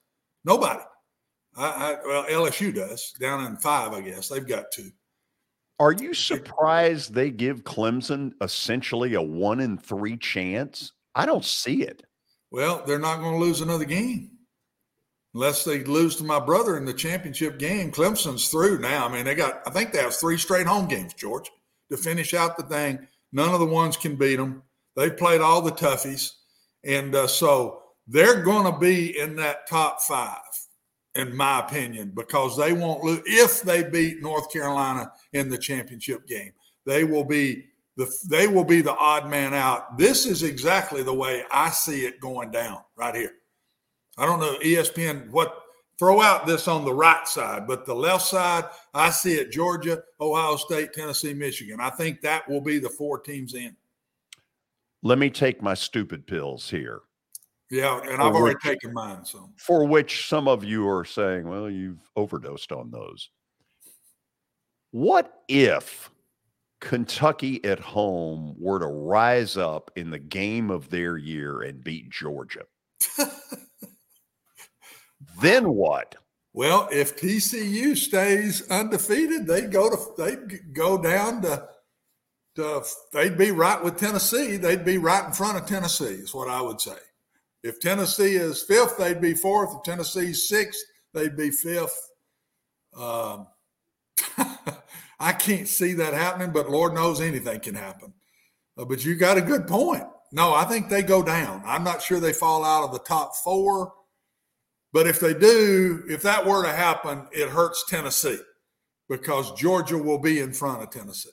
Nobody. 0.44 0.82
I, 1.56 1.66
I, 1.66 1.96
well, 2.04 2.24
LSU 2.24 2.74
does 2.74 3.12
down 3.20 3.44
in 3.44 3.56
five, 3.56 3.92
I 3.92 4.00
guess. 4.00 4.28
They've 4.28 4.46
got 4.46 4.70
two. 4.72 4.90
Are 5.78 5.92
you 5.92 6.14
surprised 6.14 7.12
they 7.12 7.30
give 7.30 7.64
Clemson 7.64 8.32
essentially 8.40 9.14
a 9.14 9.22
one 9.22 9.60
in 9.60 9.78
three 9.78 10.16
chance? 10.16 10.92
I 11.14 11.26
don't 11.26 11.44
see 11.44 11.82
it. 11.82 12.02
Well, 12.50 12.82
they're 12.86 12.98
not 12.98 13.20
going 13.20 13.32
to 13.32 13.44
lose 13.44 13.60
another 13.60 13.84
game 13.84 14.30
unless 15.34 15.64
they 15.64 15.82
lose 15.84 16.16
to 16.16 16.24
my 16.24 16.38
brother 16.38 16.76
in 16.76 16.84
the 16.84 16.92
championship 16.92 17.58
game. 17.58 17.90
Clemson's 17.90 18.48
through 18.48 18.78
now. 18.78 19.06
I 19.08 19.12
mean, 19.12 19.24
they 19.24 19.34
got, 19.34 19.62
I 19.66 19.70
think 19.70 19.92
they 19.92 20.00
have 20.00 20.14
three 20.14 20.38
straight 20.38 20.66
home 20.66 20.86
games, 20.86 21.14
George, 21.14 21.50
to 21.90 21.96
finish 21.96 22.34
out 22.34 22.56
the 22.56 22.64
thing. 22.64 23.06
None 23.32 23.52
of 23.52 23.60
the 23.60 23.66
ones 23.66 23.96
can 23.96 24.16
beat 24.16 24.36
them. 24.36 24.62
They've 24.96 25.16
played 25.16 25.40
all 25.40 25.62
the 25.62 25.72
toughies. 25.72 26.32
And 26.84 27.14
uh, 27.14 27.26
so 27.26 27.82
they're 28.06 28.42
going 28.42 28.70
to 28.70 28.78
be 28.78 29.18
in 29.18 29.36
that 29.36 29.66
top 29.68 30.02
five, 30.02 30.40
in 31.14 31.34
my 31.34 31.60
opinion, 31.60 32.12
because 32.14 32.56
they 32.56 32.72
won't 32.72 33.04
lose. 33.04 33.22
If 33.24 33.62
they 33.62 33.84
beat 33.84 34.20
North 34.20 34.52
Carolina 34.52 35.12
in 35.32 35.48
the 35.48 35.58
championship 35.58 36.26
game, 36.26 36.52
they 36.86 37.04
will 37.04 37.24
be. 37.24 37.66
The, 37.98 38.10
they 38.30 38.48
will 38.48 38.64
be 38.64 38.80
the 38.80 38.96
odd 38.96 39.28
man 39.28 39.52
out. 39.52 39.98
This 39.98 40.24
is 40.24 40.44
exactly 40.44 41.02
the 41.02 41.12
way 41.12 41.44
I 41.52 41.68
see 41.68 42.06
it 42.06 42.20
going 42.20 42.50
down 42.50 42.78
right 42.96 43.14
here. 43.14 43.32
I 44.16 44.24
don't 44.24 44.40
know 44.40 44.56
ESPN 44.64 45.28
what 45.28 45.61
throw 45.98 46.20
out 46.20 46.46
this 46.46 46.68
on 46.68 46.84
the 46.84 46.92
right 46.92 47.26
side, 47.26 47.66
but 47.66 47.86
the 47.86 47.94
left 47.94 48.26
side, 48.26 48.64
I 48.94 49.10
see 49.10 49.34
it 49.34 49.52
Georgia, 49.52 50.02
Ohio 50.20 50.56
State, 50.56 50.92
Tennessee, 50.92 51.34
Michigan. 51.34 51.78
I 51.80 51.90
think 51.90 52.20
that 52.22 52.48
will 52.48 52.60
be 52.60 52.78
the 52.78 52.90
four 52.90 53.20
teams 53.20 53.54
in. 53.54 53.76
Let 55.02 55.18
me 55.18 55.30
take 55.30 55.62
my 55.62 55.74
stupid 55.74 56.26
pills 56.26 56.70
here. 56.70 57.00
Yeah, 57.70 58.00
and 58.02 58.20
I've 58.20 58.34
already 58.34 58.56
which, 58.56 58.64
taken 58.64 58.92
mine. 58.92 59.24
So 59.24 59.48
for 59.56 59.84
which 59.84 60.28
some 60.28 60.46
of 60.46 60.62
you 60.62 60.86
are 60.88 61.04
saying, 61.04 61.48
well, 61.48 61.70
you've 61.70 62.06
overdosed 62.16 62.70
on 62.70 62.90
those. 62.90 63.30
What 64.90 65.32
if 65.48 66.10
Kentucky 66.80 67.64
at 67.64 67.80
home 67.80 68.54
were 68.58 68.78
to 68.78 68.86
rise 68.86 69.56
up 69.56 69.90
in 69.96 70.10
the 70.10 70.18
game 70.18 70.70
of 70.70 70.90
their 70.90 71.16
year 71.16 71.62
and 71.62 71.82
beat 71.82 72.10
Georgia? 72.10 72.64
Then 75.42 75.74
what? 75.74 76.14
Well, 76.54 76.88
if 76.92 77.18
TCU 77.18 77.96
stays 77.96 78.68
undefeated, 78.70 79.46
they 79.46 79.62
go 79.62 79.90
to 79.90 79.96
they 80.16 80.36
go 80.72 81.00
down 81.02 81.42
to 81.42 81.68
to 82.56 82.84
they'd 83.12 83.38
be 83.38 83.50
right 83.50 83.82
with 83.82 83.98
Tennessee. 83.98 84.56
They'd 84.56 84.84
be 84.84 84.98
right 84.98 85.24
in 85.24 85.32
front 85.32 85.58
of 85.58 85.66
Tennessee. 85.66 86.04
Is 86.04 86.34
what 86.34 86.48
I 86.48 86.60
would 86.60 86.80
say. 86.80 86.96
If 87.62 87.80
Tennessee 87.80 88.34
is 88.34 88.62
fifth, 88.62 88.98
they'd 88.98 89.20
be 89.20 89.34
fourth. 89.34 89.74
If 89.74 89.82
Tennessee's 89.82 90.48
sixth, 90.48 90.82
they'd 91.14 91.36
be 91.36 91.50
fifth. 91.50 91.96
Um, 92.96 93.46
I 95.20 95.32
can't 95.32 95.68
see 95.68 95.94
that 95.94 96.12
happening, 96.12 96.50
but 96.52 96.68
Lord 96.68 96.94
knows 96.94 97.20
anything 97.20 97.60
can 97.60 97.76
happen. 97.76 98.12
Uh, 98.76 98.84
but 98.84 99.04
you 99.04 99.14
got 99.14 99.38
a 99.38 99.42
good 99.42 99.66
point. 99.66 100.04
No, 100.32 100.52
I 100.52 100.64
think 100.64 100.88
they 100.88 101.02
go 101.02 101.22
down. 101.22 101.62
I'm 101.64 101.84
not 101.84 102.02
sure 102.02 102.18
they 102.18 102.32
fall 102.32 102.64
out 102.64 102.84
of 102.84 102.92
the 102.92 102.98
top 102.98 103.36
four. 103.36 103.92
But 104.92 105.06
if 105.06 105.20
they 105.20 105.34
do, 105.34 106.04
if 106.08 106.22
that 106.22 106.46
were 106.46 106.62
to 106.64 106.72
happen, 106.72 107.26
it 107.32 107.48
hurts 107.48 107.84
Tennessee 107.88 108.38
because 109.08 109.52
Georgia 109.52 109.98
will 109.98 110.18
be 110.18 110.40
in 110.40 110.52
front 110.52 110.82
of 110.82 110.90
Tennessee. 110.90 111.30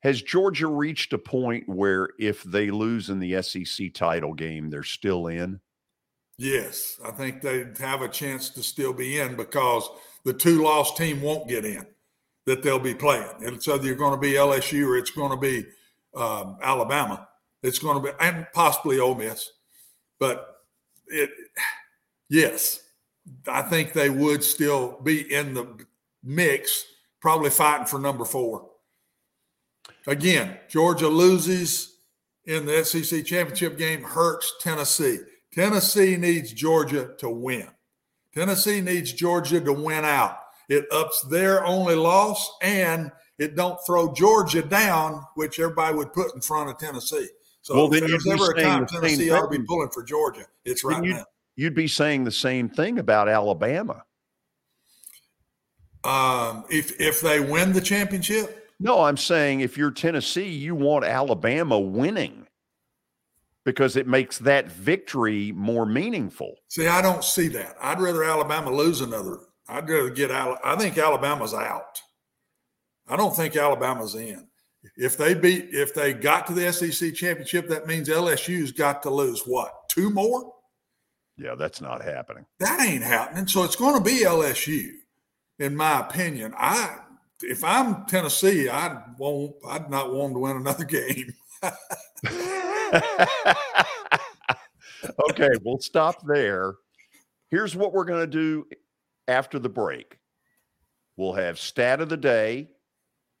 Has 0.00 0.22
Georgia 0.22 0.68
reached 0.68 1.12
a 1.12 1.18
point 1.18 1.68
where 1.68 2.10
if 2.18 2.42
they 2.44 2.70
lose 2.70 3.10
in 3.10 3.18
the 3.18 3.42
SEC 3.42 3.92
title 3.94 4.34
game, 4.34 4.70
they're 4.70 4.82
still 4.82 5.26
in? 5.26 5.60
Yes, 6.36 7.00
I 7.04 7.10
think 7.10 7.42
they 7.42 7.66
have 7.80 8.02
a 8.02 8.08
chance 8.08 8.50
to 8.50 8.62
still 8.62 8.92
be 8.92 9.18
in 9.18 9.34
because 9.34 9.88
the 10.24 10.32
two 10.32 10.62
lost 10.62 10.96
team 10.96 11.20
won't 11.20 11.48
get 11.48 11.64
in 11.64 11.84
that 12.46 12.62
they'll 12.62 12.78
be 12.78 12.94
playing. 12.94 13.28
It's 13.40 13.66
either 13.66 13.84
you're 13.84 13.96
going 13.96 14.14
to 14.14 14.20
be 14.20 14.32
LSU 14.32 14.86
or 14.86 14.96
it's 14.96 15.10
going 15.10 15.32
to 15.32 15.36
be 15.36 15.66
um, 16.14 16.56
Alabama. 16.62 17.28
It's 17.62 17.80
going 17.80 18.00
to 18.00 18.12
be 18.12 18.16
and 18.20 18.46
possibly 18.54 19.00
Ole 19.00 19.16
Miss, 19.16 19.50
but 20.20 20.60
it 21.08 21.30
yes, 22.28 22.84
I 23.46 23.62
think 23.62 23.92
they 23.92 24.10
would 24.10 24.44
still 24.44 25.00
be 25.02 25.32
in 25.32 25.54
the 25.54 25.66
mix, 26.22 26.84
probably 27.20 27.50
fighting 27.50 27.86
for 27.86 27.98
number 27.98 28.24
four. 28.24 28.68
Again, 30.06 30.58
Georgia 30.68 31.08
loses 31.08 31.96
in 32.44 32.66
the 32.66 32.84
SEC 32.84 33.24
championship 33.24 33.76
game, 33.76 34.02
hurts 34.02 34.54
Tennessee. 34.60 35.18
Tennessee 35.52 36.16
needs 36.16 36.52
Georgia 36.52 37.14
to 37.18 37.28
win. 37.28 37.68
Tennessee 38.34 38.80
needs 38.80 39.12
Georgia 39.12 39.60
to 39.60 39.72
win 39.72 40.04
out. 40.04 40.38
It 40.68 40.86
ups 40.92 41.22
their 41.30 41.64
only 41.64 41.94
loss 41.94 42.50
and 42.62 43.10
it 43.38 43.56
don't 43.56 43.78
throw 43.86 44.12
Georgia 44.12 44.62
down, 44.62 45.24
which 45.34 45.58
everybody 45.58 45.96
would 45.96 46.12
put 46.12 46.34
in 46.34 46.40
front 46.40 46.70
of 46.70 46.78
Tennessee. 46.78 47.28
So 47.62 47.74
well, 47.74 47.88
then 47.88 48.04
if 48.04 48.10
there's 48.10 48.26
ever 48.26 48.52
a 48.52 48.62
time 48.62 48.86
Tennessee 48.86 49.30
ought 49.30 49.50
to 49.50 49.58
be 49.58 49.64
pulling 49.64 49.90
for 49.90 50.02
Georgia, 50.02 50.44
it's 50.64 50.84
right 50.84 51.02
now 51.02 51.24
you'd 51.58 51.74
be 51.74 51.88
saying 51.88 52.22
the 52.22 52.30
same 52.30 52.68
thing 52.68 53.00
about 53.00 53.28
Alabama. 53.28 54.04
Um, 56.04 56.64
if 56.70 56.98
if 57.00 57.20
they 57.20 57.40
win 57.40 57.72
the 57.72 57.80
championship? 57.80 58.70
No, 58.78 59.02
I'm 59.02 59.16
saying 59.16 59.60
if 59.60 59.76
you're 59.76 59.90
Tennessee, 59.90 60.48
you 60.48 60.76
want 60.76 61.04
Alabama 61.04 61.78
winning 61.78 62.46
because 63.64 63.96
it 63.96 64.06
makes 64.06 64.38
that 64.38 64.70
victory 64.70 65.50
more 65.52 65.84
meaningful. 65.84 66.54
See, 66.68 66.86
I 66.86 67.02
don't 67.02 67.24
see 67.24 67.48
that. 67.48 67.76
I'd 67.82 68.00
rather 68.00 68.22
Alabama 68.22 68.70
lose 68.70 69.00
another. 69.00 69.40
I'd 69.68 69.88
rather 69.88 70.10
get 70.10 70.30
out. 70.30 70.58
I 70.64 70.76
think 70.76 70.96
Alabama's 70.96 71.52
out. 71.52 72.00
I 73.08 73.16
don't 73.16 73.34
think 73.34 73.56
Alabama's 73.56 74.14
in. 74.14 74.46
If 74.96 75.16
they 75.16 75.34
beat, 75.34 75.70
if 75.72 75.92
they 75.92 76.12
got 76.12 76.46
to 76.46 76.54
the 76.54 76.72
SEC 76.72 77.14
championship, 77.14 77.68
that 77.68 77.88
means 77.88 78.08
LSU's 78.08 78.70
got 78.70 79.02
to 79.02 79.10
lose 79.10 79.42
what? 79.44 79.88
Two 79.88 80.10
more? 80.10 80.52
Yeah, 81.38 81.54
that's 81.54 81.80
not 81.80 82.02
happening. 82.02 82.44
That 82.58 82.80
ain't 82.80 83.04
happening. 83.04 83.46
So 83.46 83.62
it's 83.62 83.76
going 83.76 83.96
to 83.96 84.02
be 84.02 84.24
LSU, 84.24 84.90
in 85.58 85.76
my 85.76 86.00
opinion. 86.00 86.52
I 86.56 86.98
if 87.42 87.62
I'm 87.62 88.04
Tennessee, 88.06 88.68
I'd 88.68 89.00
won't 89.18 89.54
I'd 89.66 89.88
not 89.90 90.12
want 90.12 90.34
to 90.34 90.40
win 90.40 90.56
another 90.56 90.84
game. 90.86 91.32
okay, 95.30 95.50
we'll 95.64 95.78
stop 95.78 96.26
there. 96.26 96.74
Here's 97.50 97.76
what 97.76 97.92
we're 97.92 98.04
going 98.04 98.20
to 98.20 98.26
do 98.26 98.66
after 99.28 99.58
the 99.58 99.68
break. 99.68 100.18
We'll 101.16 101.34
have 101.34 101.58
stat 101.58 102.00
of 102.00 102.08
the 102.08 102.16
day. 102.16 102.70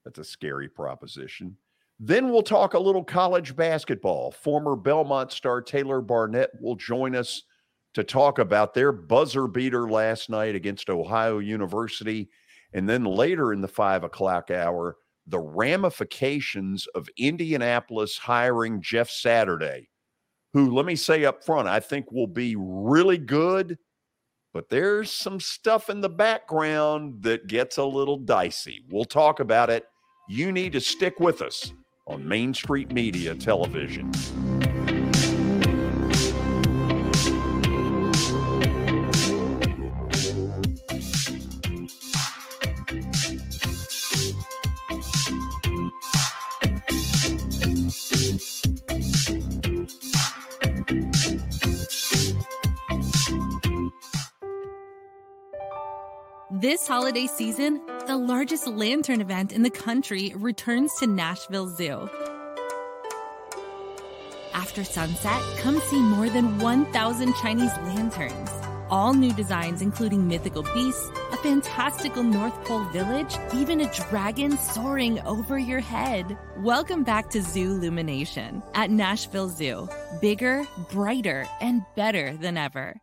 That's 0.04 0.18
a 0.18 0.24
scary 0.24 0.68
proposition. 0.68 1.56
Then 2.00 2.30
we'll 2.30 2.42
talk 2.42 2.74
a 2.74 2.78
little 2.78 3.04
college 3.04 3.56
basketball. 3.56 4.30
Former 4.30 4.76
Belmont 4.76 5.32
star 5.32 5.60
Taylor 5.60 6.00
Barnette 6.00 6.50
will 6.60 6.76
join 6.76 7.16
us 7.16 7.42
to 7.98 8.04
talk 8.04 8.38
about 8.38 8.74
their 8.74 8.92
buzzer 8.92 9.48
beater 9.48 9.90
last 9.90 10.30
night 10.30 10.54
against 10.54 10.88
Ohio 10.88 11.40
University. 11.40 12.30
And 12.72 12.88
then 12.88 13.02
later 13.02 13.52
in 13.52 13.60
the 13.60 13.66
five 13.66 14.04
o'clock 14.04 14.52
hour, 14.52 14.98
the 15.26 15.40
ramifications 15.40 16.86
of 16.94 17.08
Indianapolis 17.16 18.16
hiring 18.16 18.80
Jeff 18.80 19.10
Saturday, 19.10 19.88
who, 20.52 20.72
let 20.72 20.86
me 20.86 20.94
say 20.94 21.24
up 21.24 21.42
front, 21.44 21.66
I 21.66 21.80
think 21.80 22.12
will 22.12 22.28
be 22.28 22.54
really 22.56 23.18
good, 23.18 23.76
but 24.54 24.68
there's 24.68 25.10
some 25.10 25.40
stuff 25.40 25.90
in 25.90 26.00
the 26.00 26.08
background 26.08 27.24
that 27.24 27.48
gets 27.48 27.78
a 27.78 27.84
little 27.84 28.18
dicey. 28.18 28.84
We'll 28.92 29.06
talk 29.06 29.40
about 29.40 29.70
it. 29.70 29.86
You 30.28 30.52
need 30.52 30.70
to 30.74 30.80
stick 30.80 31.18
with 31.18 31.42
us 31.42 31.72
on 32.06 32.28
Main 32.28 32.54
Street 32.54 32.92
Media 32.92 33.34
Television. 33.34 34.12
This 56.60 56.88
holiday 56.88 57.28
season, 57.28 57.80
the 58.08 58.16
largest 58.16 58.66
lantern 58.66 59.20
event 59.20 59.52
in 59.52 59.62
the 59.62 59.70
country 59.70 60.32
returns 60.34 60.92
to 60.96 61.06
Nashville 61.06 61.68
Zoo. 61.68 62.10
After 64.52 64.82
sunset, 64.82 65.40
come 65.58 65.78
see 65.82 66.00
more 66.00 66.28
than 66.28 66.58
1,000 66.58 67.32
Chinese 67.36 67.70
lanterns. 67.84 68.50
All 68.90 69.14
new 69.14 69.32
designs, 69.34 69.82
including 69.82 70.26
mythical 70.26 70.64
beasts, 70.74 71.08
a 71.30 71.36
fantastical 71.36 72.24
North 72.24 72.64
Pole 72.64 72.86
village, 72.86 73.36
even 73.54 73.80
a 73.80 73.92
dragon 73.92 74.58
soaring 74.58 75.20
over 75.20 75.60
your 75.60 75.78
head. 75.78 76.36
Welcome 76.56 77.04
back 77.04 77.30
to 77.30 77.40
Zoo 77.40 77.74
Illumination 77.74 78.64
at 78.74 78.90
Nashville 78.90 79.48
Zoo. 79.48 79.88
Bigger, 80.20 80.66
brighter, 80.90 81.46
and 81.60 81.82
better 81.94 82.36
than 82.36 82.56
ever. 82.56 83.00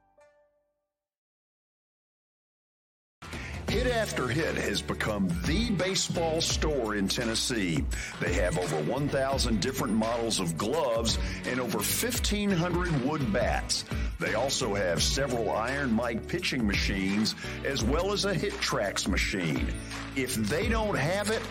Hit 3.70 3.88
After 3.88 4.28
Hit 4.28 4.56
has 4.56 4.82
become 4.82 5.28
the 5.46 5.72
baseball 5.72 6.40
store 6.40 6.96
in 6.96 7.08
Tennessee. 7.08 7.84
They 8.20 8.34
have 8.34 8.58
over 8.58 8.78
1,000 8.84 9.60
different 9.60 9.94
models 9.94 10.40
of 10.40 10.58
gloves 10.58 11.18
and 11.46 11.60
over 11.60 11.80
1,500 11.80 13.06
wood 13.06 13.34
bats. 13.34 13.84
They 14.20 14.36
also 14.36 14.76
have 14.76 15.02
several 15.02 15.52
Iron 15.52 15.92
Mike 15.92 16.28
pitching 16.28 16.66
machines 16.66 17.36
as 17.66 17.84
well 17.84 18.14
as 18.14 18.26
a 18.26 18.34
HitTrax 18.34 19.08
machine. 19.08 19.68
If 20.16 20.36
they 20.36 20.70
don't 20.70 20.96
have 20.96 21.32
it, 21.32 21.42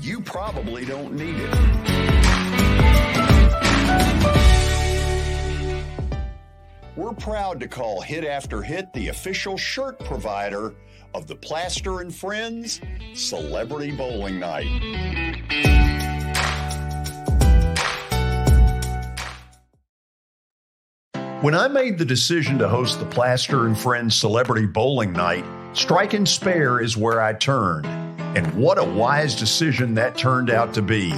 you 0.00 0.20
probably 0.20 0.84
don't 0.84 1.14
need 1.14 1.36
it. 1.36 2.04
We're 6.96 7.12
proud 7.12 7.58
to 7.60 7.68
call 7.68 8.00
Hit 8.00 8.24
After 8.24 8.62
Hit 8.62 8.92
the 8.92 9.08
official 9.08 9.58
shirt 9.58 9.98
provider 9.98 10.74
of 11.14 11.28
the 11.28 11.36
Plaster 11.36 12.00
and 12.00 12.14
Friends 12.14 12.80
Celebrity 13.14 13.92
Bowling 13.92 14.40
Night. 14.40 14.66
When 21.40 21.54
I 21.54 21.68
made 21.68 21.98
the 21.98 22.04
decision 22.04 22.58
to 22.58 22.68
host 22.68 22.98
the 22.98 23.06
Plaster 23.06 23.66
and 23.66 23.78
Friends 23.78 24.16
Celebrity 24.16 24.66
Bowling 24.66 25.12
Night, 25.12 25.44
Strike 25.74 26.14
and 26.14 26.28
Spare 26.28 26.80
is 26.80 26.96
where 26.96 27.20
I 27.20 27.34
turned. 27.34 27.86
And 28.36 28.52
what 28.54 28.78
a 28.78 28.84
wise 28.84 29.36
decision 29.36 29.94
that 29.94 30.16
turned 30.16 30.50
out 30.50 30.74
to 30.74 30.82
be. 30.82 31.12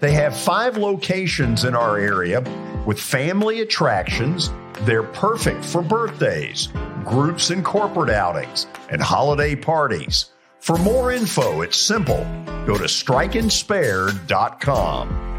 They 0.00 0.12
have 0.12 0.36
five 0.36 0.76
locations 0.76 1.64
in 1.64 1.74
our 1.74 1.98
area 1.98 2.40
with 2.86 3.00
family 3.00 3.60
attractions. 3.60 4.50
They're 4.82 5.02
perfect 5.02 5.64
for 5.64 5.82
birthdays, 5.82 6.68
groups 7.04 7.50
and 7.50 7.62
corporate 7.64 8.10
outings, 8.10 8.66
and 8.90 9.02
holiday 9.02 9.54
parties. 9.54 10.30
For 10.60 10.78
more 10.78 11.12
info, 11.12 11.60
it's 11.60 11.76
simple. 11.76 12.24
Go 12.66 12.78
to 12.78 12.84
strikeandspare.com. 12.84 15.34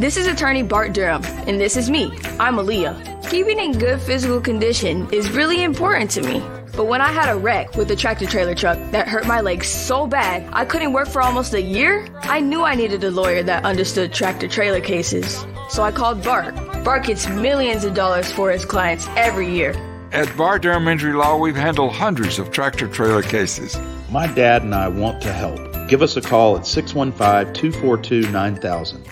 This 0.00 0.16
is 0.16 0.26
attorney 0.26 0.62
Bart 0.62 0.94
Durham, 0.94 1.22
and 1.46 1.60
this 1.60 1.76
is 1.76 1.90
me. 1.90 2.04
I'm 2.40 2.56
Aaliyah. 2.56 3.28
Keeping 3.28 3.58
in 3.58 3.78
good 3.78 4.00
physical 4.00 4.40
condition 4.40 5.06
is 5.12 5.30
really 5.30 5.62
important 5.62 6.10
to 6.12 6.22
me. 6.22 6.42
But 6.80 6.86
when 6.86 7.02
I 7.02 7.12
had 7.12 7.28
a 7.28 7.36
wreck 7.36 7.76
with 7.76 7.90
a 7.90 7.94
tractor 7.94 8.24
trailer 8.24 8.54
truck 8.54 8.78
that 8.92 9.06
hurt 9.06 9.26
my 9.26 9.42
legs 9.42 9.68
so 9.68 10.06
bad 10.06 10.48
I 10.50 10.64
couldn't 10.64 10.94
work 10.94 11.08
for 11.08 11.20
almost 11.20 11.52
a 11.52 11.60
year, 11.60 12.06
I 12.22 12.40
knew 12.40 12.62
I 12.62 12.74
needed 12.74 13.04
a 13.04 13.10
lawyer 13.10 13.42
that 13.42 13.66
understood 13.66 14.14
tractor 14.14 14.48
trailer 14.48 14.80
cases. 14.80 15.44
So 15.68 15.82
I 15.82 15.92
called 15.92 16.24
Bart. 16.24 16.54
Bart 16.82 17.04
gets 17.04 17.28
millions 17.28 17.84
of 17.84 17.92
dollars 17.92 18.32
for 18.32 18.50
his 18.50 18.64
clients 18.64 19.06
every 19.14 19.50
year. 19.50 19.72
At 20.12 20.34
Bart 20.38 20.62
Durham 20.62 20.88
Injury 20.88 21.12
Law, 21.12 21.36
we've 21.36 21.54
handled 21.54 21.92
hundreds 21.92 22.38
of 22.38 22.50
tractor 22.50 22.88
trailer 22.88 23.22
cases. 23.22 23.78
My 24.10 24.26
dad 24.26 24.62
and 24.62 24.74
I 24.74 24.88
want 24.88 25.20
to 25.20 25.34
help. 25.34 25.60
Give 25.86 26.00
us 26.00 26.16
a 26.16 26.22
call 26.22 26.56
at 26.56 26.66
615 26.66 27.52
242 27.52 28.32
9000. 28.32 29.04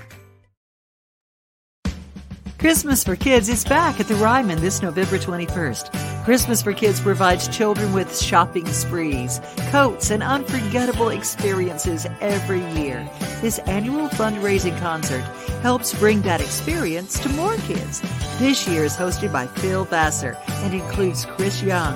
Christmas 2.58 3.04
for 3.04 3.14
Kids 3.14 3.50
is 3.50 3.62
back 3.66 4.00
at 4.00 4.08
the 4.08 4.14
Ryman 4.14 4.58
this 4.62 4.80
November 4.80 5.18
21st. 5.18 6.07
Christmas 6.28 6.60
for 6.60 6.74
Kids 6.74 7.00
provides 7.00 7.48
children 7.48 7.94
with 7.94 8.14
shopping 8.20 8.66
sprees, 8.66 9.40
coats, 9.70 10.10
and 10.10 10.22
unforgettable 10.22 11.08
experiences 11.08 12.06
every 12.20 12.60
year. 12.78 13.08
This 13.40 13.58
annual 13.60 14.08
fundraising 14.08 14.78
concert 14.78 15.22
helps 15.62 15.94
bring 15.94 16.20
that 16.22 16.42
experience 16.42 17.18
to 17.20 17.30
more 17.30 17.56
kids. 17.56 18.02
This 18.38 18.68
year 18.68 18.84
is 18.84 18.94
hosted 18.94 19.32
by 19.32 19.46
Phil 19.46 19.86
Vassar 19.86 20.36
and 20.48 20.74
includes 20.74 21.24
Chris 21.24 21.62
Young. 21.62 21.94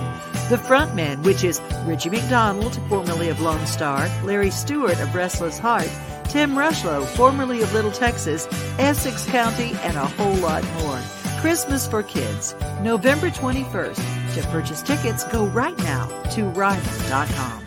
The 0.49 0.57
Frontmen, 0.57 1.23
which 1.25 1.45
is 1.45 1.61
Richie 1.85 2.09
McDonald, 2.09 2.81
formerly 2.89 3.29
of 3.29 3.39
Lone 3.43 3.67
Star, 3.67 4.09
Larry 4.25 4.51
Stewart 4.51 4.99
of 4.99 5.15
Restless 5.15 5.59
Heart, 5.59 5.91
Tim 6.31 6.53
Rushlow, 6.53 7.05
formerly 7.05 7.61
of 7.61 7.75
Little 7.75 7.93
Texas, 7.93 8.49
Essex 8.79 9.27
County, 9.27 9.73
and 9.83 9.99
a 9.99 10.07
whole 10.07 10.37
lot 10.37 10.65
more. 10.81 11.03
Christmas 11.43 11.87
for 11.87 12.03
Kids, 12.03 12.55
November 12.81 13.29
21st. 13.29 14.22
To 14.35 14.43
purchase 14.45 14.81
tickets, 14.81 15.25
go 15.25 15.45
right 15.47 15.77
now 15.79 16.07
to 16.31 16.45
Ryman.com. 16.51 17.62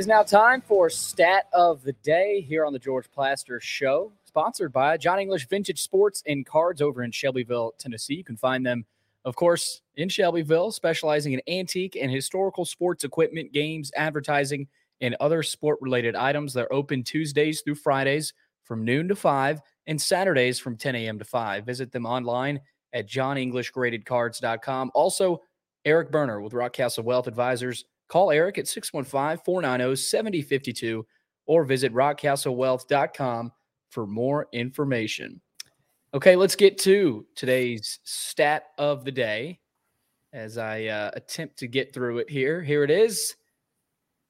is 0.00 0.06
now 0.06 0.22
time 0.22 0.62
for 0.62 0.88
Stat 0.88 1.44
of 1.52 1.82
the 1.82 1.92
Day 1.92 2.40
here 2.40 2.64
on 2.64 2.72
the 2.72 2.78
George 2.78 3.10
Plaster 3.10 3.60
Show, 3.60 4.10
sponsored 4.24 4.72
by 4.72 4.96
John 4.96 5.18
English 5.18 5.46
Vintage 5.46 5.82
Sports 5.82 6.22
and 6.26 6.46
Cards 6.46 6.80
over 6.80 7.02
in 7.02 7.10
Shelbyville, 7.10 7.74
Tennessee. 7.76 8.14
You 8.14 8.24
can 8.24 8.38
find 8.38 8.64
them, 8.64 8.86
of 9.26 9.36
course, 9.36 9.82
in 9.96 10.08
Shelbyville, 10.08 10.70
specializing 10.70 11.34
in 11.34 11.42
antique 11.46 11.98
and 12.00 12.10
historical 12.10 12.64
sports 12.64 13.04
equipment, 13.04 13.52
games, 13.52 13.92
advertising, 13.94 14.68
and 15.02 15.14
other 15.20 15.42
sport 15.42 15.76
related 15.82 16.16
items. 16.16 16.54
They're 16.54 16.72
open 16.72 17.02
Tuesdays 17.02 17.60
through 17.60 17.74
Fridays 17.74 18.32
from 18.64 18.86
noon 18.86 19.06
to 19.08 19.14
5 19.14 19.60
and 19.86 20.00
Saturdays 20.00 20.58
from 20.58 20.78
10 20.78 20.94
a.m. 20.94 21.18
to 21.18 21.26
5. 21.26 21.66
Visit 21.66 21.92
them 21.92 22.06
online 22.06 22.58
at 22.94 23.06
johnenglishgradedcards.com. 23.06 24.92
Also, 24.94 25.42
Eric 25.84 26.10
Berner 26.10 26.40
with 26.40 26.54
Rockcastle 26.54 27.04
Wealth 27.04 27.26
Advisors 27.26 27.84
Call 28.10 28.32
Eric 28.32 28.58
at 28.58 28.66
615 28.66 29.44
490 29.44 29.94
7052 29.96 31.06
or 31.46 31.64
visit 31.64 31.94
rockcastlewealth.com 31.94 33.52
for 33.90 34.06
more 34.06 34.48
information. 34.52 35.40
Okay, 36.12 36.34
let's 36.34 36.56
get 36.56 36.76
to 36.78 37.24
today's 37.36 38.00
stat 38.02 38.64
of 38.78 39.04
the 39.04 39.12
day. 39.12 39.60
as 40.32 40.58
I 40.58 40.86
uh, 40.86 41.10
attempt 41.14 41.58
to 41.58 41.68
get 41.68 41.94
through 41.94 42.18
it 42.18 42.28
here. 42.28 42.62
Here 42.62 42.82
it 42.82 42.90
is. 42.90 43.36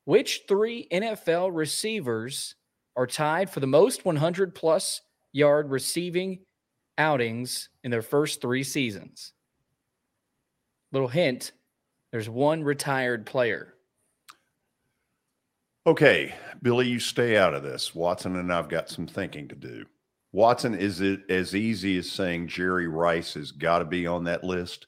Which 0.05 0.43
three 0.47 0.87
NFL 0.93 1.51
receivers 1.55 2.57
are 2.97 3.07
tied 3.07 3.49
for 3.49 3.61
the 3.61 3.67
most 3.67 4.05
100 4.05 4.55
plus 4.55 5.01
yard 5.33 5.71
receiving 5.71 6.41
outings 6.99 7.71
in 7.83 7.91
their 7.91 8.03
first 8.03 8.43
three 8.43 8.63
seasons? 8.63 9.33
Little 10.93 11.09
hint 11.09 11.53
there's 12.13 12.29
one 12.29 12.63
retired 12.65 13.27
player. 13.27 13.75
Okay, 15.87 16.35
Billy, 16.63 16.89
you 16.89 17.01
stay 17.01 17.37
out 17.37 17.55
of 17.55 17.63
this. 17.63 17.95
Watson 17.95 18.37
and 18.37 18.53
I've 18.53 18.69
got 18.69 18.89
some 18.89 19.07
thinking 19.07 19.49
to 19.49 19.55
do. 19.55 19.87
Watson, 20.33 20.75
is 20.75 21.01
it 21.01 21.23
as 21.29 21.55
easy 21.55 21.99
as 21.99 22.11
saying 22.11 22.49
Jerry 22.49 22.87
Rice 22.87 23.35
has 23.35 23.51
got 23.51 23.81
to 23.81 23.85
be 23.85 24.07
on 24.07 24.25
that 24.25 24.45
list? 24.45 24.87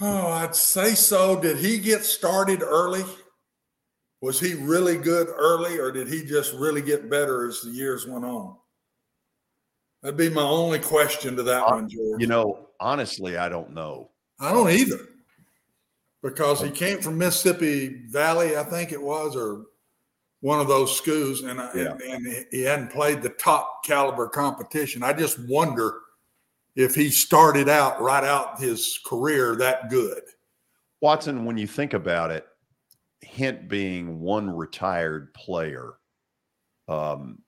Oh, 0.00 0.30
I'd 0.30 0.54
say 0.54 0.94
so. 0.94 1.40
Did 1.40 1.56
he 1.56 1.78
get 1.78 2.04
started 2.04 2.62
early? 2.62 3.04
Was 4.20 4.38
he 4.38 4.54
really 4.54 4.96
good 4.96 5.28
early, 5.28 5.78
or 5.78 5.90
did 5.90 6.08
he 6.08 6.24
just 6.24 6.52
really 6.54 6.82
get 6.82 7.10
better 7.10 7.48
as 7.48 7.62
the 7.62 7.70
years 7.70 8.06
went 8.06 8.24
on? 8.24 8.56
That'd 10.02 10.18
be 10.18 10.28
my 10.30 10.42
only 10.42 10.78
question 10.78 11.34
to 11.36 11.42
that 11.44 11.64
Uh, 11.64 11.76
one, 11.76 11.88
George. 11.88 12.20
You 12.20 12.26
know, 12.26 12.68
honestly, 12.78 13.38
I 13.38 13.48
don't 13.48 13.72
know. 13.72 14.10
I 14.38 14.52
don't 14.52 14.70
either. 14.70 14.98
Because 16.22 16.60
he 16.60 16.70
came 16.70 17.00
from 17.00 17.18
Mississippi 17.18 18.02
Valley, 18.08 18.56
I 18.56 18.64
think 18.64 18.92
it 18.92 19.00
was, 19.00 19.36
or 19.36 19.66
one 20.40 20.60
of 20.60 20.68
those 20.68 20.96
schools, 20.96 21.42
and, 21.42 21.60
I 21.60 21.70
Yeah. 21.74 21.92
and, 21.92 22.26
and 22.26 22.46
he 22.50 22.62
hadn't 22.62 22.90
played 22.90 23.22
the 23.22 23.28
top 23.30 23.84
caliber 23.84 24.28
competition. 24.28 25.02
I 25.02 25.12
just 25.12 25.38
wonder 25.48 26.00
if 26.74 26.94
he 26.94 27.10
started 27.10 27.68
out 27.68 28.00
right 28.02 28.24
out 28.24 28.60
his 28.60 28.98
career 29.06 29.56
that 29.56 29.88
good. 29.88 30.22
Watson, 31.00 31.44
when 31.44 31.56
you 31.56 31.66
think 31.66 31.94
about 31.94 32.30
it, 32.30 32.46
hint 33.20 33.68
being 33.68 34.20
one 34.20 34.50
retired 34.50 35.32
player. 35.34 35.94
Um, 36.88 37.42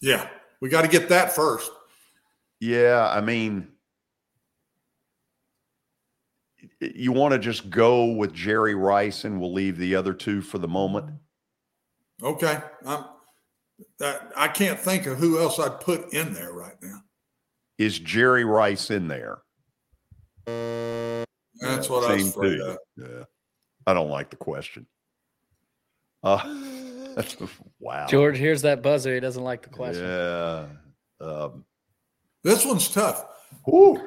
Yeah, 0.00 0.28
we 0.60 0.68
got 0.68 0.82
to 0.82 0.88
get 0.88 1.08
that 1.10 1.34
first. 1.34 1.70
yeah, 2.60 3.08
I 3.10 3.20
mean, 3.20 3.69
you 6.80 7.12
want 7.12 7.32
to 7.32 7.38
just 7.38 7.70
go 7.70 8.06
with 8.06 8.32
Jerry 8.32 8.74
Rice 8.74 9.24
and 9.24 9.40
we'll 9.40 9.52
leave 9.52 9.76
the 9.76 9.94
other 9.94 10.12
two 10.12 10.40
for 10.40 10.58
the 10.58 10.68
moment. 10.68 11.10
Okay, 12.22 12.58
I'm, 12.84 13.04
that, 13.98 14.30
I 14.36 14.48
can't 14.48 14.78
think 14.78 15.06
of 15.06 15.18
who 15.18 15.40
else 15.40 15.58
I'd 15.58 15.80
put 15.80 16.12
in 16.12 16.34
there 16.34 16.52
right 16.52 16.76
now. 16.82 17.02
Is 17.78 17.98
Jerry 17.98 18.44
Rice 18.44 18.90
in 18.90 19.08
there? 19.08 19.38
That's 20.46 21.88
Yeah, 21.88 21.92
what 21.92 22.10
I 22.10 22.14
was 22.14 22.22
same 22.22 22.28
afraid 22.28 22.60
of. 22.60 22.78
Yeah. 22.96 23.24
I 23.86 23.94
don't 23.94 24.10
like 24.10 24.30
the 24.30 24.36
question. 24.36 24.86
Uh, 26.22 26.40
wow. 27.80 28.06
George, 28.06 28.38
hears 28.38 28.62
that 28.62 28.82
buzzer. 28.82 29.14
He 29.14 29.20
doesn't 29.20 29.42
like 29.42 29.62
the 29.62 29.70
question. 29.70 30.04
Yeah. 30.04 30.66
Um, 31.20 31.64
This 32.44 32.64
one's 32.64 32.88
tough. 32.88 33.24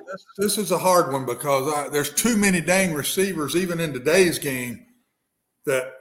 This, 0.07 0.25
this 0.37 0.57
is 0.57 0.71
a 0.71 0.77
hard 0.77 1.11
one 1.11 1.25
because 1.25 1.71
I, 1.73 1.89
there's 1.89 2.13
too 2.13 2.37
many 2.37 2.61
dang 2.61 2.93
receivers, 2.93 3.55
even 3.55 3.79
in 3.79 3.93
today's 3.93 4.39
game, 4.39 4.85
that 5.65 5.93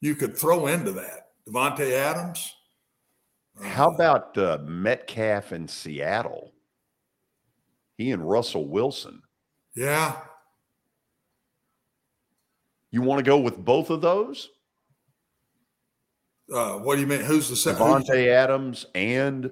you 0.00 0.14
could 0.14 0.36
throw 0.36 0.66
into 0.66 0.92
that. 0.92 1.28
Davante 1.48 1.92
Adams. 1.92 2.54
how 3.60 3.90
about 3.90 4.36
uh, 4.38 4.58
Metcalf 4.64 5.52
in 5.52 5.68
Seattle? 5.68 6.52
He 7.96 8.10
and 8.10 8.28
Russell 8.28 8.66
Wilson. 8.66 9.22
Yeah. 9.74 10.16
You 12.90 13.02
want 13.02 13.18
to 13.18 13.24
go 13.24 13.38
with 13.38 13.58
both 13.58 13.90
of 13.90 14.00
those? 14.00 14.50
Uh, 16.52 16.74
what 16.74 16.96
do 16.96 17.00
you 17.00 17.06
mean? 17.06 17.20
Who's 17.20 17.48
the 17.48 17.56
second? 17.56 17.80
Davante 17.80 18.28
Adams 18.28 18.86
and 18.94 19.50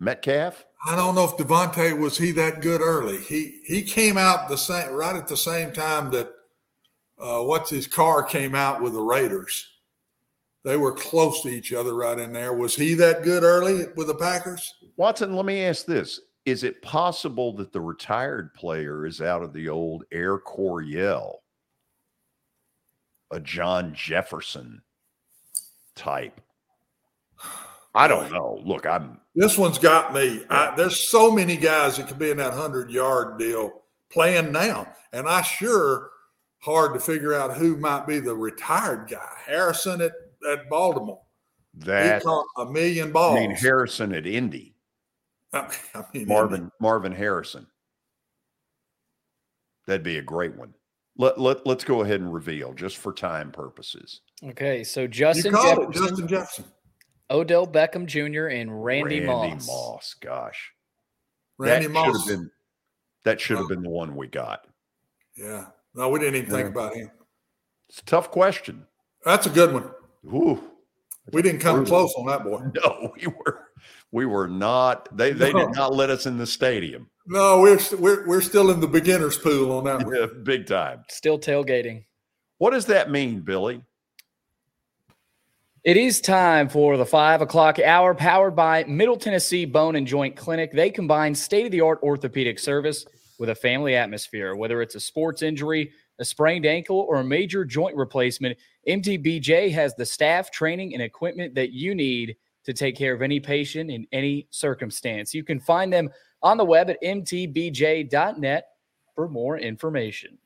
Metcalf? 0.00 0.64
I 0.86 0.96
don't 0.96 1.14
know 1.14 1.24
if 1.24 1.36
Davante 1.36 1.98
was 1.98 2.18
he 2.18 2.30
that 2.32 2.60
good 2.60 2.82
early. 2.82 3.18
He 3.18 3.60
he 3.64 3.82
came 3.82 4.18
out 4.18 4.48
the 4.48 4.58
same 4.58 4.92
right 4.92 5.16
at 5.16 5.28
the 5.28 5.36
same 5.36 5.72
time 5.72 6.10
that 6.10 6.30
uh, 7.18 7.40
what's 7.40 7.70
his 7.70 7.86
car 7.86 8.22
came 8.22 8.54
out 8.54 8.82
with 8.82 8.92
the 8.92 9.00
Raiders. 9.00 9.66
They 10.62 10.76
were 10.76 10.92
close 10.92 11.42
to 11.42 11.48
each 11.48 11.72
other 11.72 11.94
right 11.94 12.18
in 12.18 12.32
there. 12.32 12.52
Was 12.52 12.74
he 12.74 12.94
that 12.94 13.22
good 13.22 13.42
early 13.42 13.86
with 13.96 14.08
the 14.08 14.14
Packers? 14.14 14.74
Watson, 14.96 15.36
let 15.36 15.44
me 15.46 15.62
ask 15.64 15.86
this. 15.86 16.20
Is 16.44 16.64
it 16.64 16.82
possible 16.82 17.54
that 17.54 17.72
the 17.72 17.80
retired 17.80 18.52
player 18.54 19.06
is 19.06 19.22
out 19.22 19.42
of 19.42 19.52
the 19.52 19.68
old 19.68 20.04
Air 20.12 20.38
Coryell, 20.38 21.42
a 23.30 23.40
John 23.40 23.94
Jefferson 23.94 24.82
type? 25.94 26.40
I 27.94 28.08
don't 28.08 28.32
know. 28.32 28.60
Look, 28.64 28.86
I'm 28.86 29.20
This 29.34 29.56
one's 29.56 29.78
got 29.78 30.12
me. 30.12 30.44
I, 30.50 30.74
there's 30.76 31.08
so 31.08 31.30
many 31.30 31.56
guys 31.56 31.96
that 31.96 32.08
could 32.08 32.18
be 32.18 32.30
in 32.30 32.38
that 32.38 32.52
hundred 32.52 32.90
yard 32.90 33.38
deal 33.38 33.82
playing 34.10 34.52
now, 34.52 34.92
and 35.12 35.28
I 35.28 35.42
sure 35.42 36.10
hard 36.58 36.94
to 36.94 37.00
figure 37.00 37.34
out 37.34 37.56
who 37.56 37.76
might 37.76 38.06
be 38.06 38.18
the 38.18 38.34
retired 38.34 39.08
guy. 39.08 39.32
Harrison 39.46 40.00
at, 40.00 40.12
at 40.50 40.68
Baltimore. 40.68 41.22
that. 41.74 42.20
he 42.20 42.24
caught 42.24 42.46
a 42.56 42.66
million 42.66 43.12
balls. 43.12 43.38
I 43.38 43.40
mean, 43.46 43.56
Harrison 43.56 44.12
at 44.12 44.26
Indy, 44.26 44.74
I 45.52 45.68
mean, 46.12 46.26
Marvin 46.26 46.70
Marvin 46.80 47.12
Harrison. 47.12 47.66
That'd 49.86 50.02
be 50.02 50.18
a 50.18 50.22
great 50.22 50.56
one. 50.56 50.74
Let, 51.16 51.38
let, 51.38 51.64
let's 51.66 51.84
go 51.84 52.00
ahead 52.00 52.20
and 52.20 52.32
reveal 52.32 52.72
just 52.72 52.96
for 52.96 53.12
time 53.12 53.52
purposes. 53.52 54.22
Okay, 54.42 54.82
so 54.82 55.06
Justin 55.06 55.52
called 55.52 55.78
it, 55.78 55.90
Jefferson, 55.92 56.08
Justin 56.08 56.28
Jefferson. 56.28 56.64
Odell 57.34 57.66
Beckham 57.66 58.06
Jr., 58.06 58.46
and 58.46 58.84
Randy, 58.84 59.20
Moss. 59.20 59.66
Moss, 59.66 60.14
gosh. 60.20 60.72
Randy 61.58 61.86
that 61.88 61.92
Moss. 61.92 62.06
Should 62.06 62.16
have 62.16 62.26
been, 62.40 62.50
that 63.24 63.40
should 63.40 63.58
have 63.58 63.68
been 63.68 63.82
the 63.82 63.90
one 63.90 64.16
we 64.16 64.26
got. 64.28 64.66
Yeah. 65.36 65.66
No, 65.94 66.08
we 66.08 66.18
didn't 66.20 66.36
even 66.36 66.50
think 66.50 66.64
Yeah. 66.64 66.70
about 66.70 66.94
him. 66.94 67.10
It's 67.88 67.98
a 67.98 68.04
tough 68.04 68.30
question. 68.30 68.86
That's 69.24 69.46
a 69.46 69.50
good 69.50 69.72
one. 69.72 69.90
Ooh. 70.26 70.62
We 71.32 71.40
didn't 71.42 71.60
come 71.60 71.76
brutal. 71.76 71.90
close 72.08 72.14
on 72.16 72.26
that 72.26 72.44
boy. 72.44 72.60
No, 72.84 73.12
we 73.16 73.26
were 73.28 73.60
we 74.12 74.26
were 74.26 74.46
not. 74.48 75.08
They 75.16 75.32
they 75.32 75.52
No. 75.52 75.60
did 75.66 75.74
not 75.74 75.94
let 75.94 76.10
us 76.10 76.26
in 76.26 76.36
the 76.38 76.46
stadium. 76.46 77.08
No, 77.26 77.60
we're 77.60 77.78
st- 77.78 78.00
we're 78.00 78.26
we're 78.26 78.42
still 78.42 78.70
in 78.70 78.80
the 78.80 78.86
beginners 78.88 79.38
pool 79.38 79.72
on 79.72 79.84
that 79.84 80.04
one. 80.06 80.42
Big 80.44 80.66
time. 80.66 81.02
Still 81.08 81.38
tailgating. 81.38 82.04
What 82.58 82.70
does 82.72 82.86
that 82.86 83.10
mean, 83.10 83.40
Billy? 83.40 83.82
It 85.84 85.98
is 85.98 86.22
time 86.22 86.70
for 86.70 86.96
the 86.96 87.04
five 87.04 87.42
o'clock 87.42 87.78
hour 87.78 88.14
powered 88.14 88.56
by 88.56 88.84
Middle 88.84 89.18
Tennessee 89.18 89.66
Bone 89.66 89.96
and 89.96 90.06
Joint 90.06 90.34
Clinic. 90.34 90.72
They 90.72 90.88
combine 90.88 91.34
state 91.34 91.66
of 91.66 91.72
the 91.72 91.82
art 91.82 92.02
orthopedic 92.02 92.58
service 92.58 93.04
with 93.38 93.50
a 93.50 93.54
family 93.54 93.94
atmosphere. 93.94 94.56
Whether 94.56 94.80
it's 94.80 94.94
a 94.94 95.00
sports 95.00 95.42
injury, 95.42 95.92
a 96.18 96.24
sprained 96.24 96.64
ankle, 96.64 97.04
or 97.06 97.16
a 97.16 97.24
major 97.24 97.66
joint 97.66 97.94
replacement, 97.96 98.56
MTBJ 98.88 99.70
has 99.72 99.94
the 99.94 100.06
staff, 100.06 100.50
training, 100.50 100.94
and 100.94 101.02
equipment 101.02 101.54
that 101.54 101.72
you 101.72 101.94
need 101.94 102.36
to 102.64 102.72
take 102.72 102.96
care 102.96 103.12
of 103.12 103.20
any 103.20 103.38
patient 103.38 103.90
in 103.90 104.06
any 104.10 104.46
circumstance. 104.48 105.34
You 105.34 105.44
can 105.44 105.60
find 105.60 105.92
them 105.92 106.08
on 106.42 106.56
the 106.56 106.64
web 106.64 106.88
at 106.88 107.02
mtbj.net 107.02 108.68
for 109.14 109.28
more 109.28 109.58
information. 109.58 110.38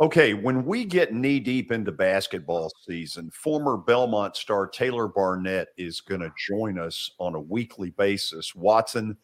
Okay, 0.00 0.34
when 0.34 0.64
we 0.64 0.84
get 0.84 1.14
knee 1.14 1.38
deep 1.38 1.70
into 1.70 1.92
basketball 1.92 2.72
season, 2.84 3.30
former 3.30 3.76
Belmont 3.76 4.36
star 4.36 4.66
Taylor 4.66 5.06
Barnette 5.06 5.68
is 5.76 6.00
going 6.00 6.20
to 6.20 6.32
join 6.48 6.80
us 6.80 7.12
on 7.20 7.36
a 7.36 7.40
weekly 7.40 7.90
basis. 7.90 8.56
Watson, 8.56 9.16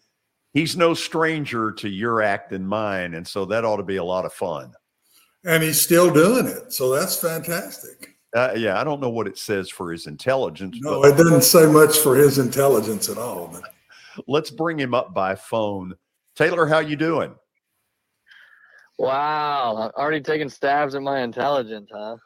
he's 0.53 0.77
no 0.77 0.95
stranger 0.95 1.73
to 1.73 1.89
your 1.89 2.23
act 2.23 2.53
and 2.53 2.66
mine, 2.66 3.14
and 3.14 3.27
so 3.27 3.45
that 3.47 3.64
ought 3.64 3.79
to 3.79 3.83
be 3.83 3.97
a 3.97 4.05
lot 4.05 4.25
of 4.25 4.33
fun. 4.33 4.73
And 5.45 5.62
he's 5.62 5.83
still 5.83 6.12
doing 6.12 6.47
it. 6.47 6.73
So 6.73 6.95
that's 6.95 7.16
fantastic. 7.16 8.16
Uh, 8.37 8.53
yeah, 8.57 8.81
I 8.81 8.85
don't 8.85 9.01
know 9.01 9.11
what 9.11 9.27
it 9.27 9.39
says 9.39 9.68
for 9.68 9.91
his 9.91 10.07
intelligence, 10.07 10.79
No, 10.81 11.03
it 11.03 11.16
doesn't 11.16 11.43
say 11.43 11.66
much 11.66 11.99
for 11.99 12.14
his 12.14 12.39
intelligence 12.39 13.09
at 13.09 13.18
all. 13.18 13.51
But 13.53 13.75
let's 14.29 14.51
bring 14.51 14.79
him 14.79 14.95
up 14.95 15.12
by 15.12 15.35
phone. 15.35 15.95
Taylor, 16.37 16.66
how 16.66 16.79
you 16.79 16.95
doing? 16.95 17.35
Wow, 19.01 19.91
already 19.97 20.21
taking 20.21 20.51
stabs 20.51 20.95
at 20.95 21.01
my 21.01 21.21
intelligence, 21.21 21.89
huh? 21.91 22.19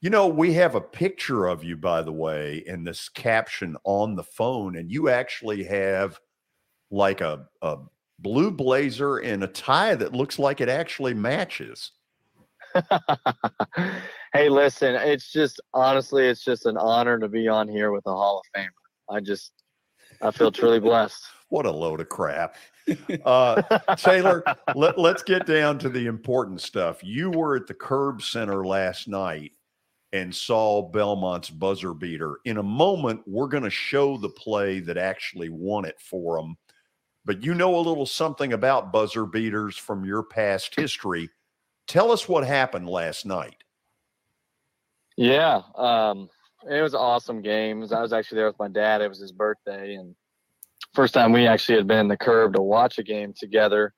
You 0.00 0.08
know, 0.08 0.28
we 0.28 0.54
have 0.54 0.74
a 0.74 0.80
picture 0.80 1.46
of 1.46 1.62
you, 1.62 1.76
by 1.76 2.00
the 2.00 2.12
way, 2.12 2.64
in 2.66 2.84
this 2.84 3.10
caption 3.10 3.76
on 3.84 4.14
the 4.14 4.24
phone, 4.24 4.76
and 4.76 4.90
you 4.90 5.10
actually 5.10 5.64
have 5.64 6.18
like 6.90 7.20
a, 7.20 7.46
a 7.60 7.76
blue 8.18 8.50
blazer 8.50 9.18
and 9.18 9.44
a 9.44 9.46
tie 9.46 9.94
that 9.94 10.14
looks 10.14 10.38
like 10.38 10.62
it 10.62 10.70
actually 10.70 11.14
matches. 11.14 11.92
Hey, 14.34 14.48
listen, 14.48 14.94
it's 14.94 15.30
just 15.30 15.60
honestly, 15.74 16.26
it's 16.26 16.42
just 16.42 16.64
an 16.64 16.78
honor 16.78 17.18
to 17.18 17.28
be 17.28 17.48
on 17.48 17.68
here 17.68 17.92
with 17.92 18.04
the 18.04 18.12
Hall 18.12 18.40
of 18.40 18.58
Famer. 18.58 18.70
I 19.10 19.20
just, 19.20 19.52
I 20.22 20.30
feel 20.30 20.50
truly 20.50 20.80
blessed. 20.80 21.22
What 21.50 21.66
a 21.66 21.70
load 21.70 22.00
of 22.00 22.08
crap. 22.08 22.56
Uh, 23.24 23.62
Taylor, 23.96 24.42
let, 24.74 24.98
let's 24.98 25.22
get 25.22 25.46
down 25.46 25.78
to 25.78 25.88
the 25.88 26.06
important 26.06 26.60
stuff. 26.60 26.98
You 27.02 27.30
were 27.30 27.56
at 27.56 27.66
the 27.66 27.74
Curb 27.74 28.22
Center 28.22 28.66
last 28.66 29.06
night 29.06 29.52
and 30.12 30.34
saw 30.34 30.82
Belmont's 30.82 31.50
buzzer 31.50 31.94
beater. 31.94 32.38
In 32.44 32.58
a 32.58 32.62
moment, 32.62 33.22
we're 33.26 33.48
going 33.48 33.62
to 33.62 33.70
show 33.70 34.16
the 34.16 34.28
play 34.28 34.80
that 34.80 34.98
actually 34.98 35.48
won 35.48 35.84
it 35.84 35.98
for 36.00 36.36
them. 36.36 36.56
But 37.24 37.42
you 37.42 37.54
know 37.54 37.76
a 37.76 37.80
little 37.80 38.06
something 38.06 38.52
about 38.52 38.92
buzzer 38.92 39.26
beaters 39.26 39.76
from 39.76 40.04
your 40.04 40.22
past 40.22 40.74
history. 40.74 41.30
Tell 41.86 42.10
us 42.10 42.28
what 42.28 42.44
happened 42.46 42.88
last 42.88 43.24
night. 43.24 43.62
Yeah, 45.16 45.62
um, 45.76 46.28
it 46.68 46.82
was 46.82 46.94
an 46.94 47.00
awesome 47.00 47.42
game. 47.42 47.86
I 47.92 48.00
was 48.00 48.12
actually 48.12 48.36
there 48.36 48.46
with 48.46 48.58
my 48.58 48.68
dad. 48.68 49.02
It 49.02 49.08
was 49.08 49.20
his 49.20 49.32
birthday, 49.32 49.94
and 49.94 50.14
first 50.94 51.14
time 51.14 51.32
we 51.32 51.46
actually 51.46 51.76
had 51.76 51.86
been 51.86 51.98
in 52.00 52.08
the 52.08 52.16
curb 52.16 52.54
to 52.54 52.62
watch 52.62 52.98
a 52.98 53.02
game 53.02 53.32
together 53.38 53.94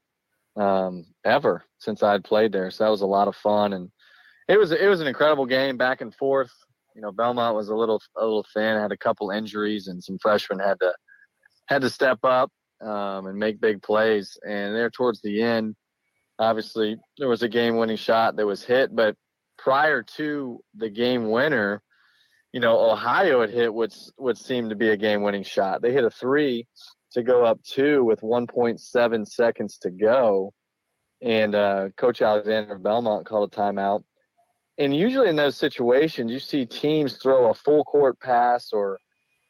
um, 0.57 1.05
ever 1.25 1.65
since 1.79 2.03
I'd 2.03 2.25
played 2.25 2.53
there. 2.53 2.71
So 2.71 2.85
that 2.85 2.91
was 2.91 3.03
a 3.03 3.07
lot 3.07 3.29
of 3.29 3.37
fun, 3.37 3.73
and 3.73 3.91
it 4.49 4.59
was 4.59 4.73
it 4.73 4.89
was 4.89 5.01
an 5.01 5.07
incredible 5.07 5.47
game, 5.47 5.77
back 5.77 6.01
and 6.01 6.15
forth. 6.15 6.53
You 6.95 7.03
know, 7.03 7.11
Belmont 7.11 7.57
was 7.57 7.69
a 7.69 7.75
little 7.75 8.01
a 8.17 8.25
little 8.25 8.47
thin, 8.55 8.79
had 8.79 8.93
a 8.93 8.97
couple 8.97 9.31
injuries, 9.31 9.89
and 9.89 10.03
some 10.03 10.19
freshmen 10.19 10.61
had 10.61 10.79
to 10.81 10.93
had 11.67 11.83
to 11.83 11.91
step 11.91 12.19
up 12.25 12.51
um, 12.83 13.27
and 13.27 13.39
make 13.39 13.61
big 13.61 13.83
plays. 13.83 14.37
And 14.47 14.75
there 14.75 14.91
towards 14.91 15.21
the 15.23 15.43
end, 15.43 15.75
obviously 16.39 16.97
there 17.19 17.29
was 17.29 17.43
a 17.43 17.49
game-winning 17.49 17.97
shot 17.97 18.37
that 18.37 18.47
was 18.47 18.65
hit, 18.65 18.95
but 18.95 19.17
prior 19.59 20.03
to 20.03 20.61
the 20.77 20.91
game 20.91 21.31
winner, 21.31 21.83
you 22.55 22.61
know, 22.61 22.79
Ohio 22.79 23.41
had 23.41 23.51
hit 23.51 23.75
what 23.75 23.93
would 24.17 24.39
seem 24.39 24.69
to 24.69 24.77
be 24.77 24.91
a 24.91 24.97
game-winning 24.97 25.43
shot. 25.43 25.83
They 25.83 25.93
hit 25.93 26.05
a 26.05 26.11
three 26.11 26.69
to 27.11 27.25
go 27.25 27.45
up 27.45 27.61
two 27.65 28.05
with 28.05 28.21
1.7 28.21 29.27
seconds 29.27 29.77
to 29.79 29.91
go, 29.91 30.53
and 31.21 31.57
uh, 31.57 31.89
Coach 31.97 32.23
Alexander 32.23 32.79
Belmont 32.79 33.27
called 33.27 33.53
a 33.53 33.57
timeout. 33.57 34.05
And 34.79 34.97
usually 34.97 35.29
in 35.29 35.35
those 35.35 35.57
situations, 35.57 36.31
you 36.31 36.39
see 36.39 36.65
teams 36.65 37.17
throw 37.17 37.51
a 37.51 37.55
full 37.55 37.83
court 37.83 38.21
pass 38.21 38.69
or, 38.73 39.01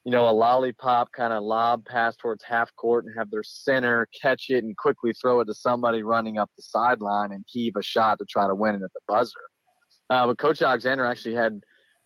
you 0.07 0.11
know, 0.11 0.27
a 0.27 0.33
lollipop 0.33 1.13
kind 1.13 1.35
of 1.35 1.43
lob 1.43 1.85
pass 1.85 2.17
towards 2.17 2.43
half 2.43 2.75
court 2.75 3.05
and 3.05 3.15
have 3.19 3.31
their 3.31 3.45
center 3.45 4.09
catch 4.19 4.47
it 4.49 4.65
and 4.65 4.75
quickly 4.79 5.13
throw 5.13 5.41
it 5.41 5.45
to 5.45 5.55
somebody 5.55 6.03
running 6.03 6.39
up 6.39 6.51
the 6.57 6.63
sideline 6.63 7.33
and 7.33 7.45
heave 7.49 7.77
a 7.77 7.83
shot 7.83 8.19
to 8.19 8.25
try 8.25 8.47
to 8.47 8.55
win 8.55 8.77
it 8.77 8.83
at 8.83 8.93
the 8.95 9.01
buzzer. 9.07 9.35
Uh, 10.09 10.27
but 10.27 10.39
Coach 10.39 10.63
Alexander 10.63 11.05
actually 11.05 11.35
had 11.35 11.61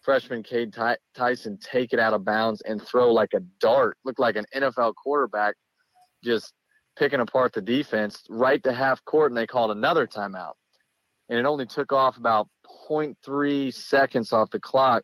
freshman 0.09 0.43
Cade 0.43 0.73
Ty- 0.73 0.97
Tyson 1.15 1.59
take 1.63 1.93
it 1.93 1.99
out 1.99 2.15
of 2.15 2.25
bounds 2.25 2.63
and 2.63 2.81
throw 2.81 3.13
like 3.13 3.35
a 3.35 3.41
dart, 3.61 3.99
looked 4.07 4.19
like 4.19 4.37
an 4.37 4.47
NFL 4.57 4.95
quarterback, 4.95 5.55
just 6.25 6.55
picking 6.99 7.21
apart 7.21 7.53
the 7.53 7.61
defense 7.61 8.23
right 8.31 8.63
to 8.63 8.73
half 8.73 9.05
court, 9.05 9.31
and 9.31 9.37
they 9.37 9.47
called 9.47 9.71
another 9.71 10.07
timeout. 10.07 10.55
And 11.29 11.39
it 11.39 11.45
only 11.45 11.67
took 11.67 11.93
off 11.93 12.17
about 12.17 12.49
0.3 12.89 13.75
seconds 13.75 14.33
off 14.33 14.49
the 14.49 14.59
clock. 14.59 15.03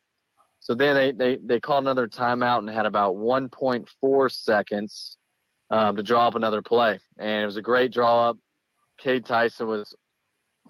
So 0.61 0.75
then 0.75 0.95
they, 0.95 1.13
they, 1.13 1.39
they 1.45 1.61
called 1.61 1.85
another 1.85 2.09
timeout 2.09 2.61
and 2.61 2.71
had 2.71 2.87
about 2.87 3.15
1.4 3.15 4.33
seconds 4.33 5.19
um, 5.69 5.97
to 5.97 6.03
draw 6.03 6.29
up 6.29 6.35
another 6.35 6.63
play. 6.63 6.99
And 7.19 7.43
it 7.43 7.47
was 7.47 7.59
a 7.59 7.63
great 7.63 7.93
draw 7.93 8.31
up. 8.31 8.39
Cade 8.99 9.27
Tyson 9.27 9.67
was 9.67 9.95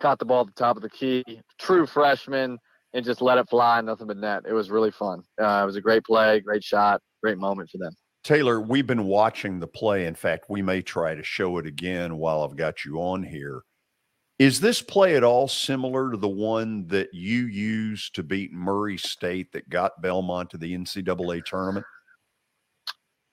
caught 0.01 0.19
the 0.19 0.25
ball 0.25 0.41
at 0.41 0.49
the 0.49 0.61
top 0.61 0.75
of 0.75 0.83
the 0.83 0.91
key, 0.91 1.23
true 1.57 1.87
freshman, 1.87 2.59
and 2.95 3.05
just 3.05 3.21
let 3.21 3.39
it 3.39 3.49
fly, 3.49 3.81
nothing 3.81 4.07
but 4.07 4.17
net. 4.17 4.45
It 4.49 4.53
was 4.53 4.71
really 4.71 4.93
fun. 4.93 5.23
Uh, 5.41 5.61
it 5.63 5.67
was 5.67 5.77
a 5.77 5.81
great 5.81 6.05
play, 6.05 6.41
great 6.41 6.63
shot, 6.63 7.03
great 7.23 7.39
moment 7.39 7.69
for 7.69 7.79
them. 7.79 7.93
Taylor, 8.23 8.61
we've 8.61 8.87
been 8.87 9.05
watching 9.05 9.61
the 9.61 9.67
play. 9.67 10.07
In 10.07 10.15
fact, 10.15 10.47
we 10.49 10.63
may 10.63 10.81
try 10.81 11.15
to 11.15 11.23
show 11.23 11.59
it 11.59 11.67
again 11.67 12.17
while 12.17 12.43
I've 12.43 12.57
got 12.57 12.85
you 12.85 12.99
on 12.99 13.23
here. 13.23 13.63
Is 14.39 14.61
this 14.61 14.81
play 14.81 15.17
at 15.17 15.23
all 15.23 15.47
similar 15.47 16.11
to 16.11 16.17
the 16.17 16.29
one 16.29 16.87
that 16.89 17.09
you 17.13 17.47
used 17.47 18.15
to 18.15 18.23
beat 18.23 18.53
Murray 18.53 18.97
State 18.97 19.53
that 19.53 19.69
got 19.69 20.01
Belmont 20.01 20.51
to 20.51 20.59
the 20.59 20.75
NCAA 20.75 21.45
tournament? 21.45 21.85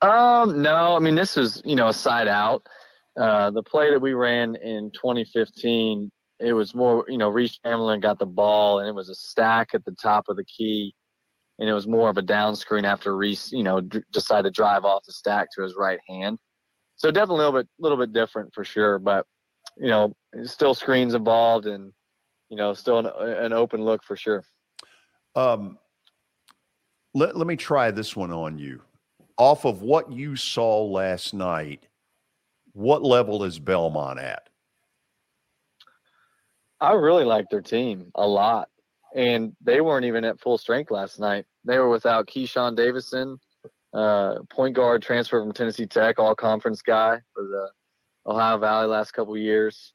Um, 0.01 0.61
no, 0.61 0.95
I 0.95 0.99
mean 0.99 1.15
this 1.15 1.37
is 1.37 1.61
you 1.63 1.75
know 1.75 1.87
a 1.87 1.93
side 1.93 2.27
out. 2.27 2.67
Uh, 3.19 3.51
the 3.51 3.63
play 3.63 3.91
that 3.91 4.01
we 4.01 4.13
ran 4.13 4.55
in 4.55 4.91
2015 4.91 6.11
it 6.41 6.53
was 6.53 6.73
more, 6.73 7.05
you 7.07 7.17
know, 7.17 7.29
Reece 7.29 7.59
Chamberlain 7.63 7.99
got 7.99 8.19
the 8.19 8.25
ball 8.25 8.79
and 8.79 8.87
it 8.87 8.95
was 8.95 9.09
a 9.09 9.15
stack 9.15 9.69
at 9.73 9.85
the 9.85 9.91
top 9.91 10.25
of 10.27 10.35
the 10.35 10.45
key. 10.45 10.93
And 11.59 11.69
it 11.69 11.73
was 11.73 11.87
more 11.87 12.09
of 12.09 12.17
a 12.17 12.23
down 12.23 12.55
screen 12.55 12.85
after 12.85 13.15
Reece, 13.15 13.51
you 13.51 13.63
know, 13.63 13.81
d- 13.81 14.01
decided 14.11 14.43
to 14.43 14.51
drive 14.51 14.83
off 14.83 15.03
the 15.05 15.13
stack 15.13 15.49
to 15.55 15.61
his 15.61 15.75
right 15.75 15.99
hand. 16.07 16.39
So 16.95 17.11
definitely 17.11 17.43
a 17.43 17.47
little 17.47 17.61
bit, 17.61 17.69
little 17.79 17.97
bit 17.97 18.13
different 18.13 18.53
for 18.53 18.63
sure. 18.63 18.97
But, 18.97 19.25
you 19.77 19.89
know, 19.89 20.15
still 20.43 20.73
screens 20.73 21.13
involved 21.13 21.67
and, 21.67 21.93
you 22.49 22.57
know, 22.57 22.73
still 22.73 22.99
an, 22.99 23.05
an 23.05 23.53
open 23.53 23.83
look 23.83 24.03
for 24.03 24.15
sure. 24.15 24.43
Um, 25.35 25.77
let, 27.13 27.37
let 27.37 27.45
me 27.45 27.55
try 27.55 27.91
this 27.91 28.15
one 28.15 28.31
on 28.31 28.57
you. 28.57 28.81
Off 29.37 29.65
of 29.65 29.81
what 29.81 30.11
you 30.11 30.35
saw 30.35 30.83
last 30.83 31.33
night, 31.33 31.87
what 32.73 33.03
level 33.03 33.43
is 33.43 33.59
Belmont 33.59 34.19
at? 34.19 34.49
I 36.81 36.93
really 36.93 37.23
like 37.23 37.45
their 37.49 37.61
team 37.61 38.11
a 38.15 38.27
lot. 38.27 38.67
And 39.15 39.55
they 39.61 39.81
weren't 39.81 40.05
even 40.05 40.25
at 40.25 40.39
full 40.39 40.57
strength 40.57 40.89
last 40.89 41.19
night. 41.19 41.45
They 41.63 41.77
were 41.77 41.89
without 41.89 42.27
Keishawn 42.27 42.75
Davidson, 42.75 43.39
uh, 43.93 44.39
point 44.49 44.75
guard 44.75 45.03
transfer 45.03 45.39
from 45.39 45.51
Tennessee 45.51 45.85
Tech, 45.85 46.17
all 46.17 46.33
conference 46.33 46.81
guy 46.81 47.19
for 47.33 47.43
the 47.43 47.69
Ohio 48.25 48.57
Valley 48.57 48.87
last 48.87 49.11
couple 49.11 49.37
years. 49.37 49.93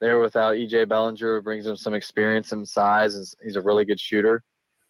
They 0.00 0.08
were 0.08 0.20
without 0.20 0.54
EJ 0.56 0.88
Bellinger, 0.88 1.36
who 1.36 1.42
brings 1.42 1.66
them 1.66 1.76
some 1.76 1.94
experience 1.94 2.52
and 2.52 2.66
size. 2.66 3.34
He's 3.42 3.56
a 3.56 3.62
really 3.62 3.84
good 3.84 4.00
shooter. 4.00 4.42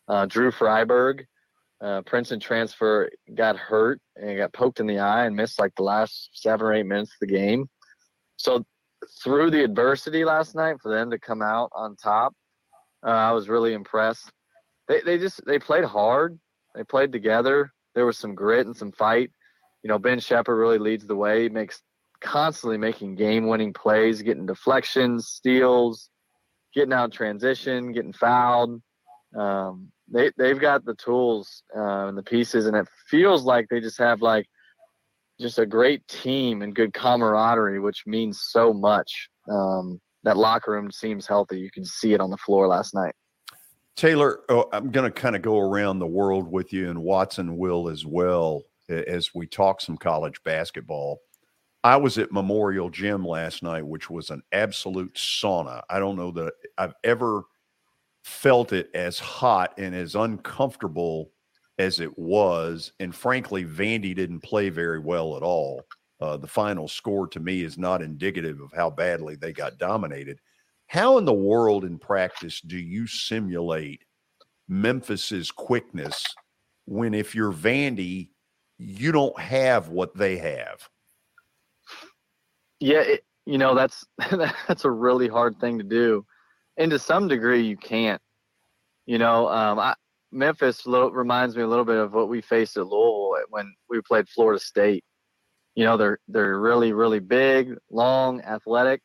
Uh, 0.08 0.26
Drew 0.26 0.50
Friberg, 0.50 1.26
uh, 1.80 2.02
Princeton 2.02 2.40
transfer, 2.40 3.10
got 3.34 3.56
hurt 3.56 4.00
and 4.16 4.38
got 4.38 4.52
poked 4.52 4.80
in 4.80 4.86
the 4.86 4.98
eye 4.98 5.26
and 5.26 5.36
missed 5.36 5.58
like 5.58 5.74
the 5.76 5.82
last 5.82 6.30
seven 6.32 6.66
or 6.66 6.72
eight 6.72 6.86
minutes 6.86 7.12
of 7.12 7.28
the 7.28 7.34
game. 7.34 7.68
So 8.36 8.64
through 9.22 9.50
the 9.50 9.64
adversity 9.64 10.24
last 10.24 10.54
night 10.54 10.76
for 10.82 10.94
them 10.94 11.10
to 11.10 11.18
come 11.18 11.42
out 11.42 11.70
on 11.74 11.96
top. 11.96 12.34
Uh, 13.04 13.10
I 13.10 13.32
was 13.32 13.48
really 13.48 13.74
impressed. 13.74 14.30
They 14.88 15.00
they 15.00 15.18
just 15.18 15.44
they 15.46 15.58
played 15.58 15.84
hard. 15.84 16.38
They 16.74 16.84
played 16.84 17.12
together. 17.12 17.72
There 17.94 18.06
was 18.06 18.18
some 18.18 18.34
grit 18.34 18.66
and 18.66 18.76
some 18.76 18.92
fight. 18.92 19.30
You 19.82 19.88
know, 19.88 19.98
Ben 19.98 20.18
Sheppard 20.18 20.58
really 20.58 20.78
leads 20.78 21.06
the 21.06 21.16
way. 21.16 21.44
He 21.44 21.48
makes 21.48 21.82
constantly 22.20 22.78
making 22.78 23.16
game-winning 23.16 23.74
plays, 23.74 24.22
getting 24.22 24.46
deflections, 24.46 25.28
steals, 25.28 26.08
getting 26.74 26.92
out 26.92 27.12
transition, 27.12 27.92
getting 27.92 28.12
fouled. 28.12 28.80
Um, 29.38 29.92
they 30.10 30.30
they've 30.36 30.60
got 30.60 30.84
the 30.84 30.94
tools 30.94 31.62
uh, 31.76 32.08
and 32.08 32.18
the 32.18 32.22
pieces, 32.22 32.66
and 32.66 32.76
it 32.76 32.88
feels 33.08 33.44
like 33.44 33.68
they 33.68 33.80
just 33.80 33.98
have 33.98 34.22
like 34.22 34.46
just 35.40 35.58
a 35.58 35.66
great 35.66 36.06
team 36.08 36.62
and 36.62 36.74
good 36.74 36.92
camaraderie, 36.92 37.80
which 37.80 38.04
means 38.06 38.42
so 38.50 38.72
much. 38.72 39.28
Um, 39.48 40.00
that 40.22 40.36
locker 40.36 40.72
room 40.72 40.90
seems 40.90 41.26
healthy. 41.26 41.58
You 41.58 41.70
can 41.70 41.84
see 41.84 42.14
it 42.14 42.20
on 42.20 42.30
the 42.30 42.36
floor 42.36 42.66
last 42.66 42.94
night. 42.94 43.14
Taylor, 43.96 44.40
oh, 44.48 44.68
I'm 44.72 44.90
going 44.90 45.10
to 45.10 45.20
kind 45.20 45.36
of 45.36 45.42
go 45.42 45.58
around 45.58 45.98
the 45.98 46.06
world 46.06 46.50
with 46.50 46.72
you, 46.72 46.90
and 46.90 47.02
Watson 47.02 47.56
will 47.56 47.88
as 47.88 48.04
well 48.04 48.62
as 48.88 49.30
we 49.34 49.46
talk 49.46 49.80
some 49.80 49.96
college 49.96 50.42
basketball. 50.44 51.20
I 51.84 51.96
was 51.96 52.18
at 52.18 52.32
Memorial 52.32 52.90
Gym 52.90 53.24
last 53.24 53.62
night, 53.62 53.86
which 53.86 54.08
was 54.10 54.30
an 54.30 54.42
absolute 54.52 55.14
sauna. 55.14 55.82
I 55.88 55.98
don't 55.98 56.16
know 56.16 56.32
that 56.32 56.54
I've 56.78 56.94
ever 57.04 57.44
felt 58.24 58.72
it 58.72 58.90
as 58.94 59.18
hot 59.18 59.74
and 59.78 59.94
as 59.94 60.14
uncomfortable 60.14 61.30
as 61.78 62.00
it 62.00 62.18
was. 62.18 62.92
And 63.00 63.14
frankly, 63.14 63.64
Vandy 63.64 64.14
didn't 64.14 64.40
play 64.40 64.68
very 64.68 64.98
well 64.98 65.36
at 65.36 65.42
all. 65.42 65.82
Uh, 66.20 66.36
the 66.36 66.46
final 66.46 66.88
score 66.88 67.26
to 67.28 67.40
me 67.40 67.62
is 67.62 67.76
not 67.76 68.02
indicative 68.02 68.60
of 68.60 68.72
how 68.72 68.90
badly 68.90 69.34
they 69.34 69.52
got 69.52 69.78
dominated. 69.78 70.38
How 70.86 71.18
in 71.18 71.24
the 71.24 71.32
world 71.32 71.84
in 71.84 71.98
practice 71.98 72.60
do 72.60 72.78
you 72.78 73.06
simulate 73.06 74.02
Memphis's 74.68 75.50
quickness 75.50 76.24
when 76.86 77.14
if 77.14 77.34
you're 77.34 77.52
Vandy, 77.52 78.28
you 78.78 79.12
don't 79.12 79.38
have 79.38 79.88
what 79.88 80.16
they 80.16 80.36
have? 80.36 80.88
Yeah, 82.80 83.00
it, 83.00 83.24
you 83.46 83.58
know 83.58 83.74
that's 83.74 84.04
that's 84.30 84.84
a 84.84 84.90
really 84.90 85.28
hard 85.28 85.58
thing 85.58 85.78
to 85.78 85.84
do, 85.84 86.24
and 86.76 86.90
to 86.90 86.98
some 86.98 87.28
degree 87.28 87.62
you 87.62 87.76
can't. 87.76 88.20
You 89.06 89.18
know, 89.18 89.48
um, 89.48 89.78
I 89.78 89.94
Memphis 90.34 90.86
little, 90.86 91.10
reminds 91.10 91.56
me 91.56 91.62
a 91.62 91.66
little 91.66 91.84
bit 91.84 91.96
of 91.96 92.12
what 92.12 92.28
we 92.28 92.40
faced 92.40 92.76
at 92.76 92.86
Louisville 92.86 93.36
when 93.50 93.72
we 93.88 94.00
played 94.02 94.28
Florida 94.28 94.60
State. 94.60 95.04
You 95.74 95.84
know, 95.84 95.96
they're 95.96 96.18
they're 96.28 96.60
really 96.60 96.92
really 96.92 97.20
big, 97.20 97.74
long, 97.90 98.40
athletic, 98.42 99.00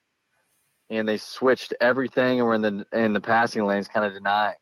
and 0.89 1.07
they 1.07 1.17
switched 1.17 1.73
everything 1.81 2.39
and 2.39 2.47
were 2.47 2.55
in 2.55 2.61
the 2.61 2.85
in 2.93 3.13
the 3.13 3.21
passing 3.21 3.65
lanes, 3.65 3.87
kind 3.87 4.05
of 4.05 4.13
denying. 4.13 4.55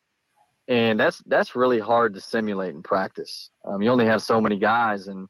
And 0.67 0.99
that's 0.99 1.21
that's 1.25 1.55
really 1.55 1.79
hard 1.79 2.13
to 2.13 2.21
simulate 2.21 2.75
in 2.75 2.83
practice. 2.83 3.49
Um, 3.65 3.81
you 3.81 3.89
only 3.89 4.05
have 4.05 4.21
so 4.21 4.39
many 4.41 4.57
guys, 4.57 5.07
and 5.07 5.27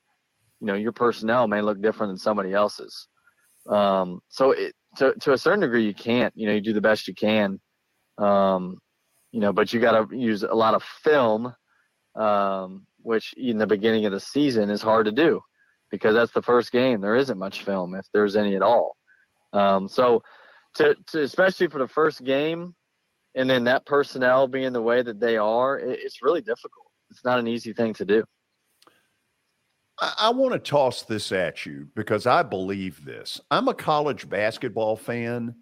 you 0.60 0.68
know, 0.68 0.74
your 0.74 0.92
personnel 0.92 1.48
may 1.48 1.62
look 1.62 1.82
different 1.82 2.12
than 2.12 2.18
somebody 2.18 2.54
else's. 2.54 3.08
Um, 3.70 4.20
so 4.30 4.52
it, 4.52 4.74
to 4.98 5.14
to 5.22 5.34
a 5.34 5.38
certain 5.38 5.62
degree, 5.62 5.86
you 5.86 5.94
can't. 5.94 6.34
You 6.36 6.48
know, 6.48 6.54
you 6.54 6.62
do 6.62 6.74
the 6.74 6.82
best 6.82 7.08
you 7.08 7.14
can. 7.14 7.60
Um, 8.18 8.80
you 9.32 9.40
know, 9.40 9.54
but 9.54 9.74
you 9.74 9.80
got 9.80 10.10
to 10.10 10.16
use 10.16 10.44
a 10.44 10.54
lot 10.54 10.74
of 10.74 10.84
film, 10.84 11.54
um, 12.16 12.86
which 13.02 13.34
in 13.38 13.58
the 13.58 13.68
beginning 13.68 14.06
of 14.06 14.12
the 14.12 14.20
season 14.20 14.70
is 14.70 14.82
hard 14.82 15.06
to 15.06 15.12
do 15.12 15.42
because 15.92 16.14
that's 16.16 16.32
the 16.32 16.42
first 16.42 16.72
game. 16.72 17.02
There 17.02 17.16
isn't 17.16 17.38
much 17.38 17.64
film 17.64 17.96
if 17.96 18.06
there's 18.14 18.36
any 18.36 18.56
at 18.56 18.62
all. 18.62 18.96
Um, 19.54 19.88
so, 19.88 20.24
to, 20.76 20.96
to 21.08 21.22
especially 21.22 21.68
for 21.68 21.80
the 21.80 21.88
first 21.88 22.24
game, 22.24 22.76
and 23.36 23.50
then 23.50 23.64
that 23.66 23.86
personnel 23.86 24.48
being 24.48 24.74
the 24.74 24.82
way 24.82 25.02
that 25.02 25.20
they 25.20 25.38
are, 25.38 25.80
it, 25.80 26.00
it's 26.02 26.22
really 26.22 26.42
difficult. 26.42 26.88
It's 27.10 27.24
not 27.24 27.40
an 27.40 27.48
easy 27.48 27.74
thing 27.74 27.94
to 27.96 28.06
do. 28.06 28.24
I, 30.00 30.14
I 30.20 30.30
want 30.32 30.54
to 30.54 30.60
toss 30.60 31.04
this 31.04 31.32
at 31.32 31.66
you 31.66 31.88
because 31.96 32.28
I 32.28 32.44
believe 32.44 33.04
this. 33.06 33.40
I'm 33.50 33.68
a 33.68 33.74
college 33.74 34.30
basketball 34.30 34.96
fan, 34.96 35.56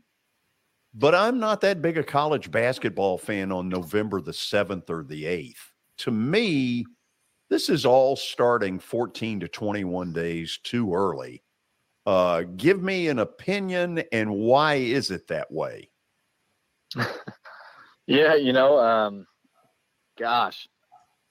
but 0.98 1.14
I'm 1.14 1.40
not 1.40 1.60
that 1.62 1.82
big 1.82 1.98
a 1.98 2.04
college 2.04 2.50
basketball 2.50 3.18
fan 3.18 3.52
on 3.52 3.68
November 3.68 4.22
the 4.22 4.32
7th 4.32 4.90
or 4.90 5.04
the 5.04 5.26
8th. 5.26 5.72
To 6.00 6.12
me, 6.12 6.86
this 7.50 7.70
is 7.70 7.86
all 7.86 8.16
starting 8.16 8.80
14 8.80 9.42
to 9.42 9.48
21 9.50 10.14
days 10.14 10.58
too 10.64 10.94
early. 10.94 11.44
Uh, 12.06 12.44
give 12.56 12.82
me 12.82 13.10
an 13.10 13.20
opinion 13.20 14.04
and 14.14 14.32
why 14.32 14.76
is 14.76 15.12
it 15.12 15.28
that 15.28 15.52
way? 15.52 15.90
yeah, 18.08 18.36
you 18.36 18.54
know, 18.54 18.80
um, 18.80 19.28
gosh, 20.18 20.68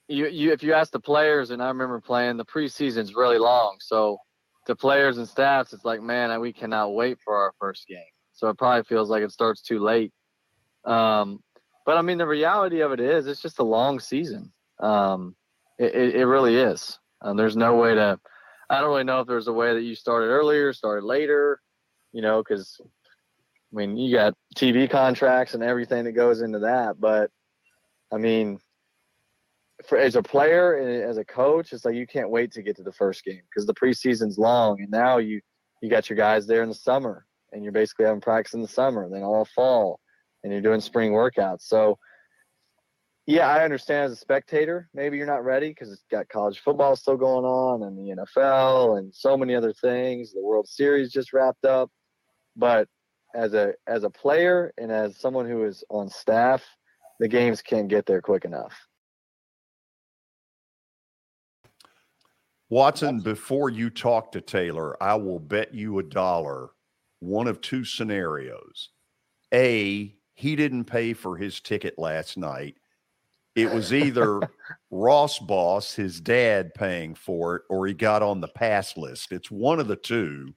you, 0.08 0.26
you 0.26 0.52
if 0.52 0.62
you 0.62 0.74
ask 0.74 0.92
the 0.92 1.00
players, 1.00 1.50
and 1.50 1.62
I 1.62 1.68
remember 1.68 2.00
playing 2.00 2.36
the 2.36 2.44
preseason's 2.44 3.14
really 3.14 3.38
long, 3.38 3.76
so 3.80 4.18
the 4.66 4.76
players 4.76 5.16
and 5.16 5.26
staffs, 5.26 5.72
it's 5.72 5.84
like, 5.86 6.02
man, 6.02 6.38
we 6.40 6.52
cannot 6.52 6.94
wait 6.94 7.18
for 7.24 7.36
our 7.36 7.54
first 7.58 7.86
game. 7.86 8.02
So 8.34 8.48
it 8.48 8.58
probably 8.58 8.84
feels 8.84 9.08
like 9.08 9.22
it 9.22 9.32
starts 9.32 9.62
too 9.62 9.78
late. 9.78 10.12
Um, 10.84 11.40
but 11.86 11.96
I 11.96 12.02
mean, 12.02 12.18
the 12.18 12.26
reality 12.26 12.80
of 12.80 12.92
it 12.92 13.00
is, 13.00 13.26
it's 13.26 13.40
just 13.40 13.58
a 13.58 13.64
long 13.64 14.00
season. 14.00 14.52
Um, 14.80 15.36
it, 15.78 15.94
it, 15.94 16.14
it 16.16 16.26
really 16.26 16.56
is. 16.56 16.98
Um, 17.22 17.36
there's 17.36 17.56
no 17.56 17.76
way 17.76 17.94
to. 17.94 18.18
I 18.68 18.80
don't 18.80 18.90
really 18.90 19.04
know 19.04 19.20
if 19.20 19.26
there's 19.26 19.48
a 19.48 19.52
way 19.52 19.72
that 19.74 19.82
you 19.82 19.94
started 19.94 20.26
earlier, 20.26 20.72
started 20.72 21.04
later. 21.04 21.60
You 22.12 22.22
know, 22.22 22.42
because 22.42 22.80
I 22.82 23.76
mean, 23.76 23.96
you 23.96 24.14
got 24.14 24.34
TV 24.56 24.88
contracts 24.88 25.54
and 25.54 25.62
everything 25.62 26.04
that 26.04 26.12
goes 26.12 26.42
into 26.42 26.60
that. 26.60 27.00
But 27.00 27.30
I 28.12 28.18
mean, 28.18 28.58
for 29.86 29.98
as 29.98 30.16
a 30.16 30.22
player 30.22 30.78
and 30.78 31.10
as 31.10 31.18
a 31.18 31.24
coach, 31.24 31.72
it's 31.72 31.84
like 31.84 31.94
you 31.94 32.06
can't 32.06 32.30
wait 32.30 32.52
to 32.52 32.62
get 32.62 32.76
to 32.76 32.82
the 32.82 32.92
first 32.92 33.24
game 33.24 33.42
because 33.48 33.66
the 33.66 33.74
preseason's 33.74 34.38
long, 34.38 34.80
and 34.80 34.90
now 34.90 35.18
you 35.18 35.40
you 35.82 35.90
got 35.90 36.08
your 36.08 36.16
guys 36.16 36.46
there 36.46 36.62
in 36.62 36.68
the 36.68 36.74
summer, 36.74 37.26
and 37.54 37.62
you're 37.62 37.72
basically 37.72 38.04
having 38.04 38.20
practice 38.20 38.52
in 38.52 38.60
the 38.60 38.68
summer, 38.68 39.04
and 39.04 39.14
then 39.14 39.22
all 39.22 39.46
fall, 39.46 40.00
and 40.42 40.52
you're 40.52 40.60
doing 40.60 40.80
spring 40.80 41.12
workouts. 41.12 41.62
So 41.62 41.98
yeah, 43.26 43.48
I 43.48 43.64
understand 43.64 44.04
as 44.04 44.12
a 44.12 44.16
spectator, 44.16 44.90
maybe 44.92 45.16
you're 45.16 45.26
not 45.26 45.44
ready 45.44 45.68
because 45.68 45.90
it's 45.90 46.04
got 46.10 46.28
college 46.28 46.60
football 46.60 46.94
still 46.94 47.16
going 47.16 47.46
on 47.46 47.84
and 47.84 47.96
the 47.96 48.22
NFL 48.22 48.98
and 48.98 49.14
so 49.14 49.36
many 49.36 49.54
other 49.54 49.72
things. 49.72 50.32
The 50.32 50.42
World 50.42 50.68
Series 50.68 51.10
just 51.10 51.32
wrapped 51.32 51.64
up. 51.64 51.90
But 52.54 52.86
as 53.34 53.54
a 53.54 53.72
as 53.86 54.04
a 54.04 54.10
player 54.10 54.72
and 54.76 54.92
as 54.92 55.18
someone 55.18 55.48
who 55.48 55.64
is 55.64 55.82
on 55.88 56.08
staff, 56.10 56.62
the 57.18 57.28
games 57.28 57.62
can't 57.62 57.88
get 57.88 58.04
there 58.04 58.20
quick 58.20 58.44
enough. 58.44 58.74
Watson, 62.68 63.20
before 63.20 63.70
you 63.70 63.88
talk 63.88 64.32
to 64.32 64.40
Taylor, 64.40 65.02
I 65.02 65.14
will 65.14 65.38
bet 65.38 65.72
you 65.72 65.98
a 65.98 66.02
dollar 66.02 66.70
one 67.24 67.46
of 67.46 67.60
two 67.60 67.84
scenarios. 67.84 68.90
A, 69.52 70.14
he 70.34 70.56
didn't 70.56 70.84
pay 70.84 71.12
for 71.12 71.36
his 71.36 71.60
ticket 71.60 71.98
last 71.98 72.36
night 72.36 72.76
it 73.54 73.70
was 73.70 73.92
either 73.92 74.40
Ross 74.90 75.38
Boss, 75.38 75.94
his 75.94 76.20
dad, 76.20 76.74
paying 76.74 77.14
for 77.14 77.56
it, 77.56 77.62
or 77.68 77.86
he 77.86 77.94
got 77.94 78.22
on 78.22 78.40
the 78.40 78.48
pass 78.48 78.96
list. 78.96 79.32
It's 79.32 79.50
one 79.50 79.78
of 79.78 79.88
the 79.88 79.96
two, 79.96 80.54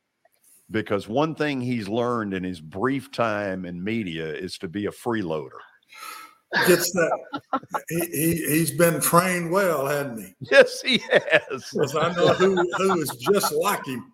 because 0.71 1.07
one 1.07 1.35
thing 1.35 1.61
he's 1.61 1.87
learned 1.87 2.33
in 2.33 2.43
his 2.43 2.59
brief 2.59 3.11
time 3.11 3.65
in 3.65 3.83
media 3.83 4.33
is 4.33 4.57
to 4.59 4.67
be 4.67 4.87
a 4.87 4.91
freeloader. 4.91 5.59
Gets 6.65 6.91
that. 6.93 7.41
he, 7.89 7.99
he, 7.99 8.35
he's 8.47 8.71
been 8.71 9.01
trained 9.01 9.51
well, 9.51 9.85
hasn't 9.85 10.21
he? 10.21 10.33
Yes, 10.49 10.81
he 10.81 10.99
has. 11.11 11.69
Because 11.71 11.95
I 11.95 12.13
know 12.15 12.33
who, 12.33 12.55
who 12.77 13.01
is 13.01 13.09
just 13.31 13.53
like 13.53 13.85
him. 13.85 14.13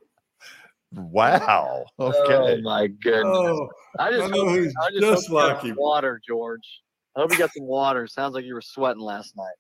Wow. 0.96 1.86
Oh 2.00 2.08
okay. 2.24 2.60
Oh, 2.60 2.62
my 2.62 2.88
goodness. 2.88 3.26
Oh, 3.26 3.70
I 4.00 4.12
just 4.12 4.24
I 4.24 4.28
know 4.28 4.50
hope, 4.50 4.72
I 4.82 4.90
just, 4.92 5.02
just 5.02 5.30
like 5.30 5.62
him. 5.62 5.76
Water, 5.78 6.22
George. 6.28 6.82
I 7.16 7.22
hope 7.22 7.32
you 7.32 7.38
got 7.38 7.52
some 7.54 7.66
water. 7.66 8.08
Sounds 8.08 8.34
like 8.34 8.46
you 8.46 8.54
were 8.54 8.62
sweating 8.62 9.02
last 9.02 9.36
night. 9.36 9.56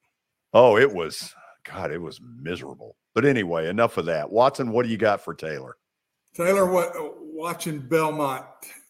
Oh, 0.54 0.78
it 0.78 0.94
was 0.94 1.34
God, 1.66 1.92
it 1.92 2.02
was 2.02 2.20
miserable. 2.42 2.96
But 3.14 3.26
anyway, 3.26 3.68
enough 3.68 3.98
of 3.98 4.06
that. 4.06 4.32
Watson, 4.32 4.72
what 4.72 4.86
do 4.86 4.92
you 4.92 4.98
got 4.98 5.22
for 5.22 5.34
Taylor? 5.34 5.78
Taylor, 6.34 6.66
what 6.66 6.94
watching 7.22 7.80
Belmont, 7.80 8.46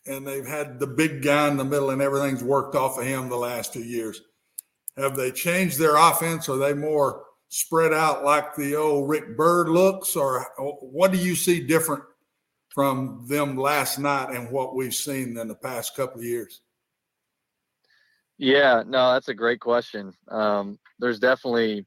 and 0.06 0.26
they've 0.26 0.46
had 0.46 0.80
the 0.80 0.88
big 0.88 1.22
guy 1.22 1.48
in 1.50 1.58
the 1.58 1.66
middle, 1.66 1.90
and 1.90 2.02
everything's 2.02 2.44
worked 2.44 2.76
off 2.76 2.98
of 2.98 3.06
him 3.06 3.30
the 3.30 3.36
last 3.36 3.74
two 3.74 3.84
years. 3.84 4.22
Have 4.98 5.16
they 5.16 5.32
changed 5.32 5.80
their 5.80 5.96
offense? 5.96 6.48
Are 6.48 6.58
they 6.58 6.74
more 6.74 7.24
spread 7.50 7.94
out 7.94 8.24
like 8.24 8.56
the 8.56 8.76
old 8.76 9.10
Rick 9.10 9.36
Byrd 9.36 9.70
looks, 9.70 10.16
or 10.16 10.48
oh, 10.60 10.78
what 10.82 11.12
do 11.12 11.18
you 11.18 11.36
see 11.36 11.66
different 11.66 12.04
from 12.74 13.26
them 13.28 13.56
last 13.56 14.00
night 14.00 14.32
and 14.32 14.50
what 14.50 14.76
we've 14.76 14.96
seen 14.96 15.38
in 15.38 15.48
the 15.48 15.56
past 15.56 15.96
couple 15.96 16.20
of 16.20 16.26
years? 16.26 16.62
Yeah, 18.38 18.84
no, 18.86 19.14
that's 19.14 19.30
a 19.30 19.34
great 19.34 19.60
question. 19.60 20.14
Um, 20.28 20.80
there's 21.00 21.20
definitely 21.20 21.86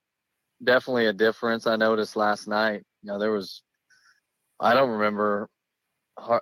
definitely 0.63 1.07
a 1.07 1.13
difference. 1.13 1.67
I 1.67 1.77
noticed 1.77 2.17
last 2.17 2.49
night. 2.49 2.83
You 3.03 3.13
know, 3.13 3.19
there 3.19 3.33
was 3.33 3.63
I 4.61 4.75
don't 4.75 4.91
remember 4.91 5.49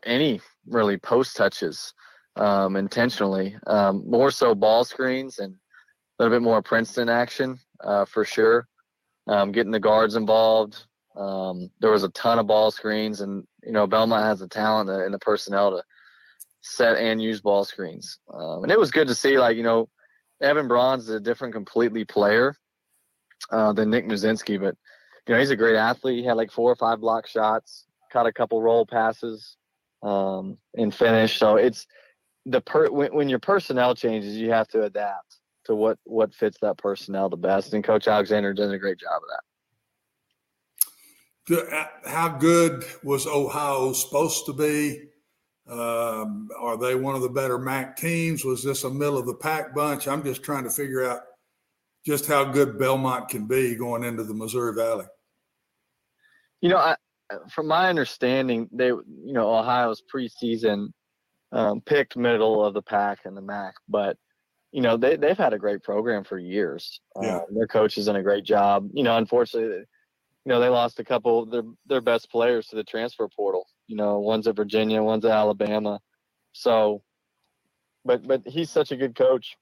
any 0.04 0.40
really 0.66 0.98
post 0.98 1.36
touches 1.36 1.94
um, 2.36 2.76
intentionally. 2.76 3.56
Um, 3.66 4.08
more 4.08 4.30
so 4.30 4.54
ball 4.54 4.84
screens 4.84 5.38
and 5.38 5.54
a 5.54 6.22
little 6.22 6.36
bit 6.36 6.44
more 6.44 6.62
Princeton 6.62 7.08
action 7.08 7.58
uh, 7.82 8.04
for 8.04 8.24
sure. 8.24 8.68
Um, 9.26 9.52
getting 9.52 9.72
the 9.72 9.80
guards 9.80 10.16
involved. 10.16 10.84
Um, 11.16 11.70
there 11.80 11.90
was 11.90 12.04
a 12.04 12.08
ton 12.10 12.38
of 12.38 12.46
ball 12.46 12.70
screens, 12.70 13.20
and 13.20 13.46
you 13.64 13.72
know 13.72 13.86
Belmont 13.86 14.24
has 14.24 14.40
the 14.40 14.48
talent 14.48 14.90
and 14.90 15.12
the 15.12 15.18
personnel 15.18 15.72
to 15.72 15.82
set 16.60 16.96
and 16.96 17.22
use 17.22 17.40
ball 17.40 17.64
screens. 17.64 18.18
Um, 18.32 18.62
and 18.62 18.72
it 18.72 18.78
was 18.78 18.90
good 18.90 19.08
to 19.08 19.14
see, 19.14 19.38
like 19.38 19.56
you 19.56 19.62
know, 19.62 19.88
Evan 20.40 20.68
Brauns 20.68 21.04
is 21.04 21.10
a 21.10 21.20
different 21.20 21.54
completely 21.54 22.04
player 22.04 22.56
uh, 23.50 23.72
than 23.72 23.90
Nick 23.90 24.06
Muszynski, 24.06 24.60
but 24.60 24.76
you 25.26 25.34
know 25.34 25.40
he's 25.40 25.50
a 25.50 25.56
great 25.56 25.76
athlete. 25.76 26.18
He 26.18 26.24
had 26.24 26.36
like 26.36 26.50
four 26.50 26.70
or 26.70 26.76
five 26.76 27.00
block 27.00 27.26
shots, 27.26 27.86
caught 28.12 28.26
a 28.26 28.32
couple 28.32 28.60
roll 28.62 28.86
passes, 28.86 29.56
um, 30.02 30.58
and 30.74 30.94
finished. 30.94 31.38
So 31.38 31.56
it's 31.56 31.86
the 32.46 32.60
per 32.60 32.90
when, 32.90 33.14
when 33.14 33.28
your 33.28 33.38
personnel 33.38 33.94
changes, 33.94 34.36
you 34.36 34.50
have 34.50 34.68
to 34.68 34.82
adapt 34.82 35.40
to 35.66 35.74
what 35.74 35.98
what 36.04 36.34
fits 36.34 36.58
that 36.62 36.78
personnel 36.78 37.28
the 37.28 37.36
best. 37.36 37.74
And 37.74 37.84
Coach 37.84 38.08
Alexander 38.08 38.52
does 38.52 38.72
a 38.72 38.78
great 38.78 38.98
job 38.98 39.16
of 39.16 39.28
that. 39.30 39.53
Uh, 41.50 41.84
how 42.06 42.28
good 42.28 42.84
was 43.02 43.26
Ohio 43.26 43.92
supposed 43.92 44.46
to 44.46 44.52
be? 44.52 45.02
Um, 45.68 46.48
are 46.58 46.76
they 46.76 46.94
one 46.94 47.14
of 47.14 47.22
the 47.22 47.28
better 47.28 47.58
MAC 47.58 47.96
teams? 47.96 48.44
Was 48.44 48.62
this 48.62 48.84
a 48.84 48.90
middle 48.90 49.18
of 49.18 49.26
the 49.26 49.34
pack 49.34 49.74
bunch? 49.74 50.08
I'm 50.08 50.22
just 50.22 50.42
trying 50.42 50.64
to 50.64 50.70
figure 50.70 51.04
out 51.04 51.20
just 52.04 52.26
how 52.26 52.44
good 52.44 52.78
Belmont 52.78 53.28
can 53.28 53.46
be 53.46 53.74
going 53.74 54.04
into 54.04 54.24
the 54.24 54.34
Missouri 54.34 54.74
Valley. 54.74 55.06
You 56.60 56.70
know, 56.70 56.78
I, 56.78 56.96
from 57.50 57.66
my 57.66 57.88
understanding, 57.88 58.68
they, 58.72 58.88
you 58.88 59.32
know, 59.32 59.54
Ohio's 59.54 60.02
preseason 60.14 60.92
um, 61.52 61.80
picked 61.80 62.16
middle 62.16 62.64
of 62.64 62.74
the 62.74 62.82
pack 62.82 63.20
in 63.24 63.34
the 63.34 63.40
MAC, 63.40 63.74
but 63.88 64.16
you 64.72 64.82
know 64.82 64.96
they 64.96 65.16
they've 65.16 65.38
had 65.38 65.52
a 65.52 65.58
great 65.58 65.82
program 65.82 66.24
for 66.24 66.36
years. 66.36 67.00
Yeah. 67.22 67.36
Um, 67.36 67.42
their 67.52 67.68
coach 67.68 67.94
has 67.94 68.06
done 68.06 68.16
a 68.16 68.22
great 68.22 68.44
job. 68.44 68.88
You 68.92 69.04
know, 69.04 69.16
unfortunately, 69.16 69.84
you 70.44 70.52
know 70.52 70.60
they 70.60 70.68
lost 70.68 71.00
a 71.00 71.04
couple 71.04 71.46
their 71.46 71.62
their 71.86 72.00
best 72.00 72.30
players 72.30 72.66
to 72.68 72.76
the 72.76 72.84
transfer 72.84 73.28
portal. 73.28 73.66
You 73.86 73.96
know, 73.96 74.18
one's 74.18 74.46
at 74.46 74.56
Virginia, 74.56 75.02
one's 75.02 75.24
at 75.24 75.30
Alabama. 75.30 76.00
So, 76.52 77.02
but 78.04 78.26
but 78.26 78.42
he's 78.46 78.70
such 78.70 78.92
a 78.92 78.96
good 78.96 79.14
coach. 79.14 79.56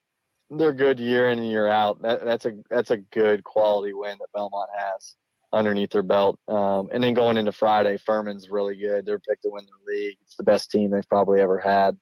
They're 0.51 0.73
good 0.73 1.01
year 1.01 1.31
in 1.31 1.39
and 1.39 1.49
year 1.49 1.69
out. 1.69 2.03
That, 2.03 2.25
that's 2.25 2.47
a 2.47 2.53
that's 2.69 2.91
a 2.91 2.99
good 2.99 3.45
quality 3.45 3.95
win 3.95 4.19
that 4.19 4.33
Belmont 4.35 4.71
has 4.77 5.15
underneath 5.53 5.91
their 5.91 6.03
belt. 6.03 6.39
Um, 6.49 6.89
and 6.93 7.03
then 7.03 7.15
going 7.15 7.37
into 7.37 7.53
Friday, 7.53 7.97
Furman's 7.99 8.51
really 8.51 8.77
good. 8.77 9.07
They're 9.07 9.19
picked 9.19 9.43
to 9.43 9.51
win 9.51 9.65
the 9.67 9.93
league. 9.93 10.17
It's 10.23 10.37
the 10.37 10.43
best 10.43 10.71
team 10.71 10.91
they've 10.91 11.09
probably 11.09 11.41
ever 11.41 11.59
had. 11.59 11.97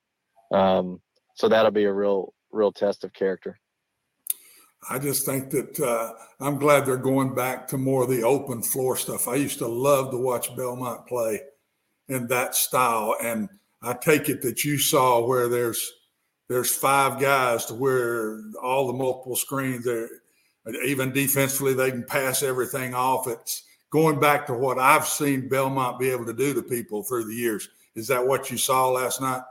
Um, 0.53 1.01
so 1.35 1.49
that'll 1.49 1.71
be 1.71 1.85
a 1.85 1.93
real 1.93 2.33
real 2.51 2.73
test 2.73 3.05
of 3.05 3.13
character. 3.13 3.60
I 4.89 4.99
just 4.99 5.27
think 5.27 5.51
that 5.51 5.79
uh, 5.79 6.13
I'm 6.41 6.59
glad 6.59 6.87
they're 6.87 6.97
going 6.97 7.35
back 7.35 7.69
to 7.69 7.79
more 7.79 8.05
of 8.05 8.09
the 8.09 8.23
open 8.23 8.63
floor 8.63 8.97
stuff. 8.97 9.29
I 9.29 9.35
used 9.35 9.59
to 9.59 9.67
love 9.67 10.11
to 10.11 10.17
watch 10.17 10.55
Belmont 10.57 11.07
play 11.07 11.41
in 12.09 12.27
that 12.29 12.55
style, 12.55 13.15
and 13.23 13.49
I 13.83 13.93
take 13.93 14.29
it 14.29 14.41
that 14.43 14.65
you 14.65 14.79
saw 14.79 15.25
where 15.25 15.49
there's 15.49 15.93
there's 16.49 16.75
five 16.75 17.21
guys 17.21 17.67
to 17.67 17.75
where 17.75 18.41
all 18.61 18.87
the 18.87 18.93
multiple 18.93 19.37
screens 19.37 19.85
there, 19.85 20.09
even 20.85 21.13
defensively 21.13 21.75
they 21.75 21.91
can 21.91 22.03
pass 22.03 22.43
everything 22.43 22.93
off. 22.95 23.29
It's 23.29 23.65
going 23.91 24.19
back 24.19 24.47
to 24.47 24.55
what 24.55 24.79
I've 24.79 25.07
seen 25.07 25.49
Belmont 25.49 26.01
be 26.01 26.11
able 26.11 26.27
to 26.27 26.33
do 26.33 26.53
to 26.55 26.63
people 26.63 27.05
through 27.05 27.27
the 27.27 27.35
years. 27.35 27.69
Is 27.95 28.09
that 28.09 28.27
what 28.27 28.51
you 28.51 28.57
saw 28.57 28.89
last 28.89 29.21
night? 29.21 29.43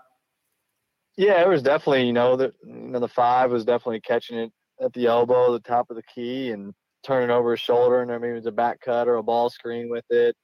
Yeah, 1.16 1.42
it 1.42 1.48
was 1.48 1.62
definitely 1.62 2.08
you 2.08 2.14
know 2.14 2.36
the 2.36 2.54
you 2.66 2.74
know 2.74 3.00
the 3.00 3.08
five 3.08 3.52
was 3.52 3.64
definitely 3.64 4.02
catching 4.02 4.40
it 4.40 4.52
at 4.82 4.94
the 4.94 5.08
elbow, 5.08 5.52
the 5.52 5.60
top 5.60 5.90
of 5.90 5.96
the 5.96 6.04
key, 6.04 6.52
and 6.52 6.74
turning 7.04 7.30
over 7.30 7.52
his 7.52 7.60
shoulder, 7.60 8.02
and 8.02 8.10
there 8.10 8.20
maybe 8.20 8.34
was 8.34 8.46
a 8.46 8.52
back 8.52 8.80
cut 8.82 9.08
or 9.08 9.16
a 9.16 9.24
ball 9.24 9.50
screen 9.50 9.90
with 9.90 10.06
it. 10.10 10.36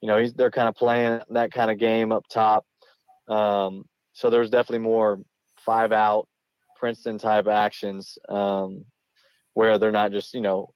You 0.00 0.08
know, 0.08 0.18
he's 0.18 0.34
they're 0.34 0.50
kind 0.50 0.68
of 0.68 0.74
playing 0.74 1.20
that 1.30 1.52
kind 1.52 1.70
of 1.70 1.78
game 1.78 2.12
up 2.12 2.24
top. 2.30 2.64
Um, 3.28 3.84
so 4.12 4.30
there's 4.30 4.50
definitely 4.50 4.84
more 4.84 5.20
five 5.64 5.92
out 5.92 6.28
Princeton 6.76 7.18
type 7.18 7.46
actions 7.46 8.18
um, 8.28 8.84
where 9.54 9.78
they're 9.78 9.92
not 9.92 10.12
just 10.12 10.34
you 10.34 10.40
know 10.40 10.70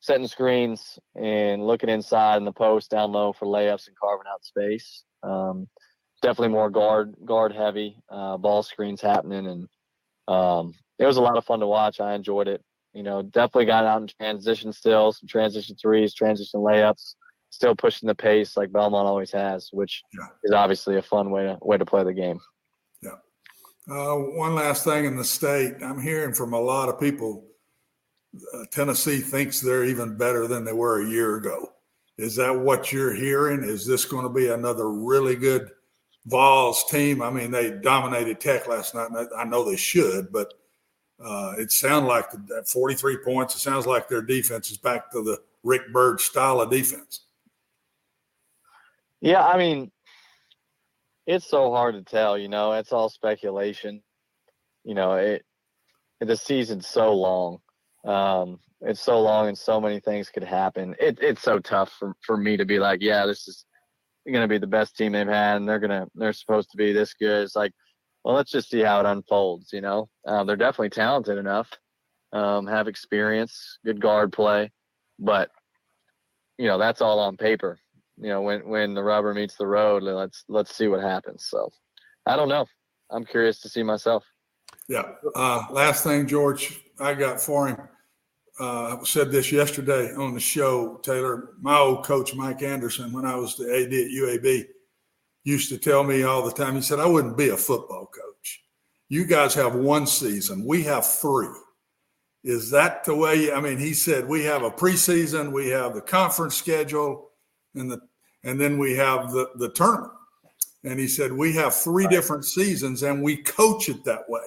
setting 0.00 0.26
screens 0.26 0.98
and 1.14 1.66
looking 1.66 1.88
inside 1.88 2.36
in 2.36 2.44
the 2.44 2.52
post 2.52 2.90
down 2.90 3.12
low 3.12 3.32
for 3.32 3.46
layups 3.46 3.86
and 3.86 3.96
carving 3.98 4.26
out 4.30 4.44
space. 4.44 5.04
Um, 5.22 5.66
definitely 6.20 6.48
more 6.48 6.70
guard 6.70 7.14
guard 7.24 7.52
heavy 7.52 7.96
uh, 8.10 8.36
ball 8.36 8.62
screens 8.62 9.00
happening 9.00 9.46
and 9.46 9.68
um, 10.26 10.74
it 10.98 11.06
was 11.06 11.16
a 11.16 11.22
lot 11.22 11.36
of 11.36 11.44
fun 11.44 11.60
to 11.60 11.66
watch. 11.66 12.00
I 12.00 12.14
enjoyed 12.14 12.48
it. 12.48 12.62
You 12.92 13.02
know, 13.02 13.22
definitely 13.22 13.66
got 13.66 13.84
out 13.84 14.02
in 14.02 14.08
transition 14.08 14.72
still, 14.72 15.12
some 15.12 15.26
transition 15.28 15.74
threes, 15.74 16.14
transition 16.14 16.60
layups, 16.60 17.16
still 17.50 17.74
pushing 17.74 18.06
the 18.06 18.14
pace 18.14 18.56
like 18.56 18.72
Belmont 18.72 19.08
always 19.08 19.32
has, 19.32 19.68
which 19.72 20.02
yeah. 20.16 20.26
is 20.44 20.52
obviously 20.52 20.96
a 20.96 21.02
fun 21.02 21.30
way 21.30 21.42
to 21.44 21.58
way 21.60 21.76
to 21.76 21.84
play 21.84 22.04
the 22.04 22.12
game. 22.12 22.38
Yeah. 23.02 23.16
Uh, 23.88 24.14
one 24.14 24.54
last 24.54 24.84
thing 24.84 25.06
in 25.06 25.16
the 25.16 25.24
state, 25.24 25.74
I'm 25.82 26.00
hearing 26.00 26.34
from 26.34 26.52
a 26.52 26.60
lot 26.60 26.88
of 26.88 27.00
people. 27.00 27.44
Uh, 28.52 28.64
Tennessee 28.70 29.18
thinks 29.18 29.60
they're 29.60 29.84
even 29.84 30.16
better 30.16 30.46
than 30.46 30.64
they 30.64 30.72
were 30.72 31.02
a 31.02 31.08
year 31.08 31.36
ago. 31.36 31.72
Is 32.16 32.36
that 32.36 32.56
what 32.56 32.92
you're 32.92 33.14
hearing? 33.14 33.64
Is 33.64 33.86
this 33.86 34.04
going 34.04 34.24
to 34.24 34.32
be 34.32 34.48
another 34.48 34.88
really 34.88 35.34
good 35.34 35.70
Vols 36.26 36.84
team? 36.88 37.20
I 37.22 37.30
mean, 37.30 37.50
they 37.50 37.72
dominated 37.72 38.40
Tech 38.40 38.68
last 38.68 38.94
night. 38.94 39.10
I 39.36 39.44
know 39.44 39.64
they 39.64 39.76
should, 39.76 40.32
but 40.32 40.54
uh, 41.22 41.54
it 41.58 41.70
sounds 41.70 42.06
like 42.06 42.26
at 42.56 42.68
43 42.68 43.18
points, 43.18 43.54
it 43.54 43.60
sounds 43.60 43.86
like 43.86 44.08
their 44.08 44.22
defense 44.22 44.70
is 44.70 44.78
back 44.78 45.10
to 45.12 45.22
the 45.22 45.40
Rick 45.62 45.92
Byrd 45.92 46.20
style 46.20 46.60
of 46.60 46.70
defense. 46.70 47.20
Yeah, 49.20 49.44
I 49.44 49.56
mean, 49.56 49.90
it's 51.26 51.48
so 51.48 51.70
hard 51.70 51.94
to 51.94 52.02
tell. 52.02 52.36
You 52.36 52.48
know, 52.48 52.72
it's 52.72 52.92
all 52.92 53.08
speculation. 53.08 54.02
You 54.84 54.94
know, 54.94 55.14
it 55.14 55.44
the 56.20 56.36
season's 56.36 56.86
so 56.86 57.14
long. 57.14 57.58
Um, 58.04 58.60
it's 58.80 59.00
so 59.00 59.20
long, 59.20 59.48
and 59.48 59.56
so 59.56 59.80
many 59.80 60.00
things 60.00 60.28
could 60.28 60.44
happen. 60.44 60.94
It, 61.00 61.18
it's 61.22 61.42
so 61.42 61.58
tough 61.58 61.90
for, 61.98 62.14
for 62.20 62.36
me 62.36 62.56
to 62.56 62.66
be 62.66 62.78
like, 62.78 63.00
yeah, 63.00 63.24
this 63.24 63.48
is 63.48 63.64
going 64.26 64.42
to 64.42 64.48
be 64.48 64.58
the 64.58 64.66
best 64.66 64.96
team 64.96 65.12
they've 65.12 65.26
had, 65.26 65.56
and 65.56 65.68
they're 65.68 65.78
gonna 65.78 66.06
they're 66.14 66.32
supposed 66.32 66.70
to 66.70 66.76
be 66.76 66.92
this 66.92 67.14
good. 67.14 67.44
It's 67.44 67.56
like 67.56 67.72
well, 68.24 68.34
let's 68.34 68.50
just 68.50 68.70
see 68.70 68.80
how 68.80 69.00
it 69.00 69.06
unfolds. 69.06 69.72
You 69.72 69.82
know, 69.82 70.08
uh, 70.26 70.44
they're 70.44 70.56
definitely 70.56 70.90
talented 70.90 71.38
enough, 71.38 71.70
um, 72.32 72.66
have 72.66 72.88
experience, 72.88 73.78
good 73.84 74.00
guard 74.00 74.32
play, 74.32 74.72
but 75.18 75.50
you 76.58 76.66
know 76.66 76.78
that's 76.78 77.02
all 77.02 77.18
on 77.20 77.36
paper. 77.36 77.78
You 78.16 78.28
know, 78.28 78.42
when 78.42 78.66
when 78.66 78.94
the 78.94 79.02
rubber 79.02 79.34
meets 79.34 79.56
the 79.56 79.66
road, 79.66 80.02
let's 80.02 80.44
let's 80.48 80.74
see 80.74 80.88
what 80.88 81.00
happens. 81.00 81.46
So, 81.48 81.70
I 82.26 82.36
don't 82.36 82.48
know. 82.48 82.66
I'm 83.10 83.24
curious 83.24 83.60
to 83.60 83.68
see 83.68 83.82
myself. 83.82 84.24
Yeah. 84.88 85.12
Uh, 85.34 85.64
last 85.70 86.04
thing, 86.04 86.26
George, 86.26 86.80
I 86.98 87.14
got 87.14 87.40
for 87.40 87.68
him. 87.68 87.78
Uh, 88.58 88.96
I 88.96 89.04
said 89.04 89.32
this 89.32 89.50
yesterday 89.50 90.14
on 90.14 90.32
the 90.32 90.40
show, 90.40 91.00
Taylor. 91.02 91.50
My 91.60 91.76
old 91.78 92.04
coach, 92.04 92.34
Mike 92.34 92.62
Anderson, 92.62 93.12
when 93.12 93.26
I 93.26 93.34
was 93.34 93.56
the 93.56 93.64
AD 93.64 93.92
at 93.92 94.10
UAB, 94.10 94.66
used 95.44 95.68
to 95.68 95.78
tell 95.78 96.02
me 96.02 96.22
all 96.22 96.42
the 96.42 96.52
time. 96.52 96.74
He 96.74 96.82
said, 96.82 96.98
I 96.98 97.06
wouldn't 97.06 97.36
be 97.36 97.50
a 97.50 97.56
football 97.56 98.06
coach. 98.06 98.62
You 99.08 99.26
guys 99.26 99.54
have 99.54 99.74
one 99.74 100.06
season, 100.06 100.64
we 100.64 100.82
have 100.84 101.06
three. 101.06 101.48
Is 102.42 102.70
that 102.70 103.04
the 103.04 103.14
way? 103.14 103.52
I 103.52 103.60
mean, 103.60 103.78
he 103.78 103.94
said 103.94 104.26
we 104.26 104.42
have 104.44 104.62
a 104.62 104.70
preseason, 104.70 105.52
we 105.52 105.68
have 105.68 105.94
the 105.94 106.02
conference 106.02 106.56
schedule, 106.56 107.30
and 107.74 107.90
the 107.90 108.00
and 108.42 108.60
then 108.60 108.78
we 108.78 108.94
have 108.96 109.30
the 109.32 109.50
the 109.56 109.70
tournament. 109.70 110.12
And 110.84 110.98
he 110.98 111.08
said 111.08 111.32
we 111.32 111.54
have 111.54 111.74
three 111.74 112.06
different 112.06 112.44
seasons, 112.44 113.02
and 113.02 113.22
we 113.22 113.38
coach 113.38 113.88
it 113.88 114.04
that 114.04 114.28
way. 114.28 114.42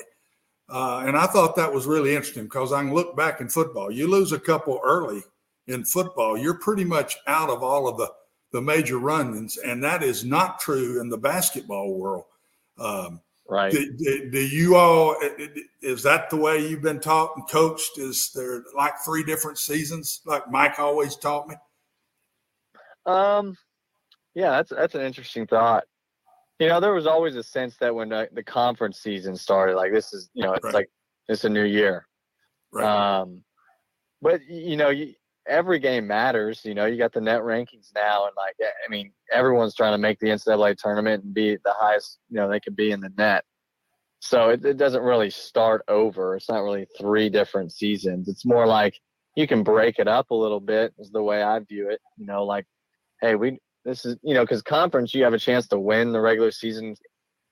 Uh, 0.70 1.04
and 1.08 1.18
I 1.18 1.26
thought 1.28 1.56
that 1.56 1.74
was 1.74 1.88
really 1.88 2.16
interesting 2.16 2.44
because 2.44 2.74
I 2.74 2.82
can 2.82 2.94
look 2.94 3.16
back 3.16 3.42
in 3.42 3.50
football. 3.50 3.90
You 3.90 4.08
lose 4.08 4.32
a 4.32 4.40
couple 4.40 4.80
early 4.84 5.24
in 5.68 5.84
football, 5.84 6.38
you're 6.38 6.60
pretty 6.60 6.84
much 6.84 7.18
out 7.28 7.50
of 7.50 7.64
all 7.64 7.88
of 7.88 7.98
the 7.98 8.10
the 8.52 8.62
major 8.62 8.98
run-ins, 8.98 9.58
and 9.58 9.84
that 9.84 10.04
is 10.04 10.24
not 10.24 10.60
true 10.60 11.02
in 11.02 11.10
the 11.10 11.18
basketball 11.18 11.94
world. 11.94 12.26
Um, 12.80 13.22
right? 13.50 13.72
Do, 13.72 13.94
do, 13.98 14.32
do, 14.32 14.40
you 14.40 14.76
all? 14.76 15.16
Is 15.82 16.04
that 16.04 16.30
the 16.30 16.38
way 16.38 16.68
you've 16.68 16.82
been 16.82 17.00
taught 17.00 17.34
and 17.36 17.48
coached? 17.50 17.98
Is 17.98 18.32
there 18.34 18.64
like 18.76 18.94
three 19.04 19.24
different 19.24 19.58
seasons, 19.58 20.22
like 20.26 20.50
Mike 20.50 20.80
always 20.80 21.16
taught 21.16 21.48
me? 21.48 21.56
Um, 23.06 23.58
yeah, 24.36 24.52
that's 24.52 24.70
that's 24.70 24.96
an 24.96 25.02
interesting 25.02 25.48
thought. 25.48 25.86
You 26.60 26.68
know, 26.68 26.80
there 26.80 26.94
was 26.94 27.08
always 27.08 27.36
a 27.36 27.44
sense 27.44 27.78
that 27.78 27.94
when 27.94 28.10
the, 28.10 28.30
the 28.34 28.44
conference 28.44 29.00
season 29.00 29.36
started, 29.36 29.76
like 29.76 29.92
this 29.92 30.14
is, 30.14 30.30
you 30.34 30.44
know, 30.44 30.54
it's 30.54 30.64
right. 30.64 30.74
like 30.74 30.90
it's 31.28 31.44
a 31.44 31.50
new 31.50 31.64
year. 31.64 32.08
Right. 32.72 33.20
Um, 33.20 33.44
but 34.22 34.42
you 34.48 34.76
know, 34.76 34.90
you, 34.90 35.14
every 35.48 35.80
game 35.80 36.08
matters. 36.08 36.62
You 36.64 36.76
know, 36.76 36.86
you 36.86 36.98
got 36.98 37.14
the 37.14 37.22
net 37.22 37.42
rankings 37.42 37.92
now, 37.96 38.26
and 38.26 38.34
like, 38.36 38.56
I 38.62 38.90
mean, 38.90 39.12
everyone's 39.34 39.76
trying 39.76 39.94
to 39.94 39.98
make 39.98 40.20
the 40.20 40.28
NCAA 40.28 40.78
tournament 40.78 41.24
and 41.24 41.34
be 41.34 41.58
the 41.64 41.74
highest, 41.74 42.20
you 42.30 42.38
know, 42.38 42.50
they 42.50 42.60
could 42.60 42.76
be 42.76 42.92
in 42.92 43.02
the 43.02 43.12
net. 43.18 43.44
So 44.20 44.50
it, 44.50 44.66
it 44.66 44.78
doesn't 44.78 45.04
really 45.04 45.30
start 45.30 45.84
over. 45.88 46.36
It's 46.36 46.50
not 46.50 46.64
really 46.64 46.88
three 47.00 47.30
different 47.30 47.72
seasons. 47.72 48.28
It's 48.28 48.46
more 48.46 48.66
like 48.66 49.00
you 49.36 49.48
can 49.48 49.64
break 49.64 50.00
it 50.00 50.08
up 50.08 50.32
a 50.32 50.36
little 50.36 50.60
bit, 50.60 50.94
is 50.98 51.12
the 51.12 51.22
way 51.22 51.44
I 51.44 51.60
view 51.60 51.90
it. 51.90 52.02
You 52.18 52.26
know, 52.26 52.44
like, 52.44 52.66
hey, 53.22 53.36
we, 53.36 53.60
this 53.86 54.06
is, 54.06 54.18
you 54.24 54.34
know, 54.34 54.44
because 54.44 54.62
conference, 54.62 55.14
you 55.14 55.24
have 55.24 55.34
a 55.34 55.40
chance 55.40 55.68
to 55.68 55.80
win 55.80 56.12
the 56.12 56.20
regular 56.20 56.52
season 56.52 56.96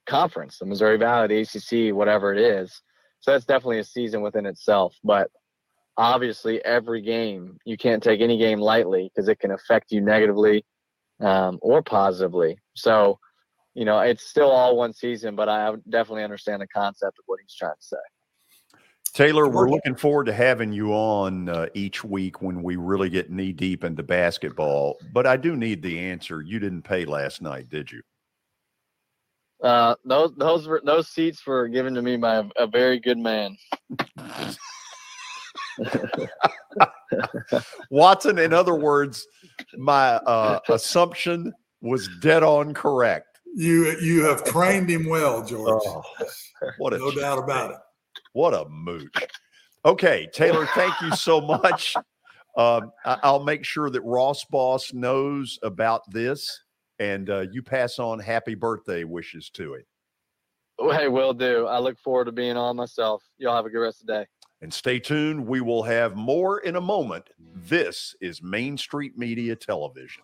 conference, 0.06 0.58
the 0.58 0.66
Missouri 0.66 0.96
Valley, 0.98 1.28
the 1.28 1.40
ACC, 1.40 1.94
whatever 1.94 2.32
it 2.34 2.40
is. 2.40 2.82
So 3.20 3.30
that's 3.32 3.44
definitely 3.44 3.78
a 3.78 3.84
season 3.84 4.20
within 4.20 4.46
itself. 4.46 4.94
But 5.04 5.30
obviously 5.96 6.64
every 6.64 7.00
game 7.00 7.58
you 7.64 7.76
can't 7.76 8.02
take 8.02 8.20
any 8.20 8.38
game 8.38 8.60
lightly 8.60 9.10
because 9.14 9.28
it 9.28 9.38
can 9.38 9.52
affect 9.52 9.90
you 9.90 10.00
negatively 10.00 10.64
um, 11.20 11.58
or 11.62 11.82
positively 11.82 12.58
so 12.74 13.18
you 13.74 13.84
know 13.84 14.00
it's 14.00 14.28
still 14.28 14.50
all 14.50 14.76
one 14.76 14.92
season 14.92 15.34
but 15.34 15.48
i 15.48 15.72
definitely 15.88 16.24
understand 16.24 16.60
the 16.60 16.66
concept 16.68 17.18
of 17.18 17.24
what 17.26 17.38
he's 17.40 17.54
trying 17.54 17.74
to 17.74 17.86
say 17.86 17.96
Taylor, 19.16 19.48
we're 19.48 19.70
looking 19.70 19.94
forward 19.94 20.24
to 20.24 20.32
having 20.34 20.74
you 20.74 20.92
on 20.92 21.48
uh, 21.48 21.68
each 21.72 22.04
week 22.04 22.42
when 22.42 22.62
we 22.62 22.76
really 22.76 23.08
get 23.08 23.30
knee 23.30 23.50
deep 23.50 23.82
into 23.82 24.02
basketball. 24.02 24.98
But 25.10 25.26
I 25.26 25.38
do 25.38 25.56
need 25.56 25.80
the 25.80 25.98
answer. 25.98 26.42
You 26.42 26.58
didn't 26.58 26.82
pay 26.82 27.06
last 27.06 27.40
night, 27.40 27.70
did 27.70 27.90
you? 27.90 28.02
Uh, 29.62 29.94
those 30.04 30.34
those 30.36 30.68
were 30.68 30.82
those 30.84 31.08
seats 31.08 31.46
were 31.46 31.66
given 31.66 31.94
to 31.94 32.02
me 32.02 32.18
by 32.18 32.36
a, 32.36 32.44
a 32.58 32.66
very 32.66 33.00
good 33.00 33.16
man. 33.16 33.56
Watson, 37.90 38.38
in 38.38 38.52
other 38.52 38.74
words, 38.74 39.26
my 39.76 40.14
uh, 40.14 40.60
assumption 40.68 41.52
was 41.80 42.08
dead 42.20 42.42
on 42.42 42.74
correct. 42.74 43.38
You 43.54 43.98
you 44.00 44.24
have 44.24 44.44
trained 44.44 44.90
him 44.90 45.08
well, 45.08 45.44
George. 45.44 45.82
Oh, 45.86 46.02
what 46.78 46.92
a 46.92 46.98
no 46.98 47.10
doubt 47.10 47.38
about 47.38 47.70
it. 47.70 47.78
What 48.32 48.52
a 48.52 48.66
mooch. 48.68 49.16
Okay, 49.84 50.28
Taylor, 50.32 50.66
thank 50.74 51.00
you 51.00 51.14
so 51.16 51.40
much. 51.40 51.96
Um, 52.56 52.90
I, 53.04 53.30
will 53.30 53.44
make 53.44 53.66
sure 53.66 53.90
that 53.90 54.00
Ross 54.00 54.42
Boss 54.46 54.94
knows 54.94 55.58
about 55.62 56.10
this, 56.10 56.58
and 56.98 57.28
uh, 57.28 57.44
you 57.52 57.62
pass 57.62 57.98
on 57.98 58.18
happy 58.18 58.54
birthday 58.54 59.04
wishes 59.04 59.50
to 59.50 59.74
him. 59.74 59.82
Hey, 60.80 61.08
will 61.08 61.34
do. 61.34 61.66
I 61.66 61.80
look 61.80 61.98
forward 61.98 62.24
to 62.24 62.32
being 62.32 62.56
on 62.56 62.76
myself. 62.76 63.22
Y'all 63.36 63.54
have 63.54 63.66
a 63.66 63.68
good 63.68 63.80
rest 63.80 64.00
of 64.00 64.06
the 64.06 64.12
day. 64.14 64.26
And 64.62 64.72
stay 64.72 64.98
tuned. 64.98 65.46
We 65.46 65.60
will 65.60 65.82
have 65.82 66.16
more 66.16 66.60
in 66.60 66.76
a 66.76 66.80
moment. 66.80 67.30
Mm-hmm. 67.40 67.60
This 67.68 68.16
is 68.20 68.42
Main 68.42 68.78
Street 68.78 69.16
Media 69.18 69.54
Television. 69.54 70.22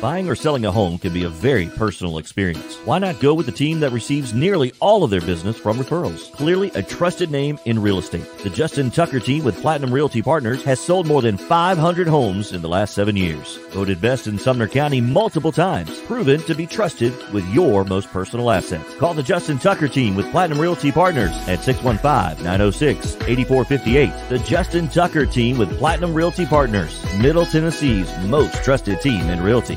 Buying 0.00 0.28
or 0.28 0.36
selling 0.36 0.64
a 0.64 0.70
home 0.70 0.96
can 0.98 1.12
be 1.12 1.24
a 1.24 1.28
very 1.28 1.66
personal 1.66 2.18
experience. 2.18 2.76
Why 2.84 3.00
not 3.00 3.18
go 3.18 3.34
with 3.34 3.46
the 3.46 3.52
team 3.52 3.80
that 3.80 3.90
receives 3.90 4.32
nearly 4.32 4.72
all 4.78 5.02
of 5.02 5.10
their 5.10 5.20
business 5.20 5.58
from 5.58 5.76
referrals? 5.76 6.30
Clearly 6.34 6.70
a 6.76 6.84
trusted 6.84 7.32
name 7.32 7.58
in 7.64 7.82
real 7.82 7.98
estate. 7.98 8.24
The 8.44 8.50
Justin 8.50 8.92
Tucker 8.92 9.18
team 9.18 9.42
with 9.42 9.60
Platinum 9.60 9.92
Realty 9.92 10.22
Partners 10.22 10.62
has 10.62 10.78
sold 10.78 11.08
more 11.08 11.20
than 11.20 11.36
500 11.36 12.06
homes 12.06 12.52
in 12.52 12.62
the 12.62 12.68
last 12.68 12.94
seven 12.94 13.16
years. 13.16 13.56
Voted 13.70 14.00
best 14.00 14.28
in 14.28 14.38
Sumner 14.38 14.68
County 14.68 15.00
multiple 15.00 15.50
times. 15.50 15.98
Proven 16.02 16.42
to 16.42 16.54
be 16.54 16.68
trusted 16.68 17.12
with 17.32 17.44
your 17.52 17.84
most 17.84 18.08
personal 18.12 18.52
assets. 18.52 18.94
Call 18.98 19.14
the 19.14 19.22
Justin 19.24 19.58
Tucker 19.58 19.88
team 19.88 20.14
with 20.14 20.30
Platinum 20.30 20.60
Realty 20.60 20.92
Partners 20.92 21.32
at 21.48 21.58
615-906-8458. 21.58 24.28
The 24.28 24.38
Justin 24.38 24.86
Tucker 24.86 25.26
team 25.26 25.58
with 25.58 25.76
Platinum 25.76 26.14
Realty 26.14 26.46
Partners, 26.46 27.04
Middle 27.18 27.46
Tennessee's 27.46 28.16
most 28.26 28.62
trusted 28.62 29.00
team 29.00 29.28
in 29.28 29.42
realty. 29.42 29.76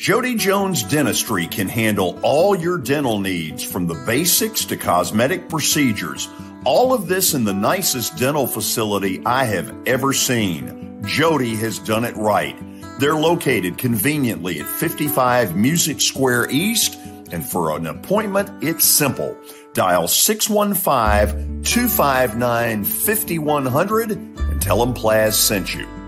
Jody 0.00 0.34
Jones 0.34 0.82
Dentistry 0.82 1.46
can 1.46 1.68
handle 1.68 2.18
all 2.22 2.56
your 2.56 2.78
dental 2.78 3.20
needs 3.20 3.62
from 3.62 3.86
the 3.86 4.02
basics 4.06 4.64
to 4.64 4.78
cosmetic 4.78 5.50
procedures. 5.50 6.26
All 6.64 6.94
of 6.94 7.06
this 7.06 7.34
in 7.34 7.44
the 7.44 7.52
nicest 7.52 8.16
dental 8.16 8.46
facility 8.46 9.20
I 9.26 9.44
have 9.44 9.76
ever 9.86 10.14
seen. 10.14 11.02
Jody 11.04 11.54
has 11.56 11.78
done 11.78 12.06
it 12.06 12.16
right. 12.16 12.56
They're 12.98 13.12
located 13.12 13.76
conveniently 13.76 14.60
at 14.60 14.66
55 14.66 15.54
Music 15.54 16.00
Square 16.00 16.48
East, 16.50 16.98
and 17.30 17.44
for 17.44 17.76
an 17.76 17.86
appointment, 17.86 18.64
it's 18.64 18.86
simple. 18.86 19.36
Dial 19.74 20.08
615 20.08 21.62
259 21.62 22.84
5100 22.84 24.10
and 24.12 24.62
tell 24.62 24.78
them 24.78 24.94
Plaz 24.94 25.34
sent 25.34 25.74
you. 25.74 25.99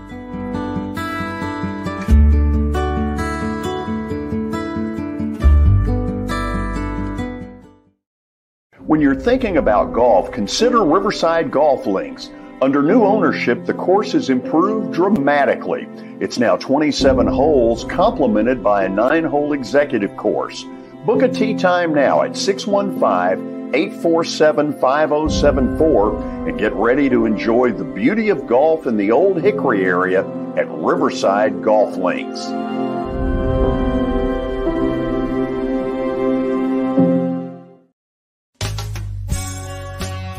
When 8.93 9.01
you're 9.01 9.15
thinking 9.15 9.57
about 9.57 9.91
golf, 9.91 10.31
consider 10.31 10.83
Riverside 10.83 11.49
Golf 11.49 11.87
Links. 11.87 12.29
Under 12.61 12.83
new 12.83 13.01
ownership, 13.03 13.65
the 13.65 13.73
course 13.73 14.11
has 14.11 14.29
improved 14.29 14.93
dramatically. 14.93 15.87
It's 16.19 16.37
now 16.37 16.57
27 16.57 17.25
holes, 17.25 17.85
complemented 17.85 18.63
by 18.63 18.83
a 18.83 18.89
nine 18.89 19.23
hole 19.23 19.53
executive 19.53 20.15
course. 20.15 20.63
Book 21.07 21.23
a 21.23 21.27
tee 21.27 21.55
time 21.55 21.91
now 21.91 22.21
at 22.21 22.37
615 22.37 23.73
847 23.73 24.73
5074 24.73 26.47
and 26.47 26.59
get 26.59 26.71
ready 26.73 27.09
to 27.09 27.25
enjoy 27.25 27.71
the 27.71 27.83
beauty 27.83 28.29
of 28.29 28.45
golf 28.45 28.85
in 28.85 28.95
the 28.95 29.09
Old 29.09 29.41
Hickory 29.41 29.85
area 29.85 30.23
at 30.55 30.69
Riverside 30.69 31.63
Golf 31.63 31.97
Links. 31.97 32.45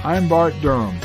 I'm 0.05 0.29
Bart 0.29 0.53
Durham. 0.61 1.01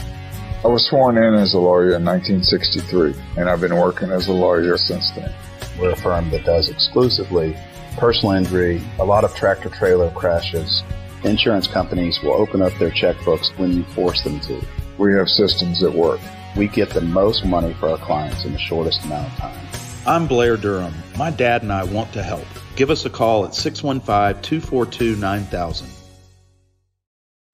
I 0.61 0.67
was 0.67 0.85
sworn 0.85 1.17
in 1.17 1.33
as 1.33 1.53
a 1.53 1.57
lawyer 1.57 1.95
in 1.95 2.03
1963, 2.03 3.15
and 3.37 3.49
I've 3.49 3.61
been 3.61 3.77
working 3.77 4.11
as 4.11 4.27
a 4.27 4.33
lawyer 4.33 4.77
since 4.77 5.09
then. 5.11 5.33
We're 5.79 5.91
a 5.91 5.95
firm 5.95 6.29
that 6.31 6.43
does 6.43 6.69
exclusively 6.69 7.55
personal 7.95 8.33
injury, 8.33 8.81
a 8.99 9.05
lot 9.05 9.23
of 9.23 9.33
tractor 9.35 9.69
trailer 9.69 10.11
crashes. 10.11 10.83
Insurance 11.23 11.65
companies 11.65 12.21
will 12.21 12.33
open 12.33 12.61
up 12.61 12.73
their 12.73 12.91
checkbooks 12.91 13.57
when 13.57 13.71
you 13.71 13.85
force 13.85 14.21
them 14.23 14.41
to. 14.41 14.61
We 14.97 15.13
have 15.13 15.29
systems 15.29 15.79
that 15.79 15.93
work. 15.93 16.19
We 16.57 16.67
get 16.67 16.89
the 16.89 16.99
most 16.99 17.45
money 17.45 17.73
for 17.75 17.87
our 17.87 17.97
clients 17.99 18.43
in 18.43 18.51
the 18.51 18.59
shortest 18.59 19.05
amount 19.05 19.31
of 19.31 19.37
time. 19.37 19.67
I'm 20.05 20.27
Blair 20.27 20.57
Durham. 20.57 20.93
My 21.17 21.31
dad 21.31 21.61
and 21.61 21.71
I 21.71 21.85
want 21.85 22.11
to 22.11 22.21
help. 22.21 22.45
Give 22.75 22.89
us 22.89 23.05
a 23.05 23.09
call 23.09 23.45
at 23.45 23.55
615 23.55 24.41
242 24.43 25.15
9000. 25.15 25.98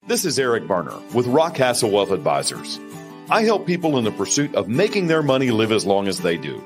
This 0.08 0.24
is 0.24 0.38
Eric 0.38 0.68
Berner 0.68 0.96
with 1.14 1.26
Rockcastle 1.26 1.90
Wealth 1.90 2.12
Advisors. 2.12 2.78
I 3.28 3.42
help 3.42 3.66
people 3.66 3.98
in 3.98 4.04
the 4.04 4.12
pursuit 4.12 4.54
of 4.54 4.68
making 4.68 5.08
their 5.08 5.20
money 5.20 5.50
live 5.50 5.72
as 5.72 5.84
long 5.84 6.06
as 6.06 6.20
they 6.20 6.36
do. 6.36 6.62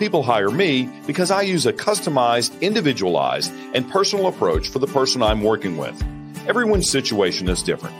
People 0.00 0.24
hire 0.24 0.50
me 0.50 0.90
because 1.06 1.30
I 1.30 1.42
use 1.42 1.66
a 1.66 1.72
customized, 1.72 2.60
individualized, 2.60 3.52
and 3.74 3.88
personal 3.88 4.26
approach 4.26 4.70
for 4.70 4.80
the 4.80 4.88
person 4.88 5.22
I'm 5.22 5.44
working 5.44 5.76
with. 5.76 6.02
Everyone's 6.48 6.90
situation 6.90 7.48
is 7.48 7.62
different. 7.62 7.94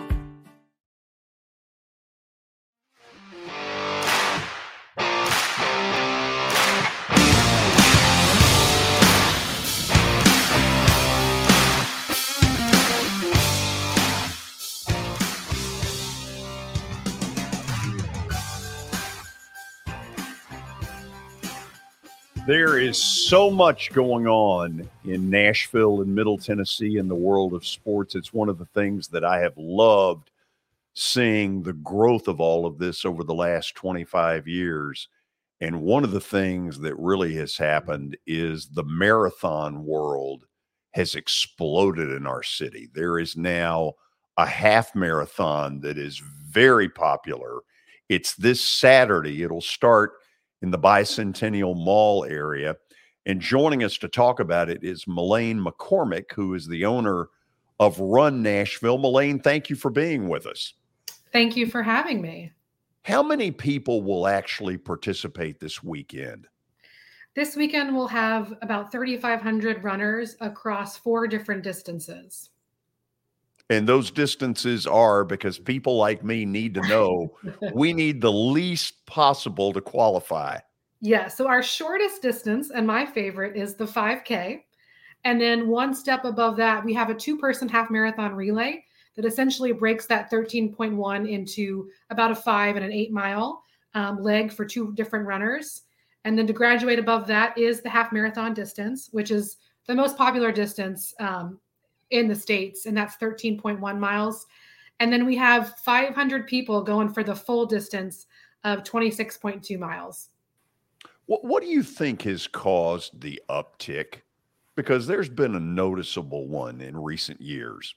There 22.47 22.79
is 22.79 23.03
so 23.03 23.51
much 23.51 23.91
going 23.91 24.27
on 24.27 24.87
in 25.07 25.31
Nashville 25.31 26.03
and 26.03 26.15
Middle 26.15 26.37
Tennessee 26.37 26.99
in 26.99 27.09
the 27.09 27.15
world 27.15 27.55
of 27.55 27.67
sports. 27.67 28.15
It's 28.15 28.35
one 28.35 28.51
of 28.51 28.59
the 28.59 28.67
things 28.67 29.09
that 29.09 29.25
I 29.25 29.39
have 29.41 29.57
loved 29.57 30.31
seeing 30.93 31.63
the 31.63 31.73
growth 31.73 32.29
of 32.29 32.43
all 32.43 32.67
of 32.67 32.77
this 32.77 33.07
over 33.07 33.25
the 33.25 33.33
last 33.33 33.75
25 33.77 34.47
years. 34.47 35.09
And 35.63 35.81
one 35.81 36.05
of 36.05 36.11
the 36.11 36.21
things 36.21 36.79
that 36.81 36.95
really 36.97 37.35
has 37.37 37.57
happened 37.57 38.15
is 38.27 38.67
the 38.67 38.85
marathon 38.85 39.87
world 39.87 40.45
has 40.91 41.15
exploded 41.15 42.11
in 42.11 42.27
our 42.27 42.43
city. 42.43 42.91
There 42.93 43.19
is 43.19 43.39
now 43.39 43.95
a 44.37 44.45
half 44.45 44.95
marathon 44.95 45.81
that 45.81 45.97
is 45.97 46.19
very 46.19 46.91
popular. 46.91 47.61
It's 48.11 48.35
this 48.35 48.63
Saturday. 48.63 49.43
It'll 49.43 49.63
start 49.63 50.13
in 50.65 50.71
the 50.71 50.79
Bicentennial 50.79 51.77
Mall 51.77 52.25
area. 52.25 52.75
And 53.27 53.39
joining 53.39 53.85
us 53.85 53.99
to 53.99 54.09
talk 54.09 54.41
about 54.41 54.71
it 54.71 54.83
is 54.83 55.05
Malain 55.05 55.63
McCormick, 55.63 56.33
who 56.33 56.55
is 56.55 56.67
the 56.67 56.87
owner 56.87 57.29
of 57.79 58.01
Run 58.01 58.43
Nashville. 58.43 58.99
Malain, 58.99 59.45
thank 59.45 59.69
you 59.69 59.77
for 59.77 59.91
being 59.91 60.27
with 60.27 60.47
us. 60.47 60.73
Thank 61.33 61.55
you 61.55 61.67
for 61.67 61.83
having 61.83 62.23
me. 62.23 62.53
How 63.03 63.23
many 63.23 63.51
people 63.51 64.03
will 64.03 64.27
actually 64.27 64.79
participate 64.79 65.61
this 65.61 65.83
weekend? 65.83 66.47
This 67.37 67.57
weekend, 67.57 67.95
we'll 67.95 68.09
have 68.09 68.55
about 68.63 68.91
3,500 68.91 69.85
runners 69.85 70.35
across 70.41 70.97
four 70.97 71.27
different 71.27 71.63
distances. 71.63 72.49
And 73.71 73.89
those 73.89 74.11
distances 74.11 74.87
are 74.87 75.25
because 75.25 75.59
people 75.59 75.97
like 75.97 76.23
me 76.23 76.45
need 76.45 76.75
to 76.75 76.83
know 76.83 77.35
we 77.75 77.93
need 77.93 78.21
the 78.21 78.33
least 78.33 79.07
possible 79.07 79.73
to 79.73 79.81
qualify. 79.81 80.59
Yeah. 81.01 81.29
So 81.29 81.49
our 81.49 81.63
shortest 81.63 82.23
distance 82.23 82.71
and 82.71 82.87
my 82.87 83.07
favorite 83.07 83.57
is 83.57 83.75
the 83.75 83.87
5K. 83.87 84.61
And 85.25 85.41
then 85.41 85.69
one 85.69 85.95
step 85.95 86.25
above 86.25 86.57
that, 86.57 86.85
we 86.85 86.93
have 86.95 87.09
a 87.09 87.15
two 87.15 87.39
person 87.39 87.69
half 87.69 87.91
marathon 87.91 88.35
relay 88.35 88.85
that 89.17 89.25
essentially 89.25 89.73
breaks 89.73 90.07
that 90.07 90.31
13.1 90.31 91.29
into 91.31 91.89
about 92.11 92.31
a 92.31 92.35
five 92.35 92.77
and 92.77 92.85
an 92.85 92.93
eight 92.93 93.13
mile 93.13 93.63
um, 93.95 94.23
leg 94.23 94.53
for 94.53 94.65
two 94.65 94.93
different 94.95 95.27
runners. 95.27 95.83
And 96.25 96.39
then 96.39 96.47
to 96.47 96.53
graduate 96.53 96.99
above 96.99 97.27
that 97.29 97.57
is 97.57 97.81
the 97.81 97.91
half 97.91 98.13
marathon 98.13 98.55
distance, 98.55 99.09
which 99.13 99.31
is 99.31 99.59
the 99.87 99.95
most 99.95 100.17
popular 100.17 100.51
distance 100.53 101.15
um, 101.21 101.61
in 102.15 102.29
the 102.29 102.35
States, 102.35 102.87
and 102.87 102.97
that's 102.97 103.17
13.1 103.17 103.99
miles. 103.99 104.47
And 105.01 105.13
then 105.13 105.27
we 105.27 105.37
have 105.37 105.77
500 105.85 106.47
people 106.47 106.83
going 106.83 107.13
for 107.13 107.25
the 107.25 107.35
full 107.35 107.67
distance 107.67 108.27
of 108.63 108.85
26.2 108.85 109.79
miles. 109.79 110.31
What 111.27 111.45
What 111.45 111.63
do 111.63 111.69
you 111.69 111.83
think 111.83 112.23
has 112.23 112.47
caused 112.47 113.21
the 113.21 113.41
uptick? 113.49 114.21
Because 114.77 115.07
there's 115.07 115.29
been 115.29 115.55
a 115.55 115.61
noticeable 115.61 116.49
one 116.49 116.81
in 116.81 116.97
recent 116.97 117.41
years. 117.41 117.95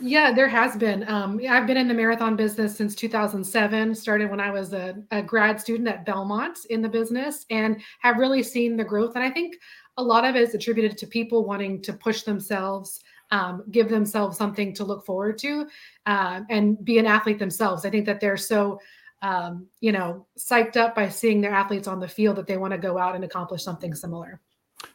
Yeah, 0.00 0.32
there 0.32 0.48
has 0.48 0.76
been. 0.76 1.08
Um, 1.08 1.40
I've 1.48 1.66
been 1.66 1.76
in 1.76 1.86
the 1.86 1.94
marathon 1.94 2.34
business 2.34 2.76
since 2.76 2.94
2007. 2.94 3.94
Started 3.94 4.28
when 4.28 4.40
I 4.40 4.50
was 4.50 4.72
a, 4.72 4.96
a 5.12 5.22
grad 5.22 5.60
student 5.60 5.88
at 5.88 6.04
Belmont 6.04 6.58
in 6.70 6.82
the 6.82 6.88
business, 6.88 7.46
and 7.50 7.80
have 8.00 8.18
really 8.18 8.42
seen 8.42 8.76
the 8.76 8.84
growth. 8.84 9.14
And 9.14 9.24
I 9.24 9.30
think 9.30 9.56
a 9.96 10.02
lot 10.02 10.24
of 10.24 10.36
it 10.36 10.42
is 10.42 10.54
attributed 10.54 10.98
to 10.98 11.06
people 11.06 11.44
wanting 11.44 11.80
to 11.82 11.92
push 11.92 12.22
themselves, 12.22 13.00
um, 13.30 13.64
give 13.70 13.88
themselves 13.88 14.36
something 14.36 14.74
to 14.74 14.84
look 14.84 15.04
forward 15.04 15.38
to, 15.38 15.66
uh, 16.06 16.40
and 16.50 16.84
be 16.84 16.98
an 16.98 17.06
athlete 17.06 17.38
themselves. 17.38 17.84
I 17.84 17.90
think 17.90 18.06
that 18.06 18.20
they're 18.20 18.36
so, 18.36 18.80
um, 19.22 19.66
you 19.80 19.92
know, 19.92 20.26
psyched 20.38 20.76
up 20.76 20.94
by 20.94 21.08
seeing 21.08 21.40
their 21.40 21.52
athletes 21.52 21.88
on 21.88 22.00
the 22.00 22.08
field 22.08 22.36
that 22.36 22.46
they 22.46 22.56
want 22.56 22.72
to 22.72 22.78
go 22.78 22.98
out 22.98 23.14
and 23.14 23.24
accomplish 23.24 23.62
something 23.62 23.94
similar. 23.94 24.40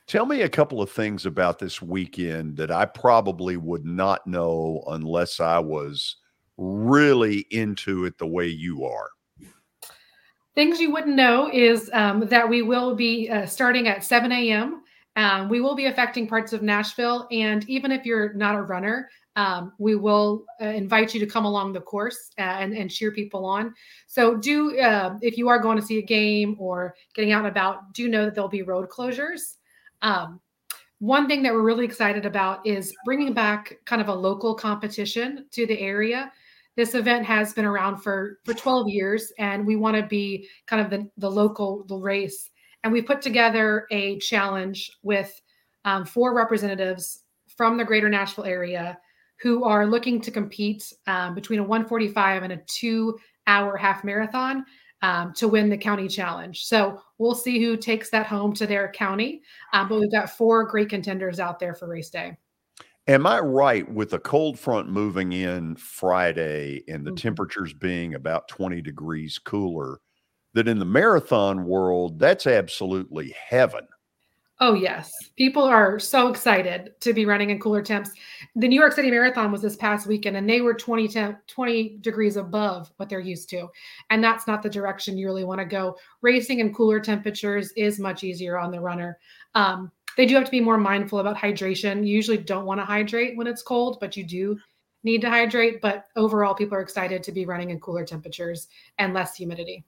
Tell 0.05 0.25
me 0.25 0.41
a 0.41 0.49
couple 0.49 0.81
of 0.81 0.91
things 0.91 1.25
about 1.25 1.59
this 1.59 1.81
weekend 1.81 2.57
that 2.57 2.71
I 2.71 2.85
probably 2.85 3.57
would 3.57 3.85
not 3.85 4.25
know 4.27 4.83
unless 4.87 5.39
I 5.39 5.59
was 5.59 6.17
really 6.57 7.45
into 7.51 8.05
it 8.05 8.17
the 8.17 8.27
way 8.27 8.47
you 8.47 8.85
are. 8.85 9.09
Things 10.55 10.79
you 10.79 10.91
wouldn't 10.91 11.15
know 11.15 11.49
is 11.53 11.89
um, 11.93 12.27
that 12.27 12.47
we 12.47 12.63
will 12.63 12.95
be 12.95 13.29
uh, 13.29 13.45
starting 13.45 13.87
at 13.87 14.03
7 14.03 14.31
a.m. 14.31 14.83
Um, 15.19 15.49
we 15.49 15.59
will 15.59 15.75
be 15.75 15.87
affecting 15.87 16.27
parts 16.27 16.53
of 16.53 16.61
Nashville. 16.61 17.27
And 17.29 17.69
even 17.69 17.91
if 17.91 18.05
you're 18.05 18.31
not 18.35 18.55
a 18.55 18.61
runner, 18.61 19.09
um, 19.35 19.73
we 19.77 19.95
will 19.95 20.45
uh, 20.61 20.67
invite 20.67 21.13
you 21.13 21.19
to 21.19 21.25
come 21.25 21.43
along 21.43 21.73
the 21.73 21.81
course 21.81 22.29
uh, 22.37 22.43
and, 22.43 22.73
and 22.73 22.89
cheer 22.89 23.11
people 23.11 23.43
on. 23.43 23.73
So, 24.07 24.37
do 24.37 24.79
uh, 24.79 25.17
if 25.21 25.37
you 25.37 25.49
are 25.49 25.59
going 25.59 25.77
to 25.77 25.85
see 25.85 25.97
a 25.97 26.01
game 26.01 26.55
or 26.57 26.95
getting 27.15 27.33
out 27.33 27.39
and 27.39 27.49
about, 27.49 27.93
do 27.93 28.07
know 28.07 28.23
that 28.23 28.33
there'll 28.33 28.47
be 28.47 28.61
road 28.61 28.87
closures. 28.87 29.57
Um, 30.01 30.39
one 30.99 31.27
thing 31.27 31.43
that 31.43 31.53
we're 31.53 31.63
really 31.63 31.85
excited 31.85 32.25
about 32.25 32.65
is 32.65 32.93
bringing 33.03 33.33
back 33.33 33.77
kind 33.85 34.01
of 34.01 34.07
a 34.07 34.15
local 34.15 34.55
competition 34.55 35.47
to 35.51 35.67
the 35.67 35.79
area. 35.79 36.31
This 36.77 36.95
event 36.95 37.25
has 37.25 37.53
been 37.53 37.65
around 37.65 37.97
for 37.97 38.39
for 38.45 38.53
12 38.53 38.87
years, 38.87 39.33
and 39.37 39.67
we 39.67 39.75
want 39.75 39.97
to 39.97 40.03
be 40.03 40.47
kind 40.65 40.81
of 40.81 40.89
the, 40.89 41.09
the 41.17 41.29
local 41.29 41.83
the 41.89 41.97
race. 41.97 42.51
And 42.83 42.93
we 42.93 43.01
put 43.01 43.21
together 43.21 43.87
a 43.91 44.17
challenge 44.19 44.91
with 45.03 45.39
um, 45.85 46.05
four 46.05 46.33
representatives 46.33 47.23
from 47.55 47.77
the 47.77 47.85
greater 47.85 48.09
Nashville 48.09 48.45
area 48.45 48.97
who 49.41 49.63
are 49.63 49.85
looking 49.85 50.21
to 50.21 50.31
compete 50.31 50.93
um, 51.07 51.33
between 51.35 51.59
a 51.59 51.63
145 51.63 52.43
and 52.43 52.53
a 52.53 52.57
two 52.67 53.17
hour 53.47 53.77
half 53.77 54.03
marathon 54.03 54.65
um, 55.01 55.33
to 55.33 55.47
win 55.47 55.69
the 55.69 55.77
county 55.77 56.07
challenge. 56.07 56.65
So 56.65 57.01
we'll 57.17 57.35
see 57.35 57.63
who 57.63 57.77
takes 57.77 58.09
that 58.09 58.27
home 58.27 58.53
to 58.55 58.67
their 58.67 58.91
county. 58.91 59.41
Um, 59.73 59.87
but 59.87 59.99
we've 59.99 60.11
got 60.11 60.29
four 60.29 60.65
great 60.65 60.89
contenders 60.89 61.39
out 61.39 61.59
there 61.59 61.73
for 61.73 61.87
race 61.87 62.09
day. 62.09 62.37
Am 63.07 63.25
I 63.25 63.39
right 63.39 63.89
with 63.91 64.11
the 64.11 64.19
cold 64.19 64.59
front 64.59 64.89
moving 64.89 65.31
in 65.31 65.75
Friday 65.77 66.83
and 66.87 67.05
the 67.07 67.11
Mhm. 67.11 67.17
temperatures 67.17 67.73
being 67.73 68.13
about 68.13 68.47
20 68.49 68.81
degrees 68.81 69.39
cooler? 69.39 69.99
That 70.53 70.67
in 70.67 70.79
the 70.79 70.85
marathon 70.85 71.65
world, 71.65 72.19
that's 72.19 72.47
absolutely 72.47 73.35
heaven. 73.49 73.87
Oh, 74.61 74.73
yes. 74.73 75.13
People 75.37 75.63
are 75.63 75.99
so 75.99 76.27
excited 76.27 76.91
to 76.99 77.13
be 77.13 77.25
running 77.25 77.49
in 77.49 77.59
cooler 77.59 77.81
temps. 77.81 78.11
The 78.57 78.67
New 78.67 78.77
York 78.77 78.91
City 78.91 79.09
Marathon 79.09 79.53
was 79.53 79.61
this 79.61 79.77
past 79.77 80.05
weekend, 80.05 80.35
and 80.35 80.49
they 80.49 80.59
were 80.59 80.73
20, 80.73 81.07
temp, 81.07 81.39
20 81.47 81.99
degrees 82.01 82.35
above 82.35 82.91
what 82.97 83.07
they're 83.07 83.21
used 83.21 83.49
to. 83.51 83.69
And 84.09 84.21
that's 84.21 84.47
not 84.47 84.61
the 84.61 84.69
direction 84.69 85.17
you 85.17 85.27
really 85.27 85.45
want 85.45 85.59
to 85.59 85.65
go. 85.65 85.95
Racing 86.21 86.59
in 86.59 86.73
cooler 86.73 86.99
temperatures 86.99 87.71
is 87.77 87.99
much 87.99 88.25
easier 88.25 88.57
on 88.57 88.71
the 88.71 88.81
runner. 88.81 89.17
Um, 89.55 89.93
they 90.17 90.25
do 90.25 90.35
have 90.35 90.43
to 90.43 90.51
be 90.51 90.59
more 90.59 90.77
mindful 90.77 91.19
about 91.19 91.37
hydration. 91.37 92.05
You 92.05 92.13
usually 92.13 92.37
don't 92.37 92.65
want 92.65 92.81
to 92.81 92.85
hydrate 92.85 93.37
when 93.37 93.47
it's 93.47 93.61
cold, 93.61 93.97
but 94.01 94.17
you 94.17 94.25
do 94.25 94.59
need 95.03 95.21
to 95.21 95.29
hydrate. 95.29 95.81
But 95.81 96.05
overall, 96.15 96.53
people 96.53 96.77
are 96.77 96.81
excited 96.81 97.23
to 97.23 97.31
be 97.31 97.45
running 97.45 97.69
in 97.69 97.79
cooler 97.79 98.05
temperatures 98.05 98.67
and 98.97 99.13
less 99.13 99.35
humidity. 99.35 99.85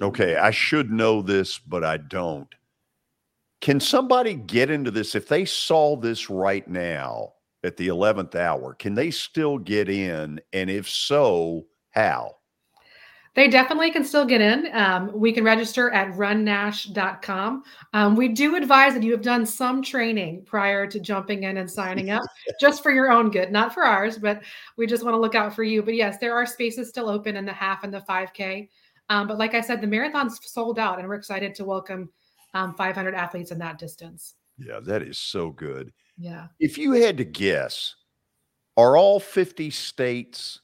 Okay, 0.00 0.36
I 0.36 0.50
should 0.50 0.90
know 0.90 1.22
this, 1.22 1.58
but 1.58 1.84
I 1.84 1.96
don't. 1.96 2.52
Can 3.60 3.78
somebody 3.78 4.34
get 4.34 4.70
into 4.70 4.90
this 4.90 5.14
if 5.14 5.28
they 5.28 5.44
saw 5.44 5.96
this 5.96 6.28
right 6.28 6.66
now 6.66 7.34
at 7.62 7.76
the 7.76 7.88
11th 7.88 8.34
hour? 8.34 8.74
Can 8.74 8.94
they 8.94 9.10
still 9.10 9.56
get 9.58 9.88
in? 9.88 10.40
And 10.52 10.68
if 10.68 10.88
so, 10.88 11.64
how? 11.90 12.32
They 13.34 13.48
definitely 13.48 13.90
can 13.90 14.04
still 14.04 14.26
get 14.26 14.42
in. 14.42 14.68
Um, 14.74 15.10
we 15.14 15.32
can 15.32 15.42
register 15.42 15.90
at 15.90 16.12
runnash.com. 16.12 17.62
Um, 17.94 18.14
we 18.14 18.28
do 18.28 18.56
advise 18.56 18.92
that 18.92 19.02
you 19.02 19.12
have 19.12 19.22
done 19.22 19.46
some 19.46 19.82
training 19.82 20.44
prior 20.44 20.86
to 20.86 21.00
jumping 21.00 21.44
in 21.44 21.56
and 21.56 21.70
signing 21.70 22.10
up, 22.10 22.22
just 22.60 22.82
for 22.82 22.92
your 22.92 23.10
own 23.10 23.30
good, 23.30 23.50
not 23.50 23.72
for 23.72 23.84
ours, 23.84 24.18
but 24.18 24.42
we 24.76 24.86
just 24.86 25.02
want 25.02 25.14
to 25.14 25.20
look 25.20 25.34
out 25.34 25.54
for 25.54 25.62
you. 25.62 25.82
But 25.82 25.94
yes, 25.94 26.18
there 26.18 26.34
are 26.34 26.44
spaces 26.44 26.90
still 26.90 27.08
open 27.08 27.36
in 27.36 27.46
the 27.46 27.52
half 27.54 27.84
and 27.84 27.94
the 27.94 28.00
5K. 28.00 28.68
Um, 29.08 29.26
but 29.26 29.38
like 29.38 29.54
I 29.54 29.62
said, 29.62 29.80
the 29.80 29.86
marathon's 29.86 30.38
sold 30.42 30.78
out, 30.78 30.98
and 30.98 31.08
we're 31.08 31.14
excited 31.14 31.54
to 31.54 31.64
welcome 31.64 32.10
um, 32.52 32.74
500 32.74 33.14
athletes 33.14 33.50
in 33.50 33.58
that 33.58 33.78
distance. 33.78 34.34
Yeah, 34.58 34.80
that 34.80 35.02
is 35.02 35.18
so 35.18 35.50
good. 35.50 35.92
Yeah. 36.18 36.48
If 36.60 36.76
you 36.76 36.92
had 36.92 37.16
to 37.16 37.24
guess, 37.24 37.94
are 38.76 38.96
all 38.96 39.18
50 39.18 39.70
states 39.70 40.60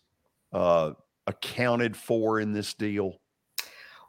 uh, 0.52 0.92
accounted 1.28 1.96
for 1.96 2.40
in 2.40 2.52
this 2.52 2.74
deal? 2.74 3.20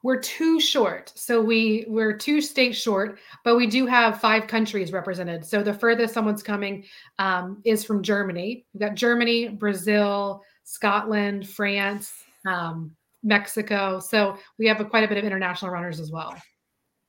We're 0.02 0.22
too 0.22 0.62
short. 0.62 1.12
So 1.16 1.42
we 1.42 1.86
we're 1.88 2.16
two 2.16 2.42
states 2.42 2.78
short, 2.78 3.20
but 3.44 3.58
we 3.58 3.68
do 3.68 3.86
have 3.86 4.22
five 4.22 4.48
countries 4.48 4.94
represented. 4.94 5.46
So 5.46 5.62
the 5.62 5.74
furthest 5.74 6.14
someone's 6.14 6.42
coming 6.42 6.86
um, 7.20 7.62
is 7.66 7.84
from 7.84 8.02
Germany. 8.02 8.66
We've 8.74 8.82
got 8.82 8.96
Germany, 8.96 9.50
Brazil, 9.50 10.42
Scotland, 10.64 11.50
France, 11.50 12.14
um, 12.48 12.96
Mexico. 13.24 14.00
So 14.00 14.38
we 14.58 14.68
have 14.68 14.80
a, 14.80 14.86
quite 14.86 15.04
a 15.04 15.08
bit 15.08 15.18
of 15.18 15.26
international 15.26 15.72
runners 15.72 16.00
as 16.00 16.12
well. 16.12 16.34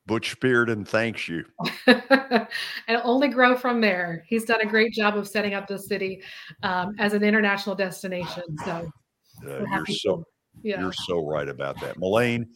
Butch 0.06 0.36
Spyridon 0.40 0.88
thanks 0.88 1.28
you. 1.28 1.44
and 1.86 3.00
only 3.04 3.28
grow 3.28 3.56
from 3.56 3.80
there. 3.80 4.24
He's 4.26 4.44
done 4.44 4.60
a 4.60 4.66
great 4.66 4.92
job 4.92 5.16
of 5.16 5.28
setting 5.28 5.54
up 5.54 5.68
the 5.68 5.78
city 5.78 6.22
um, 6.64 6.96
as 6.98 7.12
an 7.12 7.22
international 7.22 7.76
destination. 7.76 8.42
So 8.64 8.90
Uh, 9.46 9.64
you're 9.64 9.86
so 9.86 10.24
yeah. 10.62 10.80
you're 10.80 10.92
so 10.92 11.26
right 11.26 11.48
about 11.48 11.80
that, 11.80 11.96
Malain. 11.96 12.46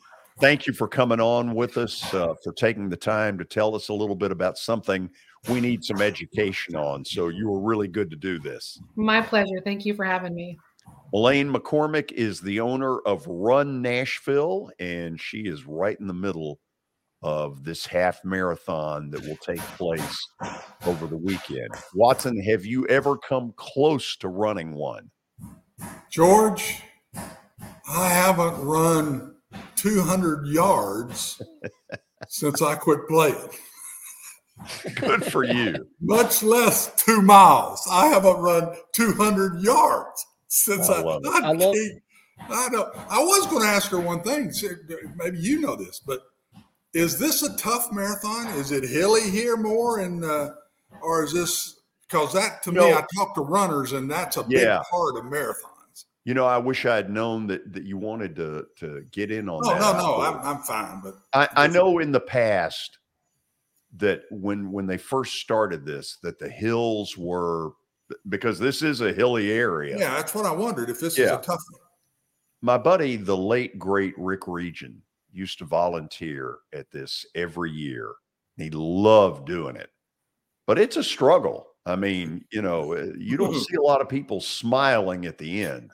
Thank 0.41 0.67
you 0.67 0.73
for 0.73 0.89
coming 0.89 1.21
on 1.21 1.55
with 1.55 1.79
us, 1.79 2.13
uh, 2.13 2.35
for 2.43 2.53
taking 2.53 2.89
the 2.89 2.97
time 2.97 3.39
to 3.39 3.45
tell 3.45 3.77
us 3.77 3.89
a 3.89 3.95
little 3.95 4.17
bit 4.17 4.33
about 4.33 4.59
something 4.59 5.09
we 5.49 5.61
need 5.61 5.85
some 5.85 6.03
education 6.03 6.75
on. 6.75 7.05
So 7.05 7.29
you 7.29 7.49
were 7.49 7.61
really 7.61 7.87
good 7.87 8.11
to 8.11 8.17
do 8.17 8.41
this. 8.41 8.81
My 8.97 9.21
pleasure. 9.21 9.61
Thank 9.63 9.87
you 9.87 9.95
for 9.95 10.05
having 10.05 10.35
me. 10.35 10.59
Elaine 11.13 11.53
McCormick 11.53 12.11
is 12.13 12.41
the 12.41 12.61
owner 12.61 12.99
of 13.01 13.25
Run 13.29 13.81
Nashville, 13.81 14.71
and 14.81 15.21
she 15.21 15.43
is 15.43 15.65
right 15.67 15.99
in 16.01 16.09
the 16.09 16.15
middle 16.15 16.59
of 17.23 17.65
this 17.65 17.87
half 17.87 18.23
marathon 18.25 19.11
that 19.11 19.25
will 19.27 19.37
take 19.37 19.61
place 19.61 20.19
over 20.87 21.07
the 21.07 21.17
weekend. 21.17 21.69
Watson, 21.95 22.39
have 22.43 22.67
you 22.67 22.87
ever 22.89 23.17
come 23.17 23.55
close 23.57 24.17
to 24.17 24.29
running 24.29 24.75
one? 24.75 25.11
George, 26.11 26.81
I 27.89 28.09
haven't 28.09 28.65
run 28.65 29.35
200 29.77 30.47
yards 30.47 31.41
since 32.29 32.63
I 32.63 32.75
quit 32.77 33.01
playing. 33.09 33.49
Good 34.95 35.25
for 35.25 35.45
you. 35.45 35.87
Much 36.01 36.43
less 36.43 36.95
two 37.03 37.21
miles. 37.23 37.87
I 37.91 38.07
haven't 38.07 38.39
run 38.39 38.75
200 38.93 39.61
yards 39.63 40.25
since 40.49 40.89
I 40.89 41.01
I. 41.01 41.03
love 41.03 41.23
it. 41.25 41.29
I, 41.45 41.49
I 41.49 41.53
love- 41.53 41.75
can't- 41.75 42.01
I 42.49 42.69
know. 42.71 42.91
I 43.09 43.21
was 43.23 43.47
going 43.47 43.63
to 43.63 43.69
ask 43.69 43.91
her 43.93 44.01
one 44.01 44.21
thing. 44.23 44.53
Maybe 45.17 45.39
you 45.39 45.61
know 45.61 45.77
this, 45.77 46.01
but 46.05 46.21
is 46.93 47.17
this 47.17 47.43
a 47.45 47.57
tough 47.57 47.93
marathon? 47.93 48.49
Is 48.59 48.73
it 48.73 48.83
hilly 48.83 49.31
here 49.31 49.57
more, 49.57 50.01
and 50.01 50.25
uh, 50.25 50.51
or 51.01 51.23
is 51.23 51.33
this 51.33 51.81
because 52.09 52.33
that 52.35 52.63
to 52.65 52.73
me? 52.73 52.79
No. 52.79 52.93
I 52.95 53.05
talk 53.17 53.35
to 53.35 53.41
runners, 53.41 53.93
and 53.93 54.11
that's 54.11 54.37
a 54.37 54.45
big 54.45 54.67
part 54.91 55.17
of 55.17 55.25
marathons. 55.25 56.05
You 56.25 56.33
know, 56.35 56.47
I 56.47 56.57
wish 56.57 56.87
I 56.87 56.97
had 56.97 57.11
known 57.11 57.47
that 57.49 57.73
that 57.73 57.85
you 57.85 57.99
wanted 57.99 58.35
to 58.37 58.67
to 58.79 59.05
get 59.11 59.31
in 59.31 59.49
on 59.49 59.63
No, 59.63 59.71
that. 59.71 59.81
no, 59.81 59.99
no. 59.99 60.21
I'm, 60.21 60.39
I'm 60.57 60.63
fine, 60.63 61.01
but 61.03 61.15
I, 61.33 61.65
I 61.65 61.67
know 61.67 61.99
in 61.99 62.13
the 62.13 62.21
past 62.21 62.99
that 63.97 64.23
when 64.31 64.73
when 64.73 64.87
they 64.87 64.97
first 64.99 65.37
started 65.37 65.85
this, 65.85 66.17
that 66.23 66.39
the 66.39 66.49
hills 66.49 67.17
were 67.17 67.73
because 68.29 68.59
this 68.59 68.83
is 68.83 69.01
a 69.01 69.13
hilly 69.13 69.51
area. 69.53 69.99
yeah, 69.99 70.15
that's 70.17 70.35
what 70.35 70.47
I 70.47 70.53
wondered 70.53 70.91
if 70.91 71.01
this 71.01 71.19
is 71.19 71.31
a 71.31 71.37
tough 71.37 71.61
one. 71.71 71.81
My 72.63 72.79
buddy, 72.79 73.17
the 73.17 73.37
late 73.37 73.79
great 73.79 74.15
Rick 74.17 74.47
Region, 74.47 75.03
used 75.33 75.59
to 75.59 75.65
volunteer 75.67 76.59
at 76.73 76.91
this 76.91 77.27
every 77.35 77.71
year. 77.71 78.13
He 78.57 78.71
loved 78.71 79.47
doing 79.47 79.77
it, 79.77 79.91
but 80.67 80.79
it's 80.79 80.97
a 80.97 81.05
struggle. 81.05 81.67
I 81.87 81.97
mean, 81.97 82.45
you 82.51 82.63
know, 82.63 82.95
uh, 82.95 83.13
you 83.19 83.37
don't 83.37 83.55
see 83.55 83.77
a 83.77 83.83
lot 83.83 84.01
of 84.01 84.09
people 84.09 84.41
smiling 84.41 85.27
at 85.27 85.39
the 85.39 85.65
end. 85.65 85.91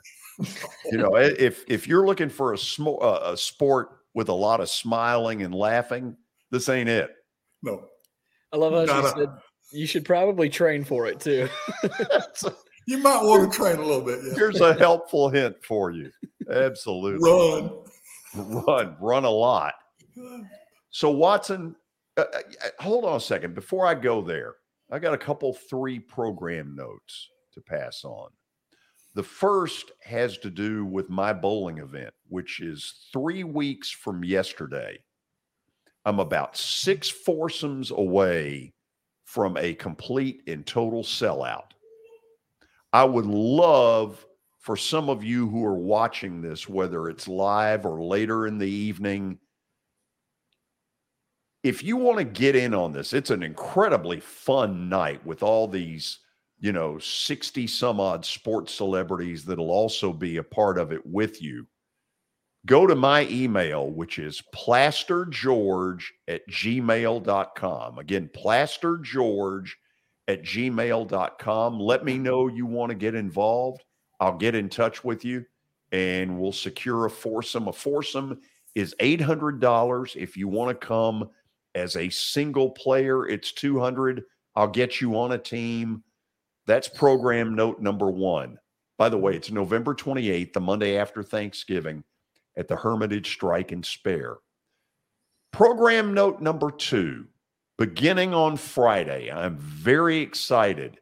You 0.90 0.98
know, 0.98 1.16
if 1.16 1.64
if 1.68 1.88
you're 1.88 2.06
looking 2.06 2.28
for 2.28 2.54
a, 2.54 2.56
smo- 2.56 3.02
uh, 3.02 3.32
a 3.32 3.36
sport 3.36 3.90
with 4.14 4.28
a 4.28 4.34
lot 4.34 4.60
of 4.60 4.68
smiling 4.68 5.42
and 5.42 5.54
laughing, 5.54 6.16
this 6.50 6.68
ain't 6.68 6.88
it. 6.88 7.10
No. 7.62 7.84
I 8.52 8.56
love 8.56 8.72
how 8.72 8.86
Gotta- 8.86 9.08
she 9.08 9.24
said 9.24 9.28
you 9.72 9.86
should 9.86 10.04
probably 10.04 10.48
train 10.48 10.84
for 10.84 11.06
it 11.06 11.20
too. 11.20 11.48
You 12.86 12.98
might 12.98 13.22
want 13.22 13.52
to 13.52 13.56
train 13.56 13.76
a 13.76 13.82
little 13.82 14.00
bit. 14.00 14.18
Yeah. 14.24 14.34
Here's 14.34 14.60
a 14.60 14.74
helpful 14.74 15.28
hint 15.28 15.54
for 15.62 15.92
you. 15.92 16.10
Absolutely. 16.50 17.20
Run. 17.24 17.70
Run. 18.34 18.96
Run 19.00 19.24
a 19.24 19.30
lot. 19.30 19.74
So, 20.90 21.10
Watson, 21.10 21.76
uh, 22.16 22.24
uh, 22.34 22.40
hold 22.80 23.04
on 23.04 23.16
a 23.16 23.20
second. 23.20 23.54
Before 23.54 23.86
I 23.86 23.94
go 23.94 24.22
there, 24.22 24.56
I 24.92 24.98
got 24.98 25.14
a 25.14 25.18
couple 25.18 25.52
three 25.52 26.00
program 26.00 26.74
notes 26.74 27.28
to 27.54 27.60
pass 27.60 28.04
on. 28.04 28.30
The 29.14 29.22
first 29.22 29.92
has 30.02 30.38
to 30.38 30.50
do 30.50 30.84
with 30.84 31.08
my 31.08 31.32
bowling 31.32 31.78
event, 31.78 32.12
which 32.28 32.60
is 32.60 33.06
three 33.12 33.44
weeks 33.44 33.90
from 33.90 34.24
yesterday. 34.24 34.98
I'm 36.04 36.18
about 36.18 36.56
six 36.56 37.08
foursomes 37.08 37.90
away 37.90 38.72
from 39.24 39.56
a 39.56 39.74
complete 39.74 40.42
and 40.46 40.66
total 40.66 41.04
sellout. 41.04 41.70
I 42.92 43.04
would 43.04 43.26
love 43.26 44.26
for 44.58 44.76
some 44.76 45.08
of 45.08 45.22
you 45.22 45.48
who 45.48 45.64
are 45.64 45.78
watching 45.78 46.42
this, 46.42 46.68
whether 46.68 47.08
it's 47.08 47.28
live 47.28 47.86
or 47.86 48.02
later 48.02 48.46
in 48.46 48.58
the 48.58 48.68
evening, 48.68 49.38
if 51.62 51.82
you 51.82 51.96
want 51.96 52.18
to 52.18 52.24
get 52.24 52.56
in 52.56 52.72
on 52.74 52.92
this, 52.92 53.12
it's 53.12 53.30
an 53.30 53.42
incredibly 53.42 54.20
fun 54.20 54.88
night 54.88 55.24
with 55.26 55.42
all 55.42 55.68
these, 55.68 56.20
you 56.58 56.72
know, 56.72 56.98
60 56.98 57.66
some 57.66 58.00
odd 58.00 58.24
sports 58.24 58.74
celebrities 58.74 59.44
that'll 59.44 59.70
also 59.70 60.12
be 60.12 60.38
a 60.38 60.42
part 60.42 60.78
of 60.78 60.92
it 60.92 61.04
with 61.04 61.42
you. 61.42 61.66
Go 62.66 62.86
to 62.86 62.94
my 62.94 63.26
email, 63.30 63.90
which 63.90 64.18
is 64.18 64.42
plastergeorge 64.54 66.02
at 66.28 66.46
gmail.com. 66.48 67.98
Again, 67.98 68.30
plastergeorge 68.34 69.70
at 70.28 70.42
gmail.com. 70.42 71.80
Let 71.80 72.04
me 72.04 72.18
know 72.18 72.48
you 72.48 72.66
want 72.66 72.90
to 72.90 72.96
get 72.96 73.14
involved. 73.14 73.84
I'll 74.18 74.36
get 74.36 74.54
in 74.54 74.68
touch 74.68 75.02
with 75.02 75.24
you 75.24 75.44
and 75.92 76.38
we'll 76.38 76.52
secure 76.52 77.06
a 77.06 77.10
foursome. 77.10 77.68
A 77.68 77.72
foursome 77.72 78.40
is 78.74 78.94
$800. 79.00 80.16
If 80.16 80.36
you 80.36 80.46
want 80.46 80.78
to 80.78 80.86
come 80.86 81.30
as 81.74 81.96
a 81.96 82.08
single 82.08 82.70
player, 82.70 83.28
it's 83.28 83.52
200. 83.52 84.22
I'll 84.56 84.68
get 84.68 85.00
you 85.00 85.18
on 85.18 85.32
a 85.32 85.38
team. 85.38 86.02
That's 86.66 86.88
program 86.88 87.54
note 87.54 87.80
number 87.80 88.10
one. 88.10 88.58
By 88.98 89.08
the 89.08 89.18
way, 89.18 89.32
mm-hmm. 89.32 89.38
it's 89.38 89.50
November 89.50 89.94
28th, 89.94 90.52
the 90.52 90.60
Monday 90.60 90.96
after 90.96 91.22
Thanksgiving 91.22 92.04
at 92.56 92.68
the 92.68 92.76
Hermitage 92.76 93.32
Strike 93.32 93.72
and 93.72 93.84
Spare. 93.84 94.36
Program 95.52 96.14
note 96.14 96.40
number 96.40 96.70
two 96.70 97.26
beginning 97.78 98.34
on 98.34 98.58
Friday, 98.58 99.32
I'm 99.32 99.56
very 99.56 100.18
excited 100.18 101.00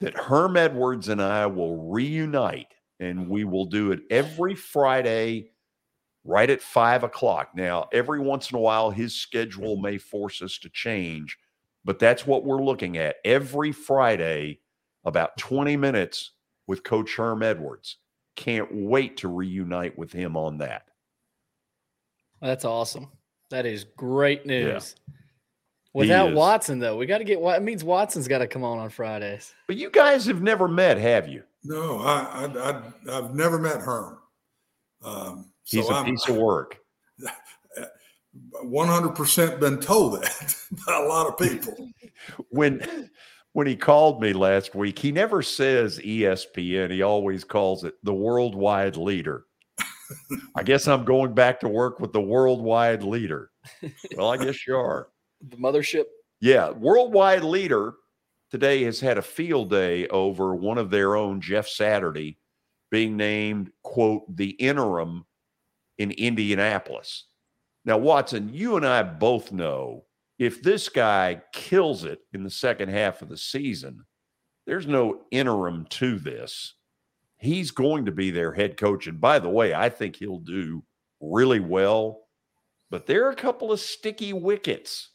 that 0.00 0.16
Herm 0.16 0.56
Edwards 0.56 1.10
and 1.10 1.20
I 1.20 1.46
will 1.46 1.90
reunite 1.90 2.72
and 2.98 3.28
we 3.28 3.44
will 3.44 3.66
do 3.66 3.92
it 3.92 4.00
every 4.10 4.54
Friday 4.54 5.50
right 6.28 6.50
at 6.50 6.60
five 6.60 7.02
o'clock. 7.04 7.50
Now, 7.54 7.88
every 7.92 8.20
once 8.20 8.50
in 8.50 8.56
a 8.56 8.60
while, 8.60 8.90
his 8.90 9.14
schedule 9.16 9.76
may 9.78 9.96
force 9.98 10.42
us 10.42 10.58
to 10.58 10.68
change, 10.68 11.38
but 11.84 11.98
that's 11.98 12.26
what 12.26 12.44
we're 12.44 12.62
looking 12.62 12.98
at 12.98 13.16
every 13.24 13.72
Friday, 13.72 14.60
about 15.04 15.36
20 15.38 15.76
minutes 15.76 16.32
with 16.66 16.84
Coach 16.84 17.16
Herm 17.16 17.42
Edwards. 17.42 17.96
Can't 18.36 18.68
wait 18.72 19.16
to 19.18 19.28
reunite 19.28 19.96
with 19.98 20.12
him 20.12 20.36
on 20.36 20.58
that. 20.58 20.82
That's 22.42 22.64
awesome. 22.64 23.10
That 23.50 23.64
is 23.66 23.84
great 23.96 24.42
Yeah. 24.44 24.72
news. 24.74 24.94
Without. 25.94 26.34
Watson, 26.34 26.78
though, 26.78 26.96
we 26.96 27.06
got 27.06 27.18
to 27.18 27.24
get. 27.24 27.40
Wa- 27.40 27.54
It 27.54 27.62
means 27.62 27.82
Watson's 27.82 28.28
got 28.28 28.38
to 28.38 28.46
come 28.46 28.62
on 28.62 28.78
on 28.78 28.90
Fridays. 28.90 29.54
But 29.66 29.76
you 29.76 29.90
guys 29.90 30.26
have 30.26 30.42
never 30.42 30.68
met, 30.68 30.98
have 30.98 31.26
you? 31.26 31.42
No, 31.64 31.98
I, 32.00 32.44
I, 32.44 32.70
I 32.70 33.18
I've 33.18 33.34
never 33.34 33.58
met 33.58 33.80
Herm. 33.80 34.18
Um, 35.02 35.50
so 35.68 35.76
He's 35.76 35.90
a 35.90 35.92
I'm 35.92 36.06
piece 36.06 36.26
of 36.28 36.36
work. 36.36 36.78
100% 38.64 39.60
been 39.60 39.78
told 39.80 40.22
that 40.22 40.56
by 40.86 40.96
a 40.96 41.06
lot 41.06 41.26
of 41.26 41.36
people. 41.36 41.90
when 42.50 43.10
when 43.52 43.66
he 43.66 43.76
called 43.76 44.22
me 44.22 44.32
last 44.32 44.74
week, 44.74 44.98
he 44.98 45.12
never 45.12 45.42
says 45.42 45.98
ESPN. 45.98 46.90
He 46.90 47.02
always 47.02 47.44
calls 47.44 47.84
it 47.84 47.94
the 48.02 48.14
worldwide 48.14 48.96
leader. 48.96 49.44
I 50.54 50.62
guess 50.62 50.88
I'm 50.88 51.04
going 51.04 51.34
back 51.34 51.60
to 51.60 51.68
work 51.68 52.00
with 52.00 52.12
the 52.12 52.20
worldwide 52.20 53.02
leader. 53.02 53.50
Well, 54.16 54.30
I 54.30 54.38
guess 54.38 54.66
you 54.66 54.76
are. 54.76 55.08
The 55.46 55.56
mothership. 55.56 56.04
Yeah, 56.40 56.70
worldwide 56.70 57.44
leader 57.44 57.94
today 58.50 58.84
has 58.84 59.00
had 59.00 59.18
a 59.18 59.22
field 59.22 59.70
day 59.70 60.06
over 60.08 60.54
one 60.54 60.78
of 60.78 60.90
their 60.90 61.16
own, 61.16 61.40
Jeff 61.40 61.68
Saturday, 61.68 62.38
being 62.90 63.16
named, 63.16 63.70
quote, 63.82 64.24
the 64.34 64.50
interim 64.50 65.24
in 65.98 66.12
Indianapolis. 66.12 67.24
Now, 67.84 67.98
Watson, 67.98 68.50
you 68.52 68.76
and 68.76 68.86
I 68.86 69.02
both 69.02 69.52
know 69.52 70.04
if 70.38 70.62
this 70.62 70.88
guy 70.88 71.42
kills 71.52 72.04
it 72.04 72.20
in 72.32 72.44
the 72.44 72.50
second 72.50 72.90
half 72.90 73.22
of 73.22 73.28
the 73.28 73.36
season, 73.36 74.04
there's 74.66 74.86
no 74.86 75.22
interim 75.30 75.86
to 75.90 76.18
this. 76.18 76.74
He's 77.38 77.70
going 77.70 78.04
to 78.06 78.12
be 78.12 78.30
their 78.30 78.52
head 78.52 78.76
coach. 78.76 79.06
And 79.06 79.20
by 79.20 79.38
the 79.38 79.48
way, 79.48 79.74
I 79.74 79.88
think 79.88 80.16
he'll 80.16 80.38
do 80.38 80.82
really 81.20 81.60
well. 81.60 82.26
But 82.90 83.06
there 83.06 83.26
are 83.26 83.30
a 83.30 83.36
couple 83.36 83.72
of 83.72 83.80
sticky 83.80 84.32
wickets 84.32 85.10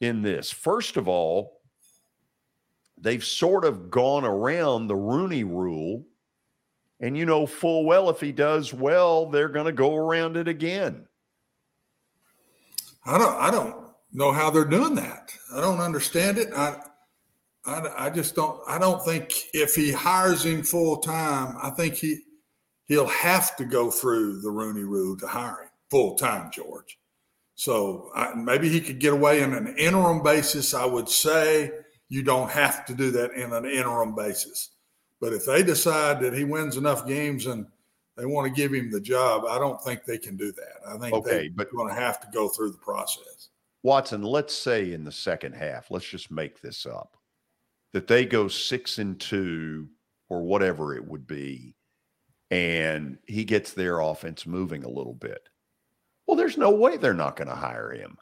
in 0.00 0.22
this. 0.22 0.50
First 0.50 0.96
of 0.96 1.08
all, 1.08 1.60
they've 2.98 3.24
sort 3.24 3.64
of 3.64 3.90
gone 3.90 4.24
around 4.24 4.86
the 4.86 4.96
Rooney 4.96 5.44
rule. 5.44 6.04
And 7.00 7.16
you 7.16 7.24
know 7.24 7.46
full 7.46 7.84
well 7.84 8.10
if 8.10 8.20
he 8.20 8.30
does 8.30 8.74
well, 8.74 9.26
they're 9.26 9.48
going 9.48 9.66
to 9.66 9.72
go 9.72 9.96
around 9.96 10.36
it 10.36 10.48
again. 10.48 11.06
I 13.04 13.18
don't 13.18 13.36
I 13.36 13.50
don't 13.50 13.74
know 14.12 14.32
how 14.32 14.50
they're 14.50 14.64
doing 14.64 14.94
that. 14.96 15.32
I 15.54 15.60
don't 15.60 15.80
understand 15.80 16.38
it. 16.38 16.48
I 16.54 16.76
I, 17.64 18.06
I 18.06 18.10
just 18.10 18.34
don't 18.34 18.60
I 18.68 18.78
don't 18.78 19.02
think 19.04 19.32
if 19.54 19.74
he 19.74 19.92
hires 19.92 20.44
him 20.44 20.62
full 20.62 20.98
time, 20.98 21.56
I 21.62 21.70
think 21.70 21.94
he 21.94 22.20
he'll 22.86 23.06
have 23.06 23.56
to 23.56 23.64
go 23.64 23.90
through 23.90 24.42
the 24.42 24.50
Rooney 24.50 24.84
rule 24.84 25.16
to 25.18 25.26
hire 25.26 25.62
him 25.62 25.70
full 25.90 26.16
time, 26.16 26.50
George. 26.52 26.98
So 27.54 28.10
I, 28.14 28.34
maybe 28.34 28.68
he 28.68 28.80
could 28.80 28.98
get 29.00 29.12
away 29.12 29.42
on 29.42 29.52
an 29.52 29.76
interim 29.76 30.22
basis. 30.22 30.72
I 30.72 30.86
would 30.86 31.08
say 31.08 31.70
you 32.08 32.22
don't 32.22 32.50
have 32.50 32.84
to 32.86 32.94
do 32.94 33.10
that 33.12 33.32
in 33.32 33.52
an 33.52 33.64
interim 33.64 34.14
basis. 34.14 34.70
But 35.20 35.32
if 35.32 35.44
they 35.44 35.62
decide 35.62 36.20
that 36.20 36.32
he 36.32 36.44
wins 36.44 36.76
enough 36.76 37.06
games 37.06 37.46
and 37.46 37.66
they 38.16 38.26
want 38.26 38.46
to 38.46 38.52
give 38.52 38.72
him 38.72 38.90
the 38.90 39.00
job, 39.00 39.44
I 39.44 39.58
don't 39.58 39.80
think 39.82 40.04
they 40.04 40.18
can 40.18 40.36
do 40.36 40.52
that. 40.52 40.88
I 40.88 40.98
think 40.98 41.14
Okay, 41.14 41.50
they're 41.54 41.66
going 41.66 41.94
to 41.94 42.00
have 42.00 42.20
to 42.20 42.28
go 42.32 42.48
through 42.48 42.72
the 42.72 42.78
process. 42.78 43.48
Watson, 43.82 44.22
let's 44.22 44.54
say 44.54 44.92
in 44.92 45.04
the 45.04 45.12
second 45.12 45.54
half, 45.54 45.90
let's 45.90 46.08
just 46.08 46.30
make 46.30 46.60
this 46.60 46.86
up, 46.86 47.16
that 47.92 48.06
they 48.06 48.26
go 48.26 48.48
six 48.48 48.98
and 48.98 49.18
two 49.18 49.88
or 50.28 50.42
whatever 50.42 50.94
it 50.94 51.06
would 51.06 51.26
be, 51.26 51.74
and 52.50 53.18
he 53.26 53.44
gets 53.44 53.72
their 53.72 54.00
offense 54.00 54.46
moving 54.46 54.84
a 54.84 54.90
little 54.90 55.14
bit. 55.14 55.48
Well, 56.26 56.36
there's 56.36 56.58
no 56.58 56.70
way 56.70 56.96
they're 56.96 57.14
not 57.14 57.36
going 57.36 57.48
to 57.48 57.54
hire 57.54 57.90
him. 57.90 58.18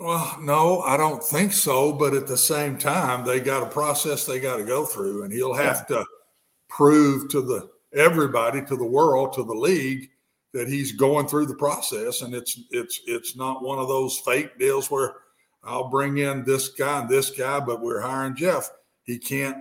Well, 0.00 0.38
no, 0.40 0.80
I 0.80 0.96
don't 0.96 1.22
think 1.22 1.52
so. 1.52 1.92
But 1.92 2.14
at 2.14 2.26
the 2.26 2.36
same 2.36 2.78
time, 2.78 3.22
they 3.22 3.38
got 3.38 3.62
a 3.62 3.66
process 3.66 4.24
they 4.24 4.40
got 4.40 4.56
to 4.56 4.64
go 4.64 4.86
through, 4.86 5.24
and 5.24 5.32
he'll 5.32 5.52
have 5.52 5.86
to 5.88 6.06
prove 6.68 7.28
to 7.28 7.42
the 7.42 7.70
everybody, 7.94 8.64
to 8.64 8.76
the 8.76 8.84
world, 8.84 9.34
to 9.34 9.44
the 9.44 9.52
league 9.52 10.08
that 10.54 10.68
he's 10.68 10.92
going 10.92 11.26
through 11.26 11.46
the 11.46 11.54
process. 11.54 12.22
And 12.22 12.34
it's 12.34 12.58
it's 12.70 13.02
it's 13.06 13.36
not 13.36 13.62
one 13.62 13.78
of 13.78 13.88
those 13.88 14.18
fake 14.20 14.58
deals 14.58 14.90
where 14.90 15.16
I'll 15.62 15.90
bring 15.90 16.16
in 16.16 16.44
this 16.44 16.70
guy 16.70 17.00
and 17.00 17.08
this 17.08 17.30
guy, 17.30 17.60
but 17.60 17.82
we're 17.82 18.00
hiring 18.00 18.36
Jeff. 18.36 18.70
He 19.04 19.18
can't 19.18 19.58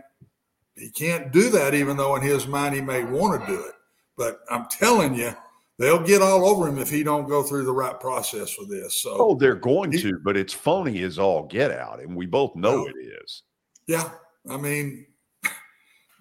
he 0.78 0.90
can't 0.90 1.34
do 1.34 1.50
that, 1.50 1.74
even 1.74 1.98
though 1.98 2.16
in 2.16 2.22
his 2.22 2.48
mind 2.48 2.76
he 2.76 2.82
may 2.82 3.04
want 3.04 3.42
to 3.42 3.46
do 3.46 3.62
it. 3.62 3.74
But 4.16 4.40
I'm 4.50 4.68
telling 4.70 5.16
you, 5.16 5.36
they'll 5.80 6.04
get 6.04 6.22
all 6.22 6.46
over 6.46 6.68
him 6.68 6.78
if 6.78 6.90
he 6.90 7.02
don't 7.02 7.28
go 7.28 7.42
through 7.42 7.64
the 7.64 7.72
right 7.72 8.00
process 8.00 8.56
with 8.60 8.70
this. 8.70 9.02
So 9.02 9.16
Oh, 9.18 9.36
they're 9.36 9.56
going 9.56 9.92
to, 9.94 10.20
but 10.24 10.38
it's 10.38 10.54
phony 10.54 11.02
as 11.02 11.18
all 11.18 11.48
get 11.48 11.72
out, 11.72 12.02
and 12.02 12.16
we 12.16 12.28
both 12.28 12.56
know 12.56 12.86
it 12.86 12.96
is. 13.24 13.44
Yeah, 13.88 14.12
I 14.48 14.58
mean, 14.58 15.08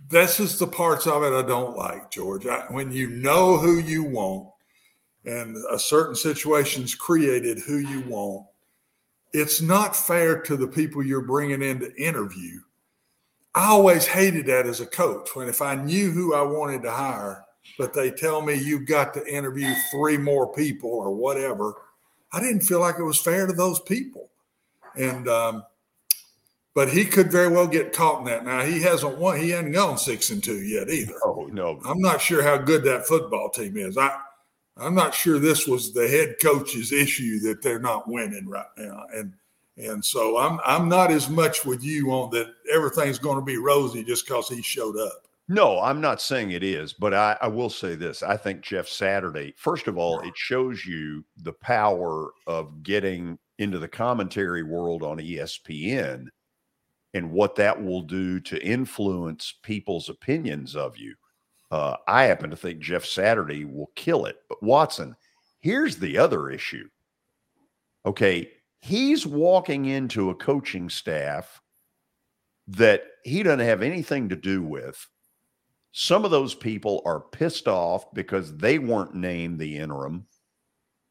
this 0.08 0.40
is 0.40 0.58
the 0.58 0.66
parts 0.66 1.06
of 1.06 1.22
it 1.22 1.32
I 1.32 1.46
don't 1.46 1.76
like, 1.76 2.10
George. 2.10 2.46
I, 2.46 2.64
when 2.70 2.92
you 2.92 3.10
know 3.10 3.58
who 3.58 3.78
you 3.78 4.04
want, 4.04 4.48
and 5.24 5.56
a 5.70 5.78
certain 5.78 6.14
situation's 6.14 6.94
created 6.94 7.58
who 7.58 7.78
you 7.78 8.00
want, 8.08 8.46
it's 9.32 9.60
not 9.60 9.94
fair 9.94 10.40
to 10.42 10.56
the 10.56 10.68
people 10.68 11.04
you're 11.04 11.20
bringing 11.20 11.60
in 11.60 11.80
to 11.80 11.94
interview. 12.02 12.60
I 13.54 13.66
always 13.66 14.06
hated 14.06 14.46
that 14.46 14.66
as 14.66 14.80
a 14.80 14.86
coach. 14.86 15.34
When 15.34 15.48
if 15.48 15.60
I 15.60 15.74
knew 15.74 16.12
who 16.12 16.32
I 16.32 16.42
wanted 16.42 16.82
to 16.84 16.90
hire, 16.90 17.44
but 17.76 17.92
they 17.92 18.10
tell 18.10 18.40
me 18.40 18.54
you've 18.54 18.86
got 18.86 19.14
to 19.14 19.26
interview 19.26 19.72
three 19.90 20.16
more 20.16 20.52
people 20.52 20.90
or 20.90 21.14
whatever. 21.14 21.74
I 22.32 22.40
didn't 22.40 22.60
feel 22.60 22.80
like 22.80 22.98
it 22.98 23.04
was 23.04 23.20
fair 23.20 23.46
to 23.46 23.52
those 23.52 23.80
people. 23.80 24.30
And, 24.96 25.28
um, 25.28 25.64
but 26.74 26.88
he 26.90 27.04
could 27.04 27.32
very 27.32 27.48
well 27.48 27.66
get 27.66 27.92
caught 27.92 28.20
in 28.20 28.26
that. 28.26 28.44
Now 28.44 28.62
he 28.62 28.80
hasn't 28.80 29.18
won. 29.18 29.40
He 29.40 29.50
hasn't 29.50 29.74
gone 29.74 29.98
six 29.98 30.30
and 30.30 30.42
two 30.42 30.62
yet 30.62 30.88
either. 30.88 31.14
Oh 31.24 31.48
no! 31.50 31.80
I'm 31.84 31.98
not 31.98 32.20
sure 32.20 32.40
how 32.40 32.56
good 32.56 32.84
that 32.84 33.04
football 33.04 33.50
team 33.50 33.76
is. 33.76 33.98
I 33.98 34.16
I'm 34.76 34.94
not 34.94 35.14
sure 35.14 35.38
this 35.38 35.66
was 35.66 35.92
the 35.92 36.06
head 36.06 36.36
coach's 36.40 36.92
issue 36.92 37.40
that 37.40 37.62
they're 37.62 37.80
not 37.80 38.06
winning 38.08 38.48
right 38.48 38.66
now. 38.76 39.06
And 39.12 39.32
and 39.76 40.04
so 40.04 40.38
I'm 40.38 40.60
I'm 40.64 40.88
not 40.88 41.10
as 41.10 41.28
much 41.28 41.64
with 41.64 41.82
you 41.82 42.10
on 42.10 42.30
that 42.30 42.52
everything's 42.72 43.18
going 43.18 43.38
to 43.38 43.44
be 43.44 43.56
rosy 43.56 44.04
just 44.04 44.26
because 44.26 44.48
he 44.48 44.62
showed 44.62 44.96
up. 44.96 45.26
No, 45.48 45.80
I'm 45.80 46.00
not 46.02 46.20
saying 46.20 46.50
it 46.50 46.62
is, 46.62 46.92
but 46.92 47.14
I, 47.14 47.36
I 47.40 47.48
will 47.48 47.70
say 47.70 47.94
this. 47.94 48.22
I 48.22 48.36
think 48.36 48.60
Jeff 48.60 48.86
Saturday, 48.86 49.54
first 49.56 49.86
of 49.88 49.96
all, 49.96 50.20
it 50.20 50.36
shows 50.36 50.84
you 50.84 51.24
the 51.38 51.54
power 51.54 52.32
of 52.46 52.82
getting 52.82 53.38
into 53.58 53.78
the 53.78 53.88
commentary 53.88 54.62
world 54.62 55.02
on 55.02 55.16
ESPN 55.18 56.26
and 57.14 57.30
what 57.30 57.54
that 57.56 57.82
will 57.82 58.02
do 58.02 58.40
to 58.40 58.62
influence 58.62 59.54
people's 59.62 60.10
opinions 60.10 60.76
of 60.76 60.98
you. 60.98 61.14
Uh, 61.70 61.96
I 62.06 62.24
happen 62.24 62.50
to 62.50 62.56
think 62.56 62.80
Jeff 62.80 63.06
Saturday 63.06 63.64
will 63.64 63.90
kill 63.96 64.26
it. 64.26 64.36
But 64.50 64.62
Watson, 64.62 65.16
here's 65.60 65.96
the 65.96 66.18
other 66.18 66.50
issue. 66.50 66.88
Okay, 68.04 68.50
he's 68.80 69.26
walking 69.26 69.86
into 69.86 70.28
a 70.28 70.34
coaching 70.34 70.90
staff 70.90 71.60
that 72.66 73.04
he 73.24 73.42
doesn't 73.42 73.66
have 73.66 73.82
anything 73.82 74.28
to 74.28 74.36
do 74.36 74.62
with. 74.62 75.06
Some 75.92 76.24
of 76.24 76.30
those 76.30 76.54
people 76.54 77.02
are 77.04 77.20
pissed 77.20 77.66
off 77.66 78.12
because 78.14 78.56
they 78.56 78.78
weren't 78.78 79.14
named 79.14 79.58
the 79.58 79.78
interim. 79.78 80.26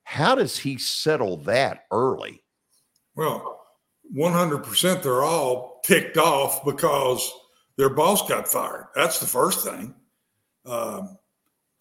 How 0.03 0.35
does 0.35 0.57
he 0.57 0.77
settle 0.77 1.37
that 1.37 1.85
early? 1.91 2.43
Well, 3.15 3.65
100% 4.15 5.03
they're 5.03 5.23
all 5.23 5.81
ticked 5.83 6.17
off 6.17 6.63
because 6.63 7.29
their 7.77 7.89
boss 7.89 8.27
got 8.27 8.47
fired. 8.47 8.87
That's 8.95 9.19
the 9.19 9.27
first 9.27 9.65
thing. 9.65 9.93
Um, 10.65 11.17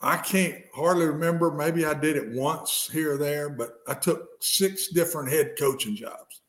I 0.01 0.17
can't 0.19 0.57
hardly 0.75 1.07
remember. 1.07 1.51
Maybe 1.51 1.85
I 1.87 1.95
did 1.95 2.17
it 2.17 2.33
once 2.33 2.89
here 2.93 3.15
or 3.15 3.17
there, 3.17 3.49
but 3.49 3.71
I 3.89 3.95
took 3.95 4.29
six 4.41 4.89
different 4.89 5.31
head 5.31 5.55
coaching 5.59 5.97
jobs. 5.97 6.43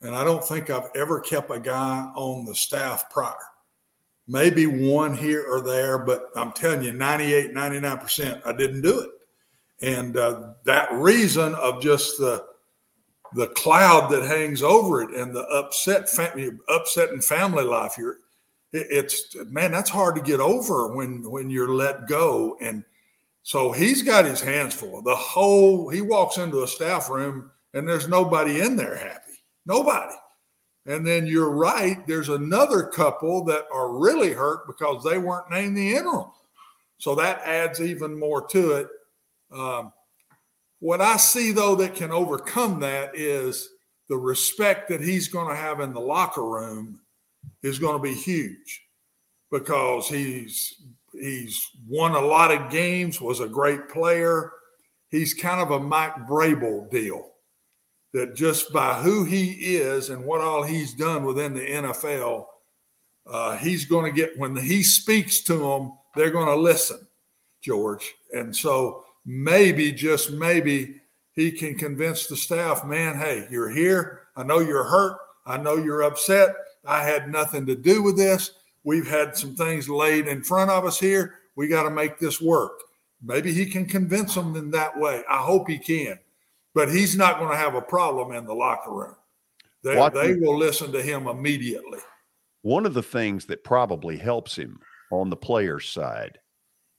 And 0.00 0.14
I 0.14 0.24
don't 0.24 0.44
think 0.44 0.70
I've 0.70 0.90
ever 0.94 1.20
kept 1.20 1.50
a 1.50 1.60
guy 1.60 2.10
on 2.14 2.44
the 2.44 2.54
staff 2.54 3.10
prior. 3.10 3.34
Maybe 4.28 4.66
one 4.66 5.14
here 5.14 5.44
or 5.48 5.60
there, 5.60 5.98
but 5.98 6.30
I'm 6.34 6.52
telling 6.52 6.82
you, 6.82 6.92
98, 6.92 7.54
99%, 7.54 8.42
I 8.44 8.52
didn't 8.52 8.82
do 8.82 9.00
it. 9.00 9.10
And 9.80 10.16
uh, 10.16 10.54
that 10.64 10.92
reason 10.92 11.54
of 11.54 11.82
just 11.82 12.18
the 12.18 12.44
the 13.34 13.48
cloud 13.48 14.08
that 14.08 14.22
hangs 14.22 14.62
over 14.62 15.02
it 15.02 15.10
and 15.10 15.34
the 15.34 15.42
upset 15.48 16.08
family, 16.08 16.52
upsetting 16.68 17.20
family 17.20 17.64
life 17.64 17.94
here 17.94 18.18
it's 18.72 19.36
man 19.46 19.72
that's 19.72 19.90
hard 19.90 20.16
to 20.16 20.22
get 20.22 20.40
over 20.40 20.94
when 20.94 21.28
when 21.30 21.50
you're 21.50 21.72
let 21.72 22.06
go. 22.06 22.56
And 22.60 22.84
so 23.42 23.72
he's 23.72 24.02
got 24.02 24.24
his 24.24 24.40
hands 24.40 24.74
full. 24.74 25.02
The 25.02 25.14
whole 25.14 25.88
he 25.88 26.00
walks 26.00 26.36
into 26.38 26.62
a 26.62 26.68
staff 26.68 27.08
room 27.08 27.50
and 27.74 27.88
there's 27.88 28.08
nobody 28.08 28.60
in 28.60 28.76
there 28.76 28.96
happy. 28.96 29.42
Nobody 29.64 30.14
and 30.86 31.06
then 31.06 31.26
you're 31.26 31.50
right 31.50 32.06
there's 32.06 32.28
another 32.28 32.84
couple 32.84 33.44
that 33.44 33.66
are 33.72 33.96
really 33.96 34.32
hurt 34.32 34.66
because 34.66 35.02
they 35.04 35.18
weren't 35.18 35.50
named 35.50 35.76
the 35.76 35.94
interim. 35.94 36.30
So 36.98 37.14
that 37.16 37.42
adds 37.44 37.80
even 37.80 38.18
more 38.18 38.46
to 38.48 38.72
it. 38.72 38.88
Um, 39.52 39.92
what 40.80 41.00
i 41.00 41.16
see 41.16 41.52
though 41.52 41.74
that 41.76 41.94
can 41.94 42.10
overcome 42.10 42.80
that 42.80 43.16
is 43.16 43.70
the 44.08 44.16
respect 44.16 44.88
that 44.88 45.00
he's 45.00 45.28
going 45.28 45.48
to 45.48 45.56
have 45.56 45.80
in 45.80 45.92
the 45.92 46.00
locker 46.00 46.44
room 46.44 47.00
is 47.62 47.78
going 47.78 47.96
to 47.96 48.02
be 48.02 48.14
huge 48.14 48.82
because 49.50 50.08
he's 50.08 50.82
he's 51.12 51.70
won 51.88 52.12
a 52.12 52.20
lot 52.20 52.52
of 52.52 52.70
games, 52.70 53.20
was 53.20 53.40
a 53.40 53.48
great 53.48 53.88
player. 53.88 54.52
He's 55.08 55.34
kind 55.34 55.60
of 55.60 55.70
a 55.70 55.80
Mike 55.80 56.14
Vrabel 56.28 56.90
deal 56.90 57.30
that 58.12 58.34
just 58.34 58.72
by 58.72 58.94
who 58.94 59.24
he 59.24 59.50
is 59.76 60.10
and 60.10 60.24
what 60.24 60.40
all 60.40 60.62
he's 60.62 60.94
done 60.94 61.24
within 61.24 61.54
the 61.54 61.60
NFL, 61.60 62.46
uh, 63.26 63.56
he's 63.56 63.84
going 63.84 64.04
to 64.04 64.16
get 64.16 64.38
when 64.38 64.56
he 64.56 64.82
speaks 64.82 65.40
to 65.42 65.56
them, 65.58 65.92
they're 66.14 66.30
going 66.30 66.46
to 66.46 66.56
listen, 66.56 67.06
George. 67.60 68.14
And 68.32 68.54
so 68.54 69.04
maybe, 69.24 69.92
just 69.92 70.30
maybe, 70.30 71.00
he 71.36 71.52
can 71.52 71.76
convince 71.76 72.26
the 72.26 72.36
staff, 72.36 72.84
man, 72.84 73.18
hey, 73.18 73.46
you're 73.50 73.68
here. 73.68 74.22
I 74.36 74.42
know 74.42 74.60
you're 74.60 74.84
hurt. 74.84 75.18
I 75.44 75.58
know 75.58 75.76
you're 75.76 76.02
upset. 76.02 76.54
I 76.86 77.02
had 77.02 77.30
nothing 77.30 77.66
to 77.66 77.76
do 77.76 78.02
with 78.02 78.16
this. 78.16 78.52
We've 78.84 79.06
had 79.06 79.36
some 79.36 79.54
things 79.54 79.88
laid 79.88 80.28
in 80.28 80.42
front 80.42 80.70
of 80.70 80.86
us 80.86 80.98
here. 80.98 81.34
We 81.54 81.68
got 81.68 81.82
to 81.82 81.90
make 81.90 82.18
this 82.18 82.40
work. 82.40 82.80
Maybe 83.22 83.52
he 83.52 83.66
can 83.66 83.86
convince 83.86 84.34
them 84.34 84.56
in 84.56 84.70
that 84.70 84.98
way. 84.98 85.22
I 85.28 85.38
hope 85.38 85.68
he 85.68 85.78
can. 85.78 86.18
But 86.76 86.92
he's 86.92 87.16
not 87.16 87.38
going 87.38 87.50
to 87.50 87.56
have 87.56 87.74
a 87.74 87.80
problem 87.80 88.32
in 88.32 88.44
the 88.44 88.54
locker 88.54 88.92
room. 88.92 89.16
They, 89.82 90.10
they 90.12 90.34
will 90.34 90.58
listen 90.58 90.92
to 90.92 91.00
him 91.00 91.26
immediately. 91.26 92.00
One 92.60 92.84
of 92.84 92.92
the 92.92 93.02
things 93.02 93.46
that 93.46 93.64
probably 93.64 94.18
helps 94.18 94.56
him 94.56 94.78
on 95.10 95.30
the 95.30 95.36
player's 95.36 95.88
side, 95.88 96.38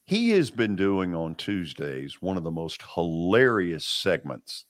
he 0.05 0.31
has 0.31 0.49
been 0.49 0.75
doing 0.75 1.13
on 1.13 1.35
Tuesdays 1.35 2.21
one 2.21 2.37
of 2.37 2.43
the 2.43 2.49
most 2.49 2.81
hilarious 2.95 3.85
segments 3.85 4.65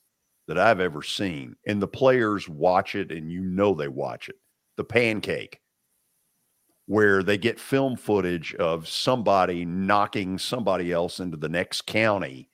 that 0.50 0.58
I've 0.58 0.82
ever 0.82 1.02
seen. 1.02 1.56
And 1.66 1.82
the 1.82 1.88
players 1.88 2.50
watch 2.50 2.94
it, 2.94 3.10
and 3.10 3.32
you 3.32 3.40
know 3.40 3.74
they 3.74 3.88
watch 3.88 4.28
it 4.28 4.36
the 4.76 4.84
pancake, 4.84 5.62
where 6.86 7.24
they 7.24 7.38
get 7.38 7.62
film 7.62 7.96
footage 7.96 8.54
of 8.56 8.90
somebody 8.90 9.64
knocking 9.64 10.38
somebody 10.38 10.92
else 10.92 11.22
into 11.22 11.38
the 11.38 11.48
next 11.48 11.86
county. 11.86 12.50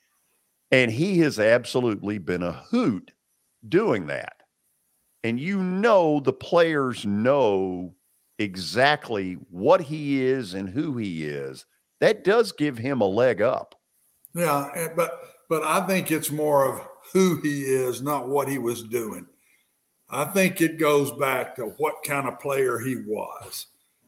And 0.74 0.90
he 0.90 1.20
has 1.20 1.38
absolutely 1.38 2.18
been 2.18 2.41
a 2.41 2.52
hoot 2.52 3.12
doing 3.70 4.08
that. 4.08 4.38
And 5.24 5.40
you 5.40 5.62
know, 5.62 6.20
the 6.20 6.34
players 6.34 7.06
know 7.06 7.94
exactly 8.40 9.34
what 9.52 9.82
he 9.82 10.24
is 10.24 10.56
and 10.56 10.68
who 10.68 10.98
he 10.98 11.26
is. 11.26 11.66
That 12.02 12.24
does 12.24 12.54
give 12.54 12.80
him 12.80 13.02
a 13.02 13.08
leg 13.08 13.40
up. 13.40 13.76
Yeah, 14.34 14.88
but 14.95 15.22
but 15.48 15.62
I 15.62 15.86
think 15.86 16.10
it's 16.10 16.32
more 16.32 16.68
of 16.68 16.82
who 17.14 17.40
he 17.41 17.62
is, 17.62 18.02
not 18.02 18.28
what 18.28 18.48
he 18.48 18.58
was 18.58 18.82
doing. 18.82 19.28
I 20.10 20.26
think 20.26 20.60
it 20.60 20.80
goes 20.80 21.12
back 21.12 21.56
to 21.58 21.66
what 21.78 22.04
kind 22.04 22.28
of 22.28 22.40
player 22.40 22.80
he 22.80 22.95
was 22.95 23.68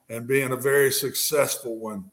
and 0.10 0.28
being 0.28 0.52
a 0.52 0.58
very 0.58 0.92
successful 0.92 1.78
one. 1.78 2.10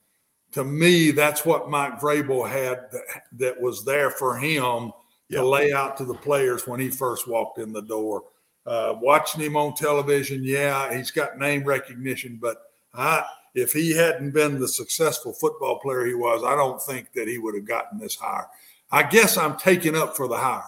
To 0.53 0.65
me, 0.65 1.11
that's 1.11 1.45
what 1.45 1.71
Mike 1.71 1.99
Vrabel 1.99 2.49
had 2.49 2.91
that, 2.93 3.23
that 3.33 3.61
was 3.61 3.85
there 3.85 4.11
for 4.11 4.37
him 4.37 4.93
to 5.31 5.47
lay 5.47 5.73
out 5.73 5.97
to 5.97 6.05
the 6.05 6.15
players 6.15 6.67
when 6.67 6.79
he 6.79 6.91
first 6.91 7.27
walked 7.27 7.59
in 7.59 7.73
the 7.73 7.83
door. 7.83 8.25
Uh, 8.67 8.95
watching 9.01 9.41
him 9.41 9.57
on 9.57 9.75
television, 9.75 10.45
yeah, 10.45 10.95
he's 10.95 11.11
got 11.11 11.39
name 11.39 11.65
recognition, 11.65 12.39
but 12.41 12.71
I, 12.95 13.25
if 13.55 13.73
he 13.73 13.93
hadn't 13.93 14.31
been 14.33 14.61
the 14.61 14.69
successful 14.69 15.33
football 15.33 15.79
player 15.81 16.07
he 16.07 16.15
was, 16.15 16.45
I 16.45 16.55
don't 16.55 16.81
think 16.81 17.13
that 17.15 17.29
he 17.29 17.39
would 17.39 17.55
have 17.55 17.65
gotten 17.65 17.99
this 17.99 18.15
hire. 18.15 18.49
I 18.91 19.03
guess 19.03 19.37
I'm 19.37 19.57
taking 19.57 19.97
up 19.97 20.17
for 20.17 20.29
the 20.29 20.37
hire. 20.37 20.63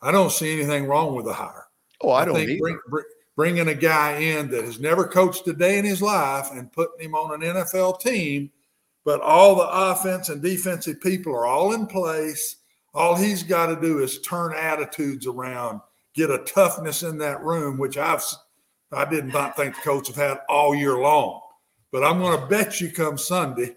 I 0.00 0.12
don't 0.12 0.30
see 0.30 0.52
anything 0.52 0.86
wrong 0.86 1.14
with 1.14 1.24
the 1.24 1.32
hire. 1.32 1.66
Oh, 2.00 2.10
I, 2.10 2.22
I 2.22 2.24
don't 2.24 2.34
think 2.34 2.60
bring, 2.60 2.78
bring, 2.88 3.04
bringing 3.36 3.68
a 3.68 3.74
guy 3.74 4.18
in 4.18 4.50
that 4.50 4.64
has 4.64 4.78
never 4.78 5.06
coached 5.06 5.46
a 5.48 5.52
day 5.52 5.78
in 5.78 5.84
his 5.84 6.02
life 6.02 6.48
and 6.52 6.72
putting 6.72 7.06
him 7.06 7.14
on 7.14 7.42
an 7.42 7.54
NFL 7.54 8.00
team, 8.00 8.50
but 9.04 9.20
all 9.20 9.56
the 9.56 9.68
offense 9.68 10.28
and 10.28 10.42
defensive 10.42 11.00
people 11.00 11.34
are 11.34 11.46
all 11.46 11.72
in 11.72 11.86
place. 11.86 12.56
All 12.94 13.16
he's 13.16 13.42
got 13.42 13.66
to 13.66 13.80
do 13.80 14.00
is 14.00 14.20
turn 14.20 14.54
attitudes 14.54 15.26
around, 15.26 15.80
get 16.14 16.30
a 16.30 16.38
toughness 16.38 17.02
in 17.02 17.18
that 17.18 17.42
room, 17.42 17.78
which 17.78 17.96
I've 17.96 18.22
I 18.92 19.06
did 19.06 19.26
not 19.26 19.56
think 19.56 19.74
the 19.74 19.80
coach 19.80 20.08
have 20.08 20.16
had 20.16 20.40
all 20.48 20.74
year 20.74 20.98
long. 20.98 21.40
But 21.90 22.04
I'm 22.04 22.18
going 22.18 22.38
to 22.38 22.46
bet 22.46 22.80
you 22.80 22.90
come 22.90 23.16
Sunday, 23.16 23.76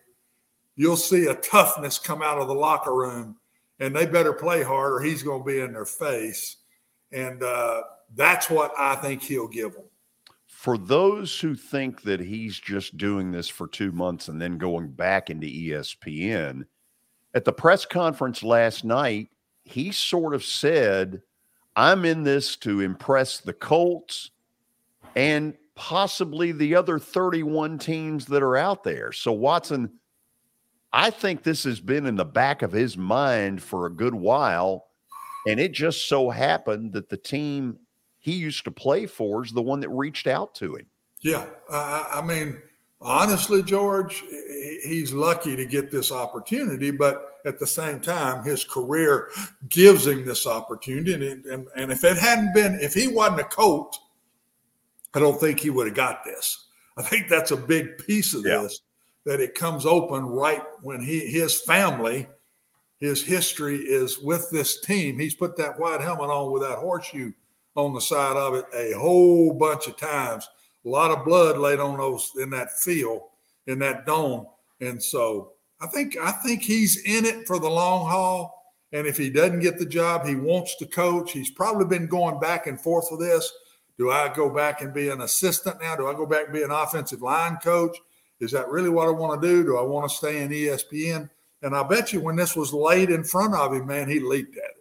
you'll 0.76 0.98
see 0.98 1.28
a 1.28 1.36
toughness 1.36 1.98
come 1.98 2.22
out 2.22 2.40
of 2.40 2.48
the 2.48 2.54
locker 2.54 2.94
room, 2.94 3.38
and 3.80 3.96
they 3.96 4.06
better 4.06 4.34
play 4.34 4.64
hard 4.64 4.94
or 4.94 5.02
he's 5.02 5.24
going 5.24 5.42
to 5.42 5.46
be 5.46 5.60
in 5.60 5.74
their 5.74 5.86
face. 5.86 6.58
And 7.12 7.44
uh, 7.44 7.84
that's 8.16 8.50
what 8.50 8.74
I 8.78 8.96
think 8.96 9.22
he'll 9.22 9.48
give 9.48 9.74
them. 9.74 9.86
For 10.66 10.80
those 10.80 11.40
who 11.40 11.54
think 11.54 12.02
that 12.02 12.20
he's 12.20 12.58
just 12.58 12.98
doing 12.98 13.32
this 13.32 13.48
for 13.48 13.68
two 13.68 13.92
months 13.92 14.30
and 14.30 14.42
then 14.42 14.58
going 14.58 14.88
back 14.88 15.30
into 15.30 15.46
ESPN, 15.46 16.66
at 17.36 17.46
the 17.46 17.54
press 17.54 17.86
conference 17.86 18.42
last 18.42 18.84
night, 18.84 19.30
he 19.64 19.92
sort 19.92 20.34
of 20.34 20.44
said, 20.44 21.22
I'm 21.76 22.04
in 22.04 22.24
this 22.24 22.56
to 22.56 22.82
impress 22.82 23.42
the 23.42 23.54
Colts 23.54 24.32
and 25.16 25.54
possibly 25.76 26.52
the 26.52 26.74
other 26.74 26.98
31 26.98 27.78
teams 27.78 28.26
that 28.26 28.42
are 28.42 28.58
out 28.58 28.84
there. 28.84 29.12
So, 29.12 29.34
Watson, 29.34 29.92
I 30.92 31.12
think 31.12 31.44
this 31.44 31.64
has 31.66 31.80
been 31.80 32.08
in 32.08 32.16
the 32.16 32.26
back 32.26 32.64
of 32.64 32.72
his 32.72 32.98
mind 32.98 33.62
for 33.62 33.86
a 33.86 33.94
good 33.94 34.16
while. 34.16 34.88
And 35.48 35.60
it 35.60 35.74
just 35.74 36.10
so 36.10 36.32
happened 36.32 36.94
that 36.94 37.10
the 37.10 37.18
team 37.18 37.78
he 38.26 38.34
used 38.34 38.64
to 38.64 38.72
play 38.72 39.06
for 39.06 39.46
is 39.46 39.52
the 39.52 39.62
one 39.62 39.80
that 39.82 39.90
reached 39.90 40.26
out 40.26 40.56
to 40.56 40.78
him. 40.78 40.88
Yeah. 41.22 41.46
I, 41.70 42.14
I 42.16 42.22
mean, 42.26 42.60
honestly, 43.00 43.62
George, 43.62 44.24
he's 44.84 45.14
lucky 45.14 45.56
to 45.56 45.64
get 45.64 45.92
this 45.92 46.12
opportunity, 46.12 46.90
but 46.90 47.38
at 47.46 47.60
the 47.60 47.68
same 47.68 48.00
time, 48.00 48.44
his 48.44 48.64
career 48.64 49.30
gives 49.70 50.08
him 50.08 50.26
this 50.26 50.48
opportunity. 50.48 51.14
And, 51.14 51.46
and, 51.46 51.68
and 51.76 51.92
if 51.92 52.04
it 52.04 52.18
hadn't 52.18 52.56
been, 52.56 52.80
if 52.82 52.96
he 52.96 53.08
wasn't 53.08 53.42
a 53.42 53.44
coach, 53.44 53.96
I 55.14 55.20
don't 55.20 55.40
think 55.40 55.60
he 55.60 55.70
would 55.70 55.86
have 55.86 55.96
got 55.96 56.24
this. 56.26 56.66
I 56.98 57.04
think 57.04 57.30
that's 57.30 57.52
a 57.52 57.58
big 57.58 58.00
piece 58.08 58.34
of 58.34 58.44
yeah. 58.44 58.64
this 58.64 58.82
that 59.28 59.40
it 59.40 59.54
comes 59.54 59.86
open 59.86 60.26
right 60.26 60.64
when 60.82 61.00
he 61.00 61.20
his 61.20 61.62
family, 61.62 62.28
his 63.00 63.24
history 63.24 63.78
is 63.78 64.18
with 64.18 64.50
this 64.50 64.82
team. 64.82 65.20
He's 65.20 65.36
put 65.36 65.56
that 65.58 65.80
white 65.80 66.02
helmet 66.02 66.32
on 66.32 66.52
with 66.52 66.64
that 66.64 66.80
horseshoe 66.80 67.32
on 67.76 67.94
the 67.94 68.02
side 68.02 68.38
of 68.38 68.56
it 68.56 68.66
a 68.74 68.98
whole 68.98 69.54
bunch 69.54 69.88
of 69.88 69.98
times. 69.98 70.48
A 70.86 70.90
lot 70.90 71.12
of 71.12 71.26
blood 71.26 71.58
laid 71.58 71.80
on 71.80 71.98
those 71.98 72.32
in 72.40 72.50
that 72.52 72.78
field, 72.80 73.22
in 73.68 73.80
that 73.80 74.06
dome. 74.06 74.48
And 74.82 75.02
so 75.02 75.54
I 75.82 75.88
think 75.88 76.18
I 76.22 76.32
think 76.32 76.62
he's 76.62 77.04
in 77.04 77.26
it 77.26 77.48
for 77.48 77.60
the 77.60 77.70
long 77.70 78.10
haul. 78.10 78.74
And 78.92 79.06
if 79.06 79.18
he 79.18 79.30
doesn't 79.30 79.60
get 79.60 79.78
the 79.78 79.86
job, 79.86 80.26
he 80.26 80.36
wants 80.36 80.76
to 80.78 80.86
coach. 80.86 81.32
He's 81.32 81.50
probably 81.50 81.86
been 81.86 82.08
going 82.08 82.40
back 82.40 82.68
and 82.68 82.80
forth 82.80 83.08
with 83.12 83.20
this. 83.20 83.52
Do 83.98 84.12
I 84.12 84.34
go 84.34 84.50
back 84.50 84.82
and 84.82 84.94
be 84.94 85.10
an 85.10 85.22
assistant 85.22 85.82
now? 85.82 85.96
Do 85.96 86.08
I 86.08 86.14
go 86.14 86.26
back 86.26 86.46
and 86.46 86.54
be 86.54 86.64
an 86.64 86.72
offensive 86.72 87.22
line 87.22 87.58
coach? 87.58 87.98
Is 88.40 88.52
that 88.52 88.70
really 88.70 88.90
what 88.90 89.08
I 89.08 89.12
want 89.12 89.42
to 89.42 89.48
do? 89.48 89.64
Do 89.64 89.78
I 89.78 89.82
want 89.82 90.10
to 90.10 90.16
stay 90.16 90.42
in 90.42 90.50
ESPN? 90.50 91.30
And 91.62 91.76
I 91.76 91.84
bet 91.84 92.14
you 92.14 92.22
when 92.22 92.36
this 92.36 92.56
was 92.56 92.74
laid 92.74 93.10
in 93.10 93.24
front 93.24 93.56
of 93.56 93.74
him, 93.74 93.88
man, 93.88 94.10
he 94.10 94.20
leaped 94.20 94.58
at 94.58 94.64
it. 94.64 94.75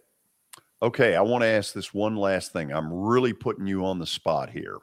Okay, 0.85 1.15
I 1.15 1.21
want 1.21 1.41
to 1.41 1.47
ask 1.47 1.73
this 1.73 1.95
one 1.95 2.15
last 2.15 2.53
thing. 2.53 2.71
I'm 2.71 2.93
really 2.93 3.33
putting 3.33 3.65
you 3.65 3.83
on 3.87 3.97
the 3.97 4.05
spot 4.05 4.51
here. 4.51 4.77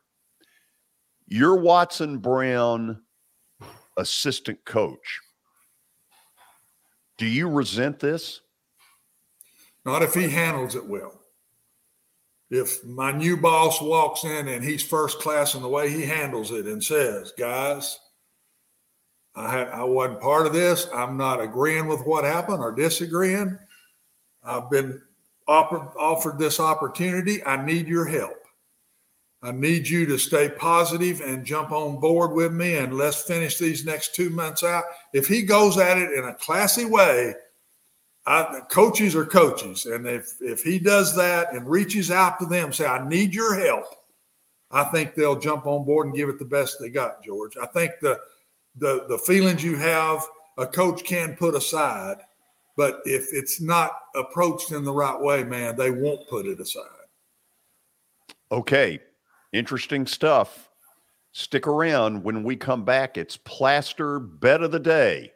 You're 1.29 1.55
Watson 1.55 2.19
Brown 2.19 3.01
assistant 3.97 4.59
coach. 4.65 5.21
Do 7.19 7.27
you 7.27 7.49
resent 7.49 8.01
this? 8.01 8.41
Not 9.85 10.03
if 10.03 10.13
he 10.13 10.29
handles 10.29 10.75
it 10.75 10.85
well. 10.85 11.21
If 12.51 12.85
my 12.85 13.13
new 13.13 13.37
boss 13.37 13.81
walks 13.81 14.25
in 14.25 14.49
and 14.49 14.65
he's 14.65 14.83
first 14.83 15.21
class 15.21 15.55
in 15.55 15.63
the 15.63 15.69
way 15.69 15.89
he 15.89 16.03
handles 16.03 16.51
it 16.51 16.67
and 16.67 16.83
says, 16.83 17.33
guys, 17.39 17.97
I 19.37 19.53
had 19.53 19.69
I 19.69 19.85
wasn't 19.85 20.21
part 20.21 20.49
of 20.49 20.53
this. 20.53 20.89
I'm 20.93 21.17
not 21.17 21.41
agreeing 21.41 21.87
with 21.87 22.05
what 22.05 22.25
happened 22.25 22.59
or 22.59 22.73
disagreeing. 22.73 23.57
I've 24.43 24.69
been 24.69 25.01
offered, 25.49 25.89
offered 25.99 26.39
this 26.39 26.61
opportunity. 26.61 27.45
I 27.45 27.65
need 27.65 27.89
your 27.89 28.07
help. 28.07 28.37
I 29.43 29.51
need 29.51 29.89
you 29.89 30.07
to 30.07 30.19
stay 30.19 30.49
positive 30.49 31.21
and 31.21 31.45
jump 31.45 31.73
on 31.73 31.99
board 31.99 32.33
with 32.33 32.53
me 32.53 32.77
and 32.77 32.97
let's 32.97 33.23
finish 33.23 33.59
these 33.59 33.85
next 33.85 34.15
two 34.15 34.31
months 34.31 34.63
out. 34.63 34.85
If 35.13 35.27
he 35.27 35.43
goes 35.43 35.79
at 35.79 35.99
it 35.99 36.13
in 36.13 36.25
a 36.25 36.35
classy 36.35 36.85
way, 36.85 37.35
I, 38.25 38.61
coaches 38.71 39.17
are 39.17 39.27
coaches. 39.27 39.87
And 39.87 40.07
if, 40.07 40.35
if 40.41 40.63
he 40.63 40.79
does 40.79 41.17
that 41.17 41.53
and 41.53 41.69
reaches 41.69 42.13
out 42.13 42.39
to 42.39 42.47
them, 42.47 42.73
say, 42.73 42.87
I 42.87 43.07
need 43.09 43.35
your 43.35 43.59
help, 43.59 43.87
I 44.71 44.85
think 44.85 45.15
they'll 45.15 45.39
jump 45.39 45.67
on 45.67 45.85
board 45.85 46.07
and 46.07 46.17
give 46.17 46.29
it 46.29 46.39
the 46.39 46.45
best 46.45 46.79
they 46.81 46.89
got, 46.89 47.25
George. 47.25 47.57
I 47.61 47.67
think 47.67 47.93
the, 48.01 48.21
the, 48.77 49.07
the 49.09 49.19
feelings 49.19 49.65
you 49.65 49.77
have, 49.77 50.25
a 50.57 50.67
coach 50.67 51.03
can 51.03 51.35
put 51.35 51.57
aside, 51.57 52.19
but 52.77 53.01
if 53.05 53.29
it's 53.33 53.61
not 53.61 53.93
approached 54.15 54.73
in 54.73 54.85
the 54.85 54.93
right 54.93 55.19
way, 55.19 55.45
man, 55.45 55.77
they 55.77 55.91
won't 55.91 56.29
put 56.29 56.47
it 56.47 56.61
aside. 56.61 56.85
Okay. 58.51 58.99
Interesting 59.53 60.07
stuff. 60.07 60.71
Stick 61.33 61.67
around 61.67 62.23
when 62.23 62.43
we 62.43 62.57
come 62.57 62.85
back. 62.85 63.17
It's 63.17 63.37
Plaster 63.37 64.19
Bet 64.19 64.63
of 64.63 64.71
the 64.71 64.81
Day. 64.81 65.33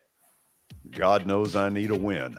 God 0.90 1.26
knows 1.26 1.56
I 1.56 1.68
need 1.68 1.90
a 1.90 1.96
win. 1.96 2.38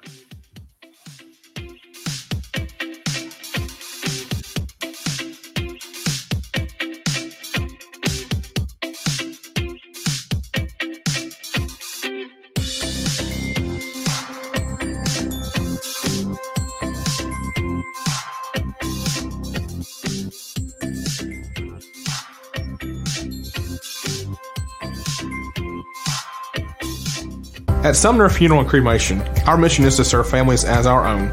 At 27.87 27.95
Sumner 27.95 28.27
Funeral 28.27 28.59
and 28.59 28.69
Cremation, 28.69 29.21
our 29.47 29.57
mission 29.57 29.85
is 29.85 29.95
to 29.95 30.03
serve 30.03 30.29
families 30.29 30.65
as 30.65 30.85
our 30.85 31.07
own, 31.07 31.31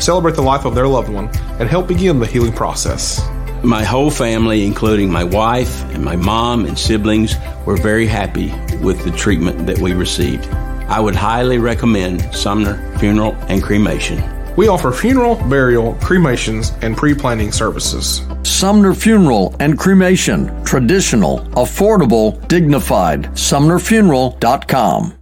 celebrate 0.00 0.34
the 0.34 0.42
life 0.42 0.64
of 0.64 0.74
their 0.74 0.88
loved 0.88 1.08
one, 1.08 1.28
and 1.60 1.68
help 1.68 1.86
begin 1.86 2.18
the 2.18 2.26
healing 2.26 2.52
process. 2.52 3.24
My 3.62 3.84
whole 3.84 4.10
family, 4.10 4.66
including 4.66 5.12
my 5.12 5.22
wife 5.22 5.84
and 5.94 6.04
my 6.04 6.16
mom 6.16 6.66
and 6.66 6.76
siblings, 6.76 7.36
were 7.66 7.76
very 7.76 8.08
happy 8.08 8.52
with 8.78 9.04
the 9.04 9.12
treatment 9.12 9.64
that 9.68 9.78
we 9.78 9.92
received. 9.92 10.48
I 10.88 10.98
would 10.98 11.14
highly 11.14 11.58
recommend 11.58 12.34
Sumner 12.34 12.98
Funeral 12.98 13.36
and 13.46 13.62
Cremation. 13.62 14.24
We 14.56 14.66
offer 14.66 14.90
funeral, 14.90 15.36
burial, 15.48 15.94
cremations, 16.00 16.72
and 16.82 16.96
pre 16.96 17.14
planning 17.14 17.52
services. 17.52 18.22
Sumner 18.42 18.92
Funeral 18.94 19.54
and 19.60 19.78
Cremation. 19.78 20.64
Traditional, 20.64 21.38
affordable, 21.52 22.44
dignified. 22.48 23.26
SumnerFuneral.com. 23.34 25.21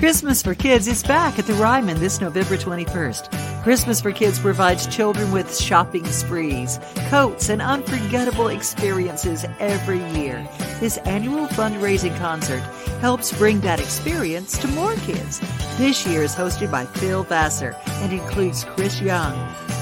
Christmas 0.00 0.40
for 0.40 0.54
Kids 0.54 0.88
is 0.88 1.02
back 1.02 1.38
at 1.38 1.46
the 1.46 1.52
Ryman 1.52 2.00
this 2.00 2.22
November 2.22 2.56
21st. 2.56 3.62
Christmas 3.62 4.00
for 4.00 4.12
Kids 4.12 4.38
provides 4.38 4.86
children 4.86 5.30
with 5.30 5.54
shopping 5.54 6.06
sprees, 6.06 6.80
coats, 7.10 7.50
and 7.50 7.60
unforgettable 7.60 8.48
experiences 8.48 9.44
every 9.58 10.02
year. 10.18 10.48
This 10.80 10.96
annual 11.04 11.48
fundraising 11.48 12.16
concert 12.16 12.62
helps 13.02 13.36
bring 13.36 13.60
that 13.60 13.78
experience 13.78 14.56
to 14.60 14.68
more 14.68 14.94
kids. 14.94 15.38
This 15.76 16.06
year 16.06 16.22
is 16.22 16.34
hosted 16.34 16.70
by 16.70 16.86
Phil 16.86 17.22
Vassar 17.24 17.76
and 17.86 18.10
includes 18.10 18.64
Chris 18.64 19.02
Young. 19.02 19.34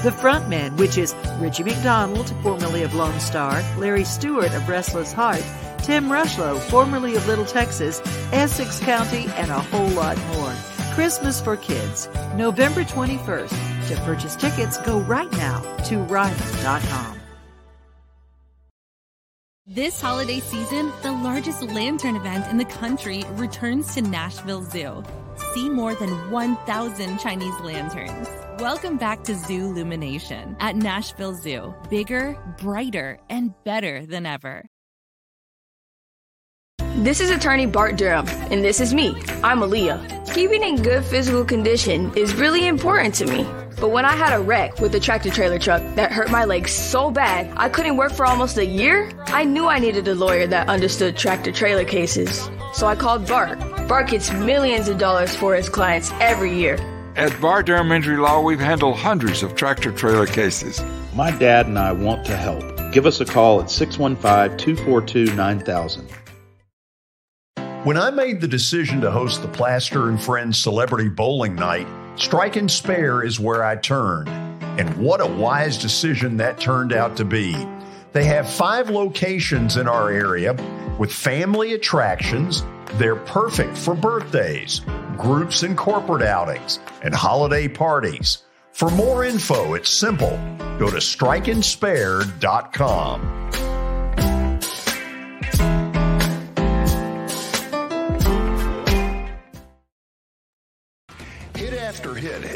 The 0.03 0.11
Frontmen, 0.11 0.75
which 0.77 0.97
is 0.97 1.15
Richie 1.37 1.63
McDonald, 1.63 2.29
formerly 2.43 2.83
of 2.83 2.91
Lonestar, 2.91 3.63
Larry 3.77 4.03
Stewart 4.03 4.53
of 4.53 4.67
Restless 4.67 5.13
Heart, 5.13 5.45
Tim 5.89 6.05
Rushlow, 6.07 6.59
formerly 6.69 7.15
of 7.15 7.25
Little 7.25 7.45
Texas, 7.45 7.99
Essex 8.31 8.79
County, 8.79 9.25
and 9.37 9.49
a 9.49 9.59
whole 9.59 9.87
lot 9.87 10.19
more. 10.35 10.53
Christmas 10.93 11.41
for 11.41 11.57
Kids, 11.57 12.07
November 12.35 12.83
21st. 12.83 13.87
To 13.87 13.95
purchase 14.01 14.35
tickets, 14.35 14.77
go 14.77 14.99
right 14.99 15.31
now 15.31 15.61
to 15.85 15.97
Ryman.com. 15.97 17.19
This 19.65 19.99
holiday 19.99 20.39
season, 20.41 20.91
the 21.01 21.11
largest 21.11 21.63
lantern 21.63 22.15
event 22.15 22.45
in 22.51 22.57
the 22.57 22.65
country 22.65 23.23
returns 23.31 23.95
to 23.95 24.03
Nashville 24.03 24.65
Zoo. 24.65 25.03
See 25.55 25.71
more 25.71 25.95
than 25.95 26.29
1,000 26.29 27.17
Chinese 27.17 27.59
lanterns. 27.61 28.29
Welcome 28.59 28.97
back 28.97 29.23
to 29.23 29.33
Zoo 29.33 29.71
Illumination 29.71 30.55
at 30.59 30.75
Nashville 30.75 31.33
Zoo. 31.33 31.73
Bigger, 31.89 32.37
brighter, 32.59 33.17
and 33.27 33.55
better 33.63 34.05
than 34.05 34.27
ever. 34.27 34.69
This 36.99 37.21
is 37.21 37.29
attorney 37.29 37.65
Bart 37.65 37.95
Durham, 37.95 38.27
and 38.51 38.61
this 38.61 38.81
is 38.81 38.93
me. 38.93 39.15
I'm 39.41 39.59
Aaliyah. 39.59 40.33
Keeping 40.33 40.61
in 40.61 40.81
good 40.81 41.05
physical 41.05 41.45
condition 41.45 42.13
is 42.17 42.35
really 42.35 42.67
important 42.67 43.15
to 43.15 43.25
me. 43.25 43.47
But 43.79 43.91
when 43.91 44.03
I 44.03 44.17
had 44.17 44.33
a 44.33 44.41
wreck 44.41 44.81
with 44.81 44.93
a 44.95 44.99
tractor 44.99 45.29
trailer 45.29 45.59
truck 45.59 45.81
that 45.95 46.11
hurt 46.11 46.29
my 46.29 46.43
legs 46.43 46.73
so 46.73 47.09
bad 47.09 47.53
I 47.55 47.69
couldn't 47.69 47.95
work 47.95 48.11
for 48.11 48.25
almost 48.25 48.57
a 48.57 48.65
year, 48.65 49.09
I 49.27 49.45
knew 49.45 49.67
I 49.67 49.79
needed 49.79 50.09
a 50.09 50.13
lawyer 50.13 50.45
that 50.47 50.67
understood 50.67 51.15
tractor 51.15 51.53
trailer 51.53 51.85
cases. 51.85 52.49
So 52.73 52.85
I 52.85 52.97
called 52.97 53.25
Bart. 53.25 53.57
Bart 53.87 54.09
gets 54.09 54.33
millions 54.33 54.89
of 54.89 54.97
dollars 54.97 55.33
for 55.33 55.55
his 55.55 55.69
clients 55.69 56.11
every 56.19 56.53
year. 56.53 56.75
At 57.15 57.39
Bart 57.39 57.67
Durham 57.67 57.93
Injury 57.93 58.17
Law, 58.17 58.41
we've 58.41 58.59
handled 58.59 58.97
hundreds 58.97 59.41
of 59.41 59.55
tractor 59.55 59.93
trailer 59.93 60.27
cases. 60.27 60.83
My 61.15 61.31
dad 61.31 61.67
and 61.67 61.79
I 61.79 61.93
want 61.93 62.25
to 62.25 62.35
help. 62.35 62.91
Give 62.91 63.05
us 63.05 63.21
a 63.21 63.25
call 63.25 63.61
at 63.61 63.71
615 63.71 64.57
242 64.57 65.33
9000. 65.33 66.18
When 67.85 67.95
I 67.95 68.11
made 68.11 68.41
the 68.41 68.47
decision 68.47 68.99
to 69.01 69.09
host 69.09 69.41
the 69.41 69.47
Plaster 69.47 70.09
and 70.09 70.21
Friends 70.21 70.57
Celebrity 70.57 71.07
Bowling 71.07 71.55
Night, 71.55 71.87
Strike 72.17 72.57
and 72.57 72.69
Spare 72.69 73.23
is 73.23 73.39
where 73.39 73.63
I 73.63 73.77
turned. 73.77 74.27
And 74.77 74.97
what 74.97 75.21
a 75.21 75.25
wise 75.25 75.77
decision 75.77 76.35
that 76.37 76.59
turned 76.59 76.91
out 76.91 77.15
to 77.15 77.23
be. 77.23 77.55
They 78.11 78.25
have 78.25 78.49
five 78.49 78.89
locations 78.89 79.77
in 79.77 79.87
our 79.87 80.11
area 80.11 80.57
with 80.99 81.13
family 81.13 81.71
attractions, 81.73 82.65
They're 82.95 83.15
perfect 83.15 83.77
for 83.77 83.95
birthdays, 83.95 84.81
groups 85.17 85.63
and 85.63 85.77
corporate 85.77 86.23
outings, 86.23 86.81
and 87.01 87.15
holiday 87.15 87.69
parties. 87.69 88.39
For 88.73 88.89
more 88.89 89.23
info, 89.23 89.75
it's 89.75 89.89
simple. 89.89 90.37
Go 90.79 90.89
to 90.89 90.97
strikeandspare.com. 90.97 93.68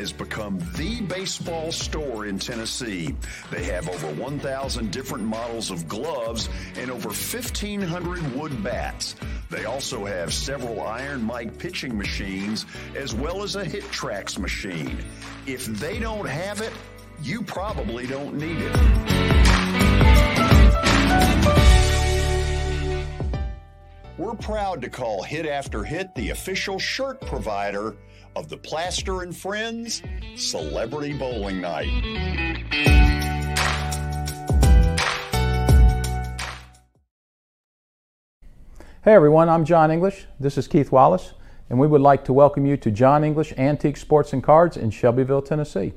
has 0.03 0.11
become 0.11 0.59
the 0.75 0.99
baseball 0.99 1.71
store 1.71 2.25
in 2.25 2.37
Tennessee. 2.37 3.15
They 3.49 3.63
have 3.63 3.87
over 3.87 4.07
1,000 4.21 4.91
different 4.91 5.23
models 5.23 5.71
of 5.71 5.87
gloves 5.87 6.49
and 6.75 6.91
over 6.91 7.07
1,500 7.07 8.35
wood 8.35 8.61
bats. 8.61 9.15
They 9.49 9.63
also 9.63 10.03
have 10.03 10.33
several 10.33 10.81
Iron 10.81 11.23
Mike 11.23 11.57
pitching 11.57 11.97
machines 11.97 12.65
as 12.97 13.15
well 13.15 13.43
as 13.43 13.55
a 13.55 13.63
HitTrax 13.63 14.37
machine. 14.37 14.97
If 15.45 15.67
they 15.67 15.99
don't 15.99 16.27
have 16.27 16.59
it, 16.59 16.73
you 17.21 17.41
probably 17.41 18.05
don't 18.05 18.35
need 18.35 18.57
it. 18.59 18.75
We're 24.17 24.35
proud 24.35 24.81
to 24.81 24.89
call 24.89 25.23
Hit 25.23 25.45
After 25.45 25.85
Hit 25.85 26.13
the 26.13 26.31
official 26.31 26.77
shirt 26.77 27.21
provider 27.21 27.95
of 28.35 28.49
the 28.49 28.57
Plaster 28.57 29.21
and 29.21 29.35
Friends 29.35 30.01
Celebrity 30.35 31.13
Bowling 31.13 31.61
Night. 31.61 31.89
Hey 39.03 39.13
everyone, 39.13 39.49
I'm 39.49 39.65
John 39.65 39.91
English. 39.91 40.25
This 40.39 40.57
is 40.57 40.67
Keith 40.67 40.91
Wallace, 40.91 41.33
and 41.69 41.77
we 41.77 41.87
would 41.87 42.01
like 42.01 42.23
to 42.25 42.33
welcome 42.33 42.65
you 42.65 42.77
to 42.77 42.89
John 42.89 43.23
English 43.23 43.53
Antique 43.57 43.97
Sports 43.97 44.31
and 44.31 44.41
Cards 44.41 44.77
in 44.77 44.91
Shelbyville, 44.91 45.41
Tennessee. 45.41 45.93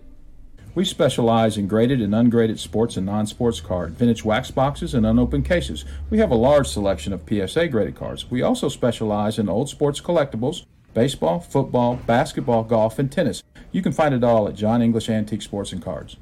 We 0.75 0.85
specialize 0.85 1.57
in 1.57 1.69
graded 1.69 2.03
and 2.03 2.15
ungraded 2.15 2.61
sports 2.61 2.99
and 2.99 3.07
non-sports 3.07 3.61
cards, 3.61 3.97
vintage 3.97 4.25
wax 4.25 4.51
boxes, 4.51 4.93
and 4.93 5.07
unopened 5.07 5.47
cases. 5.47 5.87
We 6.11 6.19
have 6.19 6.31
a 6.31 6.35
large 6.35 6.67
selection 6.67 7.15
of 7.15 7.23
PSA 7.27 7.69
graded 7.69 7.95
cards. 7.95 8.31
We 8.31 8.43
also 8.43 8.69
specialize 8.69 9.39
in 9.39 9.49
old 9.49 9.71
sports 9.71 10.03
collectibles, 10.03 10.67
baseball, 10.97 11.39
football, 11.39 11.97
basketball, 12.07 12.65
golf, 12.65 12.99
and 12.99 13.13
tennis. 13.13 13.43
You 13.71 13.83
can 13.83 13.93
find 13.93 14.15
it 14.15 14.25
all 14.25 14.49
at 14.49 14.55
John 14.55 14.81
English 14.81 15.11
Antique 15.11 15.43
Sports 15.43 15.71
and 15.71 15.83
Cards. 15.83 16.17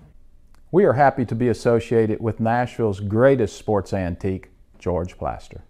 We 0.72 0.84
are 0.84 0.94
happy 0.94 1.24
to 1.26 1.34
be 1.36 1.46
associated 1.46 2.20
with 2.20 2.40
Nashville's 2.40 2.98
greatest 2.98 3.56
sports 3.56 3.92
antique, 3.92 4.50
George 4.80 5.16
Plaster. 5.16 5.62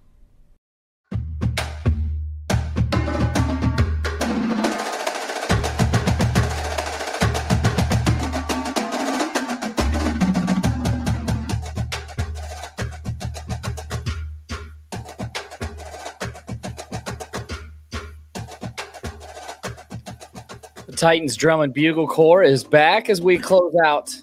The 20.94 21.00
Titans 21.00 21.34
Drum 21.34 21.60
and 21.60 21.74
Bugle 21.74 22.06
Corps 22.06 22.44
is 22.44 22.62
back 22.62 23.10
as 23.10 23.20
we 23.20 23.36
close 23.36 23.74
out 23.84 24.14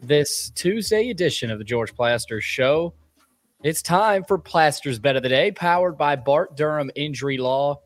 this 0.00 0.50
Tuesday 0.50 1.10
edition 1.10 1.50
of 1.50 1.58
the 1.58 1.64
George 1.64 1.96
Plaster 1.96 2.40
Show. 2.40 2.94
It's 3.64 3.82
time 3.82 4.22
for 4.22 4.38
Plaster's 4.38 5.00
Bet 5.00 5.16
of 5.16 5.24
the 5.24 5.28
Day, 5.28 5.50
powered 5.50 5.98
by 5.98 6.14
Bart 6.14 6.56
Durham 6.56 6.92
Injury 6.94 7.38
Law. 7.38 7.80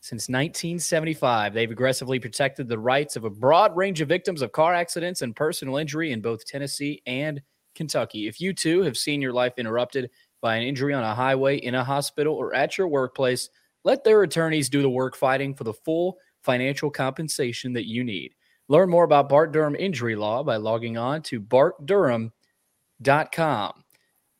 Since 0.00 0.28
1975, 0.28 1.54
they've 1.54 1.70
aggressively 1.70 2.18
protected 2.18 2.66
the 2.66 2.76
rights 2.76 3.14
of 3.14 3.22
a 3.22 3.30
broad 3.30 3.76
range 3.76 4.00
of 4.00 4.08
victims 4.08 4.42
of 4.42 4.50
car 4.50 4.74
accidents 4.74 5.22
and 5.22 5.36
personal 5.36 5.76
injury 5.76 6.10
in 6.10 6.20
both 6.20 6.44
Tennessee 6.44 7.00
and 7.06 7.40
Kentucky. 7.76 8.26
If 8.26 8.40
you 8.40 8.52
too 8.52 8.82
have 8.82 8.96
seen 8.96 9.22
your 9.22 9.32
life 9.32 9.52
interrupted 9.58 10.10
by 10.40 10.56
an 10.56 10.66
injury 10.66 10.92
on 10.92 11.04
a 11.04 11.14
highway, 11.14 11.58
in 11.58 11.76
a 11.76 11.84
hospital, 11.84 12.34
or 12.34 12.52
at 12.52 12.76
your 12.76 12.88
workplace, 12.88 13.48
let 13.84 14.02
their 14.02 14.24
attorneys 14.24 14.68
do 14.68 14.82
the 14.82 14.90
work 14.90 15.14
fighting 15.14 15.54
for 15.54 15.62
the 15.62 15.72
full 15.72 16.18
financial 16.42 16.90
compensation 16.90 17.72
that 17.74 17.86
you 17.86 18.04
need. 18.04 18.34
Learn 18.68 18.90
more 18.90 19.04
about 19.04 19.28
Bart 19.28 19.52
Durham 19.52 19.74
injury 19.74 20.16
law 20.16 20.42
by 20.42 20.56
logging 20.56 20.98
on 20.98 21.22
to 21.22 21.40
bartdurham.com. 21.40 22.30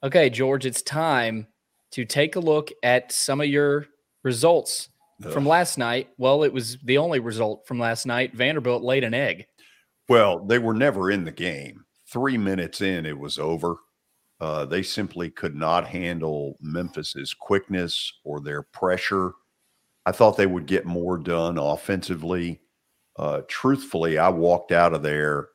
Okay, 0.03 0.31
George, 0.31 0.67
it's 0.67 0.83
time 0.83 1.47
to 1.93 2.05
take 2.05 2.37
a 2.37 2.41
look 2.41 2.71
at 2.83 3.11
some 3.11 3.41
of 3.41 3.49
your 3.49 3.87
results 4.23 4.91
from 5.33 5.47
last 5.47 5.79
night. 5.79 6.11
Well, 6.19 6.45
it 6.45 6.53
was 6.53 6.79
the 6.85 6.99
only 6.99 7.19
result 7.19 7.67
from 7.67 7.79
last 7.79 8.07
night. 8.07 8.35
Vanderbilt 8.35 8.83
laid 8.83 9.05
an 9.05 9.15
egg. 9.15 9.47
Well, 10.09 10.45
they 10.45 10.59
were 10.59 10.75
never 10.75 11.11
in 11.11 11.25
the 11.25 11.33
game. 11.33 11.85
Three 12.11 12.39
minutes 12.39 12.81
in, 12.81 13.05
it 13.05 13.19
was 13.19 13.39
over. 13.39 13.77
Uh, 14.41 14.65
they 14.65 14.83
simply 14.83 15.31
could 15.31 15.57
not 15.57 15.89
handle 15.89 16.57
Memphis's 16.61 17.35
quickness 17.35 18.13
or 18.25 18.41
their 18.41 18.63
pressure. 18.63 19.33
I 20.09 20.13
thought 20.13 20.39
they 20.39 20.47
would 20.47 20.65
get 20.65 20.87
more 20.87 21.19
done 21.19 21.59
offensively. 21.59 22.63
Uh, 23.19 23.43
truthfully, 23.47 24.17
I 24.17 24.31
walked 24.31 24.73
out 24.73 24.95
of 24.95 25.03
there 25.03 25.49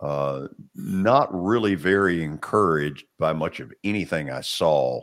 uh, 0.00 0.46
not 0.74 1.28
really 1.30 1.74
very 1.74 2.22
encouraged 2.22 3.04
by 3.18 3.34
much 3.34 3.60
of 3.60 3.74
anything 3.84 4.30
I 4.30 4.40
saw. 4.40 5.02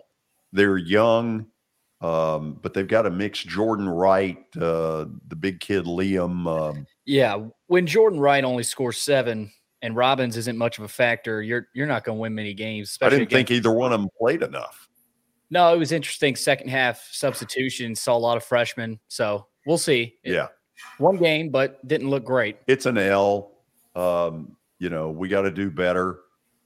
They're 0.52 0.78
young, 0.78 1.46
um, 2.02 2.58
but 2.64 2.74
they've 2.74 2.88
got 2.88 3.06
a 3.06 3.12
mix. 3.12 3.44
Jordan 3.44 3.88
Wright, 3.88 4.40
uh, 4.56 5.06
the 5.28 5.38
big 5.40 5.60
kid 5.60 5.86
Liam. 5.86 6.48
Um, 6.48 6.88
Yeah, 7.06 7.44
when 7.68 7.86
Jordan 7.86 8.20
Wright 8.20 8.44
only 8.44 8.64
scores 8.64 8.98
seven 8.98 9.52
and 9.84 9.96
Robbins 9.96 10.38
isn't 10.38 10.58
much 10.58 10.80
of 10.80 10.86
a 10.86 10.88
factor, 10.88 11.44
you're 11.44 11.68
you're 11.76 11.86
not 11.86 12.04
going 12.04 12.18
to 12.18 12.22
win 12.22 12.34
many 12.34 12.56
games. 12.56 12.98
I 13.00 13.10
didn't 13.10 13.30
think 13.30 13.52
either 13.52 13.72
one 13.72 13.94
of 13.94 14.00
them 14.02 14.10
played 14.20 14.42
enough. 14.42 14.87
No, 15.50 15.74
it 15.74 15.78
was 15.78 15.92
interesting. 15.92 16.36
Second 16.36 16.70
half 16.70 17.08
substitution 17.12 17.96
saw 17.96 18.16
a 18.16 18.20
lot 18.20 18.38
of 18.38 18.44
freshmen, 18.44 19.00
so 19.08 19.48
we'll 19.66 19.78
see. 19.78 20.16
It- 20.24 20.34
Yeah. 20.34 20.48
one 21.00 21.18
game, 21.18 21.50
but 21.50 21.86
didn't 21.88 22.10
look 22.10 22.24
great. 22.26 22.58
it's 22.68 22.86
an 22.86 22.98
L. 22.98 23.52
Um, 23.96 24.56
you 24.80 24.90
know, 24.90 25.10
we 25.10 25.28
got 25.28 25.42
to 25.42 25.52
do 25.52 25.72
better. 25.72 26.20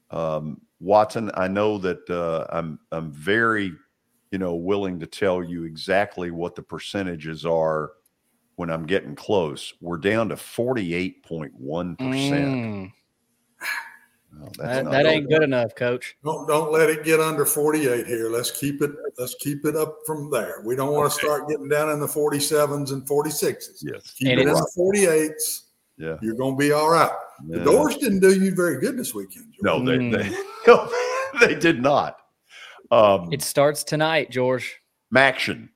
Um, 0.10 0.60
Watson, 0.82 1.32
I 1.36 1.48
know 1.48 1.78
that 1.78 2.10
uh, 2.10 2.46
I'm 2.52 2.80
I'm 2.92 3.12
very, 3.12 3.72
you 4.32 4.38
know, 4.40 4.56
willing 4.56 5.00
to 5.00 5.06
tell 5.06 5.44
you 5.44 5.64
exactly 5.64 6.32
what 6.32 6.56
the 6.56 6.62
percentages 6.64 7.46
are 7.46 7.92
when 8.56 8.70
I'm 8.70 8.86
getting 8.86 9.16
close. 9.16 9.74
We're 9.80 9.98
down 9.98 10.28
to 10.30 10.36
48.1 10.36 11.98
percent. 11.98 12.56
Mm, 12.56 12.92
That's 14.34 14.58
that 14.58 14.92
that 14.92 15.06
ain't 15.06 15.28
good. 15.28 15.40
good 15.40 15.44
enough, 15.44 15.76
Coach. 15.76 16.16
Don't 16.24 16.48
don't 16.48 16.72
let 16.72 16.90
it 16.90 17.04
get 17.04 17.20
under 17.20 17.46
48 17.46 18.08
here. 18.08 18.30
Let's 18.30 18.50
keep 18.52 18.82
it 18.82 18.92
let's 19.18 19.36
keep 19.40 19.66
it 19.66 19.76
up 19.76 19.98
from 20.06 20.32
there. 20.32 20.62
We 20.66 20.76
don't 20.76 20.94
want 20.94 21.12
to 21.12 21.18
start 21.20 21.48
getting 21.50 21.68
down 21.68 21.90
in 21.90 22.00
the 22.00 22.08
47s 22.08 22.92
and 22.94 23.08
46s. 23.08 23.84
Yes. 23.84 24.14
Keep 24.18 24.28
And 24.30 24.40
it 24.40 24.48
in 24.48 24.54
the 24.54 24.72
48s. 24.78 25.62
Yeah. 25.98 26.18
You're 26.22 26.36
going 26.36 26.56
to 26.56 26.60
be 26.60 26.72
all 26.72 26.90
right. 26.90 27.12
The 27.50 27.60
Dores 27.64 27.98
didn't 27.98 28.22
do 28.22 28.34
you 28.40 28.56
very 28.56 28.80
good 28.80 28.98
this 28.98 29.14
weekend. 29.14 29.54
No, 29.62 29.84
they, 29.84 29.98
Mm. 29.98 30.12
they, 30.12 30.30
no, 30.72 30.92
they 31.46 31.54
did 31.54 31.82
not. 31.82 32.18
Um, 32.90 33.30
It 33.32 33.42
starts 33.44 33.84
tonight, 33.84 34.32
George. 34.32 34.78
MACtion. 35.14 35.70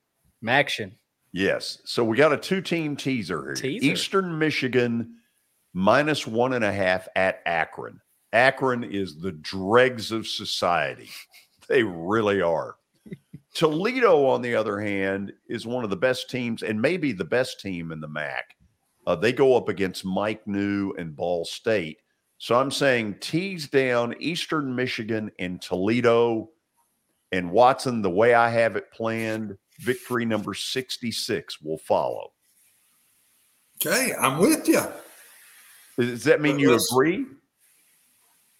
MACtion. 0.44 0.94
Yes. 1.32 1.80
So 1.86 2.03
we 2.03 2.18
got 2.18 2.34
a 2.34 2.38
two 2.38 2.61
team 2.61 2.95
teaser 2.95 3.44
here. 3.44 3.53
Teaser. 3.56 3.86
Eastern 3.86 4.40
Michigan 4.40 5.15
minus 5.73 6.26
one 6.26 6.53
and 6.53 6.64
a 6.64 6.72
half 6.72 7.07
at 7.15 7.41
Akron. 7.45 7.99
Akron 8.36 8.84
is 8.84 9.18
the 9.18 9.32
dregs 9.32 10.12
of 10.12 10.28
society. 10.28 11.10
They 11.70 11.84
really 11.84 12.41
are. 12.41 12.76
Toledo, 13.53 14.26
on 14.28 14.41
the 14.41 14.53
other 14.53 14.80
hand, 14.80 15.32
is 15.48 15.66
one 15.66 15.86
of 15.86 15.90
the 15.90 15.95
best 15.95 16.30
teams 16.30 16.62
and 16.62 16.82
maybe 16.82 17.14
the 17.14 17.24
best 17.24 17.62
team 17.62 17.94
in 17.94 18.02
the 18.02 18.10
MAC. 18.10 18.57
Uh, 19.07 19.16
they 19.16 19.32
go 19.32 19.56
up 19.56 19.70
against 19.70 20.03
Mike 20.03 20.45
Neu 20.45 20.91
and 20.98 21.16
Ball 21.16 21.45
State. 21.45 21.99
So 22.38 22.60
I'm 22.60 22.72
saying 22.72 23.16
tease 23.22 23.70
down 23.70 24.14
Eastern 24.20 24.76
Michigan 24.76 25.32
and 25.40 25.62
Toledo 25.62 26.49
and 27.32 27.49
Watson, 27.49 28.02
the 28.02 28.10
way 28.10 28.34
I 28.34 28.49
have 28.49 28.76
it 28.76 28.91
planned, 28.91 29.57
victory 29.80 30.26
number 30.26 30.53
66 30.53 31.62
will 31.62 31.78
follow. 31.78 32.34
Okay, 33.78 34.14
I'm 34.20 34.40
with 34.40 34.68
you. 34.68 34.82
Does 35.98 36.26
that 36.26 36.41
mean 36.41 36.60
you 36.60 36.78
agree? 36.91 37.26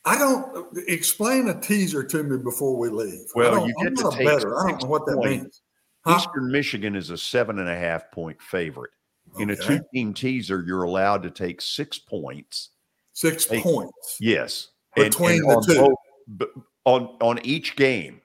I 0.06 0.18
don't 0.18 0.68
explain 0.88 1.48
a 1.49 1.60
teaser 1.60 2.03
to 2.03 2.23
me 2.23 2.38
before 2.38 2.77
we 2.77 2.90
leave. 2.90 3.26
Well, 3.34 3.68
you 3.68 3.73
I'm 3.80 3.94
get 3.94 3.98
to 4.02 4.07
a 4.10 4.11
take 4.11 4.27
better. 4.27 4.60
I 4.60 4.69
don't 4.72 4.84
know 4.84 4.88
what 4.90 5.06
that 5.07 5.15
points. 5.15 5.30
means. 5.44 5.61
Huh? 6.06 6.18
Eastern 6.18 6.52
Michigan 6.52 6.95
is 6.95 7.10
a 7.10 7.18
seven 7.18 7.57
and 7.60 7.68
a 7.69 7.76
half 7.76 8.11
point 8.11 8.40
favorite. 8.41 8.91
In 9.40 9.49
a 9.49 9.56
two 9.56 9.80
team 9.94 10.14
teaser, 10.14 10.64
you're 10.65 10.84
allowed 10.84 11.23
to 11.23 11.32
take 11.32 11.60
six 11.60 11.98
points. 11.98 12.69
Six 13.14 13.45
points. 13.48 14.18
Yes. 14.22 14.69
Between 14.95 15.41
the 15.41 15.48
on 15.56 15.64
two. 15.64 15.95
both- 16.27 16.49
on, 16.86 17.18
on 17.19 17.40
each 17.44 17.76
game. 17.76 18.22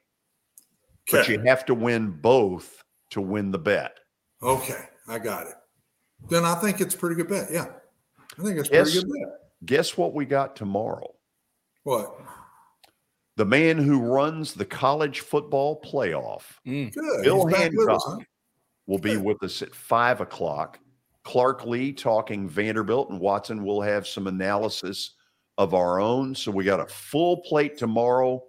Okay. 1.09 1.19
But 1.23 1.28
you 1.28 1.40
have 1.40 1.65
to 1.66 1.74
win 1.74 2.11
both 2.11 2.85
to 3.11 3.20
win 3.23 3.51
the 3.51 3.59
bet. 3.59 3.98
Okay, 4.43 4.85
I 5.09 5.19
got 5.19 5.47
it. 5.47 5.55
Then 6.28 6.44
I 6.44 6.55
think 6.57 6.81
it's 6.82 6.94
a 6.94 6.98
pretty 6.98 7.16
good 7.16 7.28
bet. 7.28 7.48
Yeah. 7.51 7.66
I 8.39 8.43
think 8.43 8.59
it's 8.59 8.69
a 8.69 8.70
pretty 8.73 8.85
Guess, 8.85 8.94
good 9.02 9.09
bet. 9.09 9.32
guess 9.65 9.97
what 9.97 10.12
we 10.15 10.27
got 10.27 10.55
tomorrow? 10.57 11.15
What? 11.85 12.15
The 13.36 13.44
man 13.44 13.78
who 13.78 14.01
runs 14.01 14.55
the 14.55 14.65
college 14.65 15.20
football 15.20 15.81
playoff, 15.81 16.43
mm. 16.66 16.93
Good. 16.93 17.23
Bill 17.24 17.47
He's 17.47 17.57
back 17.57 17.73
with 17.73 17.89
us, 17.89 18.05
huh? 18.07 18.19
will 18.86 18.98
be 18.98 19.16
with 19.16 19.43
us 19.43 19.62
at 19.62 19.74
five 19.74 20.20
o'clock. 20.20 20.78
Clark 21.23 21.65
Lea 21.65 21.93
talking 21.93 22.48
Vanderbilt, 22.48 23.11
and 23.11 23.20
Watson 23.20 23.65
will 23.65 23.81
have 23.81 24.07
some 24.07 24.27
analysis 24.27 25.15
of 25.59 25.74
our 25.74 26.01
own. 26.01 26.35
So 26.35 26.51
we 26.51 26.65
got 26.65 26.81
a 26.81 26.86
full 26.86 27.39
plate 27.39 27.77
tomorrow. 27.78 28.43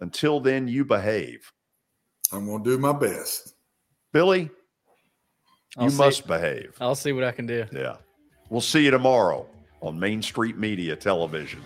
Until 0.00 0.40
then, 0.40 0.68
you 0.68 0.84
behave. 0.84 1.50
I'm 2.32 2.46
going 2.46 2.62
to 2.64 2.70
do 2.70 2.78
my 2.78 2.92
best. 2.92 3.54
Billy, 4.12 4.48
I'll 5.76 5.84
you 5.84 5.90
see- 5.90 5.96
must 5.98 6.26
behave. 6.26 6.76
I'll 6.80 6.94
see 6.94 7.12
what 7.12 7.24
I 7.24 7.32
can 7.32 7.46
do. 7.46 7.66
Yeah. 7.72 7.96
We'll 8.48 8.60
see 8.60 8.84
you 8.84 8.90
tomorrow 8.90 9.46
on 9.80 9.98
Main 9.98 10.22
Street 10.22 10.56
Media 10.56 10.96
Television. 10.96 11.60